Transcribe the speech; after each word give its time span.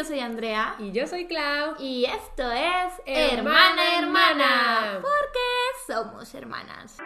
yo 0.00 0.06
soy 0.06 0.20
Andrea. 0.20 0.76
Y 0.78 0.92
yo 0.92 1.06
soy 1.06 1.26
Clau. 1.26 1.74
Y 1.78 2.06
esto 2.06 2.50
es 2.50 2.94
Hermana, 3.04 3.98
Hermana. 3.98 4.98
Porque 5.02 5.86
somos 5.86 6.34
hermanas. 6.34 6.96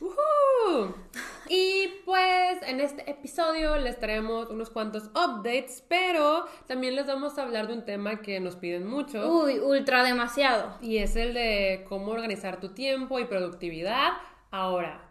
¡Uhú! 0.00 0.94
Y 1.48 2.02
pues 2.04 2.60
en 2.66 2.80
este 2.80 3.10
episodio 3.10 3.78
les 3.78 3.98
traemos 3.98 4.50
unos 4.50 4.68
cuantos 4.68 5.04
updates, 5.14 5.82
pero 5.88 6.44
también 6.66 6.94
les 6.94 7.06
vamos 7.06 7.38
a 7.38 7.42
hablar 7.44 7.68
de 7.68 7.72
un 7.72 7.86
tema 7.86 8.20
que 8.20 8.38
nos 8.40 8.56
piden 8.56 8.86
mucho. 8.86 9.44
Uy, 9.44 9.60
ultra 9.60 10.04
demasiado. 10.04 10.76
Y 10.82 10.98
es 10.98 11.16
el 11.16 11.32
de 11.32 11.86
cómo 11.88 12.12
organizar 12.12 12.60
tu 12.60 12.74
tiempo 12.74 13.18
y 13.18 13.24
productividad 13.24 14.12
ahora. 14.50 15.10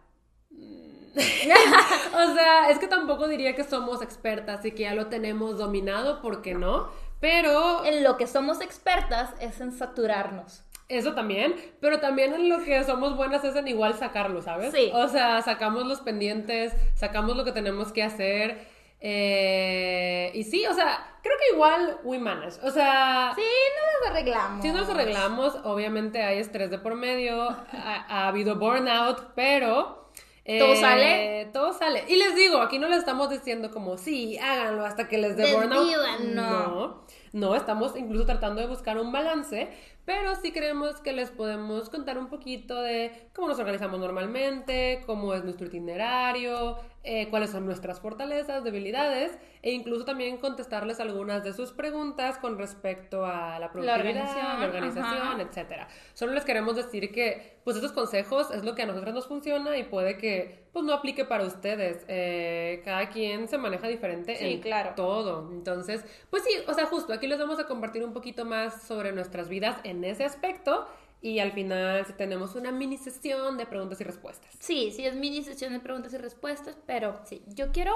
o 2.13 2.33
sea, 2.35 2.69
es 2.69 2.79
que 2.79 2.87
tampoco 2.87 3.27
diría 3.27 3.55
que 3.55 3.63
somos 3.63 4.01
expertas 4.01 4.65
y 4.65 4.71
que 4.71 4.83
ya 4.83 4.95
lo 4.95 5.07
tenemos 5.07 5.57
dominado, 5.57 6.21
porque 6.21 6.53
no. 6.53 6.89
Pero 7.19 7.85
En 7.85 8.03
lo 8.03 8.17
que 8.17 8.27
somos 8.27 8.59
expertas 8.61 9.29
es 9.39 9.61
en 9.61 9.71
saturarnos. 9.71 10.63
eso 10.89 11.13
también, 11.13 11.55
pero 11.79 11.99
también 11.99 12.33
en 12.33 12.49
lo 12.49 12.63
que 12.63 12.83
somos 12.83 13.15
buenas 13.15 13.43
es 13.43 13.55
en 13.55 13.67
igual 13.67 13.93
sacarlo, 13.93 14.41
¿sabes? 14.41 14.73
Sí. 14.73 14.91
O 14.93 15.07
sea, 15.07 15.41
sacamos 15.41 15.85
los 15.87 16.01
pendientes, 16.01 16.73
sacamos 16.95 17.37
lo 17.37 17.45
que 17.45 17.51
tenemos 17.53 17.91
que 17.93 18.03
hacer. 18.03 18.67
eh, 18.99 20.31
y 20.33 20.43
sí, 20.43 20.65
o 20.65 20.73
sea, 20.73 21.17
creo 21.23 21.35
que 21.37 21.55
igual 21.55 21.99
we 22.03 22.19
manage. 22.19 22.59
O 22.63 22.71
sea, 22.71 23.31
Sí, 23.35 23.41
no 23.41 23.99
nos 23.99 24.11
arreglamos. 24.11 24.61
Si 24.61 24.71
nos 24.71 24.89
arreglamos, 24.89 25.55
obviamente 25.63 26.21
hay 26.23 26.39
estrés 26.39 26.69
de 26.71 26.77
por 26.79 26.95
medio, 26.95 27.49
ha, 27.71 28.05
ha 28.09 28.27
habido 28.27 28.55
burnout, 28.57 29.31
pero... 29.35 30.02
eh, 30.45 30.59
¿Todo 30.59 30.75
sale? 30.75 31.49
Todo 31.53 31.73
sale. 31.73 32.03
Y 32.07 32.17
les 32.17 32.35
digo, 32.35 32.57
aquí 32.57 32.77
no 32.79 32.89
les 32.89 32.99
estamos 32.99 33.29
diciendo 33.29 33.71
como, 33.71 33.97
sí, 33.97 34.37
háganlo 34.37 34.85
hasta 34.85 35.07
que 35.07 35.17
les 35.17 35.37
dé 35.37 35.53
burnout. 35.53 35.87
No. 36.33 36.67
no. 36.67 37.03
No, 37.33 37.55
estamos 37.55 37.95
incluso 37.97 38.25
tratando 38.25 38.61
de 38.61 38.67
buscar 38.67 38.99
un 38.99 39.11
balance, 39.11 39.71
pero 40.05 40.35
sí 40.35 40.51
creemos 40.51 40.99
que 41.01 41.13
les 41.13 41.31
podemos 41.31 41.89
contar 41.89 42.17
un 42.17 42.27
poquito 42.27 42.81
de 42.81 43.29
cómo 43.33 43.47
nos 43.47 43.59
organizamos 43.59 43.99
normalmente, 43.99 45.01
cómo 45.05 45.33
es 45.33 45.43
nuestro 45.43 45.67
itinerario, 45.67 46.77
eh, 47.05 47.27
cuáles 47.29 47.49
son 47.49 47.65
nuestras 47.65 47.99
fortalezas, 47.99 48.63
debilidades, 48.63 49.37
e 49.61 49.71
incluso 49.71 50.05
también 50.05 50.37
contestarles 50.37 50.99
algunas 50.99 51.43
de 51.43 51.53
sus 51.53 51.71
preguntas 51.71 52.37
con 52.37 52.57
respecto 52.57 53.25
a 53.25 53.59
la 53.59 53.71
productividad, 53.71 53.99
organización, 53.99 54.59
la 54.59 54.65
organización, 54.65 55.21
ajá. 55.21 55.41
etcétera. 55.41 55.87
Solo 56.13 56.33
les 56.33 56.43
queremos 56.45 56.75
decir 56.75 57.11
que, 57.11 57.59
pues, 57.63 57.75
estos 57.77 57.91
consejos 57.93 58.51
es 58.51 58.63
lo 58.63 58.75
que 58.75 58.83
a 58.83 58.85
nosotros 58.85 59.13
nos 59.13 59.27
funciona 59.27 59.77
y 59.77 59.83
puede 59.83 60.17
que, 60.17 60.65
pues, 60.73 60.83
no 60.85 60.93
aplique 60.93 61.23
para 61.25 61.43
ustedes. 61.45 62.05
Eh, 62.07 62.81
cada 62.85 63.09
quien 63.09 63.47
se 63.47 63.57
maneja 63.57 63.87
diferente 63.87 64.35
Sí, 64.35 64.45
en 64.45 64.61
claro. 64.61 64.93
todo. 64.95 65.49
Entonces, 65.51 66.05
pues 66.29 66.43
sí, 66.43 66.51
o 66.67 66.73
sea, 66.73 66.85
justo 66.85 67.13
aquí 67.13 67.27
les 67.27 67.39
vamos 67.39 67.59
a 67.59 67.65
compartir 67.65 68.03
un 68.03 68.13
poquito 68.13 68.45
más 68.45 68.81
sobre 68.83 69.11
nuestras 69.11 69.49
vidas 69.49 69.77
en 69.83 69.92
ese 70.03 70.23
aspecto 70.23 70.87
y 71.21 71.39
al 71.39 71.51
final 71.51 72.05
tenemos 72.17 72.55
una 72.55 72.71
mini 72.71 72.97
sesión 72.97 73.57
de 73.57 73.65
preguntas 73.65 73.99
y 74.01 74.03
respuestas. 74.03 74.55
Sí, 74.59 74.91
sí, 74.91 75.05
es 75.05 75.15
mini 75.15 75.43
sesión 75.43 75.73
de 75.73 75.79
preguntas 75.79 76.13
y 76.13 76.17
respuestas, 76.17 76.77
pero 76.85 77.19
sí, 77.25 77.43
yo 77.47 77.71
quiero 77.71 77.93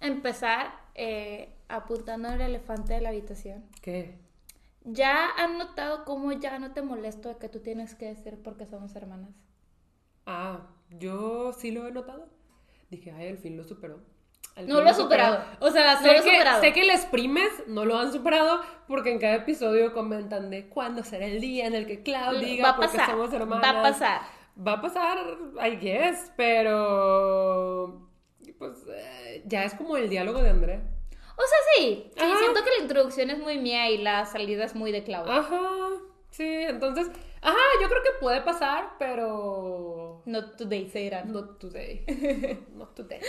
empezar 0.00 0.72
eh, 0.94 1.54
apuntando 1.68 2.28
el 2.28 2.40
elefante 2.40 2.94
de 2.94 3.00
la 3.00 3.10
habitación. 3.10 3.64
¿Qué? 3.82 4.18
¿Ya 4.84 5.30
han 5.36 5.58
notado 5.58 6.04
cómo 6.04 6.32
ya 6.32 6.58
no 6.58 6.72
te 6.72 6.82
molesto 6.82 7.28
de 7.28 7.36
que 7.36 7.48
tú 7.48 7.60
tienes 7.60 7.94
que 7.94 8.06
decir 8.06 8.40
porque 8.42 8.66
somos 8.66 8.94
hermanas? 8.94 9.34
Ah, 10.26 10.68
yo 10.90 11.52
sí 11.52 11.70
lo 11.70 11.86
he 11.86 11.92
notado. 11.92 12.28
Dije, 12.90 13.10
ay, 13.12 13.28
al 13.28 13.38
fin 13.38 13.56
lo 13.56 13.64
superó. 13.64 14.00
No 14.64 14.80
lo 14.80 14.88
ha 14.90 14.94
superado. 14.94 15.44
O 15.60 15.70
sea, 15.70 15.94
No 15.94 16.00
sé, 16.00 16.06
lo 16.06 16.10
ha 16.12 16.14
que, 16.22 16.30
superado. 16.30 16.60
sé 16.62 16.72
que 16.72 16.84
les 16.84 17.04
primes 17.06 17.50
no 17.66 17.84
lo 17.84 17.98
han 17.98 18.12
superado 18.12 18.60
porque 18.88 19.12
en 19.12 19.18
cada 19.18 19.34
episodio 19.34 19.92
comentan 19.92 20.48
de 20.50 20.68
cuándo 20.68 21.02
será 21.04 21.26
el 21.26 21.40
día 21.40 21.66
en 21.66 21.74
el 21.74 21.86
que 21.86 22.02
Clau 22.02 22.36
diga 22.38 22.62
va 22.64 22.70
a 22.70 22.76
porque 22.76 22.96
pasar, 22.96 23.10
somos 23.10 23.32
hermanas. 23.32 23.62
va 23.74 23.78
a 23.80 23.82
pasar. 23.82 24.20
Va 24.66 24.72
a 24.72 24.80
pasar, 24.80 25.18
I 25.62 25.76
guess, 25.76 26.32
pero 26.36 28.08
pues 28.58 28.78
eh, 28.88 29.42
ya 29.44 29.64
es 29.64 29.74
como 29.74 29.96
el 29.98 30.08
diálogo 30.08 30.40
de 30.42 30.48
André. 30.50 30.80
O 31.38 31.42
sea, 31.42 31.58
sí, 31.76 32.10
sí, 32.16 32.24
siento 32.38 32.64
que 32.64 32.70
la 32.78 32.82
introducción 32.82 33.28
es 33.28 33.38
muy 33.38 33.58
mía 33.58 33.90
y 33.90 33.98
la 33.98 34.24
salida 34.24 34.64
es 34.64 34.74
muy 34.74 34.90
de 34.92 35.04
Claudia. 35.04 35.36
Ajá, 35.36 35.60
entonces, 36.68 37.08
ajá, 37.42 37.56
yo 37.80 37.88
creo 37.88 38.02
que 38.02 38.20
puede 38.20 38.40
pasar, 38.42 38.94
pero 38.98 39.96
Not 40.26 40.56
today, 40.56 40.90
se 40.90 41.08
not 41.24 41.60
today, 41.60 42.04
not 42.74 42.96
today. 42.96 43.20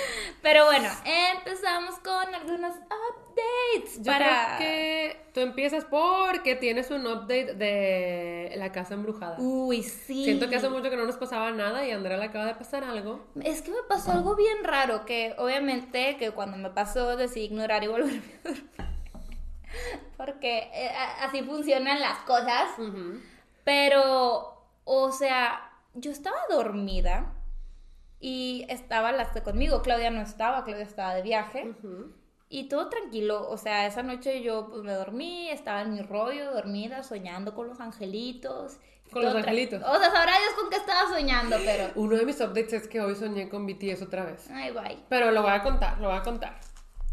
Pero 0.41 0.65
bueno, 0.65 0.89
empezamos 1.35 1.99
con 1.99 2.33
algunos 2.33 2.73
updates 2.75 3.97
Yo 3.97 4.11
para... 4.11 4.57
creo 4.57 4.57
que 4.57 5.17
tú 5.31 5.41
empiezas 5.41 5.85
porque 5.85 6.55
tienes 6.55 6.89
un 6.89 7.05
update 7.05 7.53
de 7.53 8.51
la 8.57 8.71
casa 8.71 8.95
embrujada. 8.95 9.37
Uy, 9.37 9.83
sí. 9.83 10.23
Siento 10.23 10.49
que 10.49 10.55
hace 10.55 10.69
mucho 10.69 10.89
que 10.89 10.97
no 10.97 11.05
nos 11.05 11.17
pasaba 11.17 11.51
nada 11.51 11.85
y 11.85 11.91
a 11.91 11.95
Andrea 11.97 12.17
le 12.17 12.25
acaba 12.25 12.45
de 12.45 12.55
pasar 12.55 12.83
algo. 12.83 13.27
Es 13.43 13.61
que 13.61 13.69
me 13.69 13.83
pasó 13.87 14.13
algo 14.13 14.35
bien 14.35 14.63
raro, 14.63 15.05
que 15.05 15.35
obviamente 15.37 16.17
que 16.17 16.31
cuando 16.31 16.57
me 16.57 16.71
pasó 16.71 17.15
decidí 17.15 17.45
ignorar 17.45 17.83
y 17.83 17.87
volverme 17.87 18.23
a 18.43 18.47
dormir. 18.47 18.96
Porque 20.17 20.69
eh, 20.73 20.91
así 21.21 21.43
funcionan 21.43 21.99
las 21.99 22.19
cosas. 22.19 22.69
Pero, 23.63 24.63
o 24.83 25.11
sea, 25.11 25.71
yo 25.93 26.11
estaba 26.11 26.37
dormida 26.49 27.33
y 28.19 28.65
estaba 28.69 29.11
Laste 29.11 29.43
conmigo. 29.43 29.81
Claudia 29.81 30.09
no 30.09 30.21
estaba, 30.21 30.63
Claudia 30.63 30.85
estaba 30.85 31.13
de 31.13 31.21
viaje. 31.21 31.75
Y 32.49 32.69
todo 32.69 32.87
tranquilo, 32.87 33.49
o 33.49 33.57
sea, 33.57 33.85
esa 33.87 34.03
noche 34.03 34.41
yo 34.41 34.69
pues 34.69 34.81
me 34.81 34.93
dormí, 34.93 35.49
estaba 35.49 35.81
en 35.81 35.91
mi 35.91 36.01
rollo, 36.01 36.53
dormida, 36.53 37.03
soñando 37.03 37.53
con 37.53 37.67
los 37.67 37.81
angelitos. 37.81 38.77
Con 39.11 39.25
los 39.25 39.35
angelitos. 39.35 39.83
O 39.83 39.99
sea, 39.99 40.11
sabrá 40.11 40.31
Dios 40.39 40.53
con 40.57 40.69
qué 40.69 40.77
estaba 40.77 41.09
soñando, 41.09 41.57
pero... 41.65 41.91
Uno 41.95 42.15
de 42.15 42.25
mis 42.25 42.39
updates 42.39 42.73
es 42.73 42.87
que 42.87 43.01
hoy 43.01 43.15
soñé 43.15 43.49
con 43.49 43.67
BTS 43.67 44.01
otra 44.03 44.23
vez. 44.23 44.49
Ay, 44.49 44.71
bye. 44.71 44.97
Pero 45.09 45.31
lo 45.31 45.41
voy 45.41 45.51
a 45.51 45.61
contar, 45.61 45.99
lo 45.99 46.07
voy 46.07 46.17
a 46.17 46.23
contar. 46.23 46.57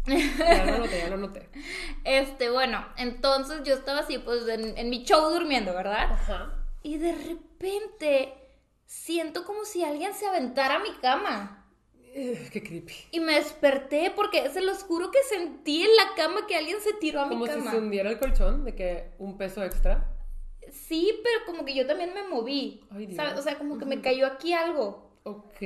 Ya 0.07 0.65
lo 0.65 0.75
anoté, 0.75 0.99
ya 0.99 1.07
lo 1.09 1.15
anoté. 1.15 1.49
Este, 2.03 2.49
bueno, 2.49 2.85
entonces 2.97 3.61
yo 3.63 3.73
estaba 3.73 3.99
así, 3.99 4.19
pues, 4.19 4.47
en, 4.47 4.77
en 4.77 4.89
mi 4.89 5.03
show 5.03 5.29
durmiendo, 5.31 5.73
¿verdad? 5.73 6.11
Ajá. 6.13 6.53
Y 6.83 6.97
de 6.97 7.13
repente 7.13 8.33
siento 8.85 9.43
como 9.45 9.65
si 9.65 9.83
alguien 9.83 10.13
se 10.13 10.27
aventara 10.27 10.75
a 10.75 10.79
mi 10.79 10.91
cama. 11.01 11.65
Eh, 12.13 12.47
Qué 12.51 12.61
creepy. 12.63 12.93
Y 13.11 13.19
me 13.19 13.33
desperté 13.33 14.11
porque 14.15 14.49
se 14.49 14.61
los 14.61 14.83
juro 14.83 15.09
que 15.11 15.21
sentí 15.23 15.81
en 15.83 15.95
la 15.97 16.13
cama 16.15 16.45
que 16.47 16.55
alguien 16.55 16.77
se 16.79 16.93
tiró 16.93 17.21
a 17.21 17.25
mi 17.25 17.33
Como 17.35 17.45
si 17.47 17.51
cama. 17.53 17.71
se 17.71 17.77
hundiera 17.77 18.09
el 18.09 18.19
colchón, 18.19 18.63
de 18.63 18.75
que 18.75 19.11
un 19.17 19.37
peso 19.37 19.63
extra. 19.63 20.11
Sí, 20.71 21.19
pero 21.23 21.45
como 21.45 21.65
que 21.65 21.73
yo 21.75 21.85
también 21.87 22.13
me 22.13 22.27
moví. 22.27 22.85
Ay, 22.91 23.07
Dios. 23.07 23.17
¿sabes? 23.17 23.37
O 23.39 23.41
sea, 23.41 23.57
como 23.57 23.77
que 23.77 23.85
me 23.85 24.01
cayó 24.01 24.27
aquí 24.27 24.53
algo. 24.53 25.19
Ok. 25.23 25.61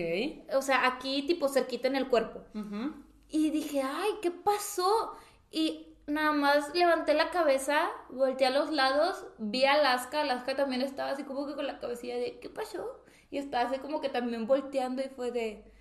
O 0.55 0.61
sea, 0.61 0.87
aquí 0.87 1.23
tipo 1.27 1.49
cerquita 1.49 1.87
en 1.89 1.97
el 1.97 2.07
cuerpo. 2.07 2.43
Ujú. 2.55 2.93
Y 3.29 3.51
dije, 3.51 3.81
ay, 3.83 4.11
¿qué 4.21 4.31
pasó? 4.31 5.15
Y 5.51 5.95
nada 6.07 6.31
más 6.33 6.73
levanté 6.75 7.13
la 7.13 7.29
cabeza, 7.31 7.89
volteé 8.09 8.47
a 8.47 8.49
los 8.51 8.71
lados, 8.71 9.25
vi 9.37 9.65
a 9.65 9.73
Alaska. 9.73 10.21
Alaska 10.21 10.55
también 10.55 10.81
estaba 10.81 11.11
así 11.11 11.23
como 11.23 11.45
que 11.47 11.55
con 11.55 11.67
la 11.67 11.79
cabecilla 11.79 12.17
de, 12.17 12.39
¿qué 12.39 12.49
pasó? 12.49 13.03
Y 13.31 13.37
estaba 13.37 13.69
así 13.69 13.79
como 13.79 14.01
que 14.01 14.09
también 14.09 14.47
volteando 14.47 15.01
y 15.03 15.09
fue 15.09 15.31
de, 15.31 15.71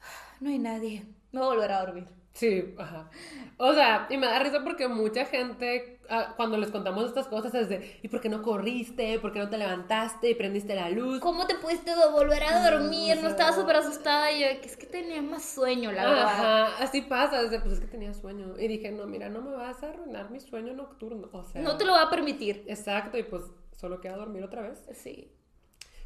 "Ah, 0.00 0.36
no 0.40 0.50
hay 0.50 0.58
nadie, 0.58 1.06
me 1.32 1.40
voy 1.40 1.48
a 1.48 1.52
volver 1.54 1.72
a 1.72 1.80
dormir. 1.80 2.08
Sí, 2.34 2.74
ajá. 2.78 3.10
O 3.58 3.74
sea, 3.74 4.06
y 4.10 4.16
me 4.16 4.26
da 4.26 4.38
risa 4.38 4.64
porque 4.64 4.88
mucha 4.88 5.26
gente, 5.26 6.00
ah, 6.08 6.32
cuando 6.34 6.56
les 6.56 6.70
contamos 6.70 7.04
estas 7.04 7.28
cosas, 7.28 7.54
es 7.54 7.68
de, 7.68 8.00
¿y 8.02 8.08
por 8.08 8.20
qué 8.22 8.30
no 8.30 8.42
corriste? 8.42 9.18
¿Por 9.18 9.32
qué 9.32 9.38
no 9.38 9.50
te 9.50 9.58
levantaste 9.58 10.30
y 10.30 10.34
prendiste 10.34 10.74
la 10.74 10.88
luz? 10.88 11.20
¿Cómo 11.20 11.46
te 11.46 11.56
pudiste 11.56 11.92
volver 12.10 12.42
a 12.44 12.70
dormir? 12.70 13.16
No 13.16 13.20
sea- 13.22 13.30
estaba 13.30 13.52
súper 13.52 13.76
asustada. 13.76 14.32
Y 14.32 14.40
yo, 14.40 14.60
que 14.62 14.66
es 14.66 14.76
que 14.78 14.86
tenía 14.86 15.20
más 15.20 15.44
sueño, 15.44 15.92
la 15.92 16.04
verdad. 16.06 16.24
Ajá, 16.24 16.66
así 16.82 17.02
pasa, 17.02 17.42
desde, 17.42 17.60
pues 17.60 17.74
es 17.74 17.80
que 17.80 17.86
tenía 17.86 18.14
sueño. 18.14 18.54
Y 18.58 18.66
dije, 18.66 18.90
no, 18.90 19.06
mira, 19.06 19.28
no 19.28 19.42
me 19.42 19.52
vas 19.54 19.82
a 19.82 19.90
arruinar 19.90 20.30
mi 20.30 20.40
sueño 20.40 20.72
nocturno. 20.72 21.28
O 21.32 21.44
sea, 21.44 21.60
No 21.60 21.76
te 21.76 21.84
lo 21.84 21.92
voy 21.92 22.02
a 22.02 22.08
permitir. 22.08 22.64
Exacto, 22.66 23.18
y 23.18 23.24
pues 23.24 23.42
solo 23.76 24.00
queda 24.00 24.16
dormir 24.16 24.42
otra 24.42 24.62
vez. 24.62 24.82
Sí. 24.94 25.30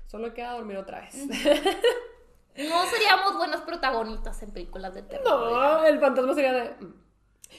Solo 0.06 0.34
queda 0.34 0.52
dormir 0.54 0.76
otra 0.76 1.00
vez. 1.02 1.14
No 2.58 2.86
seríamos 2.86 3.36
buenos 3.36 3.60
protagonistas 3.62 4.42
en 4.42 4.50
películas 4.52 4.94
de 4.94 5.02
terror. 5.02 5.24
No, 5.52 5.84
el 5.84 5.98
fantasma 6.00 6.34
sería 6.34 6.52
de. 6.52 6.70
mm. 6.84 6.94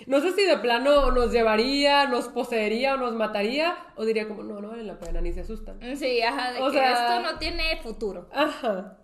No 0.06 0.20
sé 0.20 0.34
si 0.34 0.44
de 0.46 0.58
plano 0.58 1.12
nos 1.12 1.32
llevaría, 1.32 2.06
nos 2.08 2.28
poseería 2.28 2.96
o 2.96 2.98
nos 2.98 3.14
mataría, 3.14 3.78
o 3.96 4.04
diría 4.06 4.28
como, 4.28 4.44
no, 4.44 4.60
no 4.62 4.70
vale 4.70 4.84
la 4.84 5.00
pena, 5.00 5.22
ni 5.22 5.32
se 5.34 5.42
asustan. 5.42 5.80
Sí, 5.98 6.22
ajá, 6.22 6.52
de 6.52 6.62
O 6.62 6.68
que 6.72 6.78
sea- 6.78 7.18
esto 7.18 7.32
no 7.32 7.40
tiene 7.40 7.78
futuro. 7.82 8.28
Ajá. 8.34 8.98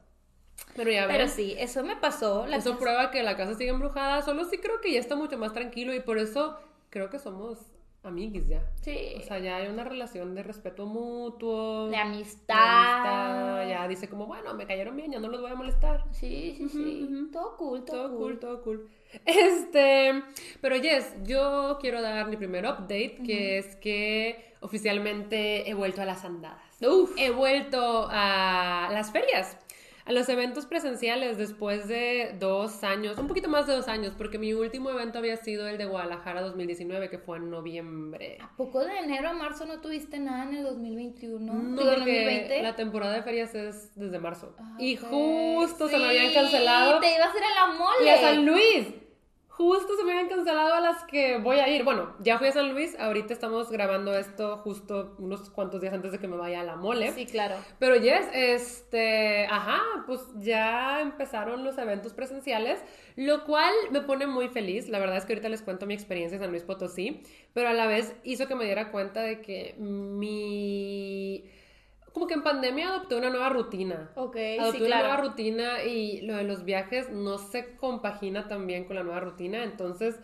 Pero 0.75 0.91
ya 0.91 1.07
Pero 1.07 1.23
ves. 1.23 1.33
sí, 1.33 1.55
eso 1.57 1.83
me 1.83 1.95
pasó. 1.95 2.45
La 2.47 2.57
Eso 2.57 2.71
casa- 2.71 2.79
prueba 2.81 3.11
que 3.11 3.23
la 3.23 3.37
casa 3.37 3.55
sigue 3.55 3.69
embrujada, 3.69 4.21
solo 4.21 4.43
sí 4.45 4.57
creo 4.57 4.81
que 4.81 4.91
ya 4.91 4.99
está 4.99 5.15
mucho 5.15 5.37
más 5.37 5.53
tranquilo 5.53 5.93
y 5.93 5.99
por 5.99 6.17
eso 6.17 6.59
creo 6.89 7.09
que 7.09 7.17
somos 7.17 7.59
amiguis 8.03 8.47
ya. 8.47 8.61
Sí. 8.81 9.15
O 9.17 9.21
sea, 9.21 9.39
ya 9.39 9.57
hay 9.57 9.67
una 9.67 9.83
relación 9.83 10.35
de 10.35 10.43
respeto 10.43 10.85
mutuo. 10.85 11.85
de 11.85 11.91
de 11.91 11.97
amistad. 11.97 12.57
amistad, 12.57 13.69
Ya 13.69 13.87
dice 13.87 14.09
como, 14.09 14.25
bueno, 14.27 14.53
me 14.53 14.65
cayeron 14.67 14.95
bien, 14.95 15.11
ya 15.11 15.19
no 15.19 15.27
los 15.29 15.41
voy 15.41 15.51
a 15.51 15.55
molestar. 15.55 16.03
Sí, 16.11 16.53
sí, 16.57 16.69
sí. 16.69 17.03
Ujú, 17.03 17.13
ujú. 17.13 17.31
Todo 17.31 17.57
cool, 17.57 17.85
todo, 17.85 17.97
Todo 18.07 18.09
cool. 18.09 18.19
cool, 18.19 18.39
todo 18.39 18.61
cool. 18.63 18.89
Este, 19.25 20.23
pero 20.61 20.75
yes, 20.77 21.13
yo 21.23 21.77
quiero 21.79 22.01
dar 22.01 22.27
mi 22.27 22.35
primer 22.37 22.65
update, 22.65 23.19
que 23.25 23.57
es 23.59 23.75
que 23.77 24.53
oficialmente 24.61 25.69
he 25.69 25.73
vuelto 25.73 26.01
a 26.01 26.05
las 26.05 26.25
andadas. 26.25 26.61
Uf. 26.81 27.11
He 27.17 27.29
vuelto 27.29 28.07
a 28.11 28.89
las 28.91 29.11
ferias, 29.11 29.57
a 30.05 30.11
los 30.11 30.27
eventos 30.29 30.65
presenciales 30.65 31.37
después 31.37 31.87
de 31.87 32.35
dos 32.39 32.83
años, 32.83 33.17
un 33.17 33.27
poquito 33.27 33.47
más 33.49 33.67
de 33.67 33.73
dos 33.73 33.87
años, 33.87 34.13
porque 34.17 34.37
mi 34.37 34.53
último 34.53 34.89
evento 34.89 35.19
había 35.19 35.37
sido 35.37 35.67
el 35.67 35.77
de 35.77 35.85
Guadalajara 35.85 36.41
2019, 36.41 37.09
que 37.09 37.17
fue 37.19 37.37
en 37.37 37.49
noviembre. 37.49 38.37
¿A 38.41 38.55
poco 38.57 38.83
de 38.83 38.97
enero 38.99 39.29
a 39.29 39.33
marzo 39.33 39.65
no 39.65 39.79
tuviste 39.79 40.19
nada 40.19 40.43
en 40.43 40.55
el 40.57 40.63
2021? 40.63 41.53
No, 41.53 41.81
Digo, 41.81 41.93
porque 41.95 42.25
2020. 42.25 42.63
la 42.63 42.75
temporada 42.75 43.13
de 43.13 43.23
ferias 43.23 43.55
es 43.55 43.95
desde 43.95 44.19
marzo. 44.19 44.55
Ah, 44.59 44.75
y 44.79 44.95
justo 44.97 45.87
se 45.87 45.97
me 45.97 46.05
habían 46.05 46.33
cancelado. 46.33 46.99
Te 46.99 47.15
ibas 47.15 47.33
a 47.33 47.37
ir 47.37 47.43
a 47.43 47.67
la 47.67 47.73
mole. 47.73 48.05
Y 48.05 48.09
a 48.09 48.17
San 48.19 48.45
Luis. 48.45 48.87
Justo 49.55 49.95
se 49.95 50.03
me 50.03 50.13
habían 50.13 50.29
cancelado 50.29 50.73
a 50.73 50.79
las 50.79 51.03
que 51.03 51.37
voy 51.37 51.59
a 51.59 51.69
ir. 51.69 51.83
Bueno, 51.83 52.15
ya 52.19 52.39
fui 52.39 52.47
a 52.47 52.51
San 52.51 52.73
Luis. 52.73 52.99
Ahorita 52.99 53.33
estamos 53.33 53.69
grabando 53.69 54.17
esto 54.17 54.57
justo 54.57 55.15
unos 55.19 55.51
cuantos 55.51 55.79
días 55.79 55.93
antes 55.93 56.11
de 56.11 56.17
que 56.17 56.27
me 56.27 56.37
vaya 56.37 56.61
a 56.61 56.63
la 56.63 56.75
mole. 56.75 57.11
Sí, 57.11 57.27
claro. 57.27 57.57
Pero 57.77 57.95
yes, 57.95 58.25
este, 58.33 59.45
ajá, 59.45 59.79
pues 60.07 60.21
ya 60.37 61.01
empezaron 61.01 61.63
los 61.63 61.77
eventos 61.77 62.13
presenciales, 62.13 62.83
lo 63.15 63.43
cual 63.43 63.71
me 63.91 64.01
pone 64.01 64.25
muy 64.25 64.47
feliz. 64.47 64.89
La 64.89 64.97
verdad 64.97 65.17
es 65.17 65.25
que 65.25 65.33
ahorita 65.33 65.49
les 65.49 65.61
cuento 65.61 65.85
mi 65.85 65.93
experiencia 65.93 66.37
en 66.37 66.41
San 66.41 66.49
Luis 66.49 66.63
Potosí, 66.63 67.21
pero 67.53 67.69
a 67.69 67.73
la 67.73 67.85
vez 67.85 68.15
hizo 68.23 68.47
que 68.47 68.55
me 68.55 68.65
diera 68.65 68.91
cuenta 68.91 69.21
de 69.21 69.39
que 69.39 69.75
mi... 69.77 71.43
Como 72.13 72.27
que 72.27 72.35
en 72.35 72.43
pandemia 72.43 72.89
adopté 72.89 73.15
una 73.15 73.29
nueva 73.31 73.49
rutina. 73.49 74.11
Ok, 74.15 74.35
Adopté 74.59 74.71
sí, 74.71 74.77
una 74.83 74.85
claro. 74.85 75.07
nueva 75.07 75.21
rutina 75.23 75.83
y 75.83 76.21
lo 76.21 76.35
de 76.35 76.43
los 76.43 76.63
viajes 76.63 77.09
no 77.09 77.37
se 77.39 77.75
compagina 77.75 78.47
tan 78.47 78.67
bien 78.67 78.85
con 78.85 78.95
la 78.95 79.03
nueva 79.03 79.19
rutina, 79.19 79.63
entonces 79.63 80.19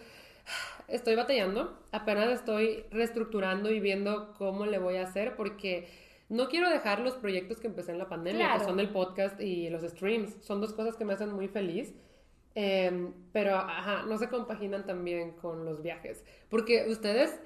estoy 0.87 1.15
batallando, 1.15 1.77
apenas 1.91 2.29
estoy 2.29 2.85
reestructurando 2.91 3.71
y 3.71 3.79
viendo 3.79 4.33
cómo 4.37 4.65
le 4.65 4.77
voy 4.79 4.97
a 4.97 5.03
hacer 5.03 5.35
porque 5.35 5.87
no 6.29 6.47
quiero 6.47 6.69
dejar 6.69 6.99
los 6.99 7.15
proyectos 7.15 7.59
que 7.59 7.67
empecé 7.67 7.91
en 7.91 7.97
la 7.97 8.07
pandemia, 8.07 8.45
Claro. 8.45 8.59
que 8.59 8.65
son 8.65 8.79
el 8.79 8.89
podcast 8.89 9.39
y 9.41 9.69
los 9.71 9.81
streams, 9.81 10.35
son 10.41 10.61
dos 10.61 10.73
cosas 10.73 10.95
que 10.95 11.05
me 11.05 11.13
hacen 11.13 11.31
muy 11.33 11.47
feliz. 11.47 11.93
eh, 12.55 13.11
pero, 13.31 13.55
ajá, 13.55 14.03
no 14.07 14.17
se 14.17 14.27
compaginan 14.27 14.85
tan 14.85 15.03
bien 15.05 15.31
con 15.33 15.65
los 15.65 15.81
viajes. 15.81 16.25
Porque 16.49 16.87
ustedes, 16.89 17.39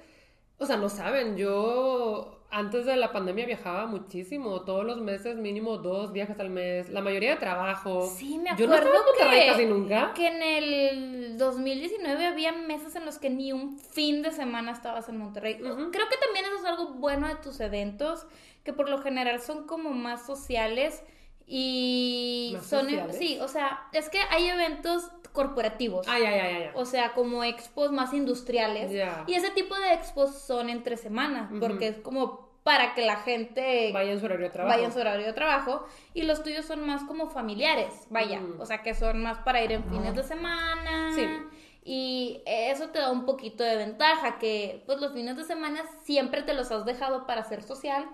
o 0.58 0.66
sea, 0.66 0.76
no 0.78 0.88
saben, 0.88 1.36
yo 1.36 2.43
antes 2.50 2.86
de 2.86 2.96
la 2.96 3.12
pandemia 3.12 3.46
viajaba 3.46 3.86
muchísimo, 3.86 4.62
todos 4.62 4.84
los 4.84 5.00
meses 5.00 5.36
mínimo 5.36 5.78
dos 5.78 6.12
viajes 6.12 6.38
al 6.38 6.50
mes, 6.50 6.88
la 6.88 7.00
mayoría 7.00 7.30
de 7.30 7.36
trabajo. 7.36 8.06
Sí, 8.16 8.38
me 8.38 8.50
Yo 8.56 8.66
no 8.66 8.74
acuerdo 8.74 8.94
estaba 8.94 8.98
en 8.98 9.04
Monterrey 9.04 9.40
que, 9.40 9.46
casi 9.50 9.66
nunca. 9.66 10.12
que 10.14 10.26
en 10.28 10.42
el 10.42 11.38
2019 11.38 12.26
había 12.26 12.52
meses 12.52 12.94
en 12.94 13.04
los 13.04 13.18
que 13.18 13.30
ni 13.30 13.52
un 13.52 13.78
fin 13.78 14.22
de 14.22 14.30
semana 14.30 14.72
estabas 14.72 15.08
en 15.08 15.16
Monterrey. 15.16 15.56
Creo 15.56 15.74
que 15.74 16.16
también 16.24 16.44
eso 16.46 16.56
es 16.58 16.64
algo 16.64 16.94
bueno 16.94 17.26
de 17.26 17.36
tus 17.36 17.58
eventos, 17.60 18.26
que 18.62 18.72
por 18.72 18.88
lo 18.88 18.98
general 18.98 19.40
son 19.40 19.66
como 19.66 19.90
más 19.90 20.24
sociales 20.24 21.02
y 21.46 22.52
¿Más 22.54 22.66
son... 22.66 22.84
sociales? 22.84 23.16
Sí, 23.18 23.38
o 23.40 23.48
sea, 23.48 23.88
es 23.92 24.08
que 24.08 24.18
hay 24.30 24.48
eventos 24.48 25.10
corporativos. 25.32 26.06
Ay, 26.08 26.22
ay, 26.24 26.40
ay, 26.40 26.54
ay. 26.64 26.70
O 26.74 26.84
sea, 26.84 27.12
como 27.12 27.44
expos 27.44 27.90
más 27.92 28.12
industriales. 28.14 28.90
Y 29.26 29.34
ese 29.34 29.50
tipo 29.50 29.74
de 29.76 29.92
expos 29.94 30.38
son 30.38 30.70
entre 30.70 30.96
semanas, 30.96 31.50
Ujú. 31.50 31.60
porque 31.60 31.88
es 31.88 31.96
como 31.98 32.44
para 32.62 32.94
que 32.94 33.04
la 33.04 33.16
gente 33.16 33.90
Vaya 33.92 34.12
en 34.12 34.20
su 34.20 34.24
horario 34.24 34.46
de 34.46 34.50
trabajo. 34.50 34.74
vaya 34.74 34.86
en 34.86 34.92
su 34.94 34.98
horario 35.00 35.26
de 35.26 35.32
trabajo. 35.34 35.86
Y 36.14 36.22
los 36.22 36.42
tuyos 36.42 36.64
son 36.64 36.86
más 36.86 37.02
como 37.04 37.28
familiares, 37.28 37.92
vaya. 38.10 38.40
O 38.58 38.64
sea, 38.64 38.82
que 38.82 38.94
son 38.94 39.22
más 39.22 39.38
para 39.40 39.62
ir 39.62 39.72
en 39.72 39.84
fines 39.84 40.14
de 40.14 40.22
semana. 40.22 41.12
Sí. 41.14 41.26
Y 41.86 42.42
eso 42.46 42.88
te 42.88 43.00
da 43.00 43.10
un 43.10 43.26
poquito 43.26 43.62
de 43.62 43.76
ventaja, 43.76 44.38
que 44.38 44.82
pues 44.86 44.98
los 45.00 45.12
fines 45.12 45.36
de 45.36 45.44
semana 45.44 45.82
siempre 46.04 46.42
te 46.42 46.54
los 46.54 46.70
has 46.70 46.86
dejado 46.86 47.26
para 47.26 47.44
ser 47.44 47.62
social. 47.62 48.08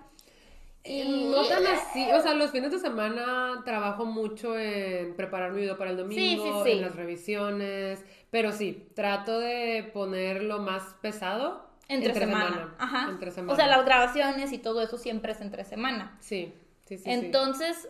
Y 0.82 1.29
no 1.31 1.44
tan 1.47 1.67
así, 1.67 2.11
o 2.12 2.21
sea, 2.23 2.32
los 2.35 2.50
fines 2.50 2.71
de 2.73 2.79
semana 2.79 3.62
trabajo 3.67 4.06
mucho 4.06 4.59
en 4.59 5.15
preparar 5.15 5.53
mi 5.53 5.61
video 5.61 5.77
para 5.77 5.91
el 5.91 5.99
domingo, 5.99 6.19
Sí, 6.19 6.41
sí, 6.43 6.50
sí. 6.65 6.71
en 6.73 6.81
las 6.81 6.97
revisiones, 6.97 8.03
pero 8.31 8.53
sí, 8.53 8.88
trato 8.94 9.38
de 9.38 9.91
ponerlo 9.93 10.61
más 10.61 10.82
pesado 11.03 11.69
Entre, 11.88 12.15
semana. 12.15 12.75
Ajá. 12.79 13.09
Entre 13.11 13.31
semana. 13.31 13.53
O 13.53 13.56
sea, 13.56 13.67
las 13.67 13.85
grabaciones 13.85 14.53
y 14.53 14.59
todo 14.59 14.81
eso 14.81 14.97
siempre 14.97 15.32
es 15.32 15.41
entre 15.43 15.65
semana. 15.65 16.17
Sí, 16.21 16.55
sí. 16.87 16.97
sí. 16.97 17.11
Entonces, 17.11 17.88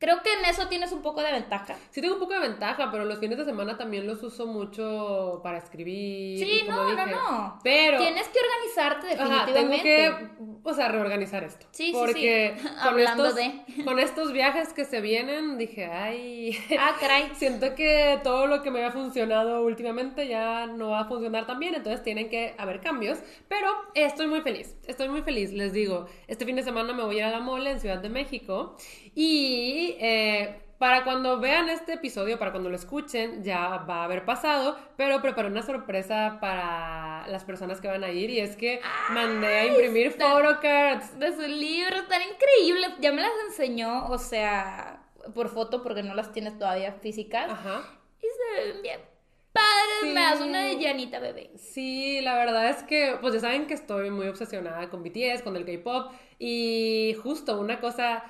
creo 0.00 0.22
que 0.22 0.32
en 0.32 0.44
eso 0.46 0.66
tienes 0.66 0.90
un 0.90 1.02
poco 1.02 1.22
de 1.22 1.30
ventaja. 1.30 1.76
Sí 1.90 2.00
tengo 2.00 2.14
un 2.14 2.20
poco 2.20 2.32
de 2.34 2.40
ventaja, 2.40 2.90
pero 2.90 3.04
los 3.04 3.20
fines 3.20 3.38
de 3.38 3.44
semana 3.44 3.76
también 3.76 4.06
los 4.06 4.20
uso 4.24 4.46
mucho 4.46 5.40
para 5.44 5.58
escribir. 5.58 6.38
Sí, 6.44 6.62
no, 6.66 6.76
no, 6.84 6.90
dije, 6.90 7.06
no. 7.12 7.60
Pero 7.62 7.98
Tienes 7.98 8.26
que 8.28 8.38
organizarte 8.40 9.06
Ajá, 9.22 9.46
definitivamente. 9.46 9.84
tengo 9.84 10.18
que, 10.62 10.68
o 10.68 10.74
sea, 10.74 10.88
reorganizar 10.88 11.44
esto. 11.44 11.66
Sí, 11.70 11.86
sí, 11.88 11.92
porque 11.92 12.54
sí. 12.56 12.62
Con 12.68 12.78
Hablando 12.80 13.26
estos, 13.26 13.36
de. 13.76 13.84
con 13.84 13.98
estos 13.98 14.32
viajes 14.32 14.72
que 14.72 14.84
se 14.84 15.00
vienen, 15.00 15.58
dije, 15.58 15.86
ay, 15.86 16.58
Ah, 16.78 16.96
caray. 16.98 17.30
siento 17.34 17.74
que 17.74 18.18
todo 18.24 18.46
lo 18.46 18.62
que 18.62 18.70
me 18.70 18.80
había 18.80 18.92
funcionado 18.92 19.62
últimamente 19.62 20.26
ya 20.26 20.66
no 20.66 20.90
va 20.90 21.00
a 21.00 21.04
funcionar 21.04 21.46
tan 21.46 21.58
bien, 21.58 21.74
entonces 21.74 22.02
tienen 22.02 22.30
que 22.30 22.54
haber 22.58 22.80
cambios. 22.80 23.18
Pero 23.48 23.68
estoy 23.94 24.26
muy 24.26 24.40
feliz, 24.40 24.74
estoy 24.86 25.08
muy 25.10 25.20
feliz, 25.22 25.52
les 25.52 25.72
digo. 25.74 26.06
Este 26.26 26.46
fin 26.46 26.56
de 26.56 26.62
semana 26.62 26.94
me 26.94 27.02
voy 27.02 27.16
a 27.16 27.18
ir 27.18 27.24
a 27.24 27.30
la 27.30 27.40
mole 27.40 27.70
en 27.70 27.80
Ciudad 27.80 27.98
de 27.98 28.08
México 28.08 28.76
y 29.14 29.89
eh, 29.98 30.60
para 30.78 31.04
cuando 31.04 31.38
vean 31.40 31.68
este 31.68 31.94
episodio, 31.94 32.38
para 32.38 32.52
cuando 32.52 32.70
lo 32.70 32.76
escuchen, 32.76 33.44
ya 33.44 33.84
va 33.88 33.96
a 33.96 34.04
haber 34.04 34.24
pasado, 34.24 34.78
pero 34.96 35.20
preparé 35.20 35.48
una 35.48 35.62
sorpresa 35.62 36.38
para 36.40 37.26
las 37.28 37.44
personas 37.44 37.80
que 37.80 37.88
van 37.88 38.02
a 38.02 38.10
ir 38.10 38.30
y 38.30 38.40
es 38.40 38.56
que 38.56 38.80
mandé 39.10 39.46
a 39.46 39.66
imprimir 39.66 40.12
photocards. 40.12 41.18
De 41.18 41.32
su 41.32 41.42
libro, 41.42 42.04
tan 42.08 42.22
increíbles. 42.22 42.92
Ya 43.00 43.12
me 43.12 43.22
las 43.22 43.32
enseñó, 43.48 44.08
o 44.08 44.18
sea, 44.18 45.02
por 45.34 45.48
foto, 45.48 45.82
porque 45.82 46.02
no 46.02 46.14
las 46.14 46.32
tienes 46.32 46.58
todavía 46.58 46.92
físicas. 46.92 47.50
Ajá. 47.50 47.82
Y 48.18 48.26
se 48.26 48.72
ven 48.72 48.82
bien 48.82 49.10
padres. 49.52 50.00
Sí. 50.02 50.08
Me 50.08 50.20
das 50.20 50.40
una 50.40 50.62
de 50.62 50.82
Janita, 50.82 51.18
bebé. 51.18 51.50
Sí, 51.56 52.20
la 52.20 52.34
verdad 52.36 52.68
es 52.70 52.82
que, 52.84 53.16
pues 53.20 53.34
ya 53.34 53.40
saben 53.40 53.66
que 53.66 53.74
estoy 53.74 54.10
muy 54.10 54.28
obsesionada 54.28 54.88
con 54.90 55.02
BTS, 55.02 55.42
con 55.42 55.56
el 55.56 55.64
K-pop, 55.64 56.12
y 56.38 57.16
justo 57.22 57.60
una 57.60 57.80
cosa 57.80 58.24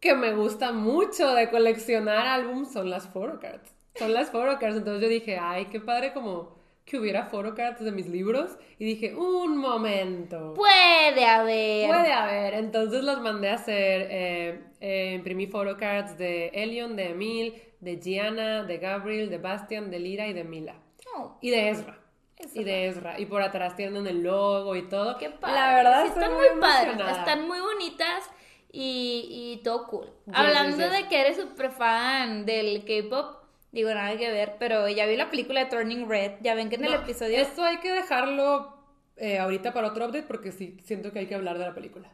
que 0.00 0.14
me 0.14 0.32
gusta 0.32 0.72
mucho 0.72 1.34
de 1.34 1.50
coleccionar 1.50 2.26
álbums 2.26 2.72
son 2.72 2.90
las 2.90 3.06
photocards. 3.08 3.74
Son 3.94 4.14
las 4.14 4.30
photocards, 4.30 4.76
entonces 4.76 5.02
yo 5.02 5.08
dije, 5.08 5.38
ay, 5.38 5.66
qué 5.66 5.80
padre 5.80 6.12
como 6.12 6.58
que 6.84 6.98
hubiera 6.98 7.26
photocards 7.26 7.84
de 7.84 7.92
mis 7.92 8.08
libros, 8.08 8.56
y 8.78 8.84
dije, 8.84 9.14
un 9.14 9.56
momento. 9.58 10.54
Puede 10.54 11.24
haber. 11.24 11.88
Puede 11.88 12.12
haber, 12.12 12.54
entonces 12.54 13.04
los 13.04 13.20
mandé 13.20 13.50
a 13.50 13.54
hacer, 13.54 14.08
eh, 14.10 14.60
eh, 14.80 15.12
imprimí 15.14 15.46
photocards 15.46 16.18
de 16.18 16.48
Elion, 16.48 16.96
de 16.96 17.10
Emil, 17.10 17.62
de 17.80 18.00
Gianna, 18.00 18.64
de 18.64 18.78
Gabriel, 18.78 19.30
de 19.30 19.38
Bastian, 19.38 19.90
de 19.90 20.00
Lira 20.00 20.26
y 20.26 20.32
de 20.32 20.44
Mila. 20.44 20.74
Oh, 21.16 21.38
Y 21.40 21.50
de 21.50 21.70
Ezra. 21.70 21.98
Y 22.54 22.64
de 22.64 22.88
Ezra. 22.88 23.20
Y 23.20 23.26
por 23.26 23.42
atrás 23.42 23.76
tienen 23.76 24.06
el 24.06 24.22
logo 24.22 24.74
y 24.74 24.88
todo. 24.88 25.18
qué 25.18 25.30
padre. 25.30 25.54
La 25.54 25.74
verdad 25.74 26.02
Sí, 26.04 26.08
están 26.08 26.32
muy 26.32 26.46
padres. 26.60 27.18
Están 27.18 27.46
muy 27.46 27.60
bonitas 27.60 28.30
y, 28.72 29.56
y 29.58 29.62
todo 29.62 29.86
cool. 29.88 30.06
Yes, 30.26 30.34
Hablando 30.36 30.76
yes, 30.76 30.86
yes. 30.90 30.98
de 31.02 31.08
que 31.08 31.20
eres 31.20 31.36
súper 31.36 31.70
fan 31.70 32.46
del 32.46 32.84
K-pop, 32.84 33.36
digo 33.72 33.90
nada 33.92 34.16
que 34.16 34.30
ver, 34.30 34.56
pero 34.58 34.88
ya 34.88 35.06
vi 35.06 35.16
la 35.16 35.30
película 35.30 35.64
de 35.64 35.70
Turning 35.70 36.08
Red. 36.08 36.32
Ya 36.42 36.54
ven 36.54 36.68
que 36.68 36.76
en 36.76 36.84
el 36.84 36.92
No, 36.92 36.96
episodio. 37.02 37.38
Esto 37.38 37.62
hay 37.62 37.78
que 37.78 37.92
dejarlo 37.92 38.76
eh, 39.16 39.38
ahorita 39.38 39.72
para 39.72 39.88
otro 39.88 40.06
update 40.06 40.26
porque 40.26 40.52
sí 40.52 40.76
siento 40.84 41.12
que 41.12 41.20
hay 41.20 41.26
que 41.26 41.34
hablar 41.34 41.58
de 41.58 41.66
la 41.66 41.74
película. 41.74 42.08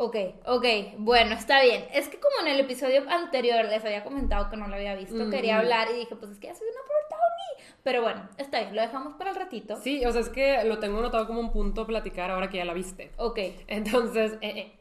Ok, 0.00 0.16
ok, 0.46 0.64
bueno, 0.98 1.34
está 1.34 1.60
bien. 1.62 1.84
Es 1.92 2.08
que 2.08 2.20
como 2.20 2.46
en 2.46 2.54
el 2.54 2.60
episodio 2.60 3.02
anterior 3.10 3.64
les 3.64 3.84
había 3.84 4.04
comentado 4.04 4.48
que 4.48 4.56
no 4.56 4.68
lo 4.68 4.76
había 4.76 4.94
visto, 4.94 5.16
Mm. 5.16 5.30
quería 5.30 5.58
hablar 5.58 5.88
y 5.90 5.94
dije, 5.98 6.14
pues 6.14 6.30
es 6.30 6.38
que 6.38 6.46
ya 6.46 6.54
soy 6.54 6.68
una 6.68 6.80
Tony. 7.08 7.64
Pero 7.82 8.02
bueno, 8.02 8.28
está 8.38 8.60
bien, 8.60 8.76
lo 8.76 8.82
dejamos 8.82 9.14
para 9.14 9.30
el 9.30 9.36
ratito. 9.36 9.76
Sí, 9.82 10.04
o 10.04 10.12
sea, 10.12 10.20
es 10.20 10.28
que 10.28 10.62
lo 10.64 10.78
tengo 10.78 10.98
anotado 11.00 11.26
como 11.26 11.40
un 11.40 11.50
punto 11.50 11.80
a 11.80 11.86
platicar 11.88 12.30
ahora 12.30 12.48
que 12.48 12.58
ya 12.58 12.64
la 12.64 12.74
viste. 12.74 13.10
Ok, 13.16 13.38
Entonces, 13.66 14.34
eh, 14.40 14.50
eh. 14.56 14.72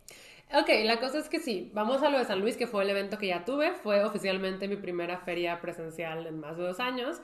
Ok, 0.53 0.69
la 0.85 0.99
cosa 0.99 1.19
es 1.19 1.27
que 1.27 1.39
sí, 1.39 1.71
vamos 1.73 2.03
a 2.03 2.09
lo 2.09 2.17
de 2.17 2.25
San 2.25 2.39
Luis, 2.39 2.55
que 2.55 2.67
fue 2.67 2.83
el 2.83 2.89
evento 2.89 3.17
que 3.17 3.27
ya 3.27 3.43
tuve, 3.43 3.73
fue 3.73 4.03
oficialmente 4.03 4.67
mi 4.67 4.77
primera 4.77 5.17
feria 5.19 5.59
presencial 5.59 6.25
en 6.25 6.39
más 6.39 6.55
de 6.55 6.63
dos 6.63 6.79
años, 6.79 7.21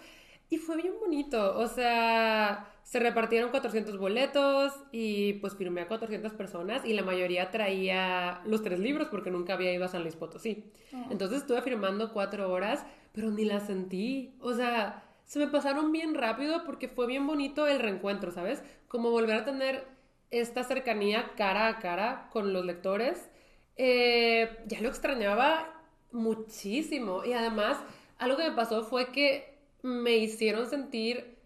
y 0.50 0.58
fue 0.58 0.76
bien 0.76 0.94
bonito, 1.00 1.58
o 1.58 1.68
sea, 1.68 2.68
se 2.84 3.00
repartieron 3.00 3.50
400 3.50 3.98
boletos 3.98 4.74
y 4.92 5.34
pues 5.34 5.56
firmé 5.56 5.82
a 5.82 5.88
400 5.88 6.34
personas 6.34 6.86
y 6.86 6.94
la 6.94 7.02
mayoría 7.02 7.50
traía 7.50 8.42
los 8.46 8.62
tres 8.62 8.80
libros 8.80 9.08
porque 9.08 9.32
nunca 9.32 9.54
había 9.54 9.74
ido 9.74 9.86
a 9.86 9.88
San 9.88 10.04
Luis 10.04 10.16
Potosí. 10.16 10.66
Oh. 10.94 11.08
Entonces 11.10 11.40
estuve 11.40 11.62
firmando 11.62 12.12
cuatro 12.14 12.52
horas, 12.52 12.86
pero 13.14 13.32
ni 13.32 13.46
la 13.46 13.62
sentí, 13.62 14.36
o 14.42 14.54
sea, 14.54 15.04
se 15.26 15.40
me 15.40 15.48
pasaron 15.48 15.92
bien 15.92 16.14
rápido 16.14 16.64
porque 16.66 16.90
fue 16.90 17.08
bien 17.08 17.26
bonito 17.26 17.66
el 17.66 17.80
reencuentro, 17.80 18.32
¿sabes? 18.32 18.62
Como 18.88 19.10
volver 19.10 19.38
a 19.38 19.46
tener 19.46 19.93
esta 20.34 20.64
cercanía 20.64 21.32
cara 21.38 21.68
a 21.68 21.80
cara 21.80 22.30
con 22.32 22.54
los 22.54 22.66
lectores, 22.66 23.30
eh, 23.78 24.58
ya 24.66 24.82
lo 24.82 24.90
extrañaba 24.90 25.82
muchísimo. 26.12 27.24
Y 27.24 27.34
además, 27.34 27.78
algo 28.18 28.38
que 28.38 28.50
me 28.50 28.56
pasó 28.56 28.84
fue 28.84 29.12
que 29.12 29.60
me 29.84 30.18
hicieron 30.18 30.68
sentir 30.68 31.38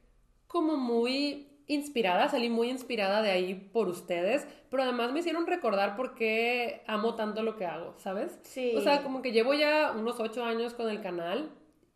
como 0.47 0.77
muy 0.77 1.47
inspirada, 1.67 2.29
salí 2.29 2.49
muy 2.49 2.69
inspirada 2.69 3.21
de 3.21 3.31
ahí 3.31 3.53
por 3.55 3.89
ustedes, 3.89 4.47
pero 4.69 4.83
además 4.83 5.11
me 5.11 5.19
hicieron 5.19 5.45
recordar 5.45 5.97
por 5.97 6.15
qué 6.15 6.81
amo 6.87 7.15
tanto 7.15 7.43
lo 7.43 7.57
que 7.57 7.65
hago, 7.65 7.93
¿sabes? 7.97 8.39
Sí. 8.43 8.73
O 8.75 8.81
sea, 8.81 9.03
como 9.03 9.21
que 9.21 9.33
llevo 9.33 9.53
ya 9.53 9.91
unos 9.91 10.17
ocho 10.21 10.45
años 10.45 10.73
con 10.73 10.89
el 10.89 11.01
canal 11.01 11.51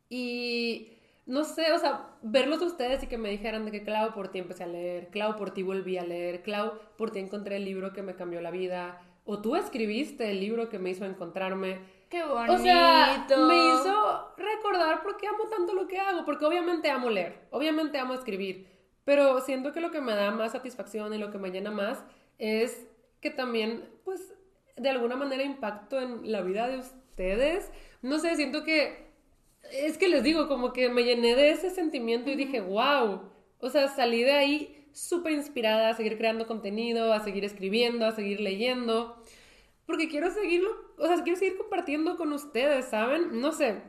y 0.09 0.91
no 1.25 1.43
sé, 1.43 1.71
o 1.71 1.77
sea, 1.77 2.15
verlos 2.21 2.61
ustedes 2.61 3.03
y 3.03 3.07
que 3.07 3.17
me 3.17 3.29
dijeran 3.29 3.65
de 3.65 3.71
que 3.71 3.83
Clau 3.83 4.13
por 4.13 4.29
ti 4.29 4.39
empecé 4.39 4.63
a 4.63 4.67
leer, 4.67 5.09
Clau 5.09 5.35
por 5.35 5.51
ti 5.51 5.63
volví 5.63 5.97
a 5.97 6.03
leer, 6.03 6.41
Clau 6.41 6.73
por 6.97 7.11
ti 7.11 7.19
encontré 7.19 7.57
el 7.57 7.65
libro 7.65 7.93
que 7.93 8.01
me 8.01 8.15
cambió 8.15 8.41
la 8.41 8.51
vida, 8.51 9.01
o 9.23 9.41
tú 9.41 9.55
escribiste 9.55 10.31
el 10.31 10.39
libro 10.39 10.69
que 10.69 10.79
me 10.79 10.89
hizo 10.89 11.05
encontrarme. 11.05 11.79
Qué 12.09 12.23
bonito. 12.23 12.53
O 12.53 12.57
sea, 12.57 13.25
me 13.29 13.55
hizo 13.55 14.33
recordar 14.35 15.03
por 15.03 15.17
qué 15.17 15.27
amo 15.27 15.45
tanto 15.49 15.73
lo 15.73 15.87
que 15.87 15.99
hago, 15.99 16.25
porque 16.25 16.45
obviamente 16.45 16.89
amo 16.89 17.09
leer, 17.09 17.47
obviamente 17.51 17.99
amo 17.99 18.13
escribir, 18.13 18.67
pero 19.05 19.39
siento 19.41 19.71
que 19.71 19.79
lo 19.79 19.91
que 19.91 20.01
me 20.01 20.13
da 20.13 20.31
más 20.31 20.51
satisfacción 20.51 21.13
y 21.13 21.17
lo 21.17 21.31
que 21.31 21.37
me 21.37 21.51
llena 21.51 21.71
más 21.71 22.03
es 22.37 22.87
que 23.21 23.29
también, 23.29 23.87
pues, 24.03 24.33
de 24.75 24.89
alguna 24.89 25.15
manera 25.15 25.43
impacto 25.43 25.99
en 25.99 26.31
la 26.31 26.41
vida 26.41 26.67
de 26.67 26.79
ustedes. 26.79 27.71
No 28.01 28.19
sé, 28.19 28.35
siento 28.35 28.63
que, 28.63 29.10
es 29.71 29.97
que 29.97 30.09
les 30.09 30.23
digo, 30.23 30.47
como 30.47 30.73
que 30.73 30.89
me 30.89 31.03
llené 31.03 31.35
de 31.35 31.51
ese 31.51 31.69
sentimiento 31.69 32.29
y 32.29 32.35
dije, 32.35 32.61
wow, 32.61 33.21
o 33.59 33.69
sea, 33.69 33.87
salí 33.87 34.23
de 34.23 34.33
ahí 34.33 34.87
súper 34.91 35.33
inspirada 35.33 35.89
a 35.89 35.93
seguir 35.93 36.17
creando 36.17 36.47
contenido, 36.47 37.13
a 37.13 37.23
seguir 37.23 37.45
escribiendo, 37.45 38.05
a 38.05 38.11
seguir 38.11 38.41
leyendo, 38.41 39.21
porque 39.85 40.09
quiero 40.09 40.29
seguirlo, 40.31 40.69
o 40.97 41.07
sea, 41.07 41.21
quiero 41.23 41.39
seguir 41.39 41.57
compartiendo 41.57 42.17
con 42.17 42.33
ustedes, 42.33 42.85
¿saben? 42.85 43.39
No 43.39 43.51
sé. 43.51 43.81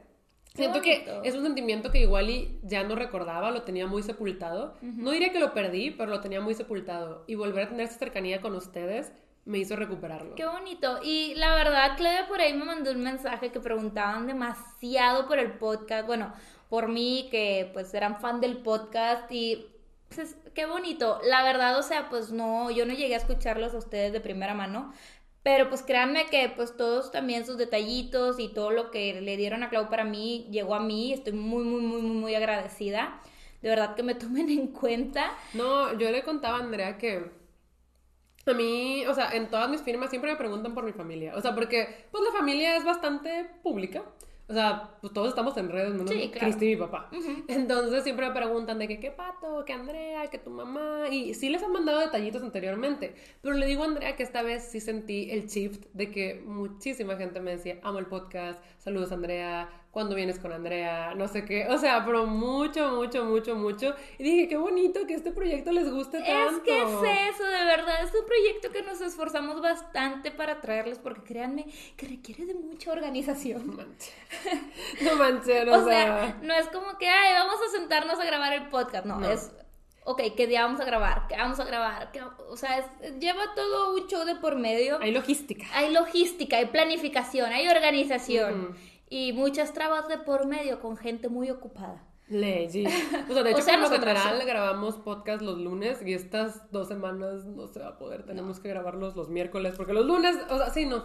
Siento 0.55 0.83
que 0.83 1.07
es 1.25 1.35
un 1.35 1.45
sentimiento 1.45 1.91
que 1.91 2.01
igual 2.01 2.29
y 2.29 2.59
ya 2.63 2.85
no 2.85 2.95
recordaba, 2.95 3.51
lo 3.51 3.63
tenía 3.63 3.87
muy 3.87 4.03
sepultado. 4.03 4.75
No 4.83 5.11
diría 5.11 5.33
que 5.33 5.41
lo 5.41 5.55
perdí, 5.55 5.93
pero 5.93 6.11
lo 6.11 6.21
tenía 6.21 6.43
muy 6.43 6.53
sepultado. 6.53 7.25
Y 7.27 7.37
volver 7.37 7.65
a 7.65 7.69
tener 7.71 7.87
esa 7.87 7.99
cercanía 7.99 8.43
con 8.43 8.55
ustedes 8.55 9.13
me 9.45 9.59
hizo 9.59 9.75
recuperarlo. 9.77 10.35
Qué 10.35 10.47
bonito. 10.47 11.01
Y 11.03 11.35
la 11.35 11.55
verdad, 11.55 11.97
Claudia 11.97 12.29
por 12.29 12.41
ahí 12.41 12.53
me 12.55 12.65
mandó 12.65 12.91
un 12.93 13.03
mensaje 13.03 13.51
que 13.51 13.61
preguntaban 13.61 14.27
demasiado 14.27 15.27
por 15.27 15.39
el 15.39 15.53
podcast. 15.53 16.07
Bueno, 16.07 16.33
por 16.69 16.89
mí, 16.89 17.29
que 17.31 17.71
pues 17.73 17.93
eran 17.95 18.21
fan 18.21 18.41
del 18.41 18.59
podcast 18.59 19.31
y 19.33 19.67
pues, 20.09 20.19
es- 20.21 20.37
qué 20.55 20.67
bonito. 20.67 21.21
La 21.25 21.43
verdad, 21.43 21.79
o 21.79 21.83
sea, 21.83 22.09
pues 22.09 22.31
no, 22.31 22.71
yo 22.71 22.87
no 22.87 22.93
llegué 22.95 23.15
a 23.15 23.19
escucharlos 23.19 23.75
a 23.75 23.79
ustedes 23.79 24.13
de 24.13 24.21
primera 24.21 24.55
mano. 24.55 24.93
Pero 25.43 25.69
pues 25.69 25.83
créanme 25.83 26.27
que 26.27 26.53
pues 26.55 26.77
todos 26.77 27.11
también 27.11 27.45
sus 27.45 27.59
detallitos 27.59 28.39
y 28.39 28.47
todo 28.55 28.71
lo 28.71 28.93
que 28.93 29.21
le 29.21 29.37
dieron 29.37 29.65
a 29.65 29.71
Clau 29.71 29.89
para 29.91 30.05
mí 30.05 30.47
llegó 30.53 30.77
a 30.77 30.81
mí. 30.81 31.13
Estoy 31.13 31.33
muy, 31.33 31.65
muy, 31.65 31.81
muy, 31.81 32.01
muy, 32.01 32.17
muy 32.17 32.35
agradecida. 32.37 33.21
De 33.61 33.69
verdad 33.69 33.97
que 33.97 34.05
me 34.05 34.15
tomen 34.15 34.49
en 34.51 34.69
cuenta. 34.69 35.33
No, 35.55 35.99
yo 35.99 36.13
le 36.13 36.23
contaba 36.23 36.59
a 36.59 36.61
Andrea 36.61 36.97
que 36.97 37.42
a 38.47 38.55
mí, 38.55 39.05
o 39.07 39.15
sea, 39.15 39.33
en 39.33 39.49
todas 39.49 39.71
mis 39.71 39.83
firmas 39.83 40.11
siempre 40.11 40.31
me 40.31 40.37
preguntan 40.37 40.75
por 40.75 40.85
mi 40.85 40.93
familia. 40.93 41.35
O 41.37 41.41
sea, 41.41 41.55
porque 41.55 42.07
pues 42.11 42.25
la 42.25 42.33
familia 42.33 42.77
es 42.77 42.85
bastante 42.85 43.49
pública. 43.63 44.03
O 44.49 44.55
sea, 44.55 44.91
pues 45.01 45.13
todos 45.13 45.29
estamos 45.29 45.57
en 45.57 45.71
redes, 45.71 45.93
menos 45.93 46.11
Sí, 46.11 46.29
claro. 46.31 46.47
Cristi 46.47 46.67
y 46.67 46.77
mi 46.77 46.77
papá. 46.77 47.09
Entonces 47.49 48.03
siempre 48.05 48.29
me 48.29 48.35
preguntan 48.35 48.79
de 48.79 48.89
que 48.89 49.01
qué 49.01 49.11
pato, 49.11 49.65
que 49.65 49.73
Andrea, 49.73 50.27
que 50.27 50.39
tu 50.39 50.51
mamá. 50.51 51.05
Y 51.11 51.33
sí 51.35 51.49
les 51.49 51.63
han 51.63 51.73
mandado 51.73 52.01
detallitos 52.01 52.43
anteriormente. 52.43 53.15
Pero 53.41 53.55
le 53.55 53.65
digo 53.67 53.83
a 53.83 53.87
Andrea 53.87 54.17
que 54.17 54.23
esta 54.23 54.43
vez 54.43 54.65
sí 54.65 54.81
sentí 54.81 55.31
el 55.31 55.47
shift 55.47 55.87
de 55.95 56.11
que 56.11 56.43
muchísima 56.45 57.17
gente 57.17 57.41
me 57.41 57.53
decía, 57.53 57.79
amo 57.83 57.99
el 57.99 58.07
podcast, 58.07 58.63
saludos 58.79 59.13
Andrea, 59.13 59.71
¿cuándo 59.93 60.17
vienes 60.17 60.39
con 60.41 60.53
Andrea? 60.53 61.15
No 61.15 61.29
sé 61.29 61.45
qué. 61.45 61.69
O 61.69 61.79
sea, 61.79 62.05
pero 62.05 62.27
mucho, 62.27 62.91
mucho, 62.93 63.25
mucho, 63.25 63.55
mucho. 63.55 63.95
Y 64.19 64.25
dije, 64.25 64.49
qué 64.49 64.57
bonito 64.57 65.07
que 65.07 65.15
este 65.15 65.31
proyecto 65.31 65.71
les 65.71 65.89
guste 65.89 66.19
tanto. 66.23 66.57
Es 66.57 66.63
que 66.63 66.79
es 66.83 67.35
eso, 67.35 67.45
de 67.45 67.65
verdad, 67.65 68.03
es 68.03 68.13
un 68.15 68.27
proyecto 68.27 68.73
que 68.73 68.83
nos 68.83 69.01
esforzamos 69.01 69.61
bastante 69.61 70.31
para 70.33 70.61
traerles, 70.61 70.99
porque 70.99 71.23
créanme 71.23 71.67
que 71.97 72.09
requiere 72.09 72.47
de 72.47 72.55
mucha 72.55 72.91
No 72.91 72.97
organización. 72.97 73.77
manches. 73.77 74.15
No 75.03 75.15
manches, 75.17 75.69
o, 75.69 75.75
O 75.75 75.85
sea, 75.85 76.39
no 76.43 76.55
es 76.55 76.67
como 76.69 76.97
que, 76.99 77.09
ay, 77.09 77.35
vamos 77.35 77.57
a 77.69 77.71
sentarnos 77.79 78.19
a 78.19 78.25
grabar 78.25 78.53
el 78.55 78.69
podcast, 78.69 79.05
no, 79.07 79.21
No. 79.21 79.31
es, 79.31 79.53
ok, 80.05 80.23
¿qué 80.37 80.47
día 80.47 80.63
vamos 80.65 80.81
a 80.81 80.85
grabar? 80.85 81.27
¿Qué 81.29 81.37
vamos 81.37 81.61
a 81.61 81.65
grabar? 81.65 82.11
¿Qué- 82.13 82.23
o 82.49 82.57
sea, 82.57 82.79
es- 82.79 83.19
lleva 83.21 83.55
todo 83.55 83.95
un 83.95 84.07
show 84.09 84.25
de 84.25 84.37
por 84.37 84.57
medio. 84.57 84.99
hay 85.03 85.13
logística. 85.13 85.67
Hay 85.75 85.93
logística, 85.93 86.57
hay 86.57 86.67
planificación, 86.67 87.53
hay 87.53 87.69
organización. 87.69 88.75
Y 89.13 89.35
muchas 89.35 89.75
trabas 89.75 90.09
de 90.09 90.17
por 90.17 90.47
medio 90.47 90.81
con 90.81 90.97
gente 90.97 91.29
muy 91.29 91.51
ocupada. 91.51 92.03
Legit. 92.29 92.89
O 93.29 93.35
sea, 93.35 93.43
de 93.43 93.51
O 93.53 93.53
hecho, 93.53 93.61
sea, 93.61 93.79
por 93.79 93.91
lo 93.91 94.01
general 94.01 94.41
sí. 94.41 94.47
grabamos 94.47 94.97
podcast 94.97 95.43
los 95.43 95.59
lunes 95.59 96.01
y 96.03 96.15
estas 96.15 96.71
dos 96.73 96.89
semanas 96.89 97.45
no 97.45 97.67
se 97.69 97.81
va 97.81 97.89
a 97.89 97.99
poder. 97.99 98.25
Tenemos 98.25 98.59
que 98.59 98.71
grabarlos 98.71 99.15
los 99.15 99.29
miércoles 99.29 99.75
porque 99.77 99.93
los 99.93 100.07
lunes, 100.07 100.39
o 100.49 100.57
sea, 100.57 100.71
sí, 100.71 100.87
no. 100.87 101.05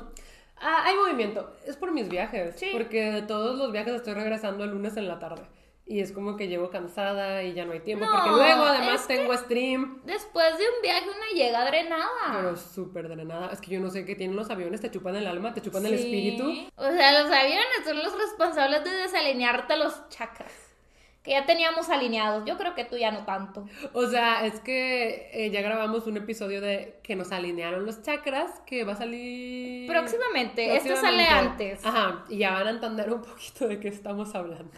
Ah, 0.55 0.83
hay 0.85 0.95
movimiento. 0.95 1.51
Es 1.65 1.75
por 1.75 1.91
mis 1.91 2.07
viajes. 2.07 2.55
Sí. 2.55 2.69
Porque 2.71 3.11
de 3.11 3.23
todos 3.23 3.57
los 3.57 3.73
viajes 3.73 3.95
estoy 3.95 4.13
regresando 4.13 4.63
el 4.63 4.69
lunes 4.69 4.95
en 4.95 5.09
la 5.09 5.19
tarde. 5.19 5.41
Y 5.89 6.01
es 6.01 6.11
como 6.11 6.35
que 6.35 6.49
llego 6.49 6.69
cansada 6.69 7.43
y 7.43 7.53
ya 7.53 7.63
no 7.63 7.71
hay 7.71 7.79
tiempo. 7.79 8.05
No, 8.05 8.11
porque 8.11 8.29
luego 8.31 8.63
además 8.63 9.01
es 9.01 9.07
que- 9.07 9.15
tengo 9.17 9.37
stream. 9.37 10.01
Después 10.03 10.57
de 10.57 10.65
un 10.65 10.81
viaje 10.81 11.05
una 11.09 11.29
llega 11.33 11.63
drenada. 11.65 12.09
Pero 12.33 12.57
súper 12.57 13.07
drenada. 13.07 13.49
Es 13.53 13.61
que 13.61 13.71
yo 13.71 13.79
no 13.79 13.89
sé 13.89 14.03
qué 14.03 14.13
tienen 14.15 14.35
los 14.35 14.49
aviones. 14.49 14.81
Te 14.81 14.91
chupan 14.91 15.15
el 15.15 15.25
alma, 15.25 15.53
te 15.53 15.61
chupan 15.61 15.85
el 15.85 15.93
espíritu. 15.93 16.51
O 16.75 16.91
sea, 16.91 17.23
los 17.23 17.31
aviones 17.31 17.65
son 17.85 17.97
los 17.99 18.17
responsables 18.17 18.83
de 18.83 18.89
desalinearte 18.91 19.77
los 19.77 20.09
chakras. 20.09 20.51
Que 21.23 21.31
ya 21.31 21.45
teníamos 21.45 21.89
alineados. 21.89 22.43
Yo 22.45 22.57
creo 22.57 22.75
que 22.75 22.83
tú 22.83 22.97
ya 22.97 23.11
no 23.11 23.23
tanto. 23.25 23.65
O 23.93 24.07
sea, 24.07 24.45
es 24.45 24.59
que 24.59 25.29
eh, 25.33 25.51
ya 25.51 25.61
grabamos 25.61 26.05
un 26.07 26.17
episodio 26.17 26.59
de 26.59 26.99
que 27.03 27.15
nos 27.15 27.31
alinearon 27.31 27.85
los 27.85 28.01
chakras, 28.01 28.61
que 28.65 28.83
va 28.83 28.93
a 28.93 28.95
salir... 28.97 29.89
Próximamente. 29.89 30.75
Este 30.75 30.95
sale 30.97 31.23
próximamente. 31.25 31.71
antes. 31.71 31.85
Ajá, 31.85 32.25
y 32.29 32.39
ya 32.39 32.51
van 32.51 32.67
a 32.67 32.69
entender 32.71 33.11
un 33.11 33.21
poquito 33.21 33.67
de 33.69 33.79
qué 33.79 33.87
estamos 33.87 34.35
hablando. 34.35 34.71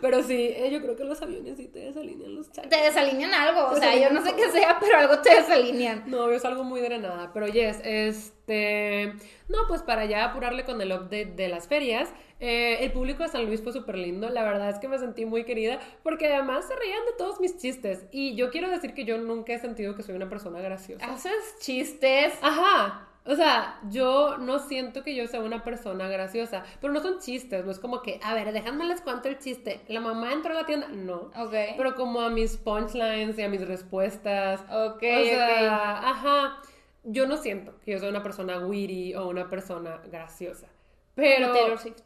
Pero 0.00 0.22
sí, 0.22 0.54
eh, 0.56 0.70
yo 0.70 0.80
creo 0.80 0.96
que 0.96 1.04
los 1.04 1.20
aviones 1.22 1.56
sí 1.56 1.68
te 1.68 1.80
desalinean 1.80 2.34
los 2.34 2.50
chakras. 2.50 2.68
Te 2.70 2.84
desalinean 2.84 3.34
algo. 3.34 3.68
O 3.68 3.76
sea, 3.76 3.94
yo 3.96 4.10
no 4.10 4.22
sé 4.24 4.34
qué 4.34 4.50
sea, 4.50 4.78
pero 4.80 4.96
algo 4.98 5.18
te 5.20 5.34
desalinean. 5.34 6.04
No, 6.06 6.30
yo 6.30 6.38
salgo 6.38 6.64
muy 6.64 6.80
drenada, 6.80 7.30
pero 7.32 7.46
yes, 7.46 7.80
este... 7.84 9.14
No, 9.48 9.58
pues 9.66 9.82
para 9.82 10.04
ya 10.06 10.24
apurarle 10.24 10.64
con 10.64 10.80
el 10.80 10.92
update 10.92 11.32
de 11.36 11.48
las 11.48 11.68
ferias, 11.68 12.08
eh, 12.40 12.78
el 12.80 12.92
público 12.92 13.22
de 13.22 13.28
San 13.28 13.44
Luis 13.46 13.62
fue 13.62 13.72
súper 13.72 13.96
lindo, 13.96 14.28
la 14.30 14.42
verdad 14.42 14.70
es 14.70 14.78
que 14.78 14.88
me 14.88 14.98
sentí 14.98 15.26
muy 15.26 15.44
querida, 15.44 15.80
porque 16.02 16.26
además 16.26 16.66
se 16.66 16.76
reían 16.76 17.04
de 17.06 17.12
todos 17.16 17.40
mis 17.40 17.56
chistes, 17.58 18.06
y 18.10 18.34
yo 18.36 18.50
quiero 18.50 18.68
decir 18.70 18.94
que 18.94 19.04
yo 19.04 19.18
nunca 19.18 19.52
he 19.52 19.58
sentido 19.58 19.94
que 19.96 20.02
soy 20.02 20.14
una 20.14 20.28
persona 20.28 20.60
graciosa. 20.60 21.04
Haces 21.04 21.56
chistes. 21.60 22.34
Ajá. 22.42 23.07
O 23.30 23.36
sea, 23.36 23.78
yo 23.90 24.38
no 24.38 24.58
siento 24.58 25.02
que 25.04 25.14
yo 25.14 25.26
sea 25.26 25.40
una 25.40 25.62
persona 25.62 26.08
graciosa, 26.08 26.64
pero 26.80 26.94
no 26.94 27.00
son 27.00 27.18
chistes, 27.20 27.62
no 27.62 27.70
es 27.70 27.78
como 27.78 28.00
que, 28.00 28.18
a 28.22 28.32
ver, 28.32 28.52
déjame 28.52 28.86
les 28.86 29.02
cuento 29.02 29.28
el 29.28 29.38
chiste. 29.38 29.82
La 29.88 30.00
mamá 30.00 30.32
entró 30.32 30.52
a 30.52 30.54
la 30.62 30.64
tienda, 30.66 30.88
no. 30.88 31.30
Ok. 31.36 31.52
Pero 31.76 31.94
como 31.94 32.22
a 32.22 32.30
mis 32.30 32.56
punchlines 32.56 33.38
y 33.38 33.42
a 33.42 33.48
mis 33.50 33.68
respuestas. 33.68 34.62
Ok, 34.62 35.02
o 35.02 35.24
sea, 35.24 35.98
ok. 36.00 36.04
ajá. 36.06 36.62
Yo 37.04 37.26
no 37.26 37.36
siento 37.36 37.78
que 37.84 37.92
yo 37.92 37.98
sea 37.98 38.08
una 38.08 38.22
persona 38.22 38.58
witty 38.60 39.14
o 39.14 39.28
una 39.28 39.48
persona 39.48 40.00
graciosa. 40.10 40.66
Pero, 41.14 41.48
Como 41.48 41.58
Taylor 41.60 41.78
Swift. 41.78 42.00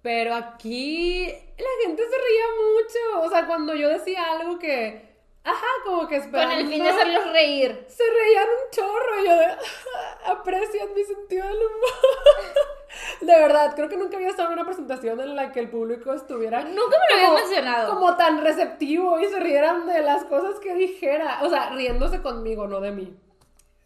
pero 0.00 0.34
aquí 0.34 1.26
la 1.26 1.86
gente 1.86 2.02
se 2.02 2.16
reía 2.16 2.46
mucho. 2.56 3.26
O 3.26 3.30
sea, 3.30 3.46
cuando 3.46 3.74
yo 3.74 3.88
decía 3.90 4.24
algo 4.32 4.58
que, 4.58 5.11
ajá, 5.44 5.66
como 5.84 6.06
que 6.08 6.16
Con 6.18 6.24
esperando. 6.26 6.54
el 6.56 6.68
fin 6.68 6.82
de 6.82 6.90
hacerlos 6.90 7.32
reír. 7.32 7.84
Se 7.88 8.02
reían 8.04 8.46
un 8.48 8.70
chorro 8.70 9.20
y 9.22 9.26
yo 9.26 9.36
de, 9.36 9.46
aprecian 10.26 10.94
mi 10.94 11.04
sentido 11.04 11.46
del 11.46 11.56
humor. 11.56 11.72
De 13.22 13.34
verdad, 13.38 13.74
creo 13.74 13.88
que 13.88 13.96
nunca 13.96 14.16
había 14.16 14.28
estado 14.28 14.48
en 14.48 14.54
una 14.58 14.66
presentación 14.66 15.18
en 15.20 15.34
la 15.34 15.50
que 15.50 15.60
el 15.60 15.70
público 15.70 16.12
estuviera 16.12 16.60
Nunca 16.62 16.96
me 16.98 17.08
lo 17.08 17.14
habías 17.14 17.26
como- 17.30 17.38
mencionado. 17.38 17.94
como 17.94 18.16
tan 18.16 18.42
receptivo 18.42 19.18
y 19.18 19.26
se 19.26 19.40
rieran 19.40 19.86
de 19.86 20.02
las 20.02 20.24
cosas 20.24 20.58
que 20.60 20.74
dijera. 20.74 21.38
O 21.42 21.48
sea, 21.48 21.70
riéndose 21.70 22.20
conmigo, 22.20 22.66
no 22.68 22.80
de 22.80 22.90
mí. 22.92 23.16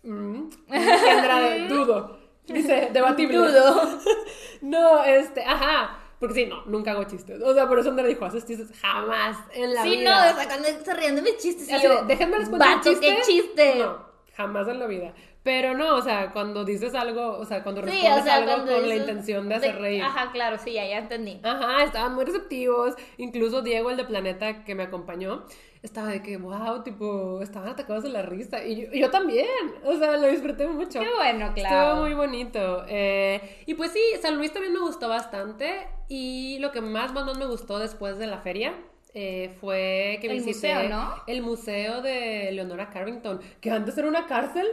Mm. 0.03 0.49
Andrade, 0.71 1.61
dudo. 1.69 2.19
Dice, 2.47 2.91
debatible. 2.93 3.37
Dudo. 3.39 3.83
No, 4.63 5.05
este, 5.05 5.45
ajá. 5.45 5.99
Porque 6.19 6.35
sí, 6.35 6.47
no, 6.47 6.65
nunca 6.67 6.93
hago 6.93 7.05
chistes. 7.05 7.43
O 7.43 7.53
sea, 7.53 7.69
por 7.69 7.79
eso 7.79 7.91
Andrea 7.91 8.07
dijo, 8.09 8.25
haces 8.25 8.47
chistes 8.47 8.71
jamás 8.81 9.37
en 9.53 9.75
la 9.75 9.83
Sí, 9.83 9.91
vida. 9.91 10.19
no, 10.19 10.27
de 10.37 10.43
sacando, 10.43 10.69
se 10.85 10.95
ríen 10.95 11.17
de 11.17 11.23
mis 11.23 11.37
chistes. 11.37 11.71
Así 11.73 11.85
yo, 11.85 12.05
déjenme 12.05 12.39
les 12.39 12.49
cuento 12.49 12.67
un 12.67 12.75
"Vato, 12.77 12.91
chiste. 12.91 13.07
qué 13.07 13.23
chiste. 13.23 13.75
No, 13.81 13.99
jamás 14.35 14.67
en 14.69 14.79
la 14.79 14.87
vida. 14.87 15.13
Pero 15.43 15.75
no, 15.75 15.95
o 15.97 16.03
sea, 16.03 16.33
cuando 16.33 16.65
dices 16.65 16.93
algo, 16.95 17.39
o 17.39 17.45
sea, 17.45 17.63
cuando 17.63 17.83
Sí, 17.83 17.89
respondes 17.89 18.21
o 18.21 18.25
sea, 18.25 18.35
algo 18.37 18.47
cuando 18.53 18.73
con 18.73 18.89
la 18.89 18.97
intención 18.97 19.49
de 19.49 19.55
hacer 19.55 19.79
reír. 19.79 20.03
Ajá, 20.03 20.33
claro, 20.33 20.59
sí, 20.59 20.73
ya, 20.73 20.85
ya 20.89 20.99
entendí. 20.99 21.39
Ajá, 21.45 21.85
estaban 21.85 22.15
muy 22.17 22.25
receptivos. 22.25 22.95
Incluso 23.19 23.63
Diego, 23.63 23.91
el 23.91 23.97
de 23.97 24.05
Planeta, 24.05 24.65
que 24.65 24.75
me 24.75 24.83
acompañó, 24.83 25.45
estaba 25.87 26.09
de 26.09 26.23
que, 26.23 26.37
wow, 26.37 26.83
tipo, 26.83 27.41
estaban 27.41 27.69
atacados 27.69 28.03
de 28.03 28.11
la 28.11 28.23
risa. 28.23 28.65
Y 28.65 28.83
yo, 28.83 28.93
yo 28.93 29.11
también, 29.11 29.47
o 29.85 29.97
sea, 29.97 30.17
lo 30.17 30.27
disfruté 30.27 30.67
mucho. 30.67 31.01
Qué 31.01 31.09
bueno, 31.15 31.53
claro. 31.55 31.77
Estuvo 31.77 32.03
muy 32.03 32.15
bonito. 32.15 32.85
Eh, 32.89 33.63
y 33.67 33.75
pues 33.75 33.93
sí, 33.93 34.01
San 34.21 34.37
Luis 34.37 34.53
también 34.53 34.73
me 34.73 34.81
gustó 34.81 35.09
bastante. 35.09 35.89
Y 36.09 36.59
lo 36.61 36.73
que 36.73 36.81
más, 36.81 37.13
más, 37.13 37.25
más 37.25 37.39
me 37.39 37.47
gustó 37.47 37.79
después 37.79 38.19
de 38.19 38.27
la 38.27 38.39
feria 38.39 38.75
eh, 39.15 39.57
fue 39.61 40.19
que 40.21 40.27
El 40.27 40.39
visité 40.39 40.75
museo, 40.75 40.89
¿no? 40.89 41.15
el 41.27 41.43
museo 41.43 42.03
de 42.03 42.53
Leonora 42.53 42.91
Carrington, 42.91 43.41
que 43.61 43.71
antes 43.71 43.97
era 43.97 44.09
una 44.09 44.27
cárcel. 44.27 44.67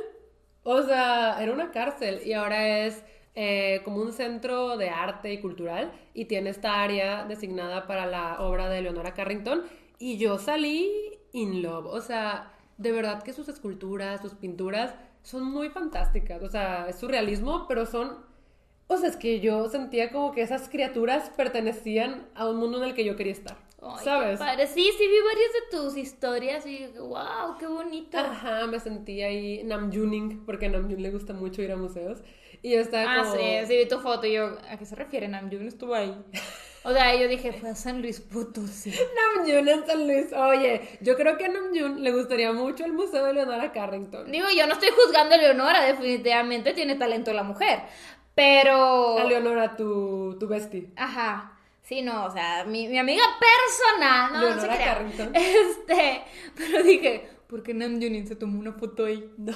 O 0.63 0.82
sea, 0.82 1.38
era 1.41 1.51
una 1.51 1.72
cárcel 1.72 2.22
y 2.25 2.34
ahora 2.34 2.86
es 2.86 3.03
eh, 3.36 3.82
como 3.84 3.98
un 3.98 4.13
centro 4.13 4.77
de 4.77 4.89
arte 4.89 5.34
y 5.34 5.41
cultural 5.41 5.91
y 6.13 6.25
tiene 6.25 6.50
esta 6.51 6.82
área 6.82 7.25
designada 7.25 7.86
para 7.86 8.05
la 8.05 8.41
obra 8.41 8.70
de 8.70 8.82
Leonora 8.82 9.13
Carrington 9.13 9.63
y 10.04 10.18
yo 10.18 10.38
salí 10.38 10.92
in 11.32 11.62
love, 11.62 11.86
o 11.86 12.02
sea, 12.02 12.52
de 12.78 12.92
verdad 12.92 13.24
que 13.24 13.32
sus 13.32 13.48
esculturas, 13.48 14.22
sus 14.22 14.34
pinturas 14.34 14.94
son 15.22 15.44
muy 15.46 15.70
fantásticas, 15.70 16.44
o 16.44 16.50
sea, 16.50 16.88
es 16.90 16.98
surrealismo, 17.00 17.66
pero 17.68 17.86
son, 17.86 18.18
o 18.88 18.98
sea, 18.98 19.08
es 19.10 19.16
que 19.16 19.40
yo 19.40 19.70
sentía 19.70 20.12
como 20.12 20.34
que 20.34 20.42
esas 20.42 20.68
criaturas 20.68 21.30
pertenecían 21.38 22.28
a 22.36 22.50
un 22.50 22.58
mundo 22.58 22.80
en 22.80 22.90
el 22.90 22.94
que 22.94 23.06
yo 23.06 23.16
quería 23.16 23.32
estar, 23.32 23.56
Ay, 23.82 24.04
¿sabes? 24.04 24.40
padre. 24.40 24.68
Sí, 24.68 24.90
sí, 24.98 25.08
vi 25.08 25.20
varias 25.26 25.52
de 25.54 25.78
tus 25.78 25.96
historias 25.98 26.66
y 26.66 26.70
dije, 26.70 27.00
wow, 27.00 27.58
qué 27.58 27.68
bonito. 27.68 28.18
Ajá, 28.18 28.68
me 28.68 28.80
sentí 28.82 29.22
ahí 29.22 29.64
Namjuning, 29.64 30.46
porque 30.46 30.66
a 30.66 30.70
Namjoon 30.70 31.02
le 31.02 31.12
gusta 31.12 31.34
mucho 31.34 31.62
ir 31.62 31.72
a 31.72 31.78
museos. 31.78 32.20
Y 32.62 32.72
yo 32.74 32.80
estaba 32.80 33.06
Ah, 33.14 33.24
como... 33.24 33.36
sí, 33.36 33.42
sí, 33.68 33.78
vi 33.78 33.88
tu 33.88 34.00
foto 34.00 34.26
y 34.28 34.34
yo, 34.34 34.58
¿a 34.70 34.78
qué 34.78 34.86
se 34.86 34.96
refiere 34.96 35.28
Namjoon? 35.28 35.68
Estuvo 35.68 35.94
ahí. 35.96 36.14
O 36.86 36.92
sea, 36.92 37.16
yo 37.16 37.28
dije, 37.28 37.54
fue 37.54 37.70
a 37.70 37.75
San 37.75 38.02
Luis 38.02 38.20
Potosí. 38.20 38.92
Namjoon 39.38 39.68
en 39.70 39.86
San 39.86 40.06
Luis. 40.08 40.34
Oye, 40.34 40.98
yo 41.02 41.16
creo 41.16 41.38
que 41.38 41.46
a 41.46 41.50
Namjoon 41.50 42.04
le 42.04 42.12
gustaría 42.12 42.52
mucho 42.52 42.84
el 42.84 42.94
Museo 42.94 43.25
de 43.25 43.34
Leonora 43.34 43.72
Carrington. 43.72 44.32
Digo, 44.32 44.48
yo 44.56 44.68
no 44.68 44.74
estoy 44.74 44.90
juzgando 44.90 45.36
a 45.36 45.38
Leonora, 45.38 45.82
definitivamente 45.86 46.74
tiene 46.74 46.96
talento 46.96 47.32
la 47.32 47.44
mujer. 47.44 47.80
Pero. 48.36 49.18
A 49.18 49.24
Leonora, 49.24 49.75
tu, 49.75 50.38
tu 50.40 50.48
bestie. 50.48 50.90
Ajá. 50.96 51.52
Sí, 51.84 52.02
no, 52.02 52.25
o 52.25 52.32
sea, 52.32 52.63
mi, 52.66 52.88
mi 52.88 52.98
amiga 52.98 53.24
personal, 53.40 54.34
no, 54.34 54.40
no 54.40 54.46
Leonora 54.48 54.75
crea. 54.75 54.86
Carrington. 54.94 55.32
Este, 55.36 56.24
pero 56.56 56.84
dije, 56.84 57.30
¿por 57.48 57.64
qué 57.64 57.74
Namjoon 57.74 58.28
se 58.28 58.36
tomó 58.36 58.60
una 58.60 58.74
foto 58.74 59.06
ahí? 59.06 59.30
No, 59.38 59.54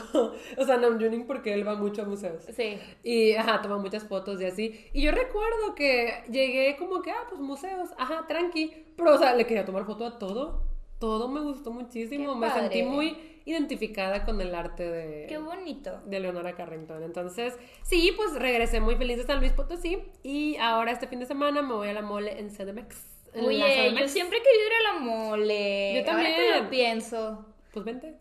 o 0.58 0.66
sea, 0.66 0.78
Namjooning 0.78 1.26
porque 1.26 1.54
él 1.54 1.68
va 1.68 1.76
mucho 1.76 2.02
a 2.02 2.06
museos. 2.06 2.44
Sí. 2.56 2.78
Y, 3.04 3.34
ajá, 3.34 3.62
toma 3.62 3.78
muchas 3.78 4.04
fotos 4.04 4.42
y 4.42 4.46
así. 4.46 4.86
Y 4.94 5.02
yo 5.02 5.12
recuerdo 5.12 5.76
que 5.76 6.24
llegué 6.30 6.76
como 6.78 7.02
que, 7.02 7.12
ah, 7.12 7.26
pues 7.30 7.42
museos, 7.42 7.90
ajá, 7.98 8.26
tranqui. 8.28 8.86
Pero, 8.96 9.16
o 9.16 9.18
sea, 9.18 9.36
le 9.36 9.46
quería 9.46 9.66
tomar 9.66 9.86
foto 9.86 10.06
a 10.06 10.18
todo. 10.18 10.64
Todo 11.00 11.28
me 11.28 11.42
gustó 11.42 11.72
muchísimo. 11.72 12.34
Qué 12.34 12.40
Me 12.40 12.50
sentí 12.50 12.84
muy 12.84 13.18
identificada 13.46 14.26
con 14.26 14.42
el 14.42 14.54
arte 14.54 14.84
de... 14.90 15.26
Qué 15.28 15.38
bonito. 15.38 16.02
de 16.06 16.20
Leonora 16.20 16.54
Carrington. 16.56 17.02
Entonces, 17.04 17.56
sí, 17.84 18.12
pues 18.16 18.34
regresé 18.36 18.82
muy 18.82 18.96
feliz 18.96 19.18
de 19.18 19.24
San 19.24 19.40
Luis 19.40 19.54
Potosí 19.54 20.00
y 20.22 20.58
ahora 20.58 20.92
este 20.92 21.08
fin 21.08 21.20
de 21.20 21.26
semana 21.26 21.62
me 21.62 21.74
voy 21.74 21.88
a 21.88 21.94
la 21.94 22.02
mole 22.02 22.40
en 22.40 22.50
CDMX. 22.50 22.98
en 23.34 23.46
Oye, 23.46 23.94
yo 23.98 24.08
siempre 24.10 24.40
he 24.40 24.42
querido 24.42 24.66
ir 24.66 24.74
a 24.74 24.94
la 24.94 25.00
mole. 25.00 25.94
Yo 26.04 26.12
Ahora 26.12 26.24
que 26.26 26.32
también. 26.34 26.64
lo 26.64 26.70
pienso. 26.70 27.46
Pues 27.74 27.86
vente. 27.86 28.16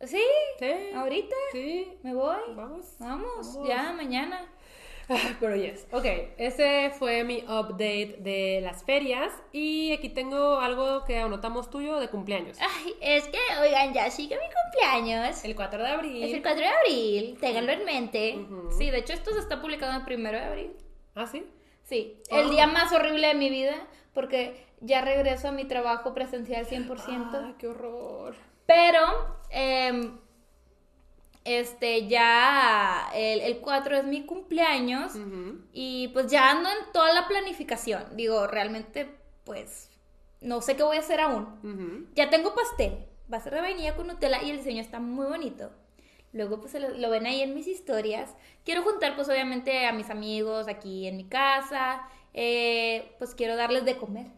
¿Sí? 0.00 0.22
Sí. 0.58 0.72
¿Ahorita? 0.94 1.34
Sí. 1.52 1.92
¿Me 2.02 2.14
voy? 2.14 2.36
Vamos. 2.54 2.96
Vamos, 2.98 3.54
Vamos. 3.54 3.68
ya, 3.68 3.92
mañana. 3.92 4.44
Ah, 5.08 5.16
Pero 5.40 5.56
yes. 5.56 5.86
Ok, 5.92 6.04
ese 6.38 6.90
fue 6.98 7.22
mi 7.24 7.38
update 7.42 8.16
de 8.20 8.60
las 8.62 8.84
ferias 8.84 9.32
y 9.52 9.92
aquí 9.92 10.08
tengo 10.08 10.58
algo 10.60 11.04
que 11.04 11.18
anotamos 11.18 11.70
tuyo 11.70 11.98
de 11.98 12.08
cumpleaños. 12.08 12.56
Ay, 12.60 12.94
es 13.00 13.28
que, 13.28 13.38
oigan, 13.60 13.92
ya 13.92 14.10
sigue 14.10 14.36
mi 14.36 14.46
cumpleaños. 14.62 15.44
El 15.44 15.54
4 15.56 15.82
de 15.82 15.88
abril. 15.88 16.22
Es 16.22 16.34
el 16.34 16.42
4 16.42 16.60
de 16.60 16.66
abril, 16.68 17.38
ténganlo 17.40 17.72
en 17.72 17.84
mente. 17.84 18.36
Ujú. 18.38 18.70
Sí, 18.76 18.90
de 18.90 18.98
hecho 18.98 19.12
esto 19.12 19.32
se 19.32 19.40
está 19.40 19.60
publicando 19.60 20.04
el 20.08 20.18
1 20.20 20.30
de 20.30 20.38
abril. 20.40 20.72
Ah, 21.14 21.26
sí. 21.26 21.44
Sí, 21.84 22.16
Oh. 22.30 22.36
el 22.38 22.50
día 22.50 22.66
más 22.66 22.92
horrible 22.92 23.26
de 23.28 23.34
mi 23.34 23.50
vida 23.50 23.74
porque 24.14 24.64
ya 24.80 25.02
regreso 25.02 25.48
a 25.48 25.52
mi 25.52 25.64
trabajo 25.64 26.14
presencial 26.14 26.64
100%. 26.64 27.30
Ah, 27.34 27.54
qué 27.58 27.66
horror. 27.66 28.34
Pero, 28.66 29.00
em, 29.50 30.18
este, 31.44 32.06
ya 32.06 33.10
el, 33.14 33.40
el 33.40 33.58
4 33.60 33.96
es 33.96 34.04
mi 34.04 34.24
cumpleaños 34.24 35.12
y 35.72 36.08
pues 36.08 36.30
ya 36.30 36.50
ando 36.50 36.68
en 36.68 36.92
toda 36.92 37.12
la 37.12 37.26
planificación. 37.26 38.16
Digo, 38.16 38.46
realmente, 38.46 39.08
pues, 39.44 39.90
no 40.40 40.60
sé 40.60 40.76
qué 40.76 40.82
voy 40.82 40.96
a 40.96 41.00
hacer 41.00 41.20
aún. 41.20 42.08
Ya 42.14 42.30
tengo 42.30 42.54
pastel, 42.54 43.06
va 43.32 43.38
a 43.38 43.40
ser 43.40 43.54
de 43.54 43.60
vainilla 43.60 43.96
con 43.96 44.06
Nutella 44.06 44.42
y 44.42 44.50
el 44.50 44.58
diseño 44.58 44.80
está 44.80 45.00
muy 45.00 45.26
bonito. 45.26 45.70
Luego 46.32 46.60
pues 46.60 46.74
lo 46.74 47.10
ven 47.10 47.26
ahí 47.26 47.42
en 47.42 47.54
mis 47.54 47.66
historias. 47.66 48.34
Quiero 48.64 48.82
juntar 48.82 49.14
pues 49.16 49.28
obviamente 49.28 49.86
a 49.86 49.92
mis 49.92 50.08
amigos 50.08 50.66
aquí 50.66 51.06
en 51.06 51.16
mi 51.18 51.24
casa. 51.24 52.08
Eh, 52.32 53.14
pues 53.18 53.34
quiero 53.34 53.56
darles 53.56 53.84
de 53.84 53.96
comer. 53.96 54.28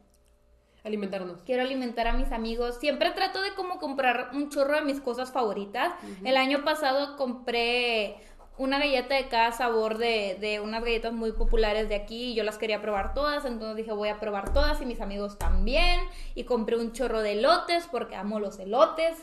Alimentarnos. 0.85 1.42
Quiero 1.42 1.62
alimentar 1.62 2.07
a 2.07 2.12
mis 2.12 2.31
amigos. 2.31 2.77
Siempre 2.79 3.11
trato 3.12 3.40
de 3.40 3.55
como 3.55 3.79
comprar 3.79 4.31
un 4.35 4.51
chorro 4.51 4.75
de 4.77 4.83
mis 4.83 5.01
cosas 5.01 5.33
favoritas. 5.33 5.94
El 6.25 6.37
año 6.37 6.62
pasado 6.62 7.16
compré 7.16 8.16
una 8.59 8.79
galleta 8.79 9.14
de 9.14 9.29
cada 9.29 9.51
sabor 9.53 9.97
de, 9.97 10.37
de 10.40 10.61
unas 10.61 10.85
galletas 10.85 11.12
muy 11.12 11.33
populares 11.33 11.88
de 11.88 11.94
aquí 11.94 12.33
y 12.33 12.35
yo 12.35 12.44
las 12.44 12.59
quería 12.59 12.83
probar 12.83 13.14
todas. 13.14 13.47
Entonces 13.47 13.77
dije 13.79 13.92
voy 13.92 14.11
a 14.11 14.20
probar 14.20 14.53
todas 14.53 14.83
y 14.83 14.85
mis 14.85 15.01
amigos 15.01 15.38
también. 15.38 16.01
Y 16.35 16.44
compré 16.44 16.77
un 16.77 16.92
chorro 16.92 17.23
de 17.23 17.33
elotes 17.33 17.88
porque 17.90 18.14
amo 18.14 18.38
los 18.38 18.59
elotes. 18.59 19.16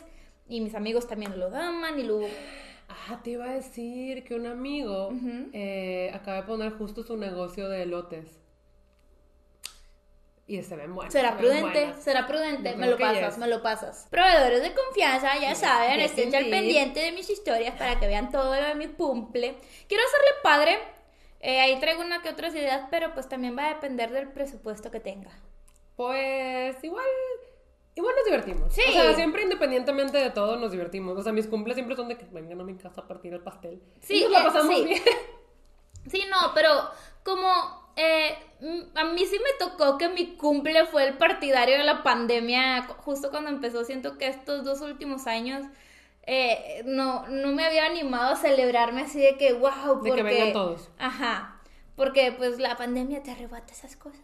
Y 0.48 0.60
mis 0.60 0.74
amigos 0.74 1.06
también 1.06 1.38
lo 1.38 1.46
aman 1.46 1.98
y 1.98 2.02
luego... 2.02 2.26
Ah, 3.08 3.20
te 3.22 3.30
iba 3.30 3.46
a 3.46 3.52
decir 3.52 4.22
que 4.24 4.34
un 4.34 4.46
amigo 4.46 5.12
eh, 5.52 6.10
acaba 6.12 6.38
de 6.38 6.42
poner 6.42 6.72
justo 6.72 7.02
su 7.02 7.16
negocio 7.16 7.68
de 7.68 7.84
elotes. 7.84 8.41
Y 10.52 10.62
se 10.62 10.76
ven 10.76 10.94
buenos. 10.94 11.12
Será 11.12 11.36
prudente, 11.38 11.94
será 12.00 12.26
prudente. 12.26 12.76
Me 12.76 12.86
lo 12.88 12.98
pasas, 12.98 13.38
me 13.38 13.46
lo 13.46 13.62
pasas. 13.62 14.06
Proveedores 14.10 14.60
de 14.62 14.74
confianza, 14.74 15.38
ya 15.40 15.54
saben, 15.54 15.98
estén 16.00 16.34
al 16.34 16.50
pendiente 16.50 17.00
de 17.00 17.12
mis 17.12 17.30
historias 17.30 17.74
para 17.78 17.98
que 17.98 18.06
vean 18.06 18.30
todo 18.30 18.54
lo 18.54 18.66
de 18.66 18.74
mi 18.74 18.88
cumple. 18.88 19.56
Quiero 19.88 20.02
hacerle 20.04 20.28
padre. 20.42 20.78
eh, 21.40 21.60
ahí 21.60 21.80
traigo 21.80 22.02
una 22.02 22.20
que 22.22 22.28
otras 22.28 22.54
ideas, 22.54 22.86
pero 22.90 23.14
pues 23.14 23.28
también 23.28 23.56
va 23.56 23.66
a 23.66 23.74
depender 23.74 24.10
del 24.12 24.28
presupuesto 24.28 24.90
que 24.90 25.00
tenga. 25.00 25.30
Pues 25.96 26.82
igual. 26.84 27.04
Igual 27.94 28.14
nos 28.16 28.24
divertimos. 28.26 28.72
Sí. 28.74 28.82
O 28.88 28.92
sea, 28.92 29.14
siempre 29.14 29.42
independientemente 29.42 30.18
de 30.18 30.30
todo 30.30 30.56
nos 30.56 30.70
divertimos. 30.72 31.18
O 31.18 31.22
sea, 31.22 31.32
mis 31.32 31.46
cumples 31.46 31.76
siempre 31.76 31.96
son 31.96 32.08
de 32.08 32.16
que 32.18 32.26
vengan 32.26 32.60
a 32.60 32.64
mi 32.64 32.76
casa 32.76 33.00
a 33.02 33.08
partir 33.08 33.32
el 33.32 33.40
pastel. 33.42 33.82
Sí, 34.00 34.18
Y 34.18 34.22
nos 34.24 34.32
la 34.32 34.40
eh, 34.40 34.44
pasamos 34.44 34.76
sí. 34.76 34.84
bien. 34.84 35.02
Sí, 36.10 36.24
no, 36.28 36.52
pero 36.52 36.68
como 37.24 37.81
eh, 37.96 38.36
mm, 38.60 38.96
a 38.96 39.04
mí 39.04 39.24
sí 39.26 39.38
me 39.38 39.66
tocó 39.66 39.98
que 39.98 40.08
mi 40.08 40.36
cumple 40.36 40.86
fue 40.86 41.06
el 41.06 41.18
partidario 41.18 41.76
de 41.78 41.84
la 41.84 42.02
pandemia, 42.02 42.82
justo 42.98 43.30
cuando 43.30 43.50
empezó, 43.50 43.84
siento 43.84 44.18
que 44.18 44.28
estos 44.28 44.64
dos 44.64 44.80
últimos 44.80 45.26
años 45.26 45.64
eh, 46.24 46.82
no, 46.84 47.26
no 47.28 47.48
me 47.48 47.64
había 47.64 47.86
animado 47.86 48.32
a 48.32 48.36
celebrarme 48.36 49.02
así 49.02 49.20
de 49.20 49.36
que, 49.36 49.52
wow, 49.52 50.02
De 50.02 50.10
porque... 50.10 50.14
que 50.16 50.22
vengan 50.22 50.52
todos. 50.52 50.90
Ajá, 50.98 51.60
porque 51.96 52.32
pues 52.36 52.58
la 52.58 52.76
pandemia 52.76 53.22
te 53.22 53.32
arrebata 53.32 53.72
esas 53.72 53.96
cosas. 53.96 54.22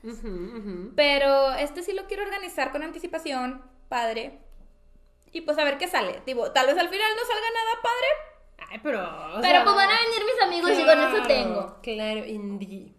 Pero 0.94 1.52
este 1.54 1.83
sí 1.83 1.92
lo 1.92 2.07
quiero 2.07 2.22
organizar 2.22 2.72
con 2.72 2.83
anticipación, 2.83 3.62
padre. 3.88 4.38
Y 5.33 5.42
pues 5.42 5.59
a 5.59 5.64
ver 5.64 5.76
qué 5.76 5.88
sale. 5.88 6.22
Tipo, 6.24 6.50
tal 6.52 6.66
vez 6.66 6.78
al 6.78 6.88
final 6.88 7.11
no 7.14 7.22
salga 7.26 7.46
nada 7.54 7.83
padre. 7.83 8.70
Ay, 8.70 8.81
pero. 8.83 9.40
Pero 9.40 9.42
sea, 9.42 9.64
pues 9.64 9.76
van 9.76 9.90
a 9.90 10.00
venir 10.00 10.24
mis 10.24 10.42
amigos 10.42 10.70
y 10.70 10.85
con 10.85 10.98
eso 10.98 11.26
tengo. 11.26 11.76
Claro, 11.83 12.24
indie. 12.24 12.97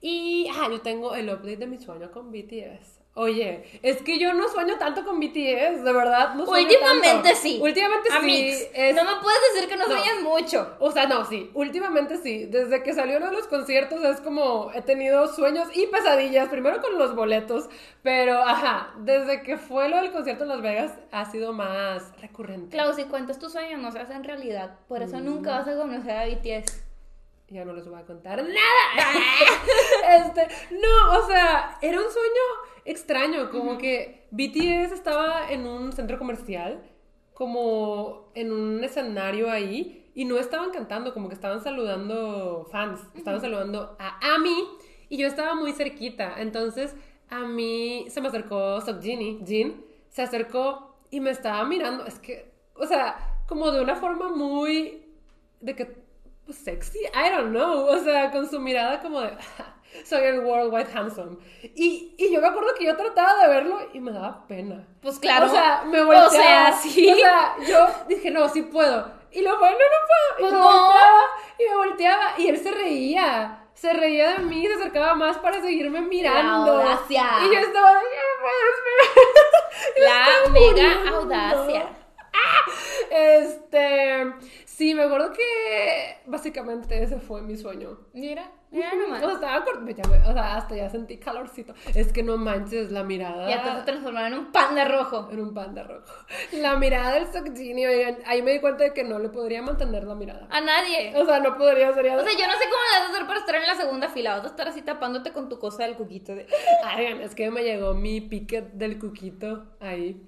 Y, 0.00 0.48
ah, 0.54 0.68
yo 0.70 0.80
tengo 0.80 1.14
el 1.14 1.28
update 1.28 1.58
de 1.58 1.66
mi 1.66 1.78
sueño 1.78 2.10
con 2.10 2.30
BTS. 2.32 2.98
Oye, 3.14 3.64
es 3.82 4.00
que 4.02 4.20
yo 4.20 4.32
no 4.34 4.48
sueño 4.48 4.78
tanto 4.78 5.04
con 5.04 5.18
BTS, 5.18 5.82
de 5.82 5.92
verdad, 5.92 6.34
no 6.36 6.46
sueño 6.46 6.68
Últimamente 6.68 7.08
tanto. 7.24 7.40
sí. 7.42 7.58
Últimamente 7.60 8.08
sí. 8.08 8.16
Amix, 8.16 8.68
es- 8.72 8.94
no 8.94 9.04
me 9.04 9.20
puedes 9.20 9.40
decir 9.52 9.68
que 9.68 9.76
no, 9.76 9.88
No. 9.88 9.96
sueñas 9.96 10.22
mucho. 10.22 10.76
O 10.78 10.92
sea, 10.92 11.06
no, 11.06 11.24
sí, 11.26 11.50
últimamente 11.54 12.16
sí. 12.18 12.46
Desde 12.46 12.82
que 12.84 12.94
salió 12.94 13.16
uno 13.18 13.26
de 13.26 13.32
los 13.32 13.48
conciertos 13.48 14.02
es 14.04 14.20
como 14.20 14.70
he 14.72 14.80
tenido 14.82 15.26
sueños 15.34 15.68
y 15.74 15.88
pesadillas, 15.88 16.48
primero 16.48 16.80
con 16.80 16.96
los 16.96 17.14
boletos, 17.16 17.68
pero 18.02 18.38
ajá, 18.42 18.94
desde 19.00 19.42
que 19.42 19.58
fue 19.58 19.88
lo 19.88 19.96
del 19.96 20.12
concierto 20.12 20.44
en 20.44 20.48
Las 20.50 20.62
Vegas 20.62 20.92
ha 21.10 21.24
sido 21.30 21.52
más 21.52 22.16
recurrente. 22.22 22.70
Claro, 22.70 22.94
si 22.94 23.04
cuentas 23.04 23.40
tus 23.40 23.52
sueños 23.52 23.80
no 23.80 23.90
se 23.90 23.98
hacen 23.98 24.22
realidad. 24.22 24.78
Por 24.88 25.02
eso 25.02 25.18
Mm. 25.18 25.24
nunca 25.24 25.58
vas 25.58 25.68
a 25.68 25.76
conocer 25.76 26.12
a 26.16 26.24
BTS. 26.26 26.84
Ya 27.50 27.64
no 27.64 27.72
les 27.72 27.86
voy 27.88 28.00
a 28.00 28.06
contar 28.06 28.42
nada. 28.42 30.18
este, 30.24 30.46
no, 30.70 31.18
o 31.18 31.26
sea, 31.26 31.78
era 31.82 31.98
un 31.98 32.10
sueño 32.10 32.42
extraño, 32.84 33.50
como 33.50 33.76
que 33.76 34.28
BTS 34.30 34.92
estaba 34.92 35.50
en 35.50 35.66
un 35.66 35.92
centro 35.92 36.18
comercial 36.18 36.82
como 37.34 38.30
en 38.34 38.52
un 38.52 38.84
escenario 38.84 39.50
ahí 39.50 40.10
y 40.14 40.26
no 40.26 40.38
estaban 40.38 40.70
cantando, 40.70 41.14
como 41.14 41.28
que 41.28 41.34
estaban 41.34 41.62
saludando 41.62 42.68
fans, 42.70 43.00
estaban 43.14 43.40
saludando 43.40 43.96
a 43.98 44.34
Ami 44.34 44.68
y 45.08 45.16
yo 45.16 45.26
estaba 45.26 45.54
muy 45.54 45.72
cerquita. 45.72 46.34
Entonces 46.36 46.94
a 47.30 47.40
mí 47.40 48.06
se 48.10 48.20
me 48.20 48.28
acercó 48.28 48.80
Sokjini, 48.80 49.40
Jin, 49.46 49.84
se 50.08 50.22
acercó 50.22 50.96
y 51.10 51.20
me 51.20 51.30
estaba 51.30 51.64
mirando. 51.64 52.04
Es 52.04 52.18
que, 52.18 52.52
o 52.74 52.86
sea, 52.86 53.42
como 53.48 53.72
de 53.72 53.80
una 53.80 53.96
forma 53.96 54.28
muy 54.28 55.06
de 55.60 55.74
que 55.74 56.09
sexy, 56.52 56.98
I 57.00 57.30
don't 57.30 57.50
know, 57.50 57.86
o 57.86 57.98
sea, 57.98 58.30
con 58.30 58.48
su 58.48 58.58
mirada 58.60 59.00
como 59.00 59.20
de 59.20 59.32
soy 60.04 60.22
el 60.22 60.40
worldwide 60.40 60.86
handsome. 60.94 61.36
Y, 61.74 62.14
y 62.16 62.32
yo 62.32 62.40
me 62.40 62.48
acuerdo 62.48 62.70
que 62.78 62.84
yo 62.86 62.96
trataba 62.96 63.42
de 63.42 63.48
verlo 63.48 63.78
y 63.92 64.00
me 64.00 64.12
daba 64.12 64.46
pena. 64.46 64.86
Pues 65.02 65.18
claro. 65.18 65.46
O 65.46 65.48
sea, 65.48 65.82
me 65.86 66.02
volteaba. 66.04 66.26
O 66.28 66.30
sea, 66.30 66.72
sí. 66.72 67.10
O 67.12 67.16
sea, 67.16 67.56
yo 67.66 67.86
dije, 68.08 68.30
no, 68.30 68.48
sí 68.48 68.62
puedo. 68.62 69.10
Y 69.32 69.42
lo 69.42 69.58
bueno, 69.58 69.76
no, 69.76 69.84
no 69.84 70.06
puedo. 70.06 70.38
Y 70.38 70.40
Pues 70.42 70.52
me 70.52 70.58
no. 70.58 70.64
volteaba, 70.64 71.20
y 71.58 71.68
me 71.68 71.76
volteaba, 71.76 72.24
y 72.38 72.48
él 72.48 72.58
se 72.58 72.70
reía. 72.72 73.56
Se 73.74 73.92
reía 73.94 74.32
de 74.32 74.38
mí, 74.40 74.66
se 74.66 74.74
acercaba 74.74 75.14
más 75.14 75.38
para 75.38 75.60
seguirme 75.62 76.02
mirando. 76.02 76.76
La 76.82 76.82
audacia. 76.92 77.24
Y 77.46 77.54
yo 77.54 77.60
estaba, 77.60 77.92
"Ya 77.92 78.26
puedes 78.42 78.76
ver". 78.84 80.04
La 80.04 80.50
mega 80.50 80.70
muriendo. 80.70 81.16
audacia. 81.16 81.88
Este, 83.10 84.32
sí, 84.80 84.94
me 84.94 85.02
acuerdo 85.02 85.30
que 85.34 86.16
básicamente 86.24 87.02
ese 87.02 87.18
fue 87.20 87.42
mi 87.42 87.54
sueño. 87.58 87.98
Mira, 88.14 88.50
mira 88.70 88.90
O 88.94 88.96
nomás. 88.96 89.20
sea, 89.38 89.62
ya 89.94 90.08
me- 90.08 90.26
o 90.26 90.32
sea, 90.32 90.56
hasta 90.56 90.74
ya 90.74 90.88
sentí 90.88 91.18
calorcito. 91.18 91.74
Es 91.94 92.14
que 92.14 92.22
no 92.22 92.38
manches 92.38 92.90
la 92.90 93.04
mirada. 93.04 93.46
Ya 93.50 93.62
te 93.62 93.68
vas 93.68 93.78
a 93.80 93.84
transformar 93.84 94.32
en 94.32 94.38
un 94.38 94.52
panda 94.52 94.86
rojo. 94.86 95.28
en 95.30 95.40
un 95.40 95.52
panda 95.52 95.82
rojo. 95.82 96.10
La 96.52 96.76
mirada 96.76 97.12
del 97.12 97.26
Sokjini, 97.30 97.84
oigan, 97.84 98.16
ahí 98.24 98.40
me 98.40 98.52
di 98.52 98.60
cuenta 98.60 98.84
de 98.84 98.94
que 98.94 99.04
no 99.04 99.18
le 99.18 99.28
podría 99.28 99.60
mantener 99.60 100.04
la 100.04 100.14
mirada. 100.14 100.48
A 100.50 100.62
nadie. 100.62 101.12
O 101.14 101.26
sea, 101.26 101.40
no 101.40 101.58
podría, 101.58 101.92
sería... 101.92 102.16
O 102.16 102.24
sea, 102.24 102.32
yo 102.32 102.46
no 102.46 102.52
sé 102.54 102.64
cómo 102.64 102.82
le 102.90 103.00
vas 103.00 103.08
a 103.08 103.12
hacer 103.12 103.26
para 103.26 103.40
estar 103.40 103.54
en 103.56 103.66
la 103.66 103.74
segunda 103.74 104.08
fila. 104.08 104.36
Vas 104.36 104.44
a 104.44 104.48
estar 104.48 104.66
así 104.68 104.80
tapándote 104.80 105.32
con 105.34 105.50
tu 105.50 105.58
cosa 105.58 105.82
del 105.82 105.96
cuquito. 105.96 106.34
De... 106.34 106.46
Oigan, 106.96 107.20
es 107.20 107.34
que 107.34 107.50
me 107.50 107.62
llegó 107.64 107.92
mi 107.92 108.22
piquet 108.22 108.72
del 108.72 108.98
cuquito 108.98 109.66
ahí 109.78 110.26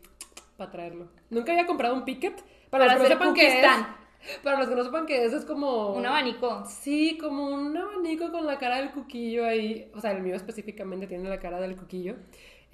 para 0.58 0.70
traerlo. 0.70 1.08
Nunca 1.30 1.52
había 1.52 1.64
comprado 1.66 1.94
un 1.94 2.04
piquet. 2.04 2.36
Para, 2.68 2.86
Para 2.86 2.98
los 2.98 3.02
que 3.08 3.14
no 3.14 3.20
sepan 3.20 3.34
qué 3.34 3.46
es. 3.60 4.01
Para 4.42 4.58
los 4.58 4.68
que 4.68 4.74
no 4.74 4.84
sepan 4.84 5.06
qué 5.06 5.24
es, 5.24 5.32
es 5.32 5.44
como... 5.44 5.94
Un 5.94 6.06
abanico. 6.06 6.64
Sí, 6.66 7.18
como 7.20 7.48
un 7.48 7.76
abanico 7.76 8.30
con 8.30 8.46
la 8.46 8.58
cara 8.58 8.76
del 8.78 8.90
cuquillo 8.90 9.44
ahí. 9.44 9.90
O 9.94 10.00
sea, 10.00 10.12
el 10.12 10.22
mío 10.22 10.34
específicamente 10.36 11.06
tiene 11.06 11.28
la 11.28 11.38
cara 11.40 11.60
del 11.60 11.76
cuquillo. 11.76 12.16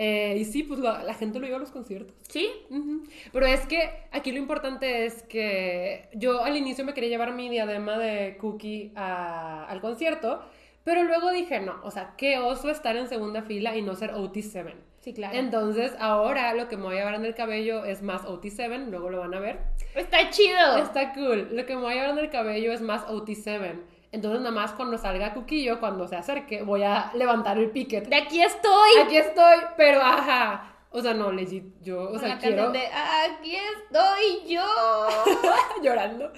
Eh, 0.01 0.37
y 0.39 0.45
sí, 0.45 0.63
pues 0.63 0.79
la, 0.79 1.03
la 1.03 1.15
gente 1.15 1.41
lo 1.41 1.47
lleva 1.47 1.57
a 1.57 1.61
los 1.61 1.71
conciertos. 1.73 2.15
¿Sí? 2.29 2.49
Ujú. 2.71 3.03
Pero 3.33 3.47
es 3.47 3.67
que 3.67 3.81
aquí 4.13 4.31
lo 4.31 4.39
importante 4.39 5.07
es 5.07 5.23
que 5.25 6.09
yo 6.15 6.45
al 6.45 6.57
inicio 6.57 6.85
me 6.85 6.95
quería 6.95 7.11
llevar 7.11 7.33
mi 7.35 7.49
diadema 7.49 7.99
de 7.99 8.37
cookie 8.39 8.93
a- 8.95 9.65
al 9.67 9.81
concierto, 9.81 10.41
pero 10.85 11.03
luego 11.03 11.31
dije, 11.33 11.59
no, 11.61 11.81
o 11.83 11.91
sea, 11.91 12.15
qué 12.17 12.39
oso 12.39 12.71
estar 12.71 12.97
en 12.97 13.09
segunda 13.09 13.43
fila 13.43 13.77
y 13.77 13.83
no 13.83 13.97
ser 13.97 14.13
OT7. 14.13 14.75
Sí, 15.01 15.15
claro. 15.15 15.37
Entonces, 15.37 15.93
ahora 16.01 16.55
lo 16.55 16.69
que 16.69 16.77
me 16.77 16.85
voy 16.85 16.97
a 16.97 16.99
llevar 16.99 17.15
en 17.15 17.25
el 17.25 17.35
cabello 17.35 17.85
es 17.85 18.03
más 18.03 18.25
OT7, 18.25 18.87
luego 18.89 19.11
lo 19.11 19.21
van 19.21 19.35
a 19.35 19.41
ver. 19.41 19.61
Está 19.95 20.31
chido. 20.31 20.77
Está 20.79 21.13
cool. 21.15 21.49
Lo 21.53 21.65
que 21.67 21.77
me 21.77 21.83
voy 21.83 21.93
a 21.93 21.95
llevar 21.97 22.11
en 22.11 22.19
el 22.19 22.31
cabello 22.31 22.73
es 22.73 22.81
más 22.81 23.07
OT7. 23.07 23.81
Entonces, 24.11 24.41
nada 24.41 24.55
más 24.55 24.73
cuando 24.73 24.97
salga 24.99 25.35
Cuquillo, 25.35 25.81
cuando 25.81 26.09
se 26.09 26.17
acerque, 26.17 26.63
voy 26.63 26.83
a 26.83 27.13
levantar 27.15 27.59
el 27.59 27.71
piquet. 27.71 28.09
De 28.09 28.17
aquí 28.17 28.43
estoy. 28.43 28.91
Aquí 29.05 29.17
estoy, 29.17 29.59
pero 29.77 30.01
ajá. 30.01 30.75
O 30.91 31.03
sea, 31.03 31.13
no, 31.13 31.31
legit, 31.31 31.65
yo, 31.83 32.05
o 32.05 32.11
Con 32.13 32.21
sea, 32.21 32.29
la 32.31 32.39
quiero... 32.39 32.71
de 32.73 32.87
Aquí 32.87 33.55
estoy 33.55 34.55
yo. 34.55 34.65
llorando. 35.83 36.33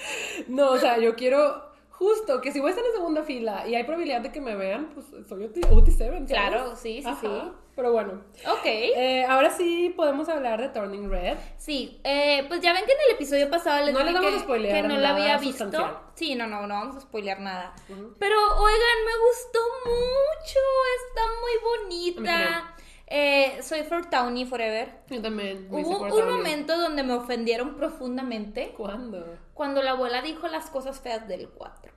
No, 0.48 0.70
o 0.72 0.78
sea, 0.78 0.98
yo 0.98 1.14
quiero 1.14 1.69
justo 2.00 2.40
que 2.40 2.50
si 2.50 2.60
voy 2.60 2.68
a 2.68 2.70
estar 2.70 2.84
en 2.86 2.92
segunda 2.92 3.22
fila 3.24 3.68
y 3.68 3.74
hay 3.74 3.84
probabilidad 3.84 4.22
de 4.22 4.32
que 4.32 4.40
me 4.40 4.56
vean, 4.56 4.88
pues 4.94 5.06
soy 5.28 5.44
OT, 5.44 5.56
OT7. 5.58 5.98
¿sabes? 5.98 6.22
Claro, 6.30 6.74
sí, 6.74 7.02
sí, 7.02 7.06
Ajá. 7.08 7.18
sí. 7.20 7.28
Pero 7.76 7.92
bueno, 7.92 8.22
Ok. 8.50 8.64
eh, 8.64 9.24
ahora 9.26 9.50
sí 9.50 9.92
podemos 9.96 10.28
hablar 10.28 10.60
de 10.60 10.68
Turning 10.70 11.08
Red. 11.10 11.36
Sí, 11.56 12.00
eh, 12.04 12.44
pues 12.48 12.60
ya 12.60 12.72
ven 12.72 12.84
que 12.84 12.92
en 12.92 12.98
el 13.08 13.14
episodio 13.14 13.48
pasado 13.48 13.84
les 13.84 13.92
No 13.94 14.00
les 14.00 14.08
dije 14.08 14.18
vamos 14.18 14.32
a 14.32 14.36
que, 14.36 14.42
spoilear 14.44 14.82
que 14.82 14.88
no 14.88 14.96
la 14.98 15.10
había 15.10 15.36
visto. 15.38 15.70
Sí, 16.14 16.34
no, 16.34 16.46
no, 16.46 16.66
no 16.66 16.74
vamos 16.74 16.96
a 16.96 17.00
spoilear 17.00 17.40
nada. 17.40 17.74
Pero 17.86 18.36
oigan, 18.58 18.98
me 19.06 19.16
gustó 19.28 19.60
mucho, 19.86 20.60
está 21.06 21.22
muy 21.40 21.52
bonita. 21.62 22.69
Eh, 23.12 23.60
soy 23.62 23.82
for 23.82 24.08
Townie 24.08 24.46
Forever. 24.46 24.88
Yo 25.08 25.20
también. 25.20 25.66
Hubo 25.68 25.98
un 26.00 26.30
momento 26.30 26.78
donde 26.78 27.02
me 27.02 27.14
ofendieron 27.14 27.74
profundamente 27.74 28.72
¿Cuándo? 28.76 29.36
cuando 29.52 29.82
la 29.82 29.90
abuela 29.92 30.22
dijo 30.22 30.46
las 30.46 30.70
cosas 30.70 31.00
feas 31.00 31.26
del 31.26 31.48
4. 31.48 31.92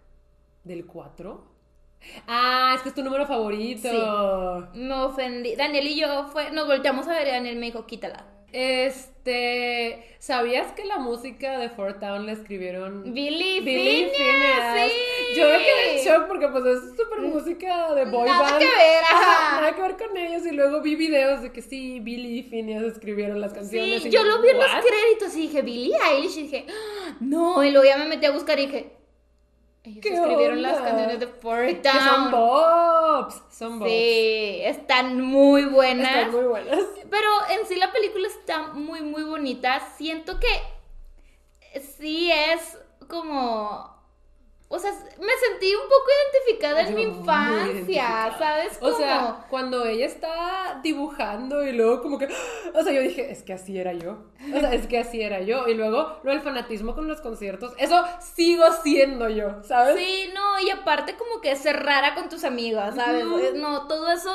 ¿Del 0.64 0.88
4? 0.88 1.54
Ah, 2.28 2.74
es 2.76 2.82
que 2.82 2.90
es 2.90 2.96
tu 2.96 3.04
número 3.04 3.28
favorito. 3.28 3.90
Me 4.74 4.94
ofendí. 4.94 5.56
Daniel 5.56 5.88
y 5.88 6.00
yo 6.00 6.28
fue, 6.28 6.52
nos 6.52 6.68
volteamos 6.68 7.08
a 7.08 7.12
ver 7.12 7.28
y 7.28 7.32
Daniel 7.32 7.58
me 7.58 7.68
dijo, 7.68 7.86
quítala. 7.86 8.26
Este, 8.54 10.04
¿sabías 10.20 10.72
que 10.74 10.86
la 10.86 10.98
música 11.00 11.58
de 11.58 11.70
Fort 11.70 12.00
Town 12.00 12.26
la 12.26 12.34
escribieron 12.34 13.04
Billy, 13.14 13.62
Billy 13.62 14.10
Phineas, 14.16 14.18
Phineas? 14.18 14.92
sí. 14.92 15.36
Yo 15.40 15.48
me 15.50 15.58
quedé 15.58 16.00
en 16.00 16.06
shock 16.06 16.28
porque 16.28 16.48
pues 16.50 16.66
es 16.66 16.80
súper 16.98 17.22
música 17.22 17.94
de 17.96 18.06
boy 18.06 18.28
Nada 18.30 18.44
band. 18.44 18.60
que 18.60 18.66
ver, 18.66 19.04
ajá. 19.12 19.62
Nada 19.62 19.76
que 19.76 19.82
ver 19.82 19.98
con 19.98 20.16
ellos 20.18 20.46
y 20.46 20.52
luego 20.52 20.82
vi 20.82 20.96
videos 20.96 21.42
de 21.42 21.52
que 21.52 21.62
sí, 21.62 22.00
Billy 22.00 22.40
y 22.40 22.44
Phineas 22.44 22.84
escribieron 22.84 23.42
las 23.42 23.54
canciones. 23.54 24.02
Sí, 24.04 24.08
y 24.10 24.12
yo 24.12 24.24
lo 24.24 24.42
vi 24.42 24.50
en 24.50 24.58
los 24.58 24.68
créditos 24.68 25.36
y 25.36 25.42
dije, 25.48 25.62
Billie 25.62 25.96
Eilish, 26.12 26.38
y 26.38 26.42
dije, 26.44 26.66
"Ah, 26.70 27.16
no, 27.20 27.64
y 27.64 27.72
luego 27.72 27.86
ya 27.88 27.98
me 27.98 28.06
metí 28.06 28.26
a 28.26 28.32
buscar 28.32 28.60
y 28.60 28.68
dije, 28.68 28.92
ellos 29.84 30.00
¿Qué 30.02 30.14
escribieron 30.14 30.62
las 30.62 30.80
canciones 30.80 31.20
de 31.20 31.28
Fort 31.28 31.68
Que 31.68 31.90
son 31.90 32.32
Town. 32.32 32.32
bops, 32.32 33.42
son 33.52 33.80
bops. 33.80 33.92
Sí, 33.92 34.62
están 34.64 35.20
muy 35.22 35.66
buenas. 35.66 36.08
Están 36.10 36.32
muy 36.32 36.46
buenas. 36.46 36.80
Pero 37.10 37.28
en 37.50 37.68
sí 37.68 37.76
la 37.76 37.92
película 37.92 38.28
está 38.28 38.68
muy, 38.74 39.02
muy 39.02 39.24
bonita. 39.24 39.82
Siento 39.98 40.40
que 40.40 41.82
sí 41.82 42.32
es 42.32 42.78
como... 43.08 43.93
O 44.74 44.80
sea, 44.80 44.92
me 44.92 45.34
sentí 45.50 45.72
un 45.76 45.84
poco 45.84 46.06
identificada 46.34 46.82
en 46.82 46.96
mi 46.96 47.04
infancia. 47.04 48.36
¿sabes? 48.40 48.80
O 48.82 48.92
sea, 48.98 49.46
cuando 49.48 49.86
ella 49.86 50.08
está 50.08 50.80
dibujando 50.82 51.64
y 51.64 51.74
luego 51.74 52.02
como 52.02 52.18
que, 52.18 52.28
o 52.74 52.84
sea, 52.84 52.92
yo 52.92 53.02
dije, 53.02 53.32
es 53.32 53.44
que 53.44 53.54
así 53.54 53.78
era 53.78 53.94
yo. 53.94 54.18
O 54.52 54.60
sea, 54.60 54.74
es 54.74 54.88
que 54.88 54.98
así 54.98 55.22
era 55.22 55.42
yo. 55.42 55.68
Y 55.68 55.76
luego, 55.76 56.20
lo 56.24 56.32
del 56.32 56.42
fanatismo 56.42 56.96
con 56.96 57.08
los 57.08 57.22
conciertos, 57.22 57.74
eso 57.78 58.04
sigo 58.20 58.66
siendo 58.84 59.30
yo, 59.30 59.62
¿sabes? 59.62 59.96
Sí, 59.96 60.32
no, 60.34 60.60
y 60.60 60.72
aparte 60.72 61.16
como 61.18 61.40
que 61.40 61.56
ser 61.56 61.84
rara 61.84 62.16
con 62.16 62.28
tus 62.30 62.44
amigas, 62.44 62.96
¿sabes? 62.96 63.24
Eh, 63.26 63.52
No, 63.56 63.88
todo 63.88 64.12
eso, 64.12 64.32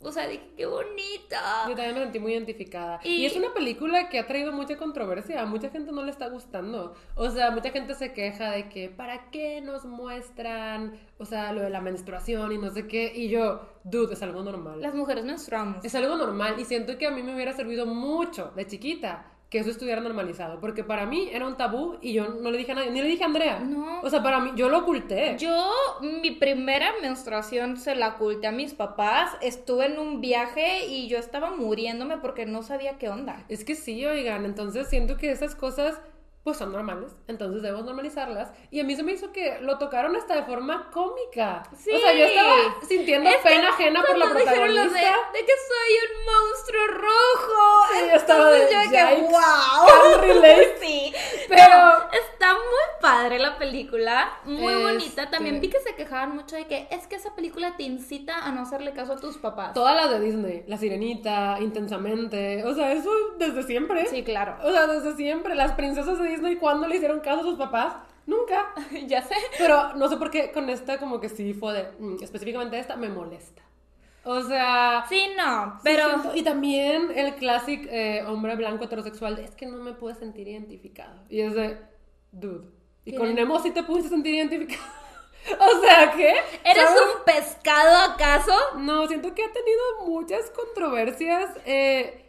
o 0.00 0.12
sea, 0.12 0.28
dije, 0.28 0.52
qué 0.56 0.66
bonita. 0.66 1.64
Yo 1.68 1.74
también 1.74 1.94
me 1.94 2.00
sentí 2.02 2.18
muy 2.20 2.32
identificada. 2.32 3.00
Y... 3.02 3.16
Y- 3.16 3.26
es 3.26 3.36
una 3.36 3.52
película 3.52 4.08
que 4.08 4.18
ha 4.18 4.26
traído 4.26 4.52
mucha 4.52 4.76
controversia. 4.76 5.42
A 5.42 5.46
mucha 5.46 5.70
gente 5.70 5.90
no 5.90 6.04
le 6.04 6.10
está 6.10 6.28
gustando. 6.28 6.94
O 7.16 7.30
sea, 7.30 7.50
mucha 7.50 7.70
gente 7.70 7.94
se 7.94 8.12
queja 8.12 8.50
de 8.52 8.68
que, 8.68 8.88
¿para 8.88 9.30
qué 9.30 9.60
nos 9.60 9.84
muestran? 9.84 10.98
O 11.18 11.24
sea, 11.24 11.52
lo 11.52 11.62
de 11.62 11.70
la 11.70 11.80
menstruación 11.80 12.52
y 12.52 12.58
no 12.58 12.70
sé 12.70 12.86
qué. 12.86 13.12
Y 13.14 13.28
yo, 13.28 13.62
dude, 13.84 14.14
es 14.14 14.22
algo 14.22 14.42
normal. 14.42 14.80
Las 14.80 14.94
mujeres 14.94 15.24
menstruamos. 15.24 15.84
Es 15.84 15.94
algo 15.94 16.16
normal 16.16 16.60
y 16.60 16.64
siento 16.64 16.96
que 16.96 17.06
a 17.06 17.10
mí 17.10 17.22
me 17.22 17.34
hubiera 17.34 17.52
servido 17.52 17.84
mucho 17.86 18.52
de 18.54 18.66
chiquita 18.66 19.32
que 19.50 19.58
eso 19.58 19.70
estuviera 19.70 20.00
normalizado, 20.02 20.60
porque 20.60 20.84
para 20.84 21.06
mí 21.06 21.30
era 21.32 21.46
un 21.46 21.56
tabú 21.56 21.96
y 22.02 22.12
yo 22.12 22.28
no 22.28 22.50
le 22.50 22.58
dije 22.58 22.72
a 22.72 22.74
nadie, 22.74 22.90
ni 22.90 23.00
le 23.00 23.08
dije 23.08 23.22
a 23.22 23.26
Andrea. 23.26 23.60
No. 23.60 24.02
O 24.02 24.10
sea, 24.10 24.22
para 24.22 24.40
mí, 24.40 24.52
yo 24.56 24.68
lo 24.68 24.80
oculté. 24.80 25.36
Yo, 25.38 25.72
mi 26.02 26.32
primera 26.32 26.92
menstruación 27.00 27.78
se 27.78 27.94
la 27.94 28.08
oculté 28.08 28.46
a 28.46 28.52
mis 28.52 28.74
papás. 28.74 29.32
Estuve 29.40 29.86
en 29.86 29.98
un 29.98 30.20
viaje 30.20 30.86
y 30.86 31.08
yo 31.08 31.18
estaba 31.18 31.50
muriéndome 31.50 32.18
porque 32.18 32.44
no 32.44 32.62
sabía 32.62 32.98
qué 32.98 33.08
onda. 33.08 33.44
Es 33.48 33.64
que 33.64 33.74
sí, 33.74 34.04
oigan, 34.04 34.44
entonces 34.44 34.88
siento 34.88 35.16
que 35.16 35.30
esas 35.30 35.54
cosas 35.54 35.98
pues 36.44 36.56
son 36.56 36.72
normales, 36.72 37.12
entonces 37.26 37.60
debemos 37.62 37.84
normalizarlas. 37.84 38.50
Y 38.70 38.80
a 38.80 38.84
mí 38.84 38.96
se 38.96 39.02
me 39.02 39.12
hizo 39.12 39.32
que 39.32 39.58
lo 39.60 39.76
tocaron 39.76 40.16
hasta 40.16 40.34
de 40.34 40.44
forma 40.44 40.90
cómica. 40.90 41.62
Sí. 41.76 41.90
O 41.92 41.98
sea, 41.98 42.14
yo 42.14 42.24
estaba 42.24 42.54
sintiendo 42.88 43.28
Es 43.28 43.36
pena 43.38 43.68
ajena 43.68 44.02
por 44.02 44.16
la 44.16 44.26
dijeron 44.26 44.74
lo 44.74 44.82
protagonista. 44.82 44.98
de, 45.32 45.38
de 45.40 45.44
que 45.46 45.52
soy 45.68 45.94
un 46.08 46.24
monstruo 46.24 46.86
rojo. 46.86 47.86
Sí, 47.92 47.98
yo 48.08 48.16
estaba 48.16 48.50
de, 48.50 48.72
yo 48.72 48.78
de 48.78 48.88
que, 48.88 48.96
"Yikes, 49.16 49.30
wow. 49.30 49.86
can't 49.86 50.22
relate". 50.22 50.76
Sí, 50.80 51.12
Pero- 51.48 51.87
padre 53.10 53.38
la 53.38 53.58
película, 53.58 54.28
muy 54.44 54.72
Este- 54.72 54.82
bonita. 54.82 55.30
También 55.30 55.60
vi 55.60 55.68
que 55.68 55.80
se 55.80 55.94
quejaban 55.94 56.34
mucho 56.34 56.56
de 56.56 56.66
que 56.66 56.88
es 56.90 57.06
que 57.06 57.16
esa 57.16 57.34
película 57.34 57.76
te 57.76 57.82
incita 57.84 58.44
a 58.44 58.52
no 58.52 58.62
hacerle 58.62 58.92
caso 58.92 59.14
a 59.14 59.16
tus 59.16 59.38
papás. 59.38 59.74
Todas 59.74 59.94
las 59.96 60.10
de 60.10 60.20
Disney, 60.20 60.64
La 60.66 60.76
Sirenita, 60.76 61.58
Intensamente, 61.60 62.64
o 62.64 62.74
sea, 62.74 62.92
eso 62.92 63.10
desde 63.38 63.62
siempre. 63.62 64.06
Sí, 64.06 64.22
claro. 64.22 64.56
O 64.62 64.70
sea, 64.70 64.86
desde 64.86 65.16
siempre, 65.16 65.54
las 65.54 65.72
princesas 65.72 66.18
de 66.18 66.28
Disney, 66.28 66.56
¿cuándo 66.56 66.86
le 66.86 66.96
hicieron 66.96 67.20
caso 67.20 67.40
a 67.40 67.44
sus 67.44 67.58
papás? 67.58 67.94
Nunca. 68.26 68.72
ya 69.06 69.22
sé. 69.22 69.34
Pero 69.56 69.94
no 69.94 70.08
sé 70.08 70.16
por 70.16 70.30
qué 70.30 70.52
con 70.52 70.68
esta 70.70 70.98
como 70.98 71.20
que 71.20 71.28
sí 71.28 71.54
fue 71.54 71.72
de, 71.74 71.88
mm, 71.98 72.22
específicamente 72.22 72.78
esta, 72.78 72.96
me 72.96 73.08
molesta. 73.08 73.62
O 74.24 74.42
sea... 74.42 75.06
Sí, 75.08 75.22
no, 75.38 75.76
sí 75.76 75.80
pero... 75.84 76.04
siento- 76.10 76.36
y 76.36 76.42
también 76.42 77.10
el 77.14 77.34
clásico 77.36 77.84
eh, 77.90 78.22
hombre 78.26 78.56
blanco 78.56 78.84
heterosexual 78.84 79.38
es 79.38 79.52
que 79.54 79.64
no 79.64 79.78
me 79.78 79.92
puedo 79.94 80.14
sentir 80.14 80.46
identificado. 80.48 81.22
Y 81.30 81.40
es 81.40 81.54
de, 81.54 81.78
dude. 82.32 82.66
Y 83.08 83.14
con 83.14 83.34
Nemo 83.34 83.58
sí 83.62 83.70
te 83.70 83.82
pudiste 83.82 84.10
sentir 84.10 84.34
identificado. 84.34 84.82
o 85.60 85.80
sea, 85.80 86.12
¿qué? 86.14 86.34
¿Eres 86.62 86.84
¿Sabes? 86.84 87.02
un 87.16 87.24
pescado 87.24 88.12
acaso? 88.12 88.52
No, 88.76 89.08
siento 89.08 89.34
que 89.34 89.44
ha 89.44 89.50
tenido 89.50 89.80
muchas 90.04 90.50
controversias. 90.50 91.50
eh, 91.64 92.26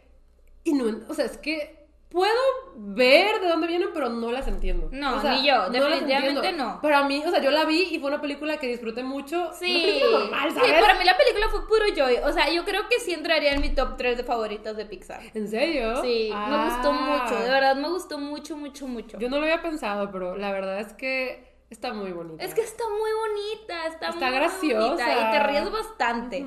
y 0.64 0.72
no, 0.72 1.00
o 1.06 1.14
sea, 1.14 1.26
es 1.26 1.36
que 1.36 1.79
puedo 2.10 2.34
ver 2.76 3.40
de 3.40 3.48
dónde 3.48 3.68
vienen, 3.68 3.90
pero 3.94 4.08
no 4.08 4.32
las 4.32 4.48
entiendo. 4.48 4.88
No, 4.90 5.16
O 5.16 5.20
sea, 5.22 5.32
ni 5.32 5.46
yo, 5.46 5.70
definitivamente 5.70 6.52
no. 6.52 6.78
Pero 6.82 6.96
a 6.98 7.04
mí, 7.04 7.22
o 7.24 7.30
sea, 7.30 7.40
yo 7.40 7.50
la 7.52 7.64
vi 7.64 7.82
y 7.82 7.98
fue 8.00 8.08
una 8.08 8.20
película 8.20 8.56
que 8.58 8.66
disfruté 8.66 9.02
mucho. 9.04 9.50
Sí. 9.54 9.70
Una 9.72 9.82
película 9.84 10.18
normal, 10.20 10.50
Sí, 10.52 10.72
para 10.80 10.94
mí 10.98 11.04
la 11.04 11.16
película 11.16 11.48
fue 11.50 11.66
puro 11.68 11.84
joy. 11.96 12.16
O 12.24 12.32
sea, 12.32 12.50
yo 12.50 12.64
creo 12.64 12.88
que 12.88 12.98
sí 12.98 13.12
entraría 13.12 13.52
en 13.52 13.60
mi 13.60 13.70
top 13.70 13.96
3 13.96 14.16
de 14.16 14.24
favoritas 14.24 14.76
de 14.76 14.86
Pixar. 14.86 15.20
¿En 15.34 15.48
serio? 15.48 16.02
Sí, 16.02 16.30
me 16.32 16.64
gustó 16.64 16.90
Ah. 16.90 17.22
mucho, 17.28 17.40
de 17.42 17.48
verdad 17.50 17.76
me 17.76 17.88
gustó 17.88 18.18
mucho, 18.18 18.56
mucho, 18.56 18.88
mucho. 18.88 19.18
Yo 19.18 19.28
no 19.30 19.36
lo 19.38 19.44
había 19.44 19.62
pensado, 19.62 20.10
pero 20.10 20.36
la 20.36 20.50
verdad 20.52 20.80
es 20.80 20.92
que 20.94 21.48
está 21.70 21.92
muy 21.92 22.10
bonita. 22.10 22.42
Es 22.44 22.54
que 22.54 22.62
está 22.62 22.82
muy 22.88 23.10
bonita, 23.12 23.86
está, 23.86 24.08
Está 24.08 24.26
muy 24.30 24.34
graciosa. 24.36 24.86
bonita 24.88 25.28
y 25.28 25.30
te 25.30 25.42
ríes 25.44 25.70
bastante. 25.70 26.44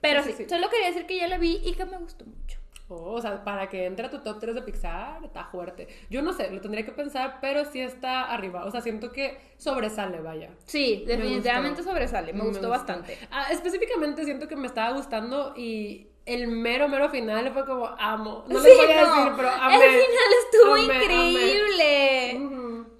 Pero 0.00 0.22
Sí, 0.22 0.30
sí, 0.30 0.36
sí, 0.36 0.44
sí. 0.44 0.48
solo 0.50 0.68
quería 0.70 0.86
decir 0.88 1.06
que 1.06 1.16
ya 1.16 1.26
la 1.26 1.38
vi 1.38 1.60
y 1.64 1.72
que 1.74 1.84
me 1.86 1.98
gustó 1.98 2.24
mucho. 2.24 2.55
Oh, 2.88 3.14
o 3.14 3.20
sea, 3.20 3.42
para 3.42 3.68
que 3.68 3.84
entre 3.84 4.06
a 4.06 4.10
tu 4.10 4.18
top 4.20 4.38
3 4.38 4.54
de 4.54 4.62
Pixar, 4.62 5.24
está 5.24 5.44
fuerte. 5.46 5.88
Yo 6.08 6.22
no 6.22 6.32
sé, 6.32 6.50
lo 6.52 6.60
tendría 6.60 6.84
que 6.84 6.92
pensar, 6.92 7.38
pero 7.40 7.64
sí 7.64 7.80
está 7.80 8.32
arriba. 8.32 8.64
O 8.64 8.70
sea, 8.70 8.80
siento 8.80 9.10
que 9.10 9.40
sobresale, 9.56 10.20
vaya. 10.20 10.50
Sí, 10.66 11.02
Me 11.06 11.16
definitivamente 11.16 11.82
sobresale, 11.82 12.32
me, 12.32 12.44
gustó, 12.44 12.68
bastante. 12.68 13.18
Ah, 13.32 13.48
específicamente 13.50 14.24
siento 14.24 14.46
que 14.46 14.54
me 14.54 14.68
estaba 14.68 14.92
gustando 14.96 15.52
y 15.56 16.06
el 16.26 16.46
mero, 16.46 16.88
mero 16.88 17.08
final 17.10 17.52
fue 17.52 17.66
como 17.66 17.86
amo. 17.98 18.44
No 18.48 18.60
Sí, 18.60 18.68
les 18.68 18.76
voy 18.76 18.92
a 18.92 19.00
no, 19.04 19.16
decir, 19.16 19.32
pero 19.36 19.48
amé. 19.50 19.74
El 19.74 19.90
final 19.90 20.30
estuvo 20.44 20.74
Amé, 20.74 20.82
amé. 20.84 20.94
increíble. 20.94 22.40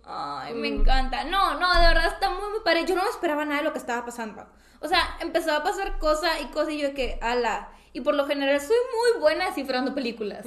Ay, 0.04 0.54
me 0.54 0.70
Mm. 0.70 0.80
encanta. 0.80 1.24
No, 1.24 1.58
no, 1.58 1.72
de 1.80 1.86
verdad 1.88 2.06
está 2.06 2.30
muy, 2.30 2.48
muy 2.50 2.60
padre. 2.64 2.84
Yo 2.86 2.94
no 2.94 3.08
esperaba 3.08 3.44
nada 3.44 3.58
de 3.58 3.64
lo 3.64 3.72
que 3.72 3.78
estaba 3.78 4.04
pasando. 4.04 4.46
O 4.80 4.88
sea, 4.88 5.16
empezó 5.20 5.52
a 5.52 5.62
pasar 5.62 5.98
cosa 5.98 6.40
y 6.40 6.46
cosa 6.46 6.70
y 6.72 6.78
yo 6.78 6.88
de 6.88 6.94
que, 6.94 7.18
ala. 7.22 7.70
Y 7.96 8.02
por 8.02 8.14
lo 8.14 8.26
general 8.26 8.60
soy 8.60 8.76
muy 8.92 9.22
buena 9.22 9.46
descifrando 9.46 9.94
películas. 9.94 10.46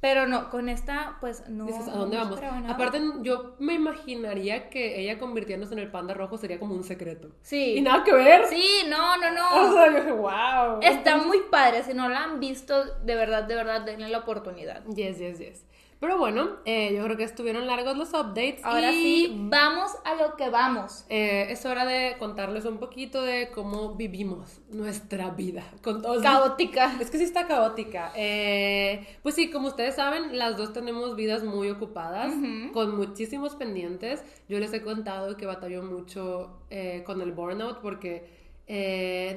Pero 0.00 0.26
no, 0.26 0.48
con 0.48 0.70
esta, 0.70 1.18
pues 1.20 1.46
no. 1.50 1.66
Dices, 1.66 1.86
¿a 1.86 1.92
dónde 1.92 2.16
vamos? 2.16 2.40
Aparte, 2.66 2.98
yo 3.20 3.56
me 3.58 3.74
imaginaría 3.74 4.70
que 4.70 4.98
ella 4.98 5.18
convirtiéndose 5.18 5.74
en 5.74 5.80
el 5.80 5.90
panda 5.90 6.14
rojo 6.14 6.38
sería 6.38 6.58
como 6.58 6.74
un 6.74 6.82
secreto. 6.82 7.28
Sí. 7.42 7.74
Y 7.76 7.82
nada 7.82 8.02
que 8.02 8.14
ver. 8.14 8.46
Sí, 8.46 8.66
no, 8.88 9.18
no, 9.18 9.28
O 9.28 9.62
no. 9.66 9.72
sea, 9.74 9.92
yo 9.92 9.98
dije, 9.98 10.12
wow. 10.12 10.80
Está 10.80 11.18
muy 11.18 11.40
padre. 11.50 11.82
Si 11.84 11.92
no 11.92 12.08
la 12.08 12.24
han 12.24 12.40
visto, 12.40 12.84
de 13.04 13.14
verdad, 13.16 13.44
de 13.44 13.54
verdad, 13.54 13.82
denle 13.82 14.08
la 14.08 14.18
oportunidad. 14.20 14.82
Yes, 14.86 15.18
yes, 15.18 15.38
yes. 15.38 15.66
Pero 16.02 16.18
bueno, 16.18 16.56
eh, 16.64 16.92
yo 16.96 17.04
creo 17.04 17.16
que 17.16 17.22
estuvieron 17.22 17.64
largos 17.68 17.96
los 17.96 18.08
updates. 18.08 18.64
Ahora 18.64 18.90
y, 18.90 18.94
sí, 18.94 19.36
vamos 19.44 19.92
a 20.04 20.16
lo 20.16 20.34
que 20.34 20.50
vamos. 20.50 21.06
eh, 21.08 21.46
es 21.48 21.64
hora 21.64 21.84
de 21.84 22.16
contarles 22.18 22.64
un 22.64 22.78
poquito 22.78 23.22
de 23.22 23.50
cómo 23.54 23.94
vivimos 23.94 24.60
nuestra 24.68 25.30
vida. 25.30 25.62
Con 25.80 26.02
todos 26.02 26.20
Caótica. 26.20 26.96
Es 27.00 27.08
que 27.08 27.18
sí 27.18 27.22
está 27.22 27.46
caótica. 27.46 28.10
Eh, 28.16 29.06
pues 29.22 29.36
sí, 29.36 29.52
como 29.52 29.68
ustedes 29.68 29.94
saben, 29.94 30.36
las 30.36 30.56
dos 30.56 30.72
tenemos 30.72 31.14
vidas 31.14 31.44
muy 31.44 31.70
ocupadas, 31.70 32.34
con 32.72 32.96
muchísimos 32.96 33.54
pendientes. 33.54 34.24
Yo 34.48 34.58
les 34.58 34.72
he 34.72 34.82
contado 34.82 35.36
que 35.36 35.46
batallo 35.46 35.84
mucho 35.84 36.64
eh, 36.70 37.04
con 37.06 37.20
el 37.20 37.30
burnout 37.30 37.78
porque 37.80 38.42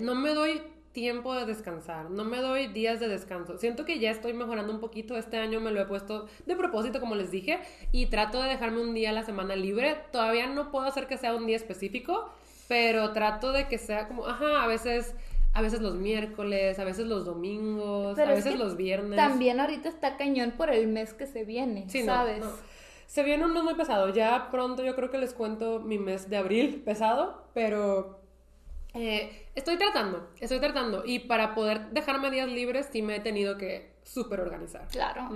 no 0.01 0.15
me 0.15 0.33
doy 0.33 0.63
tiempo 0.95 1.35
de 1.35 1.45
descansar, 1.45 2.09
no 2.09 2.23
me 2.23 2.37
doy 2.41 2.67
días 2.67 2.99
de 2.99 3.07
descanso. 3.07 3.59
Siento 3.59 3.85
que 3.85 3.99
ya 3.99 4.09
estoy 4.09 4.33
mejorando 4.33 4.73
un 4.73 4.79
poquito. 4.79 5.15
Este 5.17 5.37
año 5.37 5.59
me 5.59 5.69
lo 5.69 5.79
he 5.81 5.85
puesto 5.85 6.27
de 6.47 6.55
propósito, 6.55 6.99
como 6.99 7.13
les 7.13 7.29
dije, 7.29 7.59
y 7.91 8.07
trato 8.07 8.41
de 8.41 8.49
dejarme 8.49 8.81
un 8.81 8.95
día 8.95 9.11
a 9.11 9.13
la 9.13 9.23
semana 9.23 9.55
libre. 9.55 9.97
Todavía 10.11 10.47
no 10.47 10.71
puedo 10.71 10.85
hacer 10.87 11.05
que 11.05 11.17
sea 11.17 11.35
un 11.35 11.45
día 11.45 11.57
específico, 11.57 12.31
pero 12.67 13.11
trato 13.11 13.51
de 13.51 13.67
que 13.67 13.77
sea 13.77 14.07
como, 14.07 14.25
ajá, 14.25 14.63
a 14.63 14.67
veces... 14.67 15.13
A 15.57 15.61
veces 15.61 15.79
los 15.79 15.95
miércoles, 15.95 16.79
a 16.79 16.83
veces 16.83 17.07
los 17.07 17.23
domingos, 17.23 18.15
Pero 18.17 18.31
a 18.31 18.33
es 18.33 18.39
veces 18.43 18.59
que 18.59 18.59
los 18.61 18.75
viernes. 18.75 19.15
También 19.15 19.61
ahorita 19.61 19.87
está 19.87 20.17
cañón 20.17 20.51
por 20.57 20.69
el 20.69 20.87
mes 20.87 21.13
que 21.13 21.27
se 21.27 21.45
viene, 21.45 21.85
Sí, 21.87 22.01
no, 22.01 22.07
¿sabes? 22.13 22.39
no. 22.43 22.51
Se 23.07 23.23
viene 23.23 23.45
un 23.45 23.53
mes 23.53 23.63
muy 23.63 23.73
pesado. 23.75 24.09
Ya 24.09 24.49
pronto 24.51 24.83
yo 24.83 24.97
creo 24.97 25.09
que 25.09 25.17
les 25.17 25.33
cuento 25.33 25.79
mi 25.79 25.97
mes 25.97 26.29
de 26.29 26.35
abril 26.35 26.81
pesado, 26.83 27.45
pero 27.53 28.19
eh, 28.95 29.47
estoy 29.55 29.77
tratando, 29.77 30.29
estoy 30.39 30.59
tratando. 30.59 31.03
Y 31.05 31.19
para 31.19 31.53
poder 31.55 31.89
dejarme 31.91 32.31
días 32.31 32.49
libres 32.49 32.89
sí 32.91 33.01
me 33.01 33.17
he 33.17 33.19
tenido 33.19 33.57
que 33.57 33.93
súper 34.03 34.39
organizar. 34.41 34.87
Claro, 34.89 35.29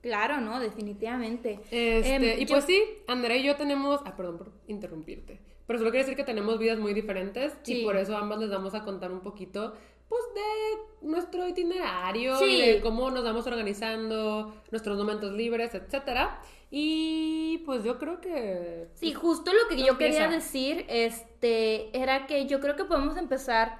claro, 0.00 0.40
¿no? 0.40 0.60
Definitivamente. 0.60 1.60
Este, 1.70 2.14
Em, 2.14 2.38
y 2.40 2.44
yo- 2.44 2.54
pues 2.54 2.64
sí, 2.64 2.82
Andrea 3.06 3.36
y 3.36 3.42
yo 3.44 3.56
tenemos... 3.56 4.00
Ah, 4.04 4.14
perdón 4.16 4.38
por 4.38 4.52
interrumpirte. 4.66 5.40
Pero 5.66 5.78
solo 5.80 5.90
quiero 5.90 6.04
decir 6.06 6.16
que 6.16 6.24
tenemos 6.24 6.58
vidas 6.58 6.78
muy 6.78 6.94
diferentes 6.94 7.54
Sí. 7.62 7.80
y 7.80 7.84
por 7.84 7.96
eso 7.96 8.16
ambas 8.16 8.38
les 8.38 8.50
vamos 8.50 8.74
a 8.74 8.84
contar 8.84 9.12
un 9.12 9.20
poquito 9.20 9.74
pues 10.08 10.22
de 10.34 11.06
nuestro 11.06 11.46
itinerario 11.46 12.38
Sí. 12.38 12.44
y 12.46 12.60
de 12.66 12.80
cómo 12.80 13.10
nos 13.10 13.22
vamos 13.24 13.46
organizando, 13.46 14.54
nuestros 14.70 14.96
momentos 14.96 15.32
libres, 15.32 15.74
etcétera. 15.74 16.40
Y 16.70 17.58
pues 17.64 17.82
yo 17.84 17.98
creo 17.98 18.20
que 18.20 18.88
Sí, 18.94 19.12
justo 19.14 19.52
lo 19.52 19.68
que 19.68 19.82
yo 19.82 19.96
quería 19.96 20.28
decir 20.28 20.84
este, 20.88 21.96
era 21.98 22.26
que 22.26 22.46
yo 22.46 22.60
creo 22.60 22.76
que 22.76 22.84
podemos 22.84 23.16
empezar 23.16 23.78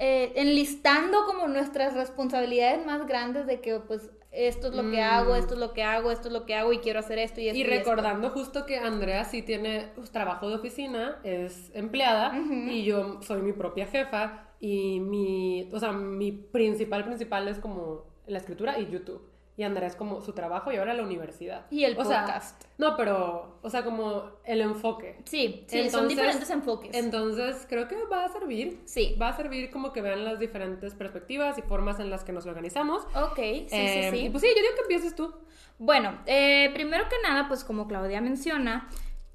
eh, 0.00 0.32
enlistando 0.36 1.26
como 1.26 1.48
nuestras 1.48 1.94
responsabilidades 1.94 2.84
más 2.86 3.06
grandes 3.06 3.46
de 3.46 3.60
que 3.60 3.80
pues 3.80 4.10
esto 4.30 4.68
es 4.68 4.74
lo 4.74 4.82
que 4.90 4.98
Mm. 4.98 5.04
hago, 5.04 5.34
esto 5.36 5.54
es 5.54 5.60
lo 5.60 5.72
que 5.72 5.82
hago, 5.82 6.10
esto 6.10 6.28
es 6.28 6.34
lo 6.34 6.44
que 6.44 6.54
hago 6.54 6.72
y 6.72 6.78
quiero 6.78 6.98
hacer 7.00 7.18
esto 7.18 7.40
y 7.40 7.48
esto. 7.48 7.58
Y 7.58 7.62
esto. 7.62 7.74
recordando 7.74 8.30
justo 8.30 8.66
que 8.66 8.76
Andrea 8.78 9.24
sí 9.24 9.42
tiene 9.42 9.90
pues, 9.94 10.10
trabajo 10.10 10.48
de 10.48 10.56
oficina, 10.56 11.18
es 11.24 11.70
empleada 11.74 12.36
y 12.36 12.84
yo 12.84 13.20
soy 13.22 13.42
mi 13.42 13.52
propia 13.52 13.86
jefa 13.86 14.48
y 14.60 15.00
mi, 15.00 15.68
o 15.72 15.78
sea, 15.80 15.92
mi 15.92 16.30
principal 16.32 17.04
principal 17.04 17.48
es 17.48 17.58
como 17.58 18.04
la 18.26 18.38
escritura 18.38 18.78
y 18.78 18.88
YouTube. 18.90 19.22
Y 19.58 19.64
Andrea 19.64 19.88
es 19.88 19.96
como 19.96 20.20
su 20.22 20.32
trabajo 20.34 20.70
y 20.72 20.76
ahora 20.76 20.94
la 20.94 21.02
universidad. 21.02 21.66
Y 21.68 21.82
el 21.82 21.98
O 21.98 22.04
sea, 22.04 22.22
podcast. 22.24 22.62
no, 22.78 22.96
pero, 22.96 23.58
o 23.60 23.68
sea, 23.68 23.82
como 23.84 24.30
el 24.44 24.60
enfoque. 24.60 25.18
Sí, 25.24 25.64
sí, 25.66 25.90
son 25.90 26.06
diferentes 26.06 26.48
enfoques. 26.48 26.94
Entonces, 26.94 27.66
creo 27.68 27.88
que 27.88 27.96
va 28.04 28.24
a 28.24 28.28
servir. 28.28 28.80
Sí. 28.84 29.16
Va 29.20 29.30
a 29.30 29.36
servir 29.36 29.70
como 29.72 29.92
que 29.92 30.00
vean 30.00 30.24
las 30.24 30.38
diferentes 30.38 30.94
perspectivas 30.94 31.58
y 31.58 31.62
formas 31.62 31.98
en 31.98 32.08
las 32.08 32.22
que 32.22 32.30
nos 32.32 32.46
organizamos. 32.46 33.02
Ok, 33.16 33.34
sí, 33.36 33.66
Eh, 33.72 34.08
sí, 34.12 34.16
sí. 34.16 34.24
Y 34.26 34.30
pues 34.30 34.42
sí, 34.42 34.48
yo 34.48 34.62
digo 34.62 34.74
que 34.76 34.82
empieces 34.82 35.16
tú. 35.16 35.34
Bueno, 35.80 36.16
eh, 36.26 36.70
primero 36.72 37.08
que 37.08 37.16
nada, 37.28 37.48
pues 37.48 37.64
como 37.64 37.88
Claudia 37.88 38.20
menciona, 38.20 38.88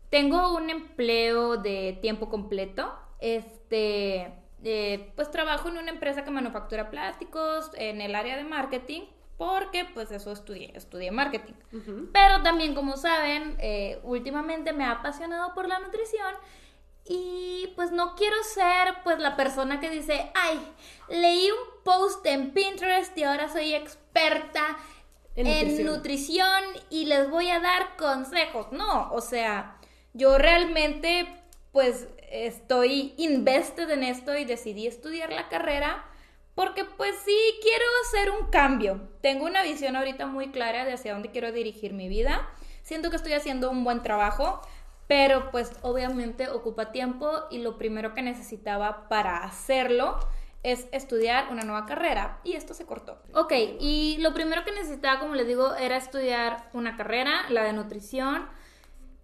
tengo 0.09 0.55
un 0.55 0.69
empleo 0.69 1.57
de 1.57 1.99
tiempo 2.01 2.29
completo. 2.29 2.93
Este, 3.19 4.31
eh, 4.63 5.12
pues 5.17 5.29
trabajo 5.31 5.67
en 5.67 5.77
una 5.79 5.91
empresa 5.91 6.23
que 6.23 6.31
manufactura 6.31 6.89
plásticos 6.89 7.71
en 7.75 7.99
el 7.99 8.15
área 8.15 8.38
de 8.38 8.45
marketing, 8.45 9.01
porque 9.38 9.86
pues 9.93 10.12
eso 10.12 10.32
estudié, 10.32 10.72
estudié 10.76 11.12
marketing. 11.12 11.54
Pero 12.13 12.43
también, 12.43 12.76
como 12.76 12.98
saben, 12.98 13.56
eh, 13.60 14.00
últimamente 14.04 14.74
me 14.74 14.84
ha 14.86 14.91
apasionado 14.91 15.54
por 15.54 15.67
la 15.67 15.80
nutrición 15.80 16.34
y 17.06 17.74
pues 17.76 17.91
no 17.91 18.15
quiero 18.15 18.36
ser 18.43 18.96
pues 19.04 19.19
la 19.19 19.36
persona 19.36 19.80
que 19.80 19.89
dice, 19.89 20.32
ay, 20.36 20.60
leí 21.10 21.50
un 21.52 21.84
post 21.84 22.26
en 22.26 22.52
Pinterest 22.52 23.17
y 23.17 23.24
ahora 23.24 23.50
soy 23.50 23.74
experta 23.74 24.78
En 25.36 25.48
en, 25.48 25.67
nutrición. 25.67 25.88
nutrición. 25.96 26.63
y 26.89 27.06
les 27.06 27.30
voy 27.30 27.50
a 27.50 27.60
dar 27.60 27.98
consejos. 27.98 28.72
No, 28.72 29.12
o 29.12 29.19
sea, 29.19 29.78
yo 30.13 30.38
realmente 30.38 31.28
pues 31.72 32.08
estoy 32.32 33.13
invested 33.17 33.89
en 33.89 34.04
esto 34.04 34.38
y 34.38 34.46
decidí 34.46 34.86
estudiar 34.88 35.34
la 35.34 35.50
carrera 35.50 36.06
porque 36.55 36.85
pues 36.85 37.15
sí 37.25 37.37
quiero 37.61 37.85
hacer 38.05 38.31
un 38.31 38.49
cambio. 38.49 39.01
Tengo 39.21 39.45
una 39.45 39.63
visión 39.63 39.95
ahorita 39.95 40.25
muy 40.27 40.51
clara 40.51 40.85
de 40.85 40.93
hacia 40.93 41.13
dónde 41.13 41.31
quiero 41.31 41.51
dirigir 41.51 41.93
mi 41.93 42.07
vida. 42.07 42.47
Siento 42.83 43.09
que 43.09 43.15
estoy 43.15 43.33
haciendo 43.33 43.69
un 43.71 43.83
buen 43.83 44.01
trabajo, 44.01 44.61
pero 45.07 45.51
pues 45.51 45.71
obviamente 45.81 46.49
ocupa 46.49 46.91
tiempo 46.91 47.31
y 47.49 47.59
lo 47.59 47.77
primero 47.77 48.13
que 48.13 48.21
necesitaba 48.21 49.07
para 49.09 49.43
hacerlo 49.43 50.19
es 50.63 50.87
estudiar 50.93 51.51
una 51.51 51.63
nueva 51.63 51.85
carrera 51.85 52.39
y 52.43 52.53
esto 52.53 52.73
se 52.73 52.85
cortó. 52.85 53.17
Ok, 53.33 53.51
y 53.79 54.17
lo 54.19 54.33
primero 54.33 54.63
que 54.63 54.71
necesitaba, 54.71 55.19
como 55.19 55.35
les 55.35 55.45
digo, 55.47 55.75
era 55.75 55.97
estudiar 55.97 56.69
una 56.73 56.95
carrera, 56.95 57.31
la 57.49 57.63
de 57.63 57.73
nutrición. 57.73 58.47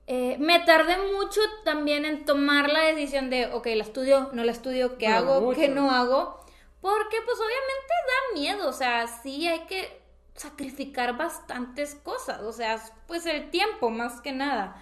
Eh, 0.07 0.37
me 0.39 0.59
tardé 0.61 0.97
mucho 1.15 1.39
también 1.63 2.03
en 2.03 2.25
tomar 2.25 2.69
la 2.69 2.81
decisión 2.81 3.29
de, 3.29 3.45
ok, 3.53 3.67
la 3.67 3.83
estudio, 3.83 4.29
no 4.33 4.43
la 4.43 4.51
estudio, 4.51 4.97
qué 4.97 5.07
No, 5.07 5.15
hago, 5.15 5.41
mucho. 5.41 5.59
qué 5.59 5.67
no 5.69 5.91
hago, 5.91 6.43
porque 6.81 7.17
pues 7.25 7.37
obviamente 7.37 7.93
da 8.07 8.39
miedo, 8.39 8.69
o 8.69 8.73
sea, 8.73 9.07
sí 9.07 9.47
hay 9.47 9.65
que 9.65 10.01
sacrificar 10.35 11.17
bastantes 11.17 11.95
cosas, 11.95 12.41
o 12.41 12.53
sea, 12.53 12.81
pues 13.07 13.25
el 13.25 13.49
tiempo 13.49 13.89
más 13.89 14.21
que 14.21 14.31
nada, 14.31 14.81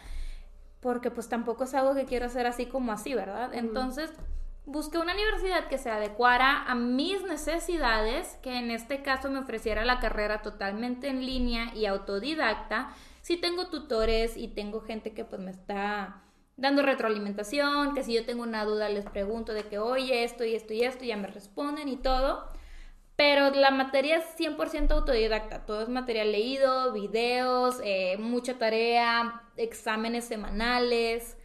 porque 0.79 1.09
pues 1.09 1.29
tampoco 1.29 1.63
es 1.63 1.73
algo 1.73 1.95
que 1.95 2.05
quiero 2.05 2.27
hacer 2.27 2.45
así 2.45 2.67
como 2.67 2.91
así, 2.91 3.15
¿verdad? 3.15 3.53
Entonces, 3.53 4.11
busqué 4.65 4.99
una 4.99 5.13
universidad 5.13 5.67
que 5.67 5.77
se 5.77 5.89
adecuara 5.89 6.63
a 6.63 6.75
mis 6.75 7.23
necesidades, 7.23 8.37
que 8.43 8.59
en 8.59 8.69
este 8.69 9.01
caso 9.01 9.31
me 9.31 9.39
ofreciera 9.39 9.85
la 9.85 9.99
carrera 9.99 10.41
totalmente 10.41 11.07
en 11.07 11.25
línea 11.25 11.73
y 11.73 11.85
autodidacta. 11.85 12.93
Sí 13.21 13.37
tengo 13.37 13.69
tutores 13.69 14.37
y 14.37 14.49
tengo 14.49 14.81
gente 14.81 15.13
que 15.13 15.25
pues 15.25 15.41
me 15.41 15.51
está 15.51 16.21
dando 16.57 16.81
retroalimentación, 16.81 17.93
que 17.93 18.03
si 18.03 18.13
yo 18.13 18.25
tengo 18.25 18.43
una 18.43 18.65
duda 18.65 18.89
les 18.89 19.05
pregunto 19.05 19.53
de 19.53 19.63
que, 19.63 19.77
oye, 19.77 20.23
esto 20.23 20.43
y 20.43 20.55
esto 20.55 20.73
y 20.73 20.83
esto, 20.83 21.05
ya 21.05 21.15
me 21.15 21.27
responden 21.27 21.87
y 21.87 21.97
todo. 21.97 22.49
Pero 23.15 23.49
la 23.49 23.71
materia 23.71 24.17
es 24.17 24.25
100% 24.37 24.91
autodidacta, 24.91 25.65
todo 25.65 25.81
es 25.81 25.89
material 25.89 26.31
leído, 26.31 26.93
videos, 26.93 27.79
eh, 27.83 28.15
mucha 28.19 28.59
tarea, 28.59 29.41
exámenes 29.55 30.25
semanales. 30.25 31.37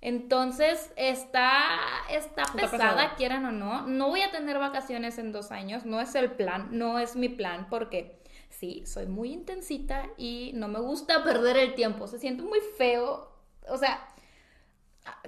Entonces 0.00 0.92
está, 0.96 1.78
está, 2.10 2.44
pesada, 2.54 3.14
quieran 3.16 3.44
o 3.44 3.52
no. 3.52 3.86
No 3.86 4.08
voy 4.08 4.22
a 4.22 4.30
tener 4.30 4.58
vacaciones 4.58 5.18
en 5.18 5.30
dos 5.30 5.52
años, 5.52 5.84
no 5.84 6.00
es 6.00 6.14
el 6.14 6.32
plan, 6.32 6.68
no 6.72 6.98
es 6.98 7.14
mi 7.16 7.28
plan, 7.28 7.68
porque 7.70 8.20
sí, 8.48 8.82
soy 8.86 9.06
muy 9.06 9.32
intensita 9.32 10.08
y 10.16 10.52
no 10.54 10.66
me 10.68 10.80
gusta 10.80 11.22
perder 11.24 11.56
el 11.58 11.74
tiempo. 11.74 12.08
Se 12.08 12.18
siente 12.18 12.42
muy 12.42 12.60
feo. 12.76 13.30
O 13.68 13.76
sea, 13.76 14.04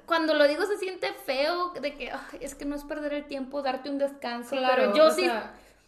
cuando 0.06 0.35
lo 0.35 0.46
digo 0.46 0.64
se 0.66 0.78
siente 0.78 1.12
feo 1.12 1.72
de 1.80 1.94
que 1.94 2.12
es 2.40 2.54
que 2.54 2.64
no 2.64 2.76
es 2.76 2.85
perder 2.85 3.14
el 3.14 3.26
tiempo, 3.26 3.62
darte 3.62 3.90
un 3.90 3.98
descanso. 3.98 4.56
Claro, 4.56 4.74
pero 4.76 4.96
yo 4.96 5.11
sí. 5.11 5.28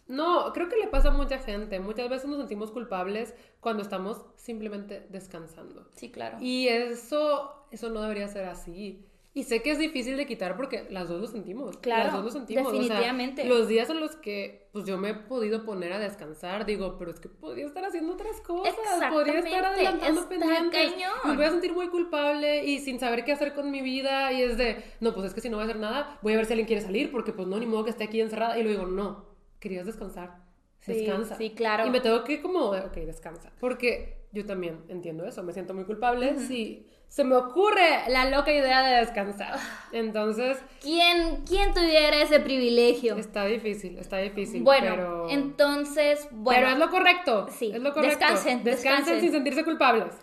no, 0.07 0.51
creo 0.53 0.69
que 0.69 0.77
le 0.77 0.87
pasa 0.87 1.09
a 1.09 1.11
mucha 1.11 1.39
gente. 1.39 1.79
Muchas 1.79 2.09
veces 2.09 2.27
nos 2.27 2.37
sentimos 2.39 2.71
culpables 2.71 3.33
cuando 3.59 3.83
estamos 3.83 4.25
simplemente 4.35 5.05
descansando. 5.09 5.87
Sí, 5.95 6.11
claro. 6.11 6.37
Y 6.39 6.67
eso, 6.67 7.67
eso 7.71 7.89
no 7.89 8.01
debería 8.01 8.27
ser 8.27 8.45
así. 8.45 9.05
Y 9.37 9.43
sé 9.43 9.61
que 9.61 9.71
es 9.71 9.77
difícil 9.77 10.15
de 10.15 10.25
quitar 10.25 10.55
porque 10.55 10.87
las 10.89 11.09
dos 11.09 11.19
lo 11.19 11.27
sentimos. 11.27 11.77
Claro. 11.79 12.05
Las 12.05 12.13
dos 12.13 12.23
lo 12.23 12.31
sentimos. 12.31 12.71
Definitivamente. 12.71 13.43
los 13.43 13.67
días 13.67 13.89
en 13.89 13.99
los 13.99 14.15
que 14.15 14.69
pues 14.71 14.85
yo 14.85 14.97
me 14.97 15.09
he 15.09 15.13
podido 15.13 15.65
poner 15.65 15.91
a 15.91 15.99
descansar, 15.99 16.65
digo, 16.65 16.97
pero 16.97 17.11
es 17.11 17.19
que 17.19 17.27
podría 17.27 17.65
estar 17.65 17.83
haciendo 17.83 18.13
otras 18.13 18.39
cosas. 18.39 18.73
Podría 19.11 19.39
estar 19.39 19.65
adelantando 19.65 20.29
pendientes. 20.29 20.93
Me 21.25 21.35
voy 21.35 21.43
a 21.43 21.51
sentir 21.51 21.73
muy 21.73 21.89
culpable 21.89 22.63
y 22.63 22.79
sin 22.79 22.97
saber 22.97 23.25
qué 23.25 23.33
hacer 23.33 23.53
con 23.53 23.71
mi 23.71 23.81
vida. 23.81 24.31
Y 24.31 24.41
es 24.41 24.57
de, 24.57 24.81
no, 25.01 25.13
pues 25.13 25.27
es 25.27 25.33
que 25.33 25.41
si 25.41 25.49
no 25.49 25.57
voy 25.57 25.63
a 25.63 25.65
hacer 25.65 25.81
nada, 25.81 26.17
voy 26.21 26.31
a 26.31 26.37
ver 26.37 26.45
si 26.45 26.53
alguien 26.53 26.67
quiere 26.67 26.81
salir 26.81 27.11
porque 27.11 27.33
pues 27.33 27.45
no, 27.45 27.59
ni 27.59 27.65
modo 27.65 27.83
que 27.83 27.89
esté 27.89 28.05
aquí 28.05 28.21
encerrada. 28.21 28.57
Y 28.57 28.63
luego 28.63 28.85
digo, 28.85 28.89
no, 28.89 29.25
querías 29.59 29.85
descansar. 29.85 30.45
descansa. 30.87 31.35
Sí, 31.35 31.49
claro. 31.49 31.85
Y 31.85 31.89
me 31.89 31.99
tengo 31.99 32.23
que 32.23 32.41
como, 32.41 32.67
ok, 32.69 32.95
descansa. 32.99 33.51
Porque 33.59 34.27
yo 34.31 34.45
también 34.45 34.85
entiendo 34.87 35.25
eso, 35.25 35.43
me 35.43 35.51
siento 35.51 35.73
muy 35.73 35.83
culpable 35.83 36.39
si 36.39 36.87
se 37.07 37.23
me 37.23 37.35
ocurre 37.35 38.03
la 38.09 38.29
loca 38.29 38.51
idea 38.51 38.81
de 38.81 38.97
descansar. 38.97 39.57
Entonces... 39.91 40.57
¿Quién, 40.81 41.45
quién 41.45 41.73
tuviera 41.73 42.21
ese 42.21 42.39
privilegio? 42.39 43.15
Está 43.15 43.45
difícil, 43.45 43.97
está 43.97 44.17
difícil. 44.17 44.63
Bueno, 44.63 45.27
entonces, 45.29 46.27
bueno... 46.31 46.61
Pero 46.61 46.73
es 46.73 46.79
lo 46.79 46.89
correcto. 46.89 47.47
Sí, 47.51 47.71
es 47.73 47.81
lo 47.81 47.93
correcto. 47.93 48.19
Descansen, 48.19 48.63
descansen. 48.63 49.21
sin 49.21 49.31
sentirse 49.31 49.63
culpables. 49.63 50.13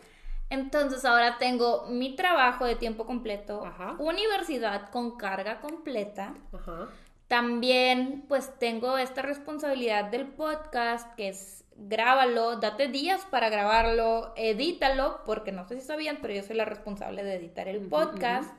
Entonces 0.51 1.07
ahora 1.07 1.39
tengo 1.39 1.87
mi 1.89 2.15
trabajo 2.15 2.67
de 2.67 2.77
tiempo 2.77 3.07
completo, 3.07 3.63
universidad 3.99 4.91
con 4.91 5.17
carga 5.17 5.63
completa. 5.63 6.35
Ajá. 6.53 6.91
También 7.27 8.27
pues 8.29 8.59
tengo 8.59 8.99
esta 8.99 9.23
responsabilidad 9.23 10.11
del 10.11 10.27
podcast 10.27 11.15
que 11.15 11.29
es 11.29 11.62
grábalo, 11.77 12.57
date 12.57 12.89
días 12.89 13.27
para 13.31 13.49
grabarlo, 13.49 14.33
edítalo, 14.37 15.21
porque 15.25 15.53
no 15.53 15.67
sé 15.67 15.81
si 15.81 15.87
sabían, 15.87 16.19
pero 16.21 16.35
yo 16.35 16.43
soy 16.43 16.57
la 16.57 16.65
responsable 16.65 17.23
de 17.25 17.35
editar 17.35 17.69
el 17.69 17.81
podcast. 17.81 18.53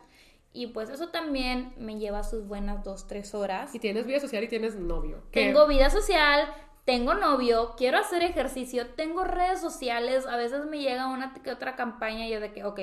Y 0.56 0.67
pues 0.67 0.89
eso 0.89 1.10
también 1.10 1.73
me 1.78 1.97
lleva 1.97 2.23
sus 2.23 2.47
buenas 2.47 2.84
dos, 2.84 3.08
tres 3.08 3.34
horas. 3.34 3.73
Y 3.73 3.80
tienes 3.80 4.06
vida 4.06 4.19
social 4.19 4.43
y 4.43 4.47
tienes 4.47 4.76
novio. 4.76 5.23
Tengo 5.32 5.65
vida 5.67 5.89
social, 5.89 6.47
tengo 6.86 7.15
novio, 7.15 7.73
quiero 7.76 7.97
hacer 7.97 8.21
ejercicio, 8.23 8.88
tengo 8.89 9.23
redes 9.23 9.60
sociales, 9.60 10.28
a 10.28 10.38
veces 10.38 10.65
me 10.65 10.80
llega 10.80 11.08
una 11.08 11.34
que 11.34 11.52
otra 11.52 11.76
campaña 11.76 12.28
y 12.28 12.34
es 12.34 12.41
de 12.41 12.52
que, 12.52 12.63
ok, 12.65 12.80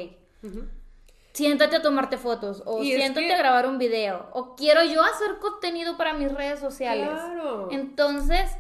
siéntate 1.32 1.76
a 1.76 1.82
tomarte 1.82 2.16
fotos, 2.16 2.62
o 2.66 2.82
siéntate 2.82 3.32
a 3.32 3.38
grabar 3.38 3.66
un 3.68 3.78
video, 3.78 4.28
o 4.32 4.56
quiero 4.56 4.82
yo 4.84 5.02
hacer 5.04 5.38
contenido 5.38 5.96
para 5.96 6.14
mis 6.14 6.32
redes 6.32 6.58
sociales. 6.58 7.08
Claro. 7.08 7.68
Entonces 7.70 8.50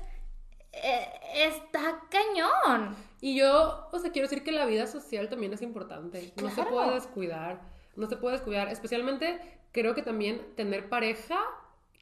eh, 0.72 1.06
está 1.34 2.00
cañón. 2.10 2.96
Y 3.20 3.36
yo, 3.36 3.88
o 3.92 3.98
sea, 3.98 4.12
quiero 4.12 4.28
decir 4.28 4.44
que 4.44 4.52
la 4.52 4.66
vida 4.66 4.86
social 4.86 5.28
también 5.28 5.52
es 5.52 5.62
importante. 5.62 6.32
No 6.40 6.50
se 6.50 6.62
puede 6.64 6.94
descuidar. 6.94 7.60
No 7.96 8.06
se 8.08 8.16
puede 8.16 8.36
descuidar. 8.36 8.68
Especialmente, 8.68 9.40
creo 9.72 9.94
que 9.94 10.02
también 10.02 10.54
tener 10.56 10.88
pareja 10.88 11.38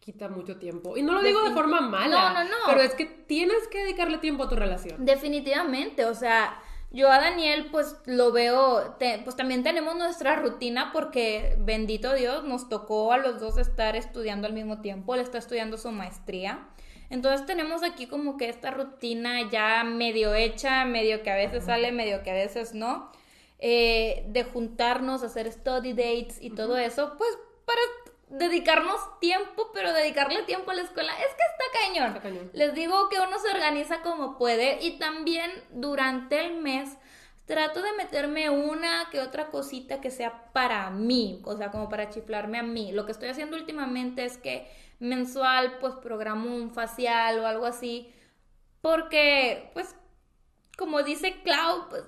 quita 0.00 0.28
mucho 0.28 0.56
tiempo. 0.56 0.96
Y 0.96 1.02
no 1.02 1.12
lo 1.12 1.22
digo 1.22 1.42
de 1.42 1.50
forma 1.50 1.80
mala. 1.80 2.32
No, 2.32 2.44
no, 2.44 2.44
no. 2.44 2.56
Pero 2.66 2.80
es 2.80 2.94
que 2.94 3.04
tienes 3.04 3.68
que 3.68 3.80
dedicarle 3.80 4.18
tiempo 4.18 4.44
a 4.44 4.48
tu 4.48 4.56
relación. 4.56 5.04
Definitivamente. 5.04 6.06
O 6.06 6.14
sea, 6.14 6.62
yo 6.90 7.10
a 7.10 7.20
Daniel, 7.20 7.68
pues 7.70 7.96
lo 8.06 8.32
veo. 8.32 8.96
pues 9.24 9.36
también 9.36 9.62
tenemos 9.62 9.96
nuestra 9.96 10.36
rutina 10.36 10.92
porque, 10.92 11.56
bendito 11.58 12.14
Dios, 12.14 12.44
nos 12.44 12.68
tocó 12.68 13.12
a 13.12 13.18
los 13.18 13.40
dos 13.40 13.58
estar 13.58 13.96
estudiando 13.96 14.46
al 14.46 14.54
mismo 14.54 14.80
tiempo. 14.80 15.14
Él 15.14 15.20
está 15.20 15.38
estudiando 15.38 15.76
su 15.76 15.90
maestría. 15.90 16.66
Entonces 17.10 17.46
tenemos 17.46 17.82
aquí 17.82 18.06
como 18.06 18.36
que 18.36 18.48
esta 18.48 18.70
rutina 18.70 19.48
ya 19.50 19.82
medio 19.84 20.34
hecha, 20.34 20.84
medio 20.84 21.22
que 21.22 21.30
a 21.30 21.36
veces 21.36 21.64
sale, 21.64 21.90
medio 21.90 22.22
que 22.22 22.30
a 22.30 22.34
veces 22.34 22.74
no, 22.74 23.10
eh, 23.58 24.24
de 24.28 24.44
juntarnos, 24.44 25.22
hacer 25.22 25.50
study 25.50 25.92
dates 25.92 26.38
y 26.40 26.50
todo 26.50 26.76
eso, 26.76 27.14
pues 27.16 27.30
para 27.64 27.80
dedicarnos 28.30 29.18
tiempo, 29.20 29.70
pero 29.72 29.92
dedicarle 29.92 30.42
tiempo 30.42 30.70
a 30.70 30.74
la 30.74 30.82
escuela 30.82 31.12
es 31.14 31.34
que 31.34 31.42
está 31.42 31.64
cañón. 31.86 32.08
está 32.08 32.20
cañón. 32.20 32.50
Les 32.52 32.74
digo 32.74 33.08
que 33.08 33.18
uno 33.18 33.38
se 33.38 33.48
organiza 33.48 34.02
como 34.02 34.36
puede 34.36 34.78
y 34.82 34.98
también 34.98 35.50
durante 35.70 36.44
el 36.44 36.60
mes 36.60 36.90
trato 37.46 37.80
de 37.80 37.94
meterme 37.94 38.50
una 38.50 39.08
que 39.10 39.20
otra 39.20 39.46
cosita 39.46 40.02
que 40.02 40.10
sea 40.10 40.52
para 40.52 40.90
mí, 40.90 41.40
o 41.44 41.56
sea, 41.56 41.70
como 41.70 41.88
para 41.88 42.10
chiflarme 42.10 42.58
a 42.58 42.62
mí. 42.62 42.92
Lo 42.92 43.06
que 43.06 43.12
estoy 43.12 43.30
haciendo 43.30 43.56
últimamente 43.56 44.26
es 44.26 44.36
que 44.36 44.70
mensual 44.98 45.78
pues 45.78 45.94
programo 45.94 46.54
un 46.54 46.70
facial 46.72 47.38
o 47.40 47.46
algo 47.46 47.66
así, 47.66 48.12
porque 48.80 49.70
pues 49.74 49.94
como 50.78 51.02
dice 51.02 51.42
Clau, 51.42 51.88
pues, 51.88 52.04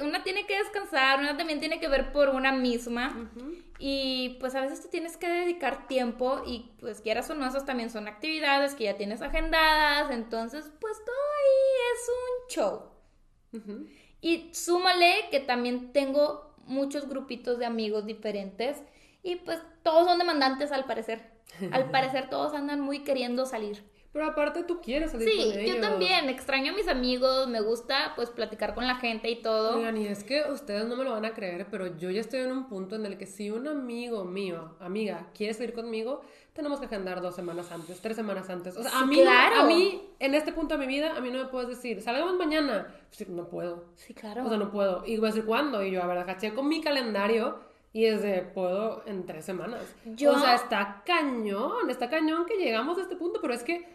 una 0.00 0.22
tiene 0.22 0.46
que 0.46 0.56
descansar, 0.56 1.18
una 1.18 1.36
también 1.36 1.58
tiene 1.58 1.80
que 1.80 1.88
ver 1.88 2.12
por 2.12 2.28
una 2.28 2.52
misma. 2.52 3.32
Y 3.80 4.36
pues 4.38 4.54
a 4.54 4.60
veces 4.60 4.80
te 4.80 4.86
tienes 4.86 5.16
que 5.16 5.28
dedicar 5.28 5.88
tiempo 5.88 6.40
y 6.46 6.70
pues 6.78 7.00
quieras 7.00 7.28
o 7.30 7.34
no, 7.34 7.44
esas 7.44 7.66
también 7.66 7.90
son 7.90 8.06
actividades 8.06 8.76
que 8.76 8.84
ya 8.84 8.96
tienes 8.96 9.22
agendadas. 9.22 10.12
Entonces, 10.12 10.70
pues 10.80 11.04
todo 11.04 11.16
ahí 11.40 11.82
es 11.92 12.08
un 12.08 12.48
show. 12.54 13.82
Y 14.20 14.54
súmale 14.54 15.12
que 15.32 15.40
también 15.40 15.92
tengo 15.92 16.54
muchos 16.64 17.08
grupitos 17.08 17.58
de 17.58 17.66
amigos 17.66 18.06
diferentes 18.06 18.80
y 19.24 19.34
pues 19.34 19.60
todos 19.82 20.06
son 20.06 20.20
demandantes 20.20 20.70
al 20.70 20.84
parecer. 20.84 21.31
Al 21.70 21.90
parecer 21.90 22.28
todos 22.30 22.54
andan 22.54 22.80
muy 22.80 23.00
queriendo 23.04 23.46
salir. 23.46 23.84
Pero 24.12 24.26
aparte 24.26 24.62
tú 24.64 24.82
quieres 24.82 25.12
salir 25.12 25.26
con 25.26 25.38
ellos. 25.38 25.54
Sí, 25.54 25.66
yo 25.66 25.80
también. 25.80 26.28
Extraño 26.28 26.72
a 26.72 26.76
mis 26.76 26.86
amigos, 26.86 27.48
me 27.48 27.62
gusta 27.62 28.12
pues 28.14 28.28
platicar 28.28 28.74
con 28.74 28.86
la 28.86 28.96
gente 28.96 29.30
y 29.30 29.40
todo. 29.40 29.78
Oigan, 29.78 29.96
y 29.96 30.06
es 30.06 30.22
que 30.22 30.44
ustedes 30.50 30.86
no 30.86 30.96
me 30.96 31.04
lo 31.04 31.12
van 31.12 31.24
a 31.24 31.32
creer, 31.32 31.66
pero 31.70 31.96
yo 31.96 32.10
ya 32.10 32.20
estoy 32.20 32.40
en 32.40 32.52
un 32.52 32.68
punto 32.68 32.96
en 32.96 33.06
el 33.06 33.16
que 33.16 33.24
si 33.24 33.50
un 33.50 33.66
amigo 33.66 34.24
mío, 34.24 34.76
amiga, 34.80 35.30
quiere 35.34 35.54
salir 35.54 35.72
conmigo, 35.72 36.20
tenemos 36.52 36.78
que 36.78 36.86
agendar 36.86 37.22
dos 37.22 37.34
semanas 37.34 37.72
antes, 37.72 38.00
tres 38.00 38.16
semanas 38.16 38.50
antes. 38.50 38.76
O 38.76 38.82
sea, 38.82 38.98
a 38.98 39.06
mí, 39.06 39.16
claro. 39.22 39.60
a 39.62 39.64
mí, 39.64 40.10
en 40.18 40.34
este 40.34 40.52
punto 40.52 40.76
de 40.76 40.86
mi 40.86 40.92
vida, 40.92 41.16
a 41.16 41.20
mí 41.20 41.30
no 41.30 41.38
me 41.38 41.46
puedes 41.46 41.70
decir, 41.70 42.02
salgamos 42.02 42.36
mañana. 42.36 42.94
Pues, 43.16 43.26
no 43.30 43.48
puedo. 43.48 43.86
Sí, 43.96 44.12
claro. 44.12 44.44
O 44.44 44.48
sea, 44.50 44.58
no 44.58 44.70
puedo. 44.70 45.04
Y 45.06 45.16
voy 45.16 45.28
a 45.28 45.32
decir 45.32 45.46
cuándo. 45.46 45.82
Y 45.82 45.90
yo, 45.90 46.02
a 46.02 46.06
ver, 46.06 46.22
caché 46.26 46.52
con 46.52 46.68
mi 46.68 46.82
calendario 46.82 47.71
y 47.92 48.06
es 48.06 48.22
de, 48.22 48.42
puedo 48.42 49.02
en 49.06 49.26
tres 49.26 49.44
semanas. 49.44 49.82
Yo... 50.04 50.32
O 50.32 50.38
sea, 50.38 50.54
está 50.54 51.02
cañón, 51.04 51.90
está 51.90 52.08
cañón 52.08 52.46
que 52.46 52.56
llegamos 52.56 52.98
a 52.98 53.02
este 53.02 53.16
punto, 53.16 53.40
pero 53.40 53.52
es 53.52 53.62
que 53.62 53.86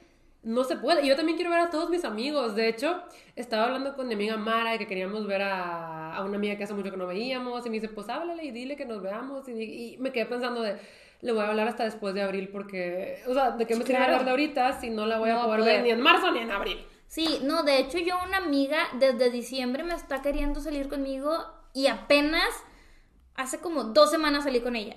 no 0.43 0.63
se 0.63 0.77
puede. 0.77 1.03
Y 1.03 1.09
yo 1.09 1.15
también 1.15 1.35
quiero 1.35 1.51
ver 1.51 1.61
a 1.61 1.69
todos 1.69 1.89
mis 1.89 2.05
amigos. 2.05 2.55
De 2.55 2.69
hecho, 2.69 3.01
estaba 3.35 3.65
hablando 3.65 3.95
con 3.95 4.07
mi 4.07 4.13
amiga 4.13 4.37
Mara 4.37 4.71
de 4.71 4.77
que 4.77 4.87
queríamos 4.87 5.25
ver 5.25 5.41
a, 5.41 6.15
a 6.15 6.23
una 6.23 6.37
amiga 6.37 6.55
que 6.55 6.63
hace 6.63 6.73
mucho 6.73 6.91
que 6.91 6.97
no 6.97 7.07
veíamos. 7.07 7.65
Y 7.65 7.69
me 7.69 7.79
dice, 7.79 7.89
pues 7.89 8.07
háblale 8.07 8.43
y 8.45 8.51
dile 8.51 8.75
que 8.75 8.85
nos 8.85 9.01
veamos. 9.01 9.49
Y, 9.49 9.97
me 9.99 10.11
quedé 10.11 10.27
pensando 10.27 10.61
de, 10.61 10.77
le 11.21 11.31
voy 11.31 11.41
a 11.41 11.49
hablar 11.49 11.67
hasta 11.67 11.83
después 11.83 12.13
de 12.13 12.21
abril 12.21 12.49
porque, 12.49 13.23
o 13.27 13.33
sea, 13.33 13.51
¿de 13.51 13.65
qué 13.65 13.75
me 13.75 13.81
estoy 13.81 13.95
hablar 13.95 14.23
de 14.23 14.31
ahorita 14.31 14.79
si 14.79 14.89
no 14.89 15.05
la 15.05 15.17
voy 15.17 15.31
a 15.31 15.41
poder 15.43 15.63
ver 15.63 15.83
ni 15.83 15.89
en 15.89 16.01
marzo 16.01 16.31
ni 16.31 16.39
en 16.39 16.51
abril? 16.51 16.77
Sí, 17.07 17.39
no, 17.43 17.63
de 17.63 17.79
hecho 17.79 17.97
yo 17.97 18.15
una 18.27 18.37
amiga 18.37 18.77
desde 18.99 19.31
diciembre 19.31 19.83
me 19.83 19.93
está 19.93 20.21
queriendo 20.21 20.59
salir 20.59 20.89
conmigo 20.89 21.33
y 21.73 21.87
apenas 21.87 22.49
hace 23.37 23.59
como 23.59 23.85
dos 23.85 24.11
semanas 24.11 24.43
salí 24.43 24.59
con 24.59 24.75
ella. 24.75 24.95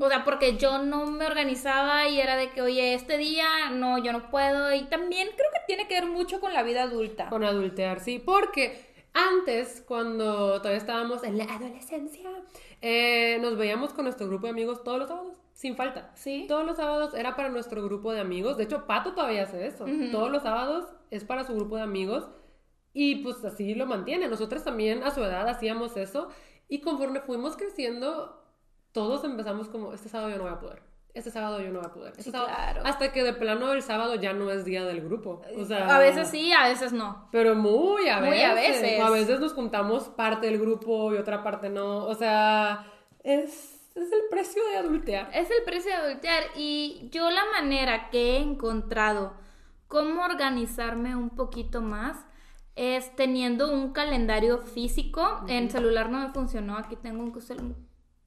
O 0.00 0.08
sea, 0.08 0.22
porque 0.24 0.56
yo 0.56 0.78
no 0.78 1.06
me 1.06 1.26
organizaba 1.26 2.06
y 2.06 2.20
era 2.20 2.36
de 2.36 2.50
que, 2.50 2.62
oye, 2.62 2.94
este 2.94 3.18
día 3.18 3.70
no, 3.72 3.98
yo 3.98 4.12
no 4.12 4.30
puedo. 4.30 4.72
Y 4.72 4.84
también 4.84 5.28
creo 5.34 5.48
que 5.52 5.60
tiene 5.66 5.88
que 5.88 5.94
ver 5.94 6.06
mucho 6.06 6.40
con 6.40 6.52
la 6.52 6.62
vida 6.62 6.82
adulta. 6.84 7.28
Con 7.30 7.42
adultear, 7.42 8.00
sí. 8.00 8.22
Porque 8.24 8.86
antes, 9.14 9.82
cuando 9.86 10.58
todavía 10.58 10.78
estábamos 10.78 11.24
en 11.24 11.38
la 11.38 11.44
adolescencia, 11.44 12.30
eh, 12.82 13.38
nos 13.40 13.56
veíamos 13.56 13.92
con 13.94 14.04
nuestro 14.04 14.28
grupo 14.28 14.46
de 14.46 14.50
amigos 14.50 14.84
todos 14.84 14.98
los 14.98 15.08
sábados. 15.08 15.36
sin 15.54 15.74
falta. 15.74 16.10
Sí. 16.14 16.44
Todos 16.48 16.64
los 16.64 16.76
sábados 16.76 17.14
era 17.14 17.34
para 17.34 17.48
nuestro 17.48 17.82
grupo 17.82 18.12
de 18.12 18.20
amigos. 18.20 18.58
De 18.58 18.64
hecho, 18.64 18.86
Pato 18.86 19.14
todavía 19.14 19.44
hace 19.44 19.66
eso. 19.66 19.86
Todos 20.12 20.30
los 20.30 20.42
sábados 20.42 20.86
es 21.10 21.24
para 21.24 21.44
su 21.44 21.54
grupo 21.54 21.76
de 21.76 21.82
amigos. 21.82 22.28
Y 22.92 23.16
pues 23.16 23.44
así 23.44 23.74
lo 23.74 23.86
mantiene. 23.86 24.28
Nosotros 24.28 24.64
también 24.64 25.02
a 25.02 25.10
su 25.12 25.22
edad 25.22 25.48
hacíamos 25.48 25.96
eso. 25.96 26.28
Y 26.70 26.80
conforme 26.80 27.20
fuimos 27.20 27.56
creciendo, 27.56 28.42
todos 28.92 29.22
empezamos 29.24 29.68
como, 29.68 29.92
este 29.92 30.08
sábado 30.08 30.30
yo 30.30 30.36
no 30.36 30.44
voy 30.44 30.52
a 30.52 30.58
poder. 30.60 30.82
Este 31.12 31.32
sábado 31.32 31.60
yo 31.60 31.70
no 31.72 31.80
voy 31.80 31.88
a 31.88 31.92
poder. 31.92 32.10
Este 32.12 32.22
Sí, 32.22 32.30
sábado-". 32.30 32.54
claro. 32.54 32.82
Hasta 32.84 33.12
que 33.12 33.24
de 33.24 33.32
plano 33.34 33.72
el 33.72 33.82
sábado 33.82 34.14
ya 34.14 34.32
no 34.32 34.48
es 34.50 34.64
día 34.64 34.84
del 34.84 35.00
grupo. 35.02 35.42
O 35.58 35.64
sea, 35.64 35.94
A 35.94 35.98
veces 35.98 36.28
sí, 36.28 36.52
a 36.52 36.68
veces 36.68 36.92
no. 36.92 37.28
Pero 37.32 37.56
muy 37.56 38.08
a 38.08 38.20
veces. 38.20 38.36
Muy 38.36 38.42
a 38.44 38.54
veces. 38.54 39.00
O 39.00 39.04
a 39.04 39.10
veces 39.10 39.40
nos 39.40 39.52
juntamos 39.52 40.04
parte 40.10 40.46
del 40.46 40.60
grupo 40.60 41.12
y 41.12 41.16
otra 41.18 41.42
parte 41.42 41.68
no. 41.68 42.04
O 42.06 42.14
sea, 42.14 42.86
es, 43.24 43.90
es 43.96 44.12
el 44.12 44.20
precio 44.30 44.62
de 44.70 44.76
adultear. 44.76 45.28
Es 45.34 45.50
el 45.50 45.64
precio 45.64 45.90
de 45.90 45.96
adultear 45.96 46.44
y 46.56 47.08
yo 47.10 47.28
la 47.30 47.42
manera 47.52 48.08
que 48.10 48.36
he 48.36 48.38
encontrado 48.38 49.32
cómo 49.88 50.22
organizarme 50.24 51.16
un 51.16 51.30
poquito 51.30 51.80
más 51.82 52.16
es 52.80 53.14
teniendo 53.14 53.70
un 53.70 53.92
calendario 53.92 54.56
físico. 54.56 55.44
En 55.48 55.70
celular 55.70 56.08
no 56.08 56.20
me 56.20 56.32
funcionó, 56.32 56.78
aquí 56.78 56.96
tengo 56.96 57.22
un 57.22 57.30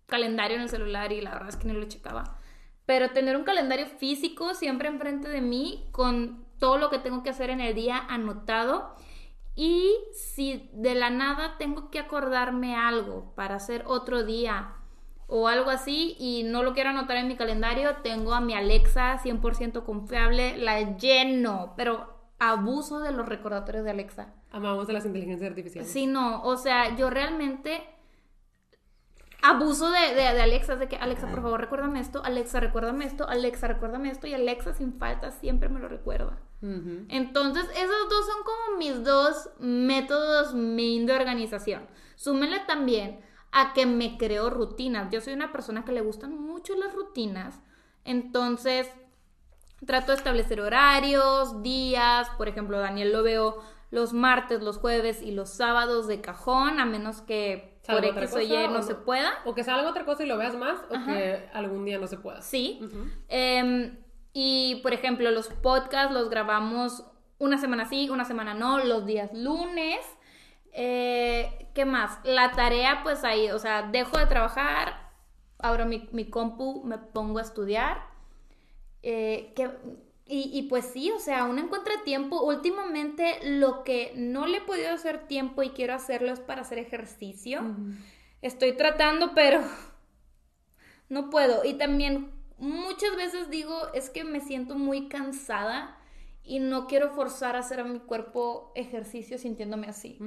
calendario 0.06 0.58
en 0.58 0.62
el 0.62 0.70
celular 0.70 1.12
y 1.12 1.22
la 1.22 1.32
verdad 1.32 1.50
es 1.50 1.56
que 1.56 1.68
ni 1.68 1.74
lo 1.74 1.86
checaba. 1.86 2.38
Pero 2.86 3.10
tener 3.10 3.36
un 3.36 3.46
calendario 3.46 3.88
físico 3.88 4.54
siempre 4.54 4.90
enfrente 4.90 5.28
de 5.28 5.42
mí 5.42 5.88
con 5.92 6.46
todo 6.60 6.78
lo 6.78 6.92
que 6.92 7.00
tengo 7.00 7.24
que 7.24 7.32
hacer 7.32 7.50
en 7.50 7.62
el 7.62 7.74
día 7.74 7.98
anotado. 7.98 8.96
Y 9.56 9.92
si 10.14 10.70
de 10.74 10.94
la 10.94 11.10
nada 11.10 11.58
tengo 11.58 11.90
que 11.90 11.98
acordarme 11.98 12.76
algo 12.76 13.34
para 13.34 13.56
hacer 13.56 13.84
otro 13.88 14.24
día 14.24 14.76
o 15.26 15.48
algo 15.48 15.72
así 15.72 16.16
y 16.20 16.44
no 16.44 16.62
lo 16.62 16.76
quiero 16.76 16.92
anotar 16.92 17.18
en 17.18 17.28
mi 17.28 17.36
calendario, 17.36 17.96
tengo 18.04 18.36
a 18.36 18.42
mi 18.42 18.54
Alexa 18.54 19.18
100% 19.18 19.84
confiable, 19.84 20.58
la 20.58 20.96
lleno, 20.96 21.74
pero 21.76 22.13
abuso 22.52 23.00
de 23.00 23.12
los 23.12 23.28
recordatorios 23.28 23.84
de 23.86 23.92
Alexa. 23.92 24.34
Amamos 24.52 24.88
de 24.88 24.94
las 24.94 25.06
inteligencias 25.06 25.50
artificiales. 25.50 25.92
Sí, 25.92 26.06
no, 26.08 26.44
o 26.44 26.58
sea, 26.58 26.96
yo 26.96 27.10
realmente 27.10 27.84
abuso 29.42 29.92
de, 29.92 30.16
de, 30.16 30.34
de 30.34 30.42
Alexa, 30.42 30.76
de 30.76 30.88
que 30.88 30.96
Alexa, 30.96 31.28
por 31.28 31.42
favor, 31.42 31.60
recuérdame 31.60 32.00
esto, 32.00 32.24
Alexa, 32.24 32.60
recuérdame 32.60 33.06
esto, 33.06 33.28
Alexa, 33.28 33.68
recuérdame 33.68 34.10
esto, 34.10 34.28
y 34.28 34.34
Alexa 34.34 34.74
sin 34.74 34.94
falta 34.94 35.32
siempre 35.32 35.70
me 35.70 35.80
lo 35.80 35.88
recuerda. 35.88 36.40
Entonces, 37.10 37.66
esos 37.76 38.10
dos 38.10 38.26
son 38.26 38.44
como 38.46 38.78
mis 38.78 39.04
dos 39.04 39.50
métodos 39.60 40.54
main 40.56 41.06
de 41.06 41.14
organización. 41.14 41.86
Súmenle 42.16 42.62
también 42.62 43.20
a 43.52 43.74
que 43.74 43.86
me 43.86 44.18
creo 44.18 44.50
rutinas. 44.50 45.12
Yo 45.12 45.20
soy 45.20 45.34
una 45.34 45.52
persona 45.52 45.84
que 45.84 45.92
le 45.92 46.00
gustan 46.00 46.40
mucho 46.40 46.74
las 46.76 46.94
rutinas. 46.94 47.60
Entonces, 48.06 48.90
trato 49.86 50.12
de 50.12 50.18
establecer 50.18 50.62
horarios, 50.62 51.62
días. 51.64 52.30
Por 52.38 52.48
ejemplo, 52.48 52.80
Daniel 52.80 53.12
lo 53.12 53.24
veo 53.24 53.62
los 53.92 54.14
martes, 54.14 54.62
los 54.62 54.78
jueves 54.78 55.22
y 55.22 55.32
los 55.32 55.50
sábados 55.50 56.08
de 56.08 56.20
cajón, 56.20 56.80
a 56.80 56.86
menos 56.86 57.22
que 57.22 57.80
por 57.86 57.96
¿Salga 57.96 58.10
otra 58.10 58.24
X 58.24 58.36
o 58.36 58.42
Y 58.42 58.48
cosa 58.48 58.64
o 58.64 58.68
no 58.68 58.74
no? 58.80 58.84
se 58.84 58.96
pueda. 58.96 59.34
O 59.46 59.54
que 59.54 59.64
salga 59.64 59.90
otra 59.90 60.06
cosa 60.06 60.24
y 60.24 60.28
lo 60.28 60.38
veas 60.38 60.56
más, 60.56 60.80
o 60.90 60.96
Ajá. 60.96 61.14
que 61.14 61.50
algún 61.54 61.86
día 61.86 62.00
no 62.00 62.08
se 62.08 62.18
pueda. 62.18 62.42
Sí. 62.42 62.80
Em, 63.28 63.98
y 64.34 64.80
por 64.82 64.94
ejemplo, 64.94 65.30
los 65.32 65.50
podcasts 65.50 66.14
los 66.14 66.30
grabamos 66.30 67.06
una 67.38 67.58
semana 67.58 67.86
sí, 67.86 68.10
una 68.10 68.26
semana 68.26 68.54
no, 68.54 68.80
los 68.80 69.06
días 69.06 69.32
lunes. 69.34 70.00
Eh, 70.72 71.70
¿Qué 71.76 71.86
más? 71.86 72.20
La 72.24 72.52
tarea, 72.52 73.02
pues 73.04 73.24
ahí, 73.24 73.52
o 73.52 73.60
sea, 73.60 73.84
dejo 73.84 74.18
de 74.18 74.26
trabajar, 74.26 75.12
abro 75.60 75.86
mi, 75.86 76.10
mi 76.12 76.30
compu, 76.30 76.84
me 76.84 76.98
pongo 76.98 77.38
a 77.40 77.44
estudiar. 77.44 78.13
Eh, 79.04 79.52
que- 79.56 79.70
y, 80.26 80.50
y 80.58 80.64
pues 80.64 80.86
sí, 80.86 81.12
o 81.12 81.20
sea, 81.20 81.44
uno 81.46 81.62
encuentra 81.62 81.94
tiempo. 82.06 82.42
Últimamente 82.42 83.40
lo 83.44 83.84
que 83.84 84.14
no 84.16 84.48
le 84.48 84.58
he 84.60 84.62
podido 84.62 84.90
hacer 84.92 85.28
tiempo 85.28 85.62
y 85.64 85.70
quiero 85.72 85.94
hacerlo 85.94 86.32
es 86.32 86.40
para 86.40 86.62
hacer 86.62 86.78
ejercicio. 86.80 87.62
Estoy 88.42 88.74
tratando, 88.78 89.34
pero 89.36 89.62
no 91.10 91.30
puedo. 91.30 91.64
Y 91.66 91.74
también 91.74 92.32
muchas 92.58 93.16
veces 93.16 93.50
digo, 93.50 93.76
es 93.94 94.10
que 94.10 94.24
me 94.24 94.40
siento 94.40 94.76
muy 94.76 95.08
cansada 95.10 95.98
y 96.46 96.60
no 96.60 96.88
quiero 96.88 97.10
forzar 97.12 97.56
a 97.56 97.60
hacer 97.60 97.80
a 97.80 97.84
mi 97.86 98.00
cuerpo 98.00 98.72
ejercicio 98.76 99.38
sintiéndome 99.38 99.88
así. 99.88 100.18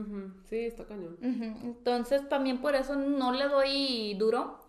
Sí, 0.44 0.58
está 0.58 0.86
cañón. 0.86 1.16
Entonces 1.64 2.28
también 2.28 2.60
por 2.60 2.74
eso 2.74 2.96
no 2.96 3.32
le 3.32 3.48
doy 3.48 4.14
duro. 4.14 4.60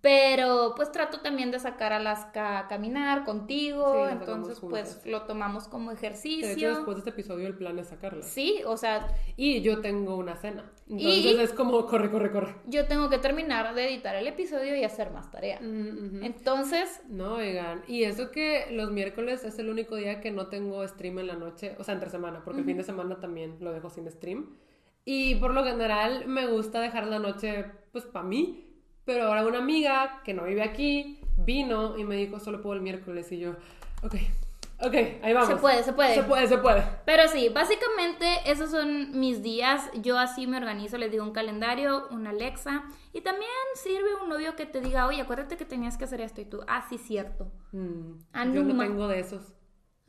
Pero 0.00 0.74
pues 0.76 0.92
trato 0.92 1.20
también 1.20 1.50
de 1.50 1.58
sacar 1.58 1.92
a 1.92 1.96
Alaska 1.96 2.60
a 2.60 2.68
caminar 2.68 3.24
contigo. 3.24 3.92
Sí, 4.06 4.12
entonces 4.12 4.60
pues 4.60 5.00
lo 5.04 5.22
tomamos 5.22 5.66
como 5.66 5.90
De 5.90 5.96
hecho, 5.96 6.06
ejercicio. 6.06 6.68
después 6.76 6.96
de 6.96 6.98
este 7.00 7.10
episodio 7.10 7.48
el 7.48 7.54
plan 7.56 7.76
es 7.80 7.88
sacarla. 7.88 8.22
Sí, 8.22 8.60
o 8.64 8.76
sea, 8.76 9.08
Y 9.36 9.60
yo 9.60 9.80
tengo 9.80 10.16
una 10.16 10.36
cena. 10.36 10.70
Entonces 10.88 11.24
Y- 11.24 11.40
es 11.40 11.52
como, 11.52 11.84
corre, 11.86 12.10
corre, 12.12 12.30
corre. 12.30 12.54
yo 12.66 12.86
tengo 12.86 13.10
que 13.10 13.18
terminar 13.18 13.74
de 13.74 13.88
editar 13.88 14.14
el 14.14 14.28
episodio 14.28 14.76
y 14.76 14.84
hacer 14.84 15.10
más 15.10 15.30
tarea. 15.32 15.58
Ujú. 15.58 16.20
Entonces, 16.22 17.02
No, 17.08 17.34
oigan, 17.34 17.82
y 17.88 18.04
eso 18.04 18.30
que 18.30 18.66
los 18.70 18.92
miércoles 18.92 19.42
es 19.44 19.58
el 19.58 19.68
único 19.68 19.96
día 19.96 20.20
que 20.20 20.30
no 20.30 20.46
tengo 20.46 20.86
stream 20.86 21.18
en 21.18 21.26
la 21.26 21.34
noche, 21.34 21.74
o 21.78 21.82
sea, 21.82 21.94
entre 21.94 22.08
semana, 22.08 22.42
porque 22.44 22.60
el 22.60 22.66
fin 22.66 22.76
de 22.76 22.84
semana 22.84 23.18
también 23.18 23.56
lo 23.60 23.72
dejo 23.72 23.90
sin 23.90 24.08
stream. 24.08 24.54
Y 25.04 25.34
por 25.36 25.54
lo 25.54 25.64
general 25.64 26.26
me 26.28 26.46
gusta 26.46 26.80
dejar 26.80 27.06
la 27.08 27.18
noche, 27.18 27.64
pues, 27.90 28.04
para 28.04 28.24
mí. 28.24 28.64
Pero 29.08 29.24
ahora 29.24 29.46
una 29.46 29.56
amiga 29.56 30.20
que 30.22 30.34
no 30.34 30.44
vive 30.44 30.62
aquí 30.62 31.18
vino 31.38 31.96
y 31.96 32.04
me 32.04 32.14
dijo, 32.14 32.38
solo 32.40 32.60
puedo 32.60 32.74
el 32.76 32.82
miércoles. 32.82 33.32
Y 33.32 33.38
yo, 33.38 33.52
ok, 34.02 34.16
ok, 34.80 34.94
ahí 35.22 35.32
vamos. 35.32 35.48
Se 35.48 35.56
puede, 35.56 35.82
se 35.82 35.94
puede. 35.94 36.14
Se 36.14 36.22
puede, 36.24 36.46
se 36.46 36.58
puede. 36.58 36.84
Pero 37.06 37.26
sí, 37.28 37.48
básicamente 37.48 38.26
esos 38.44 38.70
son 38.70 39.18
mis 39.18 39.42
días. 39.42 39.90
Yo 40.02 40.18
así 40.18 40.46
me 40.46 40.58
organizo, 40.58 40.98
les 40.98 41.10
digo 41.10 41.24
un 41.24 41.32
calendario, 41.32 42.06
una 42.10 42.28
Alexa. 42.28 42.84
Y 43.14 43.22
también 43.22 43.50
sirve 43.76 44.14
un 44.22 44.28
novio 44.28 44.54
que 44.56 44.66
te 44.66 44.82
diga, 44.82 45.06
oye, 45.06 45.22
acuérdate 45.22 45.56
que 45.56 45.64
tenías 45.64 45.96
que 45.96 46.04
hacer 46.04 46.20
esto. 46.20 46.42
Y 46.42 46.44
tú, 46.44 46.60
ah, 46.68 46.84
sí, 46.90 46.98
cierto. 46.98 47.50
Mm, 47.72 48.12
Ah, 48.34 48.44
yo 48.44 48.62
no 48.62 48.76
tengo 48.76 49.08
de 49.08 49.20
esos. 49.20 49.54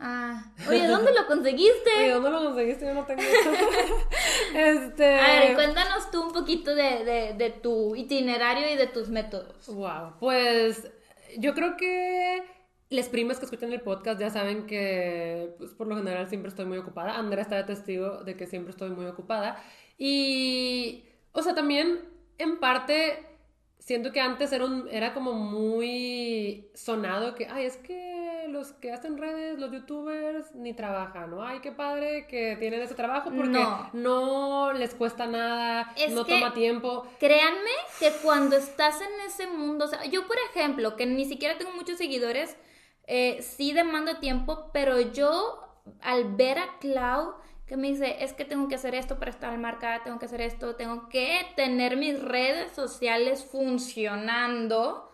Ah, 0.02 0.45
oye, 0.70 0.88
¿dónde 0.88 1.12
lo 1.14 1.28
conseguiste? 1.28 1.89
Oye, 1.97 2.12
¿dónde 2.12 2.30
lo 2.30 2.39
conseguiste? 2.45 2.86
Yo 2.86 2.93
no 2.93 3.06
tengo 3.06 3.22
eso. 3.22 3.52
este... 4.56 5.20
A 5.20 5.39
ver, 5.41 5.56
cuéntanos 5.56 6.10
tú 6.12 6.24
un 6.24 6.32
poquito 6.32 6.74
de, 6.74 7.04
de, 7.04 7.34
de 7.34 7.50
tu 7.50 7.95
itinerario 7.95 8.72
y 8.72 8.78
de 8.78 8.88
tus 8.88 9.10
métodos. 9.10 9.68
Wow, 9.68 10.14
pues 10.20 10.89
yo 11.38 11.54
creo 11.54 11.76
que 11.76 12.41
las 12.89 13.10
primas 13.10 13.39
que 13.39 13.45
escuchan 13.45 13.74
el 13.74 13.82
podcast 13.82 14.20
ya 14.20 14.30
saben 14.30 14.66
que 14.68 15.54
pues, 15.58 15.72
por 15.72 15.88
lo 15.88 15.95
general 15.97 16.28
siempre 16.30 16.50
estoy 16.50 16.66
muy 16.66 16.78
ocupada. 16.78 17.18
Andrea 17.18 17.41
está 17.43 17.58
de 17.58 17.64
testigo 17.66 18.24
de 18.24 18.36
que 18.38 18.47
siempre 18.47 18.72
estoy 18.72 18.91
muy 18.91 19.06
ocupada. 19.06 19.62
Y, 19.97 21.04
o 21.34 21.41
sea, 21.43 21.54
también 21.54 22.00
en 22.38 22.58
parte 22.60 23.26
siento 23.80 24.12
que 24.12 24.22
antes 24.22 24.52
era, 24.54 24.66
un- 24.66 24.88
era 24.89 25.14
como 25.14 25.34
muy 25.34 26.70
sonado 26.74 27.36
que, 27.36 27.47
ay, 27.47 27.66
es 27.66 27.76
que 27.78 28.09
los 28.50 28.74
que 28.74 28.91
hacen 28.91 29.18
redes, 29.18 29.60
los 29.60 29.72
youtubers, 29.72 30.54
ni 30.56 30.74
trabajan, 30.74 31.32
¿no? 31.32 31.43
Ay, 31.43 31.60
qué 31.62 31.72
padre 31.72 32.28
que 32.28 32.56
tienen 32.60 32.82
ese 32.82 32.95
trabajo 32.95 33.32
porque 33.36 33.50
No. 33.60 33.89
no, 33.93 34.74
les 34.74 34.93
cuesta 34.95 35.28
nada, 35.28 35.93
Es 35.95 36.12
no 36.14 36.26
toma 36.26 36.54
tiempo. 36.54 37.06
Créanme 37.20 37.72
que 38.00 38.12
cuando 38.24 38.56
estás 38.56 39.02
en 39.02 39.22
ese 39.28 39.47
mundo, 39.47 39.86
o 39.86 39.88
sea, 39.88 40.06
yo 40.06 40.28
por 40.28 40.38
ejemplo, 40.50 40.95
que 40.95 41.06
ni 41.06 41.26
siquiera 41.26 41.58
tengo 41.58 41.72
muchos 41.72 41.97
seguidores, 41.97 42.56
eh, 43.08 43.41
sí 43.41 43.74
demanda 43.74 44.20
tiempo, 44.20 44.70
pero 44.74 45.00
yo 45.00 45.64
al 46.02 46.36
ver 46.36 46.60
a 46.60 46.78
Clau 46.80 47.36
que 47.66 47.78
me 47.78 47.89
dice, 47.89 48.24
es 48.24 48.34
que 48.34 48.45
tengo 48.45 48.68
que 48.68 48.74
hacer 48.76 48.95
esto 48.95 49.20
para 49.20 49.30
estar 49.30 49.56
marcada, 49.60 50.02
tengo 50.04 50.18
que 50.18 50.26
hacer 50.26 50.41
esto, 50.41 50.76
tengo 50.76 51.08
que 51.08 51.45
tener 51.56 51.97
mis 51.97 52.20
redes 52.20 52.72
sociales 52.72 53.45
funcionando. 53.45 55.09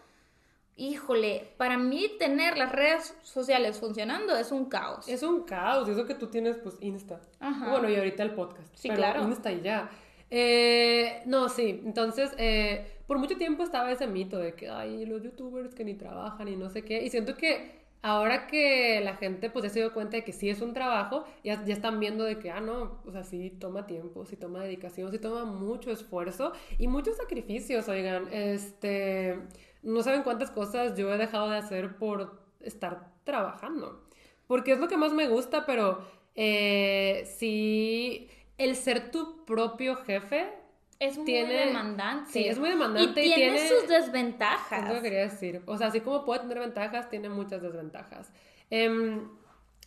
Híjole, 0.77 1.53
para 1.55 1.77
mí 1.77 2.05
tener 2.19 2.57
las 2.57 2.69
redes 2.69 3.15
sociales 3.23 3.79
funcionando 3.79 4.35
es 4.35 4.51
un 4.51 4.65
caos. 4.65 5.07
Es 5.07 5.23
un 5.23 5.43
caos, 5.43 5.87
y 5.87 5.91
eso 5.91 6.05
que 6.05 6.15
tú 6.15 6.27
tienes, 6.27 6.57
pues, 6.57 6.75
Insta. 6.81 7.21
Ajá. 7.39 7.71
Bueno, 7.71 7.89
y 7.89 7.95
ahorita 7.95 8.23
el 8.23 8.31
podcast. 8.31 8.67
Sí, 8.75 8.89
pero 8.89 8.97
claro. 8.97 9.23
Insta 9.23 9.53
y 9.53 9.61
ya. 9.61 9.89
Eh, 10.29 11.21
no, 11.25 11.47
sí. 11.47 11.81
Entonces, 11.85 12.33
eh, 12.37 12.99
por 13.07 13.19
mucho 13.19 13.37
tiempo 13.37 13.63
estaba 13.63 13.89
ese 13.89 14.05
mito 14.07 14.37
de 14.37 14.53
que, 14.53 14.69
ay, 14.69 15.05
los 15.05 15.23
youtubers 15.23 15.73
que 15.73 15.85
ni 15.85 15.93
trabajan 15.93 16.49
y 16.49 16.57
no 16.57 16.69
sé 16.69 16.83
qué. 16.83 17.01
Y 17.03 17.09
siento 17.09 17.35
que 17.35 17.85
ahora 18.01 18.45
que 18.45 18.99
la 19.01 19.15
gente, 19.15 19.49
pues, 19.49 19.63
ya 19.63 19.69
se 19.69 19.79
dio 19.79 19.93
cuenta 19.93 20.17
de 20.17 20.25
que 20.25 20.33
sí 20.33 20.49
es 20.49 20.61
un 20.61 20.73
trabajo, 20.73 21.23
ya, 21.43 21.63
ya 21.63 21.73
están 21.73 22.01
viendo 22.01 22.25
de 22.25 22.37
que, 22.37 22.51
ah, 22.51 22.59
no, 22.59 22.99
o 23.05 23.11
sea, 23.13 23.23
sí 23.23 23.49
toma 23.49 23.87
tiempo, 23.87 24.25
sí 24.25 24.35
toma 24.35 24.61
dedicación, 24.63 25.09
sí 25.11 25.19
toma 25.19 25.45
mucho 25.45 25.89
esfuerzo 25.89 26.51
y 26.77 26.89
muchos 26.89 27.15
sacrificios, 27.15 27.87
oigan. 27.87 28.27
Este, 28.33 29.39
no 29.85 30.03
saben 30.03 30.23
cuántas 30.23 30.51
cosas 30.51 30.97
yo 30.97 31.13
he 31.13 31.17
dejado 31.17 31.49
de 31.49 31.57
hacer 31.57 31.95
por 31.97 32.41
estar 32.59 33.07
trabajando. 33.23 34.03
Porque 34.47 34.73
es 34.73 34.79
lo 34.79 34.87
que 34.87 34.97
más 34.97 35.13
me 35.13 35.27
gusta, 35.27 35.65
pero 35.65 36.05
eh, 36.35 37.23
sí, 37.37 38.29
el 38.57 38.75
ser 38.75 39.11
tu 39.11 39.45
propio 39.45 39.95
jefe 39.95 40.51
Es 40.99 41.17
muy 41.17 41.25
tiene- 41.25 41.67
demandante. 41.67 42.31
sí, 42.31 42.47
es 42.47 42.59
muy 42.59 42.69
demandante 42.69 43.23
y 43.23 43.31
y 43.31 43.33
tiene, 43.35 43.53
tiene- 43.59 43.69
sus 43.69 43.83
Es 43.83 43.87
desventajas. 43.89 44.87
lo 44.87 44.95
que 44.95 45.01
quería 45.01 45.21
decir. 45.21 45.61
O 45.65 45.77
sea, 45.77 45.87
así 45.87 46.01
como 46.01 46.25
puede 46.25 46.41
tener 46.41 46.59
ventajas, 46.59 47.09
tiene 47.09 47.29
muchas 47.29 47.61
desventajas. 47.61 48.31
Em, 48.69 49.29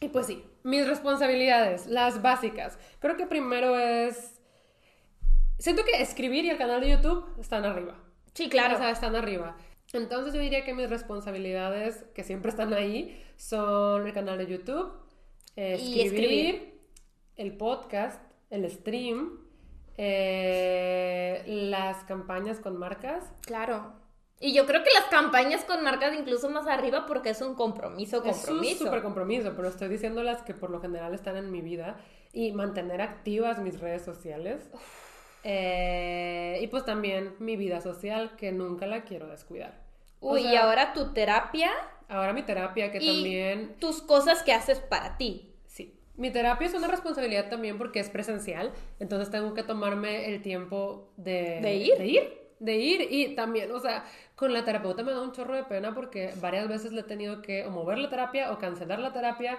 y 0.01 0.09
pues 0.09 0.27
sí, 0.27 0.45
mis 0.63 0.87
responsabilidades, 0.87 1.87
las 1.87 2.23
básicas. 2.23 2.79
Creo 3.01 3.17
que 3.17 3.27
primero 3.27 3.77
es... 3.79 4.41
Siento 5.59 5.83
que 5.85 6.01
escribir 6.01 6.45
y 6.45 6.51
el 6.51 6.59
canal 6.59 6.81
de 6.81 6.91
YouTube 6.91 7.25
están 7.41 7.65
arriba. 7.65 7.97
Sí, 8.35 8.49
claro. 8.49 8.77
O 8.77 8.79
sea, 8.79 8.91
están 8.91 9.17
arriba. 9.17 9.57
Entonces 9.93 10.34
yo 10.34 10.41
diría 10.41 10.64
que 10.64 10.74
mis 10.74 10.91
responsabilidades, 10.91 12.05
que 12.14 12.22
siempre 12.22 12.51
están 12.51 12.74
ahí, 12.74 13.22
son 13.36 14.07
el 14.07 14.12
canal 14.12 14.39
de 14.39 14.47
YouTube, 14.47 14.93
eh, 15.57 15.78
Y 15.80 16.03
escribir, 16.03 16.78
el 17.36 17.57
podcast, 17.57 18.20
el 18.51 18.70
stream, 18.70 19.41
eh, 19.97 21.43
las 21.47 22.05
campañas 22.05 22.61
con 22.61 22.76
marcas. 22.78 23.24
Claro. 23.43 23.95
Y 24.41 24.53
yo 24.55 24.66
creo 24.66 24.84
que 24.84 24.91
las 24.91 25.07
campañas 25.07 25.64
con 25.64 25.82
marcas 25.82 26.14
incluso 26.16 26.49
más 26.49 26.68
arriba 26.68 27.07
porque 27.07 27.30
es 27.30 27.41
un 27.43 27.57
compromiso, 27.57 28.18
Es 28.18 28.24
un 28.24 28.30
compromiso. 28.32 28.84
súper 28.84 29.03
compromiso, 29.03 29.55
pero 29.57 29.68
estoy 29.68 29.89
diciendo 29.89 30.22
las 30.22 30.43
que 30.43 30.55
por 30.55 30.70
lo 30.70 30.80
general 30.80 31.12
están 31.12 31.36
en 31.36 31.51
mi 31.51 31.61
vida 31.61 31.97
y 32.32 32.53
mantener 32.53 33.01
activas 33.01 33.59
mis 33.59 33.80
redes 33.80 34.03
sociales. 34.03 34.70
Eh, 35.45 36.59
y 36.61 36.66
pues 36.66 36.84
también 36.84 37.34
mi 37.39 37.57
vida 37.57 37.80
social, 37.80 38.36
que 38.36 38.53
nunca 38.53 38.86
la 38.86 39.05
quiero 39.05 39.28
descuidar. 39.28 39.80
O 40.20 40.32
Uy, 40.32 40.43
sea, 40.43 40.53
y 40.53 40.57
ahora 40.57 40.93
tu 40.93 41.12
terapia 41.12 41.70
Ahora 42.09 42.32
mi 42.32 42.43
terapia, 42.43 42.91
que 42.91 42.99
y 42.99 43.07
también 43.07 43.76
tus 43.78 44.01
cosas 44.01 44.43
que 44.43 44.53
haces 44.53 44.80
para 44.80 45.18
ti. 45.18 45.53
Sí, 45.66 45.95
mi 46.16 46.30
terapia 46.30 46.66
es 46.66 46.74
una 46.74 46.89
responsabilidad 46.89 47.51
también 47.51 47.76
porque 47.76 48.01
es 48.01 48.09
presencial, 48.09 48.72
entonces 48.99 49.30
tengo 49.30 49.53
que 49.53 49.62
tomarme 49.62 50.32
el 50.34 50.41
tiempo 50.41 51.12
de, 51.18 51.61
¿De 51.61 51.74
ir? 51.74 51.99
De 51.99 52.07
ir, 52.07 52.39
de 52.61 52.76
ir 52.76 53.12
y 53.12 53.34
también, 53.34 53.70
o 53.72 53.78
sea, 53.78 54.05
con 54.36 54.55
la 54.55 54.64
terapeuta 54.64 55.03
me 55.03 55.12
da 55.12 55.20
un 55.20 55.32
chorro 55.32 55.55
de 55.55 55.64
pena 55.64 55.95
porque 55.95 56.32
varias 56.41 56.66
veces 56.66 56.93
le 56.93 57.03
he 57.03 57.05
tenido 57.05 57.43
que 57.43 57.66
o 57.66 57.70
mover 57.70 57.99
la 57.99 58.09
terapia 58.09 58.53
o 58.53 58.59
cancelar 58.59 59.01
la 59.01 59.12
terapia 59.12 59.59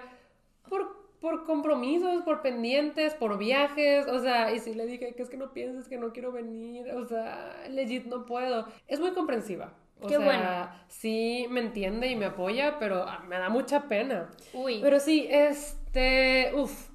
por, 0.68 0.99
por 1.20 1.44
compromisos, 1.44 2.22
por 2.22 2.40
pendientes, 2.40 3.14
por 3.14 3.36
viajes, 3.36 4.06
o 4.06 4.20
sea, 4.20 4.52
y 4.52 4.58
si 4.58 4.74
le 4.74 4.86
dije 4.86 5.14
que 5.14 5.22
es 5.22 5.28
que 5.28 5.36
no 5.36 5.52
pienses 5.52 5.86
que 5.86 5.98
no 5.98 6.12
quiero 6.12 6.32
venir, 6.32 6.90
o 6.92 7.04
sea, 7.06 7.66
legit 7.68 8.06
no 8.06 8.24
puedo. 8.24 8.66
Es 8.88 9.00
muy 9.00 9.12
comprensiva. 9.12 9.74
O 10.00 10.06
Qué 10.06 10.16
sea, 10.16 10.24
bueno. 10.24 10.70
sí 10.88 11.46
me 11.50 11.60
entiende 11.60 12.08
y 12.08 12.16
me 12.16 12.26
apoya, 12.26 12.78
pero 12.78 13.04
ah, 13.06 13.22
me 13.28 13.36
da 13.38 13.50
mucha 13.50 13.82
pena. 13.86 14.30
Uy. 14.54 14.80
Pero 14.80 14.98
sí, 14.98 15.28
este, 15.30 16.52
uff, 16.54 16.88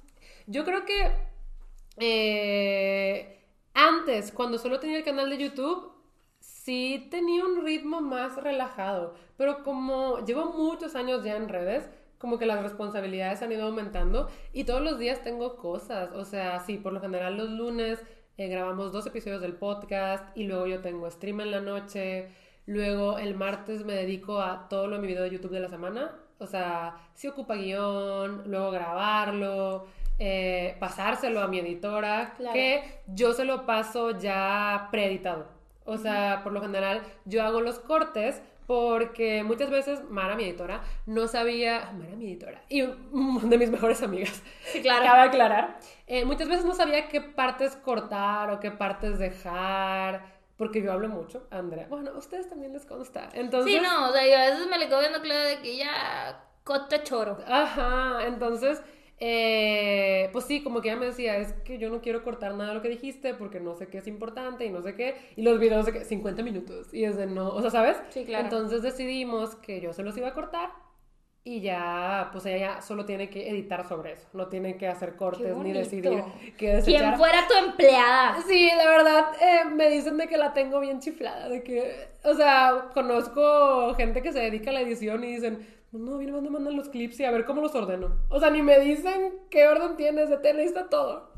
yo 0.48 0.64
creo 0.64 0.84
que 0.84 1.12
eh, 1.98 3.44
antes, 3.74 4.32
cuando 4.32 4.58
solo 4.58 4.80
tenía 4.80 4.98
el 4.98 5.04
canal 5.04 5.30
de 5.30 5.38
YouTube, 5.38 5.92
sí 6.40 7.06
tenía 7.10 7.44
un 7.44 7.64
ritmo 7.64 8.00
más 8.00 8.36
relajado, 8.42 9.14
pero 9.36 9.62
como 9.62 10.24
llevo 10.24 10.46
muchos 10.46 10.96
años 10.96 11.22
ya 11.22 11.36
en 11.36 11.48
redes, 11.48 11.88
como 12.26 12.40
que 12.40 12.46
las 12.46 12.60
responsabilidades 12.60 13.40
han 13.42 13.52
ido 13.52 13.66
aumentando 13.66 14.28
y 14.52 14.64
todos 14.64 14.80
los 14.82 14.98
días 14.98 15.22
tengo 15.22 15.54
cosas, 15.54 16.10
o 16.12 16.24
sea, 16.24 16.58
sí, 16.58 16.76
por 16.76 16.92
lo 16.92 17.00
general 17.00 17.36
los 17.36 17.50
lunes 17.50 18.02
eh, 18.36 18.48
grabamos 18.48 18.90
dos 18.90 19.06
episodios 19.06 19.40
del 19.40 19.52
podcast 19.54 20.36
y 20.36 20.42
luego 20.42 20.66
yo 20.66 20.80
tengo 20.80 21.08
stream 21.08 21.40
en 21.42 21.52
la 21.52 21.60
noche, 21.60 22.28
luego 22.66 23.18
el 23.18 23.36
martes 23.36 23.84
me 23.84 23.92
dedico 23.92 24.40
a 24.40 24.68
todo 24.68 24.88
lo 24.88 24.96
de 24.96 25.02
mi 25.02 25.06
video 25.06 25.22
de 25.22 25.30
YouTube 25.30 25.52
de 25.52 25.60
la 25.60 25.68
semana, 25.68 26.16
o 26.40 26.48
sea, 26.48 26.96
si 27.14 27.28
ocupa 27.28 27.54
guion, 27.54 28.42
luego 28.50 28.72
grabarlo, 28.72 29.86
eh, 30.18 30.76
pasárselo 30.80 31.42
a 31.42 31.46
mi 31.46 31.60
editora, 31.60 32.34
Claro. 32.36 32.54
que 32.54 33.02
yo 33.06 33.34
se 33.34 33.44
lo 33.44 33.66
paso 33.66 34.18
ya 34.18 34.88
preeditado. 34.90 35.46
O 35.84 35.96
sea, 35.96 36.40
por 36.42 36.52
lo 36.52 36.60
general 36.60 37.02
yo 37.24 37.44
hago 37.44 37.60
los 37.60 37.78
cortes 37.78 38.42
porque 38.66 39.42
muchas 39.44 39.70
veces 39.70 40.02
Mara, 40.10 40.36
mi 40.36 40.44
editora, 40.44 40.82
no 41.06 41.26
sabía, 41.28 41.92
Mara, 41.92 42.16
mi 42.16 42.26
editora, 42.26 42.62
y 42.68 42.82
un 42.82 43.48
de 43.50 43.58
mis 43.58 43.70
mejores 43.70 44.02
amigas, 44.02 44.42
Sí, 44.72 44.82
claro. 44.82 45.04
Cabe 45.04 45.20
aclarar. 45.22 45.78
eh, 46.06 46.24
muchas 46.24 46.48
veces 46.48 46.64
no 46.64 46.74
sabía 46.74 47.08
qué 47.08 47.20
partes 47.20 47.76
cortar 47.76 48.50
o 48.50 48.60
qué 48.60 48.70
partes 48.70 49.18
dejar, 49.18 50.36
porque 50.56 50.82
yo 50.82 50.92
hablo 50.92 51.08
mucho, 51.08 51.46
Andrea. 51.50 51.86
Bueno, 51.88 52.10
a 52.12 52.18
ustedes 52.18 52.48
también 52.48 52.72
les 52.72 52.86
consta. 52.86 53.28
Entonces, 53.34 53.72
Sí, 53.72 53.80
no, 53.80 54.08
o 54.08 54.12
sea, 54.12 54.26
yo 54.26 54.36
a 54.36 54.50
veces 54.50 54.66
me 54.68 54.78
le 54.78 54.88
quedo 54.88 55.00
viendo 55.00 55.20
claro 55.20 55.48
de 55.48 55.58
que 55.60 55.76
ya 55.76 56.42
cota 56.64 57.02
choro. 57.02 57.38
Ajá, 57.46 58.26
entonces, 58.26 58.82
eh, 59.18 60.28
pues 60.32 60.44
sí, 60.44 60.62
como 60.62 60.80
que 60.80 60.90
ella 60.90 61.00
me 61.00 61.06
decía, 61.06 61.36
es 61.38 61.52
que 61.64 61.78
yo 61.78 61.88
no 61.88 62.02
quiero 62.02 62.22
cortar 62.22 62.54
nada 62.54 62.70
de 62.70 62.74
lo 62.74 62.82
que 62.82 62.88
dijiste 62.88 63.34
porque 63.34 63.60
no 63.60 63.74
sé 63.74 63.88
qué 63.88 63.98
es 63.98 64.06
importante 64.06 64.66
y 64.66 64.70
no 64.70 64.82
sé 64.82 64.94
qué. 64.94 65.16
Y 65.36 65.42
los 65.42 65.58
videos 65.58 65.86
de 65.86 65.92
que 65.92 66.04
50 66.04 66.42
minutos. 66.42 66.92
Y 66.92 67.04
es 67.04 67.16
de 67.16 67.26
no, 67.26 67.48
o 67.48 67.60
sea, 67.62 67.70
¿sabes? 67.70 67.96
Sí, 68.10 68.24
claro. 68.24 68.44
Entonces 68.44 68.82
decidimos 68.82 69.54
que 69.56 69.80
yo 69.80 69.92
se 69.92 70.02
los 70.02 70.16
iba 70.16 70.28
a 70.28 70.34
cortar 70.34 70.70
y 71.48 71.60
ya, 71.60 72.28
pues 72.32 72.44
ella 72.46 72.74
ya 72.74 72.82
solo 72.82 73.06
tiene 73.06 73.30
que 73.30 73.48
editar 73.48 73.86
sobre 73.86 74.14
eso. 74.14 74.26
No 74.32 74.48
tiene 74.48 74.76
que 74.76 74.88
hacer 74.88 75.14
cortes 75.14 75.56
ni 75.56 75.72
decidir 75.72 76.24
qué 76.58 76.74
desechar. 76.74 77.02
Quien 77.02 77.16
fuera 77.16 77.46
tu 77.46 77.54
empleada. 77.54 78.42
Sí, 78.48 78.68
la 78.76 78.90
verdad, 78.90 79.26
eh, 79.40 79.64
me 79.72 79.88
dicen 79.88 80.16
de 80.16 80.26
que 80.26 80.38
la 80.38 80.52
tengo 80.52 80.80
bien 80.80 80.98
chiflada, 80.98 81.48
de 81.48 81.62
que, 81.62 82.08
o 82.24 82.34
sea, 82.34 82.88
conozco 82.92 83.94
gente 83.94 84.22
que 84.22 84.32
se 84.32 84.40
dedica 84.40 84.70
a 84.70 84.72
la 84.72 84.80
edición 84.80 85.22
y 85.22 85.36
dicen, 85.36 85.64
no, 85.92 86.18
bien, 86.18 86.32
me 86.42 86.50
mandan 86.50 86.76
los 86.76 86.88
clips 86.88 87.20
y 87.20 87.24
a 87.24 87.30
ver 87.30 87.44
cómo 87.44 87.62
los 87.62 87.74
ordeno. 87.74 88.16
O 88.28 88.40
sea, 88.40 88.50
ni 88.50 88.62
me 88.62 88.78
dicen 88.80 89.34
qué 89.50 89.66
orden 89.66 89.96
tienes, 89.96 90.28
de 90.28 90.36
te 90.38 90.64
está 90.64 90.88
todo. 90.88 91.30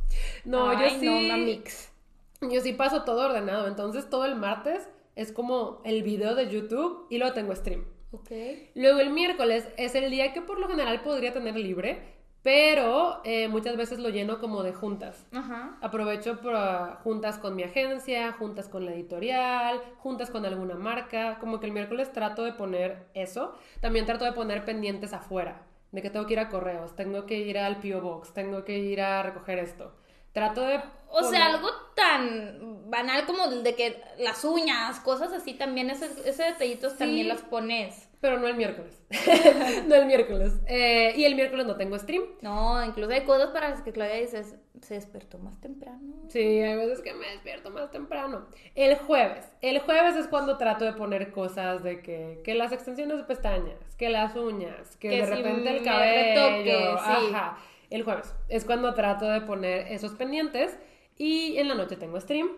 No, 0.45 0.71
Ay, 0.71 0.79
yo 0.81 0.99
sí, 0.99 1.07
no, 1.07 1.19
una 1.19 1.37
mix. 1.37 1.93
yo 2.41 2.61
sí 2.61 2.73
paso 2.73 3.05
todo 3.05 3.27
ordenado, 3.27 3.69
entonces 3.69 4.09
todo 4.09 4.25
el 4.25 4.37
martes 4.37 4.89
es 5.17 5.33
como 5.33 5.81
el 5.85 6.03
video 6.03 6.35
de 6.35 6.49
YouTube 6.49 7.07
y 7.11 7.19
luego 7.19 7.35
tengo 7.35 7.55
stream. 7.55 7.85
Ok. 8.13 8.31
Luego 8.75 9.01
el 9.01 9.11
miércoles 9.11 9.69
es 9.77 9.95
el 9.95 10.11
día 10.11 10.33
que 10.33 10.41
por 10.41 10.59
lo 10.59 10.69
general 10.69 11.03
podría 11.03 11.33
tener 11.33 11.57
libre, 11.57 12.01
pero 12.43 13.21
eh, 13.25 13.49
muchas 13.49 13.77
veces 13.77 13.99
lo 13.99 14.11
lleno 14.11 14.39
como 14.39 14.63
de 14.63 14.73
juntas. 14.73 15.27
Ajá. 15.33 15.77
Aprovecho 15.81 16.41
para 16.41 17.01
juntas 17.03 17.39
con 17.39 17.57
mi 17.57 17.65
agencia, 17.65 18.33
juntas 18.33 18.69
con 18.69 18.85
la 18.85 18.93
editorial, 18.93 19.83
juntas 19.99 20.31
con 20.31 20.47
alguna 20.47 20.77
marca. 20.77 21.39
Como 21.41 21.59
que 21.59 21.67
el 21.67 21.73
miércoles 21.73 22.13
trato 22.13 22.45
de 22.45 22.53
poner 22.53 23.09
eso. 23.15 23.59
También 23.81 24.07
trato 24.07 24.25
de 24.25 24.33
poner 24.33 24.65
pendientes 24.65 25.13
afuera. 25.13 25.67
De 25.91 26.03
que 26.03 26.11
tengo 26.11 26.27
que 26.27 26.35
ir 26.35 26.41
a 26.41 26.49
correos, 26.51 26.95
tengo 26.97 27.25
que 27.25 27.39
ir 27.39 27.59
al 27.59 27.81
P.O. 27.81 28.03
Box, 28.03 28.35
tengo 28.35 28.63
que 28.63 28.79
ir 28.79 29.01
a 29.01 29.23
recoger 29.23 29.59
esto. 29.59 29.95
Trato 30.33 30.61
de. 30.61 30.81
O 31.09 31.23
sea, 31.25 31.47
algo 31.47 31.69
tan 31.97 32.91
banal 32.91 33.25
como 33.25 33.49
de 33.49 33.75
que 33.75 34.03
las 34.19 34.45
uñas, 34.45 35.01
cosas 35.01 35.33
así, 35.33 35.55
también 35.55 35.89
ese, 35.89 36.07
ese 36.29 36.45
detallitos 36.45 36.97
también 36.99 37.29
las 37.29 37.41
pones. 37.41 38.08
Pero 38.21 38.39
no 38.41 38.49
el 38.49 38.57
miércoles. 38.57 39.01
no 39.87 39.95
el 39.95 40.07
miércoles. 40.07 40.55
Eh, 40.67 41.15
y 41.17 41.25
el 41.25 41.37
miércoles 41.37 41.67
no 41.67 41.77
tengo 41.77 41.97
stream. 41.99 42.25
No, 42.43 42.85
incluso 42.85 43.13
hay 43.13 43.25
cosas 43.25 43.51
para 43.51 43.71
las 43.71 43.83
que 43.83 43.93
Claudia 43.93 44.17
dice, 44.17 44.43
se 44.83 44.95
despertó 44.95 45.39
más 45.39 45.61
temprano. 45.61 46.01
Sí, 46.29 46.41
hay 46.41 46.77
veces 46.77 47.01
que 47.01 47.15
me 47.15 47.29
despierto 47.29 47.71
más 47.71 47.91
temprano. 47.93 48.47
El 48.75 48.97
jueves. 48.97 49.45
El 49.61 49.79
jueves 49.79 50.17
es 50.17 50.27
cuando 50.27 50.59
trato 50.59 50.85
de 50.85 50.95
poner 50.95 51.31
cosas 51.31 51.83
de 51.85 52.03
que, 52.03 52.41
que 52.43 52.55
las 52.55 52.73
extensiones 52.73 53.19
de 53.19 53.25
pestañas, 53.25 53.79
que 53.97 54.09
las 54.09 54.35
uñas, 54.35 54.97
que, 54.97 55.11
Que 55.11 55.17
de 55.21 55.25
si 55.27 55.31
repente 55.35 55.77
el 55.77 55.85
cabello. 55.85 56.49
retoque, 56.49 56.99
sí. 57.05 57.35
Ajá. 57.35 57.59
El 57.91 58.03
jueves 58.03 58.35
es 58.49 58.65
cuando 58.65 58.95
trato 58.95 59.27
de 59.27 59.41
poner 59.43 59.93
esos 59.93 60.13
pendientes 60.15 60.77
y 61.17 61.57
en 61.59 61.69
la 61.69 61.75
noche 61.75 61.97
tengo 61.97 62.21
stream. 62.21 62.49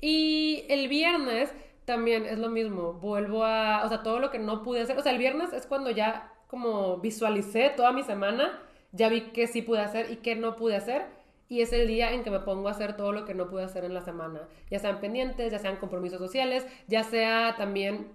Y 0.00 0.64
el 0.68 0.88
viernes 0.88 1.52
también 1.90 2.24
es 2.24 2.38
lo 2.38 2.48
mismo. 2.48 2.92
Vuelvo 2.92 3.44
a, 3.44 3.84
o 3.84 3.88
sea, 3.88 4.04
todo 4.04 4.20
lo 4.20 4.30
que 4.30 4.38
no 4.38 4.62
pude 4.62 4.82
hacer. 4.82 4.96
O 4.96 5.02
sea, 5.02 5.10
el 5.10 5.18
viernes 5.18 5.52
es 5.52 5.66
cuando 5.66 5.90
ya 5.90 6.32
como 6.46 6.98
visualicé 6.98 7.70
toda 7.70 7.92
mi 7.92 8.04
semana, 8.04 8.62
ya 8.92 9.08
vi 9.08 9.32
qué 9.32 9.48
sí 9.48 9.62
pude 9.62 9.80
hacer 9.80 10.10
y 10.10 10.16
qué 10.16 10.36
no 10.36 10.54
pude 10.54 10.76
hacer. 10.76 11.06
Y 11.48 11.62
es 11.62 11.72
el 11.72 11.88
día 11.88 12.12
en 12.12 12.22
que 12.22 12.30
me 12.30 12.38
pongo 12.38 12.68
a 12.68 12.70
hacer 12.70 12.96
todo 12.96 13.10
lo 13.10 13.24
que 13.24 13.34
no 13.34 13.48
pude 13.48 13.64
hacer 13.64 13.84
en 13.84 13.92
la 13.92 14.02
semana. 14.02 14.48
Ya 14.70 14.78
sean 14.78 15.00
pendientes, 15.00 15.50
ya 15.50 15.58
sean 15.58 15.76
compromisos 15.76 16.20
sociales, 16.20 16.64
ya 16.86 17.02
sea 17.02 17.56
también 17.56 18.12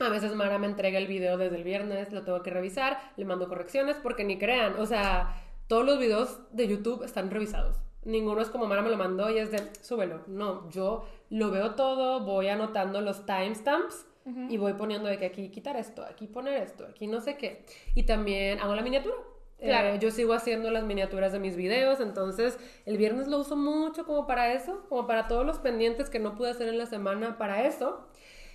a 0.00 0.08
veces 0.08 0.34
Mara 0.34 0.58
me 0.58 0.66
entrega 0.66 0.98
el 0.98 1.06
video 1.06 1.38
desde 1.38 1.56
el 1.56 1.62
viernes, 1.62 2.12
lo 2.12 2.24
tengo 2.24 2.42
que 2.42 2.50
revisar, 2.50 2.98
le 3.16 3.24
mando 3.24 3.48
correcciones, 3.48 3.96
porque 4.02 4.24
ni 4.24 4.38
crean, 4.38 4.74
o 4.80 4.86
sea, 4.86 5.40
todos 5.68 5.86
los 5.86 6.00
videos 6.00 6.40
de 6.50 6.66
YouTube 6.66 7.04
están 7.04 7.30
revisados. 7.30 7.76
Ninguno 8.04 8.42
es 8.42 8.48
como 8.48 8.66
Mara 8.66 8.82
me 8.82 8.90
lo 8.90 8.96
mandó 8.96 9.30
y 9.30 9.38
es 9.38 9.50
de, 9.52 9.60
súbelo. 9.80 10.22
No, 10.26 10.68
yo 10.70 11.06
lo 11.34 11.50
veo 11.50 11.74
todo, 11.74 12.20
voy 12.20 12.46
anotando 12.46 13.00
los 13.00 13.26
timestamps 13.26 14.06
y 14.48 14.56
voy 14.56 14.74
poniendo 14.74 15.08
de 15.08 15.18
que 15.18 15.26
aquí 15.26 15.50
quitar 15.50 15.76
esto, 15.76 16.02
aquí 16.02 16.28
poner 16.28 16.62
esto, 16.62 16.86
aquí 16.86 17.08
no 17.08 17.20
sé 17.20 17.36
qué. 17.36 17.66
Y 17.96 18.04
también 18.04 18.60
hago 18.60 18.74
la 18.76 18.82
miniatura. 18.82 19.16
Claro. 19.58 19.88
Eh, 19.88 19.98
yo 19.98 20.12
sigo 20.12 20.32
haciendo 20.32 20.70
las 20.70 20.84
miniaturas 20.84 21.32
de 21.32 21.40
mis 21.40 21.56
videos, 21.56 21.98
entonces 21.98 22.56
el 22.86 22.98
viernes 22.98 23.26
lo 23.26 23.38
uso 23.38 23.56
mucho 23.56 24.06
como 24.06 24.28
para 24.28 24.52
eso, 24.52 24.86
como 24.88 25.08
para 25.08 25.26
todos 25.26 25.44
los 25.44 25.58
pendientes 25.58 26.08
que 26.08 26.20
no 26.20 26.36
pude 26.36 26.50
hacer 26.50 26.68
en 26.68 26.78
la 26.78 26.86
semana 26.86 27.36
para 27.36 27.66
eso. 27.66 28.06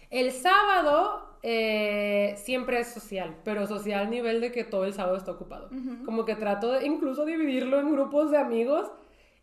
El 0.09 0.31
sábado 0.31 1.37
eh, 1.43 2.33
siempre 2.37 2.79
es 2.79 2.87
social, 2.87 3.35
pero 3.43 3.67
social 3.67 4.07
a 4.07 4.09
nivel 4.09 4.39
de 4.39 4.53
que 4.53 4.63
todo 4.63 4.85
el 4.85 4.93
sábado 4.93 5.17
está 5.17 5.31
ocupado. 5.31 5.69
Como 6.05 6.23
que 6.23 6.35
trato 6.35 6.71
de 6.71 6.85
incluso 6.85 7.25
dividirlo 7.25 7.77
en 7.81 7.91
grupos 7.91 8.31
de 8.31 8.37
amigos 8.37 8.89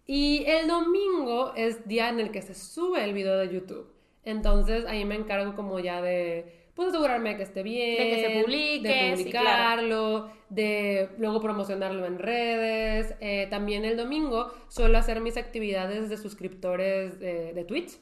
Y 0.07 0.45
el 0.47 0.69
domingo 0.69 1.53
es 1.57 1.87
día 1.89 2.09
en 2.09 2.21
el 2.21 2.31
que 2.31 2.43
se 2.43 2.55
sube 2.55 3.03
el 3.03 3.13
video 3.13 3.37
de 3.37 3.53
YouTube. 3.53 3.93
Entonces 4.25 4.85
ahí 4.87 5.05
me 5.05 5.15
encargo 5.15 5.55
como 5.55 5.79
ya 5.81 6.01
de 6.03 6.67
pues 6.77 6.91
asegurarme 6.91 7.31
de 7.31 7.37
que 7.39 7.43
esté 7.43 7.63
bien, 7.63 7.97
De 7.97 8.11
que 8.11 8.23
se 8.23 8.41
publique, 8.43 8.87
de 8.87 9.17
sí, 9.17 9.23
publicarlo, 9.23 10.31
de 10.51 11.09
luego 11.17 11.41
promocionarlo 11.41 12.05
en 12.05 12.19
redes. 12.19 13.15
Eh, 13.21 13.47
también 13.49 13.87
el 13.87 13.97
domingo 13.97 14.53
suelo 14.69 14.99
hacer 14.99 15.23
mis 15.23 15.39
actividades 15.39 16.11
de 16.11 16.19
suscriptores 16.19 17.19
de, 17.19 17.55
de 17.55 17.65
Twitch, 17.65 17.97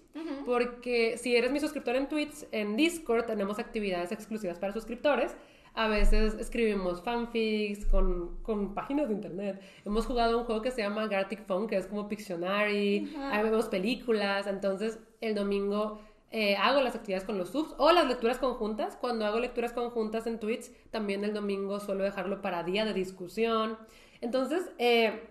porque 0.45 1.17
si 1.19 1.37
eres 1.37 1.53
mi 1.53 1.61
suscriptor 1.61 1.95
en 1.95 2.09
Twitch, 2.09 2.35
en 2.51 2.77
Discord 2.77 3.27
tenemos 3.27 3.61
actividades 3.61 4.11
exclusivas 4.11 4.59
para 4.59 4.73
suscriptores. 4.73 5.37
A 5.75 5.89
veces 5.89 6.35
escribimos 6.35 7.03
fanfics 7.03 7.85
con, 7.87 8.37
con 8.43 8.75
páginas 8.75 9.09
de 9.09 9.15
internet. 9.15 9.61
Hemos 9.85 10.07
jugado 10.07 10.39
un 10.39 10.45
juego 10.45 10.63
que 10.63 10.71
se 10.71 10.83
llama 10.83 11.09
Gartic 11.09 11.45
Phone, 11.47 11.67
que 11.67 11.77
es 11.77 11.87
como 11.87 12.07
Pictionary. 12.07 13.13
Ahí 13.19 13.43
vemos 13.43 13.67
películas. 13.67 14.47
Entonces, 14.47 15.01
el 15.21 15.35
domingo 15.35 16.01
eh, 16.31 16.57
hago 16.57 16.81
las 16.81 16.95
actividades 16.95 17.25
con 17.25 17.39
los 17.39 17.51
subs 17.51 17.75
o 17.79 17.91
las 17.91 18.07
lecturas 18.07 18.39
conjuntas. 18.39 18.97
Cuando 18.97 19.27
hago 19.27 19.41
lecturas 19.41 19.73
conjuntas 19.73 20.29
en 20.29 20.39
Twitch, 20.39 20.71
también 20.93 21.25
el 21.25 21.35
domingo 21.35 21.81
suelo 21.81 22.05
dejarlo 22.05 22.41
para 22.41 22.63
día 22.63 22.85
de 22.85 22.93
discusión. 22.93 23.77
Entonces, 24.21 24.71
eh, 24.79 25.29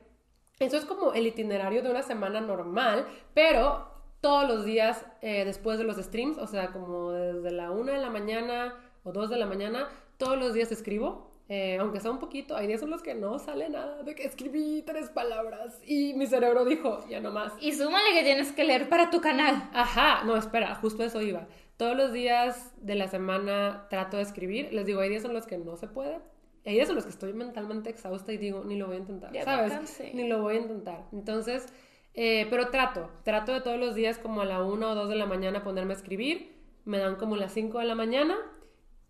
eso 0.59 0.77
es 0.77 0.83
como 0.83 1.13
el 1.13 1.25
itinerario 1.25 1.83
de 1.83 1.89
una 1.89 2.03
semana 2.03 2.41
normal, 2.41 3.07
pero 3.33 3.87
todos 4.21 4.47
los 4.47 4.65
días 4.65 5.05
eh, 5.21 5.43
después 5.45 5.77
de 5.77 5.83
los 5.83 5.97
streams, 5.97 6.37
o 6.37 6.47
sea, 6.47 6.71
como 6.71 7.11
desde 7.11 7.51
la 7.51 7.71
una 7.71 7.93
de 7.93 8.01
la 8.01 8.09
mañana 8.09 8.73
o 9.03 9.11
dos 9.11 9.29
de 9.29 9.37
la 9.37 9.45
mañana, 9.45 9.89
todos 10.17 10.37
los 10.37 10.53
días 10.53 10.71
escribo. 10.71 11.31
eh, 11.49 11.77
aunque 11.79 11.99
sea 11.99 12.09
un 12.11 12.19
poquito, 12.19 12.55
hay 12.55 12.67
días 12.67 12.81
en 12.81 12.89
los 12.89 13.03
que 13.03 13.13
no 13.15 13.37
sale 13.37 13.69
nada, 13.69 14.01
de 14.03 14.15
que 14.15 14.23
escribí 14.23 14.81
tres 14.85 15.09
palabras 15.09 15.77
y 15.85 16.13
mi 16.13 16.25
cerebro 16.25 16.63
dijo, 16.65 17.05
ya 17.09 17.19
no 17.19 17.31
más. 17.31 17.53
Y 17.59 17.73
súmale 17.73 18.13
que 18.13 18.23
tienes 18.23 18.51
que 18.53 18.63
leer 18.63 18.87
para 18.89 19.09
tu 19.09 19.19
canal. 19.21 19.69
Ajá, 19.73 20.23
no, 20.23 20.37
espera, 20.37 20.73
justo 20.75 21.03
eso 21.03 21.21
iba. 21.21 21.47
Todos 21.77 21.97
los 21.97 22.13
días 22.13 22.71
de 22.77 22.95
la 22.95 23.07
semana 23.07 23.87
trato 23.89 24.17
de 24.17 24.23
escribir. 24.23 24.71
Les 24.73 24.85
digo, 24.85 25.01
hay 25.01 25.09
días 25.09 25.25
en 25.25 25.33
los 25.33 25.45
que 25.45 25.57
no 25.57 25.75
se 25.75 25.87
puede. 25.87 26.19
Hay 26.65 26.75
días 26.75 26.87
en 26.89 26.95
los 26.95 27.03
que 27.03 27.09
estoy 27.09 27.33
mentalmente 27.33 27.89
exhausta 27.89 28.31
y 28.31 28.37
digo, 28.37 28.63
ni 28.63 28.77
lo 28.77 28.87
voy 28.87 28.95
a 28.95 28.99
intentar, 28.99 29.33
Ya 29.33 29.43
¿sabes? 29.43 29.73
Ni 30.13 30.27
lo 30.29 30.41
voy 30.41 30.55
a 30.55 30.59
intentar. 30.61 31.07
Entonces, 31.11 31.65
eh, 32.13 32.47
pero 32.49 32.69
trato, 32.69 33.09
trato 33.23 33.51
de 33.51 33.59
todos 33.59 33.77
los 33.77 33.95
días 33.95 34.17
como 34.17 34.41
a 34.41 34.45
la 34.45 34.63
1 34.63 34.91
o 34.91 34.95
2 34.95 35.09
de 35.09 35.15
la 35.15 35.25
mañana 35.25 35.61
ponerme 35.61 35.93
a 35.93 35.97
escribir. 35.97 36.55
Me 36.85 36.99
dan 36.99 37.17
como 37.17 37.35
las 37.35 37.51
5 37.53 37.79
de 37.79 37.85
la 37.85 37.95
mañana, 37.95 38.37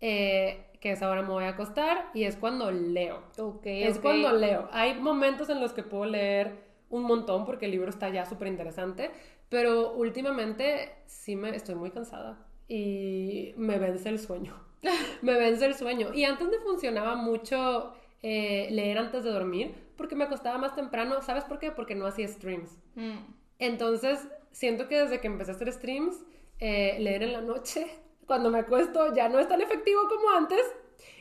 eh, 0.00 0.63
que 0.84 0.92
es 0.92 1.00
ahora 1.00 1.22
me 1.22 1.30
voy 1.30 1.44
a 1.44 1.48
acostar 1.48 2.10
y 2.12 2.24
es 2.24 2.36
cuando 2.36 2.70
leo. 2.70 3.22
Ok, 3.38 3.62
Es 3.64 3.98
cuando 3.98 4.32
leo. 4.32 4.68
Hay 4.70 5.00
momentos 5.00 5.48
en 5.48 5.58
los 5.58 5.72
que 5.72 5.82
puedo 5.82 6.04
leer 6.04 6.58
un 6.90 7.04
montón 7.04 7.46
porque 7.46 7.64
el 7.64 7.70
libro 7.70 7.88
está 7.88 8.10
ya 8.10 8.26
súper 8.26 8.48
interesante, 8.48 9.10
pero 9.48 9.94
últimamente 9.94 10.92
sí 11.06 11.36
me 11.36 11.56
estoy 11.56 11.74
muy 11.74 11.90
cansada 11.90 12.46
y 12.68 13.54
me 13.56 13.78
vence 13.78 14.10
el 14.10 14.18
sueño. 14.18 14.62
me 15.22 15.32
vence 15.38 15.64
el 15.64 15.74
sueño. 15.74 16.12
Y 16.12 16.24
antes 16.24 16.48
me 16.48 16.58
funcionaba 16.58 17.16
mucho 17.16 17.94
eh, 18.22 18.68
leer 18.70 18.98
antes 18.98 19.24
de 19.24 19.30
dormir 19.30 19.74
porque 19.96 20.14
me 20.14 20.24
acostaba 20.24 20.58
más 20.58 20.74
temprano. 20.74 21.22
¿Sabes 21.22 21.44
por 21.44 21.58
qué? 21.58 21.70
Porque 21.70 21.94
no 21.94 22.06
hacía 22.06 22.28
streams. 22.28 22.76
Mm. 22.94 23.20
Entonces, 23.58 24.28
siento 24.52 24.86
que 24.86 24.98
desde 24.98 25.18
que 25.18 25.28
empecé 25.28 25.52
a 25.52 25.54
hacer 25.54 25.72
streams, 25.72 26.22
eh, 26.58 26.98
leer 27.00 27.22
en 27.22 27.32
la 27.32 27.40
noche, 27.40 27.86
cuando 28.26 28.50
me 28.50 28.60
acuesto, 28.60 29.14
ya 29.14 29.28
no 29.28 29.38
es 29.38 29.48
tan 29.48 29.60
efectivo 29.60 30.02
como 30.08 30.30
antes. 30.30 30.60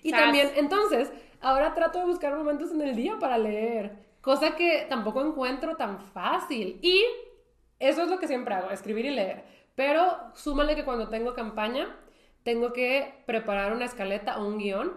Y 0.02 0.12
Sas. 0.12 0.22
también, 0.22 0.52
entonces, 0.56 1.12
ahora 1.42 1.74
trato 1.74 2.00
de 2.00 2.06
buscar 2.06 2.36
momentos 2.36 2.72
en 2.72 2.82
el 2.82 2.96
día 2.96 3.18
para 3.20 3.38
leer, 3.38 3.92
cosa 4.22 4.56
que 4.56 4.86
tampoco 4.90 5.22
encuentro 5.22 5.76
tan 5.76 6.00
fácil. 6.00 6.80
Y 6.82 7.04
eso 7.80 8.04
es 8.04 8.10
lo 8.10 8.20
que 8.20 8.28
siempre 8.28 8.54
hago, 8.56 8.72
escribir 8.72 9.06
y 9.06 9.12
leer. 9.12 9.44
Pero 9.76 10.18
súmale 10.36 10.76
que 10.76 10.86
cuando 10.86 11.10
tengo 11.10 11.34
campaña, 11.34 11.96
tengo 12.44 12.74
que 12.74 13.24
preparar 13.26 13.74
una 13.74 13.86
escaleta 13.86 14.40
o 14.40 14.48
un 14.48 14.58
guion, 14.58 14.94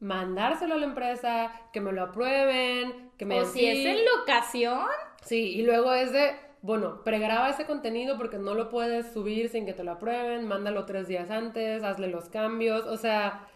mandárselo 0.00 0.74
a 0.74 0.78
la 0.78 0.86
empresa, 0.86 1.52
que 1.72 1.80
me 1.80 1.92
lo 1.92 2.02
aprueben, 2.02 3.10
que 3.16 3.24
me 3.24 3.40
O 3.40 3.46
si 3.46 3.66
es 3.66 3.84
en 3.84 4.04
locación. 4.04 4.86
Sí, 5.24 5.54
y 5.56 5.62
luego 5.62 5.92
es 5.92 6.12
de, 6.12 6.36
bueno, 6.62 7.02
pregraba 7.04 7.50
ese 7.50 7.66
contenido 7.66 8.16
porque 8.16 8.38
no 8.38 8.54
lo 8.54 8.68
puedes 8.68 9.12
subir 9.12 9.48
sin 9.48 9.64
que 9.64 9.72
te 9.72 9.84
lo 9.84 9.92
aprueben, 9.92 10.46
mándalo 10.46 10.84
tres 10.86 11.08
días 11.08 11.30
antes, 11.30 11.82
hazle 11.82 12.08
los 12.08 12.28
cambios, 12.28 12.86
o 12.86 12.96
sea... 12.96 13.48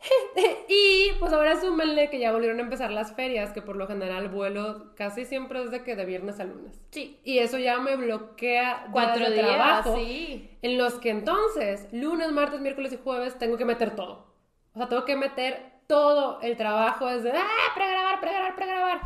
y 0.68 1.10
pues 1.18 1.32
ahora 1.32 1.60
súmenle 1.60 2.08
que 2.08 2.20
ya 2.20 2.30
volvieron 2.30 2.60
a 2.60 2.62
empezar 2.62 2.92
las 2.92 3.14
ferias, 3.14 3.52
que 3.52 3.62
por 3.62 3.74
lo 3.74 3.88
general 3.88 4.28
vuelo 4.28 4.94
casi 4.94 5.24
siempre 5.24 5.60
es 5.62 5.72
de 5.72 5.82
que 5.82 5.96
de 5.96 6.04
viernes 6.04 6.38
a 6.38 6.44
lunes. 6.44 6.80
Sí. 6.90 7.18
Y 7.24 7.38
eso 7.38 7.58
ya 7.58 7.80
me 7.80 7.96
bloquea 7.96 8.78
días 8.78 8.90
Cuatro 8.92 9.24
de 9.24 9.34
días, 9.34 9.46
trabajo, 9.46 9.96
sí. 9.96 10.56
en 10.62 10.78
los 10.78 10.94
que 10.94 11.10
entonces, 11.10 11.88
lunes, 11.92 12.30
martes, 12.30 12.60
miércoles 12.60 12.92
y 12.92 12.98
jueves, 13.02 13.38
tengo 13.38 13.56
que 13.56 13.64
meter 13.64 13.96
todo. 13.96 14.32
O 14.74 14.78
sea, 14.78 14.88
tengo 14.88 15.04
que 15.04 15.16
meter 15.16 15.78
todo 15.88 16.40
el 16.42 16.56
trabajo 16.56 17.06
desde, 17.06 17.32
ah, 17.36 17.72
pregrabar, 17.74 18.20
pregrabar, 18.20 18.54
pregrabar. 18.54 19.00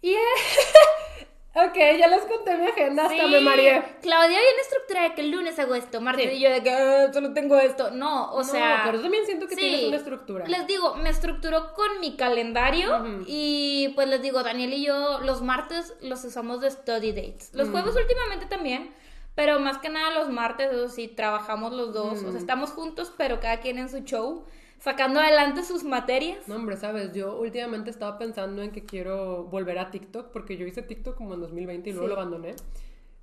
Y 0.00 0.14
ok, 1.54 1.74
ya 1.98 2.08
les 2.08 2.22
conté 2.22 2.56
mi 2.56 2.66
agenda, 2.66 3.02
hasta 3.04 3.24
Sí. 3.24 3.30
me 3.30 3.40
mareé. 3.40 3.82
Claudia 4.00 4.28
viene 4.38 4.60
estructurada 4.62 5.08
de 5.10 5.14
que 5.14 5.20
el 5.20 5.30
lunes 5.30 5.58
hago 5.58 5.74
esto, 5.74 6.00
martes 6.00 6.30
Sí. 6.30 6.36
y 6.36 6.40
yo 6.40 6.50
de 6.50 6.62
que 6.62 6.70
"Ah, 6.70 7.12
solo 7.12 7.32
tengo 7.34 7.56
esto. 7.58 7.90
No, 7.90 8.32
o 8.32 8.38
No, 8.38 8.44
sea. 8.44 8.82
pero 8.84 8.96
yo 8.98 9.02
también 9.02 9.26
siento 9.26 9.46
que 9.46 9.54
sí. 9.54 9.60
tienes 9.60 9.84
una 9.84 9.96
estructura. 9.96 10.46
Les 10.46 10.66
digo, 10.66 10.94
me 10.96 11.10
estructuró 11.10 11.74
con 11.74 12.00
mi 12.00 12.16
calendario 12.16 13.24
y 13.26 13.90
pues 13.94 14.08
les 14.08 14.22
digo, 14.22 14.42
Daniel 14.42 14.72
y 14.72 14.84
yo 14.84 15.18
los 15.20 15.42
martes 15.42 15.94
los 16.00 16.24
usamos 16.24 16.60
de 16.60 16.70
study 16.70 17.12
dates. 17.12 17.50
Los 17.54 17.68
jueves 17.68 17.94
últimamente 17.96 18.46
también, 18.46 18.94
pero 19.34 19.58
más 19.60 19.78
que 19.78 19.88
nada 19.88 20.10
los 20.14 20.28
martes, 20.30 20.70
eso 20.72 20.88
sí, 20.88 21.08
trabajamos 21.08 21.72
los 21.72 21.92
dos. 21.92 22.22
O 22.22 22.30
sea, 22.30 22.38
estamos 22.40 22.70
juntos, 22.70 23.12
pero 23.16 23.40
cada 23.40 23.60
quien 23.60 23.78
en 23.78 23.88
su 23.88 23.98
show, 24.00 24.44
sacando 24.82 25.20
adelante 25.20 25.62
sus 25.62 25.84
materias. 25.84 26.48
No, 26.48 26.56
hombre, 26.56 26.76
sabes, 26.76 27.12
yo 27.12 27.36
últimamente 27.38 27.90
estaba 27.90 28.18
pensando 28.18 28.62
en 28.62 28.72
que 28.72 28.84
quiero 28.84 29.44
volver 29.44 29.78
a 29.78 29.90
TikTok, 29.90 30.30
porque 30.32 30.56
yo 30.56 30.66
hice 30.66 30.82
TikTok 30.82 31.16
como 31.16 31.34
en 31.34 31.40
2020 31.40 31.90
y 31.90 31.92
luego 31.92 32.08
Sí. 32.08 32.14
lo 32.14 32.20
abandoné. 32.20 32.54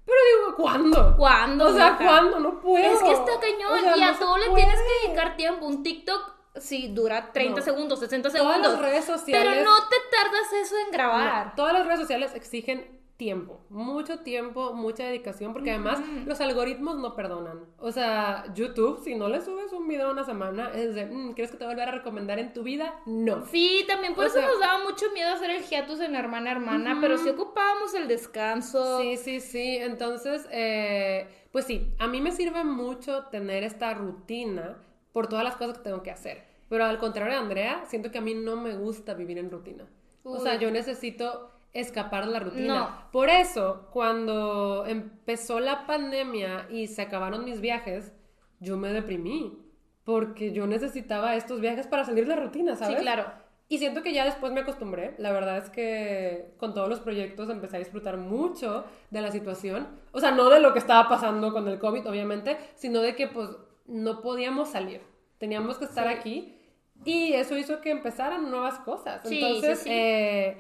Pero 0.06 0.18
digo, 0.46 0.56
¿cuándo? 0.56 1.16
¿Cuándo? 1.18 1.68
O 1.68 1.74
sea? 1.74 1.98
¿cuándo? 1.98 2.40
No 2.40 2.60
puedo. 2.62 2.84
Es 2.94 3.04
que 3.04 3.12
está 3.12 3.32
cañón 3.40 3.74
O 3.74 3.80
sea, 3.80 3.98
y 3.98 4.02
a 4.02 4.12
no 4.14 4.18
todo 4.20 4.38
le 4.38 4.46
puede. 4.48 4.64
tienes 4.64 4.80
que 4.82 5.08
dedicar 5.08 5.36
tiempo. 5.38 5.66
Un 5.68 5.84
TikTok, 5.84 6.22
sí, 6.56 6.88
dura 6.96 7.32
30 7.32 7.60
No. 7.60 7.64
segundos, 7.66 8.00
60 8.00 8.30
Todas 8.30 8.42
segundos. 8.42 8.72
las 8.74 8.82
redes 8.82 9.06
sociales. 9.06 9.48
Pero 9.54 9.64
no 9.70 9.76
te 9.88 9.96
tardas 10.12 10.54
eso 10.54 10.76
en 10.86 10.92
grabar. 10.92 11.48
No, 11.48 11.54
todas 11.56 11.74
las 11.74 11.86
redes 11.86 12.00
sociales 12.00 12.34
exigen 12.34 12.99
tiempo, 13.20 13.60
mucho 13.70 14.20
tiempo, 14.20 14.72
mucha 14.74 15.04
dedicación, 15.04 15.52
porque 15.52 15.72
además 15.72 16.00
los 16.26 16.40
algoritmos 16.40 16.98
no 16.98 17.16
perdonan. 17.18 17.66
O 17.78 17.92
sea, 17.92 18.46
YouTube, 18.56 19.04
si 19.04 19.14
no 19.16 19.28
le 19.28 19.42
subes 19.42 19.74
un 19.74 19.90
video 19.90 20.10
una 20.10 20.24
semana, 20.24 20.72
es 20.74 20.96
de, 20.96 21.06
"Mm, 21.06 21.34
¿quieres 21.34 21.52
que 21.52 21.58
te 21.58 21.66
vuelva 21.66 21.84
a 21.84 21.92
recomendar 21.92 22.40
en 22.40 22.54
tu 22.54 22.64
vida? 22.64 22.98
No. 23.06 23.46
Sí, 23.48 23.84
también 23.90 24.16
por 24.16 24.24
O 24.24 24.28
eso 24.28 24.40
sea- 24.40 24.48
nos 24.48 24.58
daba 24.62 24.82
mucho 24.86 25.06
miedo 25.14 25.32
hacer 25.34 25.50
el 25.50 25.64
hiatus 25.64 26.00
en 26.00 26.16
hermana 26.16 26.50
hermana, 26.54 26.98
pero 27.02 27.18
sí 27.18 27.28
ocupábamos 27.28 27.94
el 27.94 28.08
descanso. 28.08 29.02
Sí, 29.02 29.18
sí, 29.18 29.42
sí. 29.42 29.76
Entonces, 29.82 30.48
eh, 30.52 31.28
pues 31.52 31.66
sí, 31.66 31.94
a 32.00 32.08
mí 32.08 32.22
me 32.22 32.32
sirve 32.32 32.64
mucho 32.64 33.26
tener 33.26 33.64
esta 33.66 33.94
rutina 33.96 34.78
por 35.12 35.28
todas 35.28 35.44
las 35.44 35.58
cosas 35.58 35.78
que 35.80 35.84
tengo 35.84 36.02
que 36.04 36.12
hacer. 36.12 36.46
Pero 36.70 36.86
al 36.86 37.00
contrario 37.00 37.34
de 37.34 37.40
Andrea, 37.42 37.84
siento 37.86 38.12
que 38.12 38.20
a 38.20 38.22
mí 38.22 38.34
no 38.34 38.56
me 38.56 38.76
gusta 38.78 39.14
vivir 39.14 39.38
en 39.40 39.52
rutina. 39.52 39.86
O 40.24 40.40
sea, 40.40 40.56
yo 40.58 40.72
necesito 40.72 41.52
escapar 41.74 42.26
de 42.26 42.32
la 42.32 42.40
rutina. 42.40 42.80
No. 42.80 43.12
Por 43.12 43.30
eso, 43.30 43.88
cuando 43.92 44.86
empezó 44.88 45.60
la 45.60 45.86
pandemia 45.86 46.68
y 46.70 46.88
se 46.88 47.02
acabaron 47.02 47.46
mis 47.46 47.62
viajes, 47.62 48.12
yo 48.60 48.78
me 48.78 48.90
deprimí. 48.92 49.58
Porque 50.04 50.52
yo 50.54 50.66
necesitaba 50.66 51.36
estos 51.36 51.62
viajes 51.62 51.86
para 51.86 52.04
salir 52.04 52.26
de 52.28 52.36
la 52.36 52.42
rutina, 52.42 52.76
Sí, 52.76 52.84
¿sabes? 52.84 53.02
claro. 53.02 53.26
Y 53.68 53.78
siento 53.78 54.02
que 54.02 54.12
ya 54.14 54.26
después 54.26 54.52
me 54.52 54.62
acostumbré. 54.62 55.14
La 55.20 55.32
verdad 55.32 55.58
es 55.58 55.70
que 55.70 56.56
con 56.58 56.74
todos 56.74 56.90
los 56.90 57.00
proyectos 57.00 57.50
empecé 57.52 57.76
a 57.76 57.80
disfrutar 57.80 58.18
mucho 58.18 58.86
de 59.12 59.22
la 59.22 59.30
situación. 59.32 59.88
O 60.12 60.20
sea, 60.20 60.32
no 60.32 60.50
de 60.50 60.60
lo 60.60 60.74
que 60.74 60.80
estaba 60.80 61.08
pasando 61.08 61.54
con 61.54 61.68
el 61.68 61.78
COVID, 61.78 62.08
obviamente, 62.10 62.58
sino 62.74 63.02
de 63.02 63.16
que 63.16 63.28
pues 63.28 63.50
no 63.86 64.22
podíamos 64.22 64.70
salir. 64.70 65.02
Teníamos 65.38 65.78
que 65.78 65.86
estar 65.86 66.08
Sí. 66.08 66.14
aquí. 66.16 66.56
Y 67.06 67.34
eso 67.34 67.56
hizo 67.56 67.80
que 67.80 67.92
empezaran 67.92 68.50
nuevas 68.50 68.80
cosas. 68.80 69.22
Sí, 69.24 69.40
Entonces, 69.40 69.78
sí, 69.78 69.84
sí. 69.86 69.90
eh, 69.94 70.58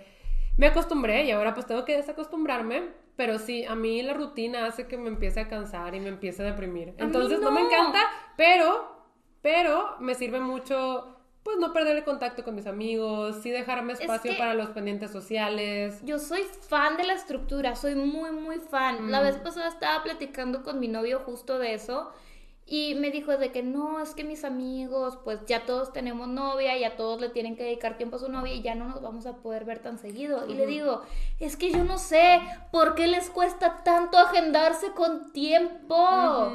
me 0.59 0.67
acostumbré 0.67 1.23
y 1.23 1.31
ahora 1.31 1.53
pues 1.53 1.65
tengo 1.65 1.85
que 1.85 1.95
desacostumbrarme. 1.95 2.89
Pero 3.15 3.37
sí, 3.39 3.65
a 3.65 3.75
mí 3.75 4.01
la 4.01 4.13
rutina 4.13 4.65
hace 4.65 4.87
que 4.87 4.97
me 4.97 5.07
empiece 5.09 5.39
a 5.41 5.47
cansar 5.49 5.93
y 5.95 5.99
me 5.99 6.07
empiece 6.09 6.41
a 6.41 6.45
deprimir. 6.45 6.93
Entonces 6.97 7.39
no. 7.41 7.51
me 7.51 7.61
encanta, 7.61 7.99
pero, 8.37 9.03
pero 9.41 9.95
me 9.99 10.15
sirve 10.15 10.39
mucho 10.39 11.15
pues 11.43 11.57
no 11.57 11.71
perder 11.73 11.95
el 11.97 12.03
contacto 12.03 12.43
con 12.43 12.53
mis 12.55 12.67
amigos, 12.67 13.37
sí 13.41 13.49
dejarme 13.49 13.93
espacio 13.93 14.31
que- 14.33 14.37
para 14.37 14.53
los 14.53 14.69
pendientes 14.69 15.09
sociales. 15.11 15.99
Yo 16.03 16.19
soy 16.19 16.43
fan 16.43 16.97
de 16.97 17.03
la 17.05 17.13
estructura, 17.13 17.75
soy 17.75 17.95
muy, 17.95 18.31
muy 18.31 18.59
fan. 18.59 19.09
La 19.09 19.21
Mm. 19.21 19.23
vez 19.23 19.37
pasada 19.37 19.67
estaba 19.69 20.03
platicando 20.03 20.63
con 20.63 20.79
mi 20.79 20.87
novio 20.89 21.19
justo 21.25 21.57
de 21.57 21.73
eso 21.73 22.11
Y 22.71 22.93
me 22.93 23.09
dijo 23.09 23.35
de 23.35 23.51
que 23.51 23.63
no, 23.63 23.99
es 23.99 24.13
que 24.13 24.23
mis 24.23 24.45
amigos, 24.45 25.17
pues 25.23 25.43
ya 25.47 25.65
todos 25.65 25.91
tenemos 25.91 26.27
novia, 26.27 26.77
ya 26.77 26.95
todos 26.95 27.19
le 27.19 27.29
tienen 27.29 27.55
que 27.55 27.63
dedicar 27.63 27.97
tiempo 27.97 28.17
a 28.17 28.19
su 28.19 28.31
novia 28.31 28.53
y 28.53 28.61
ya 28.61 28.75
no 28.75 28.85
nos 28.87 29.01
vamos 29.01 29.25
a 29.25 29.37
poder 29.37 29.65
ver 29.65 29.79
tan 29.79 29.97
seguido. 29.97 30.47
Y 30.47 30.53
le 30.53 30.67
digo, 30.67 31.01
es 31.39 31.57
que 31.57 31.71
yo 31.71 31.83
no 31.83 31.97
sé 31.97 32.39
por 32.71 32.93
qué 32.93 33.07
les 33.07 33.31
cuesta 33.31 33.81
tanto 33.83 34.19
agendarse 34.19 34.91
con 34.91 35.33
tiempo. 35.33 36.51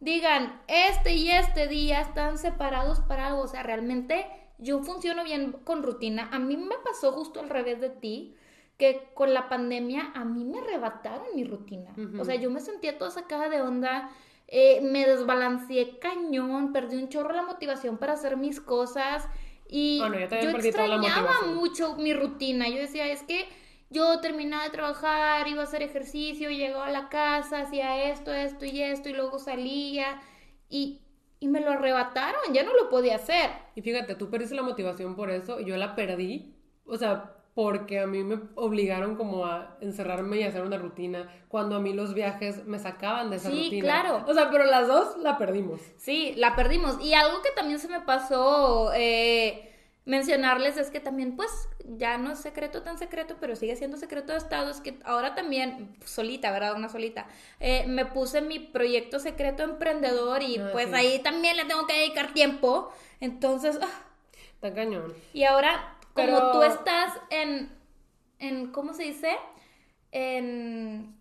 Digan, 0.00 0.60
este 0.68 1.14
y 1.14 1.30
este 1.30 1.68
día 1.68 2.02
están 2.02 2.36
separados 2.36 3.00
para 3.00 3.28
algo. 3.28 3.40
O 3.40 3.48
sea, 3.48 3.62
realmente 3.62 4.26
yo 4.58 4.82
funciono 4.82 5.24
bien 5.24 5.52
con 5.64 5.82
rutina. 5.82 6.28
A 6.32 6.38
mí 6.38 6.58
me 6.58 6.76
pasó 6.84 7.12
justo 7.12 7.40
al 7.40 7.48
revés 7.48 7.80
de 7.80 7.88
ti 7.88 8.36
que 8.76 9.08
con 9.14 9.32
la 9.32 9.48
pandemia 9.48 10.12
a 10.14 10.26
mí 10.26 10.44
me 10.44 10.58
arrebataron 10.58 11.28
mi 11.34 11.44
rutina. 11.44 11.94
O 12.20 12.26
sea, 12.26 12.34
yo 12.34 12.50
me 12.50 12.60
sentía 12.60 12.98
toda 12.98 13.10
sacada 13.10 13.48
de 13.48 13.62
onda 13.62 14.10
eh, 14.48 14.80
me 14.80 15.06
desbalanceé 15.06 15.98
cañón, 15.98 16.72
perdí 16.72 16.96
un 16.96 17.08
chorro 17.08 17.34
la 17.34 17.42
motivación 17.42 17.98
para 17.98 18.12
hacer 18.12 18.36
mis 18.36 18.60
cosas 18.60 19.28
y 19.68 19.98
yo, 19.98 20.50
extrañaba 20.50 21.42
mucho 21.54 21.96
mi 21.96 22.12
rutina. 22.14 22.68
Yo 22.68 22.76
decía, 22.76 23.10
es 23.10 23.22
que 23.24 23.48
yo 23.90 24.20
terminaba 24.20 24.64
de 24.64 24.70
trabajar, 24.70 25.46
iba 25.48 25.62
a 25.62 25.64
hacer 25.64 25.82
ejercicio, 25.82 26.50
llegaba 26.50 26.86
a 26.86 26.90
la 26.90 27.08
casa, 27.08 27.60
hacía 27.60 28.10
esto, 28.10 28.32
esto 28.32 28.64
y 28.64 28.82
esto 28.82 29.08
y 29.08 29.14
luego 29.14 29.38
salía 29.38 30.20
y, 30.68 31.00
y 31.40 31.48
me 31.48 31.60
lo 31.60 31.72
arrebataron, 31.72 32.52
ya 32.52 32.62
no 32.62 32.74
lo 32.74 32.88
podía 32.88 33.16
hacer. 33.16 33.50
Y 33.74 33.82
fíjate, 33.82 34.14
tú 34.14 34.30
perdiste 34.30 34.54
la 34.54 34.62
motivación 34.62 35.16
por 35.16 35.30
eso 35.30 35.60
y 35.60 35.64
yo 35.64 35.76
la 35.76 35.96
perdí. 35.96 36.54
O 36.84 36.96
sea, 36.96 37.35
porque 37.56 38.00
a 38.00 38.06
mí 38.06 38.22
me 38.22 38.38
obligaron 38.54 39.16
como 39.16 39.46
a 39.46 39.78
encerrarme 39.80 40.40
y 40.40 40.42
hacer 40.42 40.60
una 40.60 40.76
rutina, 40.76 41.26
cuando 41.48 41.76
a 41.76 41.80
mí 41.80 41.94
los 41.94 42.12
viajes 42.12 42.66
me 42.66 42.78
sacaban 42.78 43.30
de 43.30 43.36
esa 43.36 43.48
rutina. 43.48 43.70
Sí, 43.70 43.80
claro. 43.80 44.24
O 44.28 44.34
sea, 44.34 44.50
pero 44.50 44.64
las 44.64 44.86
dos 44.86 45.16
la 45.22 45.38
perdimos. 45.38 45.80
Sí, 45.96 46.34
la 46.36 46.54
perdimos. 46.54 47.02
Y 47.02 47.14
algo 47.14 47.40
que 47.40 47.48
también 47.56 47.78
se 47.78 47.88
me 47.88 48.02
pasó 48.02 48.92
eh, 48.94 49.74
mencionarles 50.04 50.76
es 50.76 50.90
que 50.90 51.00
también, 51.00 51.34
pues, 51.34 51.50
ya 51.96 52.18
no 52.18 52.32
es 52.32 52.40
secreto 52.40 52.82
tan 52.82 52.98
secreto, 52.98 53.36
pero 53.40 53.56
sigue 53.56 53.74
siendo 53.74 53.96
secreto 53.96 54.32
de 54.32 54.38
Estado, 54.38 54.70
es 54.70 54.82
que 54.82 54.98
ahora 55.06 55.34
también, 55.34 55.96
solita, 56.04 56.52
¿verdad? 56.52 56.74
Una 56.76 56.90
solita, 56.90 57.26
eh, 57.60 57.86
me 57.88 58.04
puse 58.04 58.42
mi 58.42 58.58
proyecto 58.58 59.18
secreto 59.18 59.62
emprendedor 59.62 60.42
y 60.42 60.58
ah, 60.58 60.68
pues 60.72 60.92
ahí 60.92 61.20
también 61.20 61.56
le 61.56 61.64
tengo 61.64 61.86
que 61.86 61.94
dedicar 61.94 62.34
tiempo. 62.34 62.90
Entonces... 63.20 63.78
Ah. 63.80 64.02
Está 64.56 64.74
cañón. 64.74 65.14
Y 65.32 65.44
ahora 65.44 65.95
como 66.16 66.52
tú 66.52 66.62
estás 66.62 67.12
en, 67.30 67.70
en, 68.38 68.72
¿cómo 68.72 68.92
se 68.92 69.04
dice? 69.04 69.36
En 70.10 71.16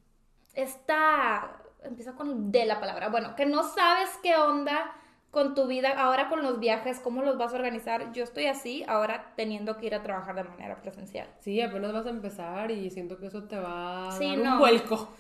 esta, 0.54 1.62
empieza 1.84 2.14
con 2.14 2.52
de 2.52 2.66
la 2.66 2.80
palabra, 2.80 3.10
bueno, 3.10 3.36
que 3.36 3.46
no 3.46 3.64
sabes 3.64 4.10
qué 4.24 4.36
onda 4.36 4.91
con 5.36 5.54
tu 5.54 5.68
vida, 5.68 5.89
ahora 6.02 6.30
con 6.30 6.41
los 6.41 6.60
viajes, 6.62 7.02
cómo 7.02 7.22
los 7.22 7.38
vas 7.38 7.52
a 7.52 7.58
organizar. 7.58 8.14
Yo 8.14 8.24
estoy 8.24 8.46
así, 8.46 8.86
ahora 8.88 9.34
teniendo 9.36 9.76
que 9.78 9.88
ir 9.88 9.96
a 9.96 10.02
trabajar 10.02 10.34
de 10.36 10.46
manera 10.46 10.82
presencial. 10.82 11.28
Sí, 11.41 11.62
apenas 11.62 11.91
vas 11.91 12.06
a 12.06 12.10
empezar 12.10 12.72
y 12.72 12.89
siento 12.89 13.18
que 13.18 13.28
eso 13.28 13.43
te 13.43 13.60
va 13.60 14.16
a 14.16 14.18
dar 14.18 14.39
un 14.39 14.60
vuelco. 14.60 15.14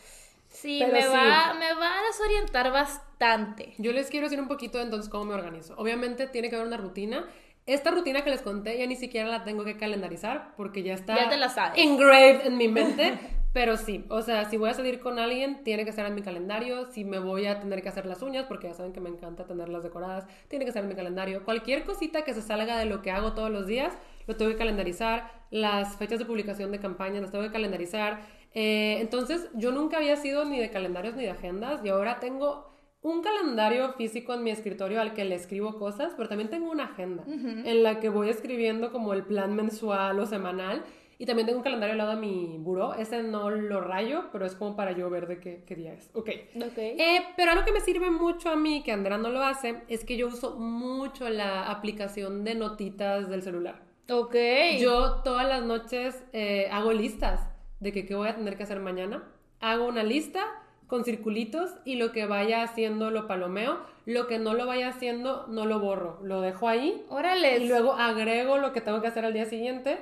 Sí, 0.47 0.81
me, 0.89 1.05
Va, 1.05 1.53
me 1.59 1.73
va 1.73 1.99
a 1.99 2.03
desorientar 2.03 2.71
bastante. 2.71 3.73
Yo 3.77 3.91
les 3.91 4.09
quiero 4.09 4.27
decir 4.27 4.39
un 4.39 4.47
poquito 4.47 4.79
entonces 4.79 5.09
cómo 5.09 5.25
me 5.25 5.33
organizo. 5.33 5.75
Obviamente 5.77 6.27
tiene 6.27 6.49
que 6.49 6.55
haber 6.55 6.67
una 6.67 6.77
rutina 6.77 7.25
esta 7.65 7.89
rutina 7.91 8.23
que 8.23 8.29
les 8.29 8.41
conté 8.41 8.77
ya 8.77 8.85
ni 8.85 8.95
siquiera 8.95 9.27
la 9.27 9.43
tengo 9.43 9.63
que 9.63 9.75
calendarizar 9.77 10.53
porque 10.55 10.83
ya 10.83 10.93
está 10.93 11.15
ya 11.15 11.29
te 11.29 11.37
la 11.37 11.49
sabes. 11.49 11.83
engraved 11.83 12.45
en 12.45 12.57
mi 12.57 12.67
mente. 12.67 13.17
pero 13.53 13.77
sí, 13.77 14.05
o 14.09 14.21
sea, 14.21 14.49
si 14.49 14.57
voy 14.57 14.69
a 14.69 14.73
salir 14.73 14.99
con 14.99 15.17
alguien, 15.17 15.63
tiene 15.63 15.85
que 15.85 15.89
estar 15.89 16.05
en 16.05 16.13
mi 16.13 16.21
calendario. 16.21 16.85
Si 16.91 17.05
me 17.05 17.19
voy 17.19 17.47
a 17.47 17.59
tener 17.61 17.81
que 17.81 17.89
hacer 17.89 18.05
las 18.05 18.21
uñas, 18.21 18.45
porque 18.47 18.67
ya 18.67 18.73
saben 18.73 18.91
que 18.91 18.99
me 18.99 19.09
encanta 19.09 19.45
tenerlas 19.45 19.81
decoradas, 19.81 20.27
tiene 20.49 20.65
que 20.65 20.69
estar 20.69 20.83
en 20.83 20.89
mi 20.89 20.95
calendario. 20.95 21.43
Cualquier 21.45 21.85
cosita 21.85 22.23
que 22.23 22.33
se 22.33 22.41
salga 22.41 22.77
de 22.77 22.85
lo 22.85 23.01
que 23.01 23.11
hago 23.11 23.33
todos 23.33 23.49
los 23.49 23.65
días, 23.65 23.93
lo 24.27 24.35
tengo 24.35 24.51
que 24.51 24.57
calendarizar. 24.57 25.31
Las 25.51 25.95
fechas 25.95 26.19
de 26.19 26.25
publicación 26.25 26.71
de 26.71 26.79
campañas 26.79 27.21
las 27.21 27.31
tengo 27.31 27.45
que 27.45 27.51
calendarizar. 27.51 28.19
Eh, 28.53 28.97
entonces, 28.99 29.49
yo 29.53 29.71
nunca 29.71 29.97
había 29.97 30.17
sido 30.17 30.43
ni 30.45 30.59
de 30.59 30.69
calendarios 30.69 31.15
ni 31.15 31.23
de 31.23 31.31
agendas 31.31 31.79
y 31.83 31.89
ahora 31.89 32.19
tengo 32.19 32.74
un 33.05 33.21
calendario 33.21 33.93
físico 33.93 34.33
en 34.33 34.43
mi 34.43 34.49
escritorio 34.49 34.99
al 34.99 35.13
que 35.13 35.25
le 35.25 35.35
escribo 35.35 35.77
cosas, 35.77 36.13
pero 36.17 36.27
también 36.27 36.49
tengo 36.49 36.71
una 36.71 36.85
agenda 36.85 37.23
en 37.27 37.83
la 37.83 37.99
que 37.99 38.09
voy 38.09 38.29
escribiendo 38.29 38.91
como 38.91 39.13
el 39.13 39.23
plan 39.23 39.55
mensual 39.55 40.19
o 40.19 40.25
semanal. 40.25 40.83
Y 41.19 41.27
también 41.27 41.45
tengo 41.45 41.59
un 41.59 41.63
calendario 41.63 41.93
al 41.93 41.99
lado 41.99 42.09
de 42.11 42.17
mi 42.17 42.57
buró. 42.57 42.95
Ese 42.95 43.21
no 43.21 43.51
lo 43.51 43.79
rayo, 43.79 44.25
pero 44.31 44.45
es 44.45 44.55
como 44.55 44.75
para 44.75 44.91
yo 44.91 45.09
ver 45.09 45.27
de 45.27 45.39
qué, 45.39 45.63
qué 45.65 45.75
día 45.75 45.93
es. 45.93 46.09
Ok. 46.13 46.29
okay. 46.71 46.99
Eh, 46.99 47.23
pero 47.37 47.51
algo 47.51 47.63
que 47.63 47.71
me 47.71 47.79
sirve 47.79 48.09
mucho 48.09 48.49
a 48.49 48.55
mí, 48.55 48.81
que 48.83 48.91
Andrea 48.91 49.19
no 49.19 49.29
lo 49.29 49.41
hace, 49.43 49.83
es 49.87 50.03
que 50.03 50.17
yo 50.17 50.27
uso 50.27 50.55
mucho 50.57 51.29
la 51.29 51.69
aplicación 51.69 52.43
de 52.43 52.55
notitas 52.55 53.29
del 53.29 53.43
celular. 53.43 53.83
Ok. 54.09 54.35
Yo 54.79 55.21
todas 55.23 55.47
las 55.47 55.63
noches 55.63 56.21
eh, 56.33 56.67
hago 56.71 56.91
listas 56.91 57.47
de 57.79 57.93
que 57.93 58.05
qué 58.05 58.15
voy 58.15 58.29
a 58.29 58.35
tener 58.35 58.57
que 58.57 58.63
hacer 58.63 58.79
mañana. 58.79 59.23
Hago 59.61 59.85
una 59.85 60.03
lista 60.03 60.43
con 60.87 61.03
circulitos 61.03 61.71
y 61.83 61.95
lo 61.95 62.11
que 62.11 62.25
vaya 62.25 62.63
haciendo 62.63 63.11
lo 63.11 63.27
palomeo, 63.27 63.79
lo 64.05 64.27
que 64.27 64.39
no 64.39 64.53
lo 64.53 64.65
vaya 64.65 64.89
haciendo 64.89 65.45
no 65.47 65.65
lo 65.65 65.79
borro, 65.79 66.19
lo 66.21 66.41
dejo 66.41 66.67
ahí. 66.67 67.03
Órale. 67.09 67.57
Y 67.57 67.67
luego 67.67 67.93
agrego 67.93 68.57
lo 68.57 68.71
que 68.71 68.81
tengo 68.81 69.01
que 69.01 69.07
hacer 69.07 69.25
al 69.25 69.33
día 69.33 69.45
siguiente 69.45 69.97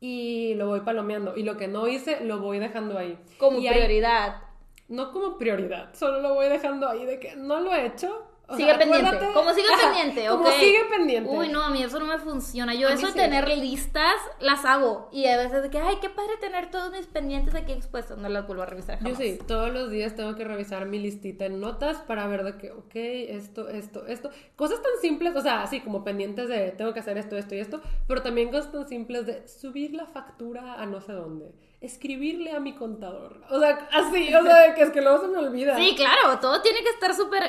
y 0.00 0.54
lo 0.54 0.66
voy 0.66 0.80
palomeando 0.80 1.36
y 1.36 1.44
lo 1.44 1.56
que 1.56 1.68
no 1.68 1.86
hice 1.86 2.24
lo 2.24 2.40
voy 2.40 2.58
dejando 2.58 2.98
ahí. 2.98 3.16
Como 3.38 3.58
prioridad. 3.58 4.42
no 4.88 5.12
como 5.12 5.38
prioridad, 5.38 5.94
solo 5.94 6.20
lo 6.20 6.34
voy 6.34 6.48
dejando 6.48 6.88
ahí 6.88 7.06
de 7.06 7.20
que 7.20 7.36
no 7.36 7.60
lo 7.60 7.72
he 7.72 7.86
hecho, 7.86 8.26
sigue 8.56 8.74
pendiente. 8.74 9.28
Como 9.32 9.52
sigue 9.52 9.68
pendiente, 9.80 10.28
Como 10.28 10.50
sigue 10.50 10.84
pendiente. 10.90 11.30
Uy, 11.30 11.48
no, 11.48 11.62
a 11.62 11.70
mí 11.70 11.82
eso 11.82 11.98
no 11.98 12.06
me 12.06 12.18
funciona. 12.18 12.74
Yo 12.74 12.88
eso 12.88 13.08
de 13.08 13.12
tener 13.12 13.48
listas, 13.48 14.16
las 14.40 14.64
hago. 14.64 15.08
Y 15.12 15.26
a 15.26 15.36
veces 15.36 15.62
de 15.62 15.70
que, 15.70 15.78
ay, 15.78 15.96
qué 16.00 16.10
padre 16.10 16.36
tener 16.40 16.70
todos 16.70 16.90
mis 16.92 17.06
pendientes 17.06 17.54
aquí 17.54 17.72
expuestos. 17.72 18.18
No 18.18 18.28
las 18.28 18.46
vuelvo 18.46 18.62
a 18.62 18.66
revisar 18.66 18.98
Yo 19.04 19.14
sí, 19.14 19.38
todos 19.46 19.72
los 19.72 19.90
días 19.90 20.16
tengo 20.16 20.34
que 20.34 20.44
revisar 20.44 20.86
mi 20.86 20.98
listita 20.98 21.46
en 21.46 21.60
notas 21.60 21.98
para 21.98 22.26
ver 22.26 22.44
de 22.44 22.56
que, 22.58 22.70
ok, 22.70 22.94
esto, 22.94 23.68
esto, 23.68 24.06
esto. 24.06 24.30
Cosas 24.56 24.82
tan 24.82 24.92
simples, 25.00 25.34
o 25.36 25.40
sea, 25.40 25.62
así 25.62 25.80
como 25.80 26.04
pendientes 26.04 26.48
de, 26.48 26.70
tengo 26.72 26.92
que 26.92 27.00
hacer 27.00 27.18
esto, 27.18 27.36
esto 27.36 27.54
y 27.54 27.58
esto. 27.58 27.80
Pero 28.06 28.22
también 28.22 28.50
cosas 28.50 28.72
tan 28.72 28.88
simples 28.88 29.26
de 29.26 29.46
subir 29.48 29.94
la 29.94 30.06
factura 30.06 30.74
a 30.74 30.86
no 30.86 31.00
sé 31.00 31.12
dónde 31.12 31.52
escribirle 31.82 32.52
a 32.52 32.60
mi 32.60 32.74
contador. 32.74 33.42
O 33.50 33.58
sea, 33.58 33.88
así, 33.92 34.32
o 34.34 34.42
sea, 34.42 34.74
que 34.74 34.82
es 34.82 34.90
que 34.90 35.02
luego 35.02 35.20
se 35.20 35.28
me 35.28 35.38
olvida. 35.38 35.76
Sí, 35.76 35.94
claro, 35.96 36.38
todo 36.40 36.62
tiene 36.62 36.80
que 36.82 36.90
estar 36.90 37.14
súper 37.14 37.42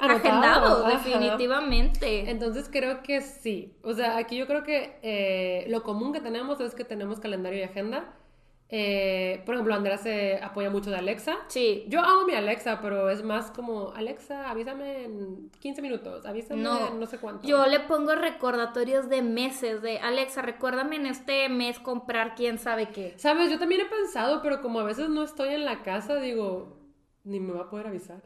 agendado, 0.00 0.86
definitivamente. 0.88 2.30
Entonces 2.30 2.68
creo 2.70 3.02
que 3.02 3.20
sí. 3.20 3.76
O 3.82 3.92
sea, 3.92 4.16
aquí 4.16 4.36
yo 4.36 4.46
creo 4.46 4.62
que 4.62 4.98
eh, 5.02 5.66
lo 5.68 5.82
común 5.82 6.12
que 6.12 6.20
tenemos 6.20 6.60
es 6.60 6.74
que 6.74 6.84
tenemos 6.84 7.20
calendario 7.20 7.60
y 7.60 7.62
agenda. 7.62 8.14
Eh, 8.72 9.42
por 9.44 9.54
ejemplo, 9.56 9.74
Andrea 9.74 9.98
se 9.98 10.36
apoya 10.36 10.70
mucho 10.70 10.90
de 10.90 10.96
Alexa. 10.96 11.38
Sí. 11.48 11.84
Yo 11.88 12.00
hago 12.00 12.24
mi 12.24 12.34
Alexa, 12.34 12.80
pero 12.80 13.10
es 13.10 13.24
más 13.24 13.50
como, 13.50 13.90
Alexa, 13.96 14.48
avísame 14.48 15.04
en 15.04 15.50
15 15.58 15.82
minutos, 15.82 16.24
avísame 16.24 16.62
no, 16.62 16.88
en 16.88 17.00
no 17.00 17.06
sé 17.06 17.18
cuánto. 17.18 17.46
Yo 17.46 17.66
le 17.66 17.80
pongo 17.80 18.14
recordatorios 18.14 19.08
de 19.08 19.22
meses, 19.22 19.82
de 19.82 19.98
Alexa, 19.98 20.42
recuérdame 20.42 20.96
en 20.96 21.06
este 21.06 21.48
mes 21.48 21.80
comprar 21.80 22.36
quién 22.36 22.58
sabe 22.58 22.90
qué. 22.90 23.14
Sabes, 23.16 23.50
yo 23.50 23.58
también 23.58 23.80
he 23.80 23.86
pensado, 23.86 24.40
pero 24.40 24.62
como 24.62 24.78
a 24.78 24.84
veces 24.84 25.08
no 25.08 25.24
estoy 25.24 25.48
en 25.54 25.64
la 25.64 25.82
casa, 25.82 26.16
digo, 26.16 26.78
ni 27.24 27.40
me 27.40 27.52
va 27.52 27.62
a 27.62 27.70
poder 27.70 27.88
avisar. 27.88 28.22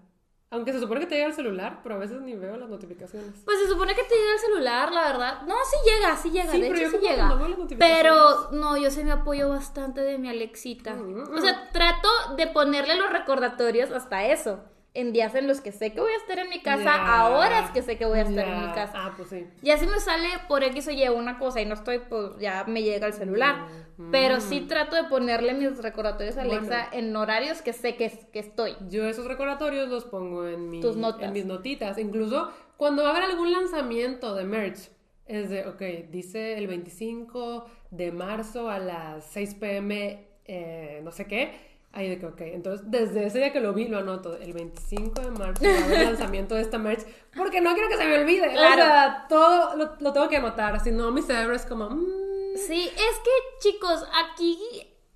Aunque 0.54 0.72
se 0.72 0.78
supone 0.80 1.00
que 1.00 1.06
te 1.06 1.16
llega 1.16 1.26
el 1.26 1.34
celular, 1.34 1.80
pero 1.82 1.96
a 1.96 1.98
veces 1.98 2.20
ni 2.20 2.36
veo 2.36 2.56
las 2.56 2.68
notificaciones. 2.68 3.32
Pues 3.44 3.58
se 3.58 3.68
supone 3.68 3.94
que 3.94 4.04
te 4.04 4.14
llega 4.14 4.32
el 4.34 4.38
celular, 4.38 4.92
la 4.92 5.02
verdad. 5.02 5.42
No, 5.42 5.54
sí 5.68 5.76
llega, 5.84 6.16
sí 6.16 6.30
llega, 6.30 6.52
de 6.52 6.68
hecho 6.68 6.90
sí 6.90 6.98
llega. 6.98 7.36
pero 7.78 8.50
no, 8.52 8.76
yo 8.76 8.90
se 8.90 9.04
me 9.04 9.12
apoyo 9.12 9.48
bastante 9.48 10.00
de 10.00 10.18
mi 10.18 10.28
Alexita. 10.28 10.96
O 11.34 11.40
sea, 11.40 11.70
trato 11.72 12.08
de 12.36 12.46
ponerle 12.46 12.96
los 12.96 13.10
recordatorios 13.10 13.90
hasta 13.90 14.26
eso 14.26 14.60
en 14.94 15.12
días 15.12 15.34
en 15.34 15.48
los 15.48 15.60
que 15.60 15.72
sé 15.72 15.92
que 15.92 16.00
voy 16.00 16.12
a 16.12 16.16
estar 16.16 16.38
en 16.38 16.48
mi 16.48 16.62
casa, 16.62 16.94
a 16.94 17.28
horas 17.28 17.72
que 17.72 17.82
sé 17.82 17.98
que 17.98 18.06
voy 18.06 18.20
a 18.20 18.22
estar 18.22 18.46
en 18.46 18.60
mi 18.60 18.72
casa. 18.72 18.92
Ah, 18.94 19.14
pues 19.16 19.28
sí. 19.28 19.44
Y 19.60 19.70
así 19.70 19.88
me 19.88 19.98
sale 19.98 20.28
por 20.48 20.62
X 20.62 20.86
o 20.86 20.92
Y 20.92 21.08
una 21.08 21.36
cosa 21.38 21.60
y 21.60 21.66
no 21.66 21.74
estoy, 21.74 21.98
pues 21.98 22.38
ya 22.38 22.64
me 22.68 22.82
llega 22.84 23.08
el 23.08 23.12
celular. 23.12 23.66
Mm, 23.96 24.12
Pero 24.12 24.40
sí 24.40 24.60
mm. 24.60 24.68
trato 24.68 24.94
de 24.94 25.04
ponerle 25.04 25.54
mis 25.54 25.76
recordatorios 25.78 26.36
a 26.36 26.42
Alexa 26.42 26.88
en 26.92 27.14
horarios 27.16 27.60
que 27.60 27.72
sé 27.72 27.96
que, 27.96 28.08
que 28.32 28.38
estoy. 28.38 28.76
Yo 28.88 29.04
esos 29.04 29.26
recordatorios 29.26 29.88
los 29.88 30.04
pongo 30.04 30.46
en, 30.46 30.70
mi, 30.70 30.80
Tus 30.80 30.96
notas. 30.96 31.24
en 31.24 31.32
mis 31.32 31.44
notitas. 31.44 31.98
Incluso 31.98 32.52
cuando 32.76 33.02
va 33.02 33.08
a 33.08 33.16
haber 33.16 33.30
algún 33.30 33.50
lanzamiento 33.50 34.36
de 34.36 34.44
merch, 34.44 34.90
es 35.26 35.50
de, 35.50 35.66
ok, 35.66 36.10
dice 36.10 36.56
el 36.56 36.68
25 36.68 37.66
de 37.90 38.12
marzo 38.12 38.68
a 38.68 38.78
las 38.78 39.24
6 39.26 39.54
pm, 39.54 40.28
eh, 40.44 41.00
no 41.02 41.10
sé 41.10 41.26
qué 41.26 41.73
Ahí 41.94 42.08
de 42.08 42.18
que, 42.18 42.26
ok, 42.26 42.40
entonces 42.40 42.90
desde 42.90 43.26
ese 43.26 43.38
día 43.38 43.52
que 43.52 43.60
lo 43.60 43.72
vi, 43.72 43.86
lo 43.86 43.98
anoto, 43.98 44.36
el 44.36 44.52
25 44.52 45.20
de 45.20 45.30
marzo, 45.30 45.64
el 45.64 46.04
lanzamiento 46.04 46.56
de 46.56 46.62
esta 46.62 46.76
merch, 46.76 47.06
porque 47.36 47.60
no 47.60 47.72
quiero 47.74 47.88
que 47.88 47.96
se 47.96 48.04
me 48.04 48.18
olvide. 48.18 48.50
Claro. 48.50 48.82
O 48.82 48.86
sea, 48.86 49.26
todo 49.28 49.76
lo, 49.76 50.12
tengo 50.12 50.28
que 50.28 50.38
anotar, 50.38 50.80
si 50.80 50.90
no 50.90 51.12
mi 51.12 51.22
cerebro 51.22 51.54
es 51.54 51.64
como... 51.64 51.90
Mm". 51.90 52.56
Sí, 52.56 52.90
es 52.92 53.18
que 53.18 53.30
chicos, 53.60 54.04
aquí 54.24 54.58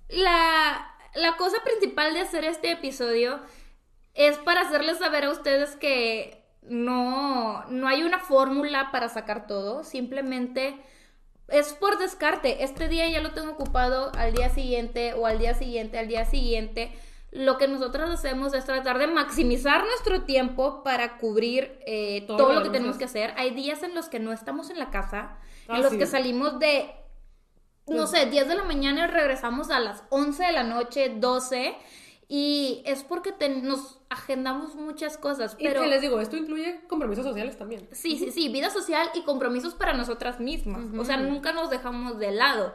la, 0.07 0.95
la 1.15 1.35
cosa 1.35 1.57
principal 1.63 2.13
de 2.13 2.21
hacer 2.21 2.45
este 2.45 2.71
episodio 2.71 3.41
es 4.13 4.37
para 4.37 4.61
hacerles 4.61 4.99
saber 4.99 5.25
a 5.25 5.31
ustedes 5.31 5.75
que 5.75 6.45
no, 6.61 7.65
no 7.65 7.87
hay 7.87 8.03
una 8.03 8.19
fórmula 8.19 8.89
para 8.91 9.09
sacar 9.09 9.47
todo, 9.47 9.83
simplemente 9.83 10.75
es 11.51 11.73
por 11.73 11.97
descarte. 11.97 12.63
Este 12.63 12.87
día 12.87 13.07
ya 13.09 13.21
lo 13.21 13.31
tengo 13.31 13.51
ocupado 13.51 14.11
al 14.17 14.33
día 14.33 14.49
siguiente 14.49 15.13
o 15.13 15.25
al 15.25 15.39
día 15.39 15.53
siguiente, 15.53 15.97
al 15.99 16.07
día 16.07 16.25
siguiente. 16.25 16.91
Lo 17.31 17.57
que 17.57 17.67
nosotros 17.67 18.09
hacemos 18.09 18.53
es 18.55 18.65
tratar 18.65 18.97
de 18.97 19.05
maximizar 19.07 19.83
nuestro 19.85 20.23
tiempo 20.23 20.81
para 20.83 21.17
cubrir 21.17 21.79
eh, 21.85 22.23
Todo 22.25 22.37
todo, 22.37 22.53
lo 22.53 22.63
que 22.63 22.69
tenemos 22.69 22.97
que 22.97 23.05
hacer. 23.05 23.33
Hay 23.37 23.51
días 23.51 23.83
en 23.83 23.93
los 23.93 24.09
que 24.09 24.19
no 24.19 24.31
estamos 24.31 24.69
en 24.71 24.79
la 24.79 24.89
casa, 24.89 25.37
Ah, 25.67 25.75
en 25.77 25.83
los 25.83 25.91
sí. 25.91 25.99
que 25.99 26.07
salimos 26.07 26.57
de, 26.57 26.89
no 27.87 27.97
Pues- 27.97 28.09
sé, 28.11 28.25
10 28.25 28.47
de 28.47 28.55
la 28.55 28.63
mañana 28.63 29.03
y 29.03 29.07
regresamos 29.07 29.69
a 29.69 29.79
las 29.79 30.03
11 30.09 30.43
de 30.43 30.51
la 30.53 30.63
noche, 30.63 31.09
12. 31.17 31.75
Y 32.31 32.83
es 32.85 33.03
porque 33.03 33.31
te- 33.31 33.49
nos 33.49 33.99
agendamos 34.09 34.75
muchas 34.75 35.17
cosas. 35.17 35.55
Y 35.57 35.63
Pero 35.63 35.81
que 35.81 35.87
les 35.87 35.99
digo, 36.01 36.19
esto 36.21 36.37
incluye 36.37 36.81
compromisos 36.87 37.25
sociales 37.25 37.57
también. 37.57 37.87
Sí, 37.91 38.19
sí, 38.19 38.31
sí, 38.31 38.49
vida 38.49 38.69
social 38.69 39.09
y 39.15 39.23
compromisos 39.23 39.73
para 39.73 39.93
nosotras 39.93 40.39
mismas. 40.39 40.85
O 40.97 41.03
sea, 41.03 41.17
nunca 41.17 41.53
nos 41.53 41.71
dejamos 41.71 42.19
de 42.19 42.31
lado. 42.31 42.73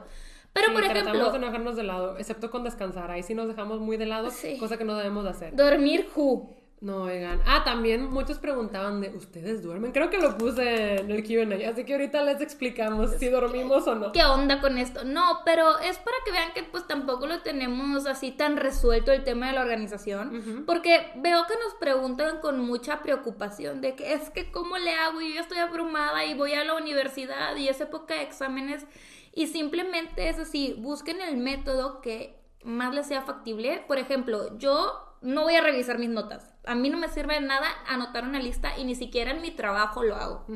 Pero, 0.52 0.68
Sí, 0.68 0.72
por 0.72 0.82
tratamos 0.82 1.07
ejemplo, 1.09 1.32
de 1.32 1.38
no 1.38 1.46
dejarnos 1.46 1.76
de 1.76 1.82
lado, 1.84 2.18
excepto 2.18 2.50
con 2.50 2.64
descansar. 2.64 3.11
Ahí 3.12 3.22
sí 3.22 3.34
nos 3.34 3.46
dejamos 3.48 3.78
muy 3.80 3.96
de 3.96 4.07
lado, 4.07 4.30
Sí. 4.30 4.59
cosa 4.59 4.76
que 4.76 4.84
no 4.84 4.96
debemos 4.96 5.22
de 5.24 5.30
hacer. 5.30 5.55
dormir 5.57 6.09
who. 6.16 6.48
No, 6.85 7.05
oigan. 7.05 7.41
Ah, 7.47 7.64
también 7.64 8.11
muchos 8.11 8.39
preguntaban 8.39 9.01
de, 9.01 9.09
¿ustedes 9.09 9.62
duermen? 9.62 9.93
Creo 9.93 10.11
que 10.11 10.18
lo 10.18 10.37
puse 10.37 11.01
en 11.01 11.11
el 11.11 11.24
Q&A, 11.24 11.70
así 11.70 11.87
que 11.87 11.95
ahorita 11.95 12.22
les 12.24 12.43
explicamos 12.43 13.11
si 13.12 13.28
dormimos 13.28 13.87
o 13.87 13.95
no. 13.95 14.12
¿Qué 14.12 14.22
onda 14.22 14.61
con 14.61 14.76
esto? 14.76 15.03
No, 15.03 15.41
pero 15.47 15.78
es 15.78 15.97
para 15.97 16.16
que 16.26 16.32
vean 16.32 16.53
que 16.53 16.62
pues 16.62 16.87
tampoco 16.87 17.26
lo 17.26 17.41
tenemos 17.41 18.05
así 18.05 18.32
tan 18.32 18.59
resuelto 18.59 19.12
el 19.12 19.24
tema 19.24 19.47
de 19.47 19.55
la 19.55 19.62
organización, 19.62 20.64
porque 20.66 21.11
veo 21.16 21.47
que 21.47 21.55
nos 21.55 21.72
preguntan 21.80 22.41
con 22.41 22.61
mucha 22.61 23.01
preocupación 23.01 23.80
de 23.80 23.95
que 23.95 24.12
es 24.12 24.28
que 24.28 24.51
cómo 24.51 24.76
le 24.76 24.95
hago, 24.95 25.22
yo 25.22 25.37
ya 25.37 25.41
estoy 25.41 25.59
abrumada 25.59 26.26
y 26.26 26.35
voy 26.35 26.53
a 26.53 26.64
la 26.64 26.74
universidad 26.74 27.57
y 27.57 27.68
es 27.68 27.80
época 27.80 28.12
de 28.12 28.24
exámenes 28.24 28.85
y 29.32 29.47
simplemente 29.47 30.28
es 30.28 30.39
así, 30.39 30.74
busquen 30.76 31.22
el 31.22 31.39
método 31.39 32.03
que 32.03 32.45
más 32.62 32.95
les 32.95 33.07
sea 33.07 33.22
factible. 33.22 33.85
Por 33.87 33.99
ejemplo, 33.99 34.59
yo 34.59 35.13
no 35.25 35.43
voy 35.43 35.57
a 35.57 35.62
revisar 35.62 35.99
mis 35.99 36.11
notas. 36.11 36.53
A 36.64 36.75
mí 36.75 36.91
no 36.91 36.99
me 36.99 37.09
sirve 37.09 37.35
de 37.35 37.41
nada 37.41 37.66
anotar 37.89 38.25
una 38.25 38.39
lista 38.39 38.79
y 38.79 38.85
ni 38.85 38.95
siquiera 38.95 39.31
en 39.31 39.41
mi 39.41 39.51
trabajo 39.51 40.03
lo 40.03 40.16
hago. 40.16 40.47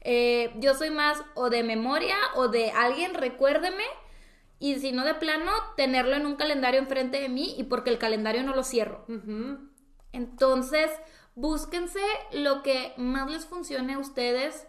Eh, 0.00 0.52
yo 0.58 0.74
soy 0.74 0.90
más 0.90 1.22
o 1.34 1.48
de 1.48 1.62
memoria 1.62 2.16
o 2.34 2.48
de 2.48 2.72
alguien 2.72 3.14
recuérdeme 3.14 3.84
y 4.58 4.78
si 4.80 4.92
no 4.92 5.04
de 5.04 5.14
plano 5.14 5.50
tenerlo 5.76 6.16
en 6.16 6.26
un 6.26 6.36
calendario 6.36 6.80
enfrente 6.80 7.20
de 7.20 7.28
mí 7.28 7.54
y 7.56 7.64
porque 7.64 7.90
el 7.90 7.98
calendario 7.98 8.42
no 8.42 8.54
lo 8.54 8.64
cierro. 8.64 9.06
Entonces, 10.12 10.90
búsquense 11.36 12.00
lo 12.32 12.62
que 12.62 12.94
más 12.96 13.30
les 13.30 13.46
funcione 13.46 13.94
a 13.94 13.98
ustedes 13.98 14.66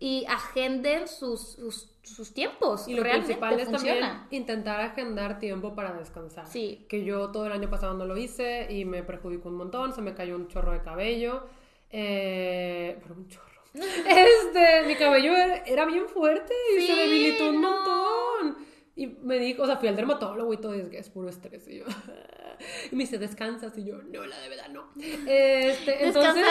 y 0.00 0.24
agenden 0.26 1.08
sus, 1.08 1.52
sus, 1.52 1.90
sus 2.02 2.32
tiempos. 2.32 2.86
Y 2.88 2.94
lo 2.94 3.02
Realmente 3.02 3.34
principal 3.34 3.58
es 3.60 3.68
funciona. 3.68 4.00
también 4.08 4.26
intentar 4.42 4.80
agendar 4.80 5.38
tiempo 5.38 5.74
para 5.74 5.92
descansar. 5.92 6.46
Sí. 6.46 6.86
Que 6.88 7.04
yo 7.04 7.30
todo 7.30 7.46
el 7.46 7.52
año 7.52 7.68
pasado 7.68 7.94
no 7.94 8.04
lo 8.06 8.16
hice 8.16 8.66
y 8.70 8.84
me 8.84 9.02
perjudicó 9.02 9.48
un 9.48 9.56
montón, 9.56 9.92
se 9.92 10.00
me 10.02 10.14
cayó 10.14 10.36
un 10.36 10.48
chorro 10.48 10.72
de 10.72 10.82
cabello. 10.82 11.46
Eh, 11.90 12.98
pero 13.02 13.14
un 13.14 13.28
chorro. 13.28 13.46
Este, 13.74 14.86
mi 14.86 14.94
cabello 14.96 15.34
era, 15.36 15.56
era 15.58 15.84
bien 15.84 16.08
fuerte 16.08 16.52
y 16.76 16.80
se 16.80 16.86
Sí, 16.94 16.98
debilitó 16.98 17.50
un 17.50 17.60
no. 17.60 17.70
montón. 17.70 18.66
Y 18.96 19.06
me 19.06 19.38
dijo, 19.38 19.62
o 19.62 19.66
sea, 19.66 19.76
fui 19.76 19.88
al 19.88 19.94
dermatólogo 19.94 20.52
y 20.52 20.56
todo, 20.56 20.74
y 20.74 20.80
es 20.80 20.88
que 20.88 20.98
es 20.98 21.08
puro 21.10 21.28
estrés. 21.28 21.68
Y 21.68 21.78
yo, 21.78 21.84
y 22.90 22.96
me 22.96 23.04
dice, 23.04 23.18
¿descansas? 23.18 23.76
Y 23.78 23.84
yo, 23.84 24.02
no, 24.02 24.26
la 24.26 24.38
de 24.40 24.48
verdad 24.48 24.68
no. 24.70 24.88
Este, 25.26 26.04
entonces, 26.06 26.44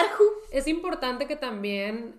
es 0.51 0.67
importante 0.67 1.27
que 1.27 1.35
también 1.35 2.15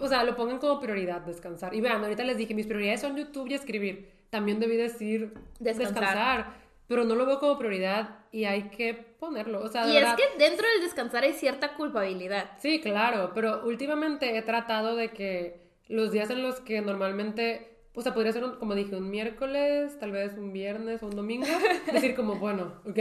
o 0.00 0.08
sea, 0.08 0.24
lo 0.24 0.34
pongan 0.36 0.58
como 0.58 0.80
prioridad, 0.80 1.20
descansar. 1.22 1.74
Y 1.74 1.80
vean, 1.80 2.02
ahorita 2.02 2.24
les 2.24 2.36
dije, 2.36 2.54
mis 2.54 2.66
prioridades 2.66 3.00
son 3.00 3.16
YouTube 3.16 3.48
y 3.48 3.54
escribir. 3.54 4.10
También 4.30 4.60
debí 4.60 4.76
decir 4.76 5.34
Descansar. 5.58 5.94
descansar. 6.00 6.60
pero 6.86 7.04
no 7.04 7.14
lo 7.14 7.24
veo 7.26 7.38
como 7.38 7.56
prioridad 7.58 8.18
y 8.32 8.44
hay 8.46 8.64
que 8.70 8.94
ponerlo. 8.94 9.60
O 9.62 9.68
sea, 9.68 9.86
de 9.86 9.92
Y 9.92 9.96
es 9.96 10.02
verdad- 10.02 10.16
que 10.16 10.38
dentro 10.44 10.66
del 10.68 10.80
descansar 10.82 11.22
hay 11.22 11.32
cierta 11.34 11.74
culpabilidad. 11.74 12.50
Sí, 12.58 12.80
claro, 12.80 13.30
pero 13.34 13.64
últimamente 13.64 14.36
he 14.36 14.42
tratado 14.42 14.96
de 14.96 15.10
que 15.12 15.60
los 15.88 16.10
días 16.12 16.30
en 16.30 16.42
los 16.42 16.60
que 16.60 16.80
normalmente, 16.80 17.76
o 17.94 18.02
sea, 18.02 18.12
podría 18.14 18.32
ser, 18.32 18.42
un- 18.44 18.56
como 18.56 18.74
dije, 18.74 18.96
un 18.96 19.08
miércoles, 19.10 19.98
tal 20.00 20.10
vez 20.12 20.34
un 20.36 20.52
viernes 20.52 21.00
o 21.02 21.06
un 21.06 21.14
domingo, 21.16 21.46
decir 21.92 22.14
como, 22.16 22.36
bueno, 22.36 22.74
ok, 22.84 22.98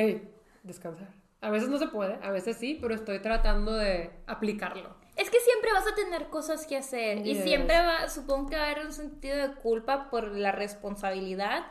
descansar. 0.63 1.07
A 1.41 1.49
veces 1.49 1.69
no 1.69 1.77
se 1.77 1.87
puede, 1.87 2.19
a 2.21 2.31
veces 2.31 2.57
sí, 2.57 2.77
pero 2.81 2.93
estoy 2.93 3.19
tratando 3.19 3.73
de 3.73 4.11
aplicarlo. 4.27 4.95
Es 5.19 5.29
que 5.29 5.39
siempre 5.41 5.73
vas 5.73 5.85
a 5.85 5.95
tener 5.95 6.29
cosas 6.29 6.65
que 6.65 6.77
hacer 6.77 7.19
y 7.19 7.33
Yes. 7.35 7.43
siempre 7.43 7.75
va, 7.77 8.07
supongo 8.07 8.49
que 8.49 8.55
va 8.55 8.63
a 8.63 8.71
haber 8.71 8.85
un 8.85 8.93
sentido 8.93 9.35
de 9.35 9.53
culpa 9.55 10.09
por 10.09 10.29
la 10.35 10.51
responsabilidad, 10.51 11.65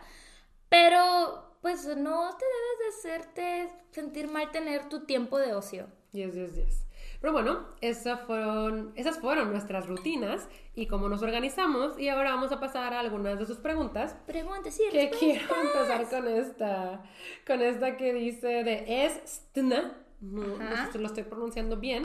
pero 0.69 1.57
pues 1.63 1.87
no 1.97 2.31
te 2.37 2.45
debes 2.45 2.79
de 2.79 2.89
hacerte 3.11 3.73
sentir 3.91 4.29
mal 4.29 4.51
tener 4.51 4.89
tu 4.89 5.07
tiempo 5.07 5.39
de 5.39 5.55
ocio. 5.55 5.87
Yes, 6.13 6.35
yes, 6.35 6.55
yes. 6.55 6.85
Pero 7.21 7.33
bueno, 7.33 7.67
esas 7.81 8.21
fueron, 8.21 8.93
esas 8.95 9.19
fueron 9.19 9.51
nuestras 9.51 9.87
rutinas 9.89 10.47
y 10.75 10.87
cómo 10.87 11.09
nos 11.09 11.23
organizamos. 11.23 11.99
Y 11.99 12.09
ahora 12.09 12.31
vamos 12.31 12.53
a 12.53 12.61
pasar 12.61 12.95
a 12.95 13.01
algunas 13.01 13.39
de 13.41 13.47
sus 13.47 13.57
preguntas. 13.57 14.15
Pregunta, 14.27 14.71
sí, 14.71 14.85
Que 14.93 15.11
quiero 15.11 15.49
empezar 15.61 16.09
con 16.09 16.29
esta, 16.29 17.03
con 17.47 17.61
esta 17.61 17.97
que 17.97 18.13
dice 18.13 18.63
de 18.63 19.05
es. 19.07 19.43
No, 19.57 19.83
no 20.21 20.77
sé 20.87 20.93
si 20.93 20.99
lo 20.99 21.07
estoy 21.07 21.25
pronunciando 21.25 21.77
bien. 21.77 22.05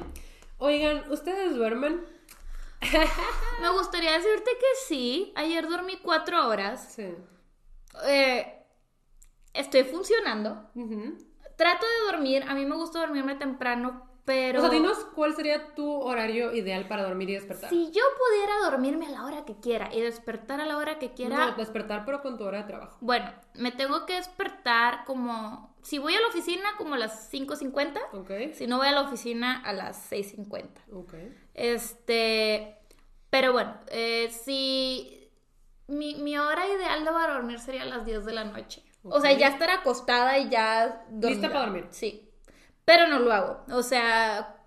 Oigan, 0.64 1.12
¿ustedes 1.12 1.58
duermen? 1.58 2.06
Me 3.62 3.70
gustaría 3.72 4.14
decirte 4.14 4.50
que 4.58 4.80
sí. 4.88 5.34
Ayer 5.36 5.68
dormí 5.68 5.98
cuatro 6.02 6.48
horas. 6.48 6.94
Sí. 6.96 7.14
Eh, 8.06 8.64
estoy 9.54 9.84
funcionando. 9.84 10.70
Trato 11.58 11.86
de 11.86 12.12
dormir. 12.12 12.46
A 12.48 12.56
mí 12.56 12.66
me 12.66 12.78
gusta 12.78 13.00
dormirme 13.00 13.36
temprano, 13.36 14.10
pero... 14.24 14.60
O 14.60 14.62
sea, 14.62 14.70
dinos 14.70 15.00
cuál 15.14 15.36
sería 15.36 15.76
tu 15.76 16.00
horario 16.00 16.54
ideal 16.54 16.88
para 16.88 17.04
dormir 17.04 17.32
y 17.32 17.34
despertar. 17.34 17.70
Si 17.70 17.92
yo 17.92 18.04
pudiera 18.18 18.72
dormirme 18.72 19.08
a 19.08 19.12
la 19.12 19.26
hora 19.26 19.44
que 19.44 19.60
quiera 19.60 19.94
y 19.94 20.00
despertar 20.00 20.62
a 20.62 20.66
la 20.66 20.78
hora 20.78 20.98
que 20.98 21.14
quiera, 21.14 21.48
No, 21.48 21.56
despertar, 21.58 22.06
pero 22.06 22.22
con 22.22 22.38
tu 22.38 22.46
hora 22.46 22.60
de 22.60 22.68
trabajo. 22.70 22.98
Bueno, 23.02 23.30
me 23.56 23.74
tengo 23.74 24.06
que 24.06 24.14
despertar 24.14 25.04
como... 25.04 25.73
Si 25.84 25.98
voy 26.00 26.16
a 26.16 26.22
la 26.22 26.28
oficina, 26.28 26.64
como 26.78 26.96
a 26.96 26.98
las 26.98 27.32
5.50. 27.32 28.00
Ok. 28.14 28.56
Si 28.56 28.68
no 28.68 28.78
voy 28.78 28.88
a 28.88 28.94
la 28.94 29.02
oficina, 29.02 29.62
a 29.64 29.74
las 29.74 30.12
6.50. 30.12 30.70
Ok. 30.94 31.14
Este... 31.54 32.78
Pero 33.30 33.52
bueno, 33.52 33.76
eh, 33.90 34.30
si... 34.32 35.30
Mi, 35.88 36.16
mi 36.16 36.38
hora 36.38 36.66
ideal 36.68 37.04
de 37.04 37.12
para 37.12 37.34
dormir 37.34 37.60
sería 37.60 37.82
a 37.84 37.86
las 37.86 38.06
10 38.06 38.26
de 38.26 38.34
la 38.34 38.46
noche. 38.46 38.84
O 39.04 39.20
sea, 39.20 39.34
ya 39.34 39.50
estar 39.50 39.70
acostada 39.70 40.38
y 40.38 40.50
ya... 40.50 41.06
dormida. 41.10 41.50
para 41.50 41.66
dormir. 41.66 41.88
Sí. 41.92 42.30
Pero 42.86 43.08
no 43.08 43.20
lo 43.20 43.34
hago. 43.34 43.66
O 43.72 43.84
sea... 43.84 44.63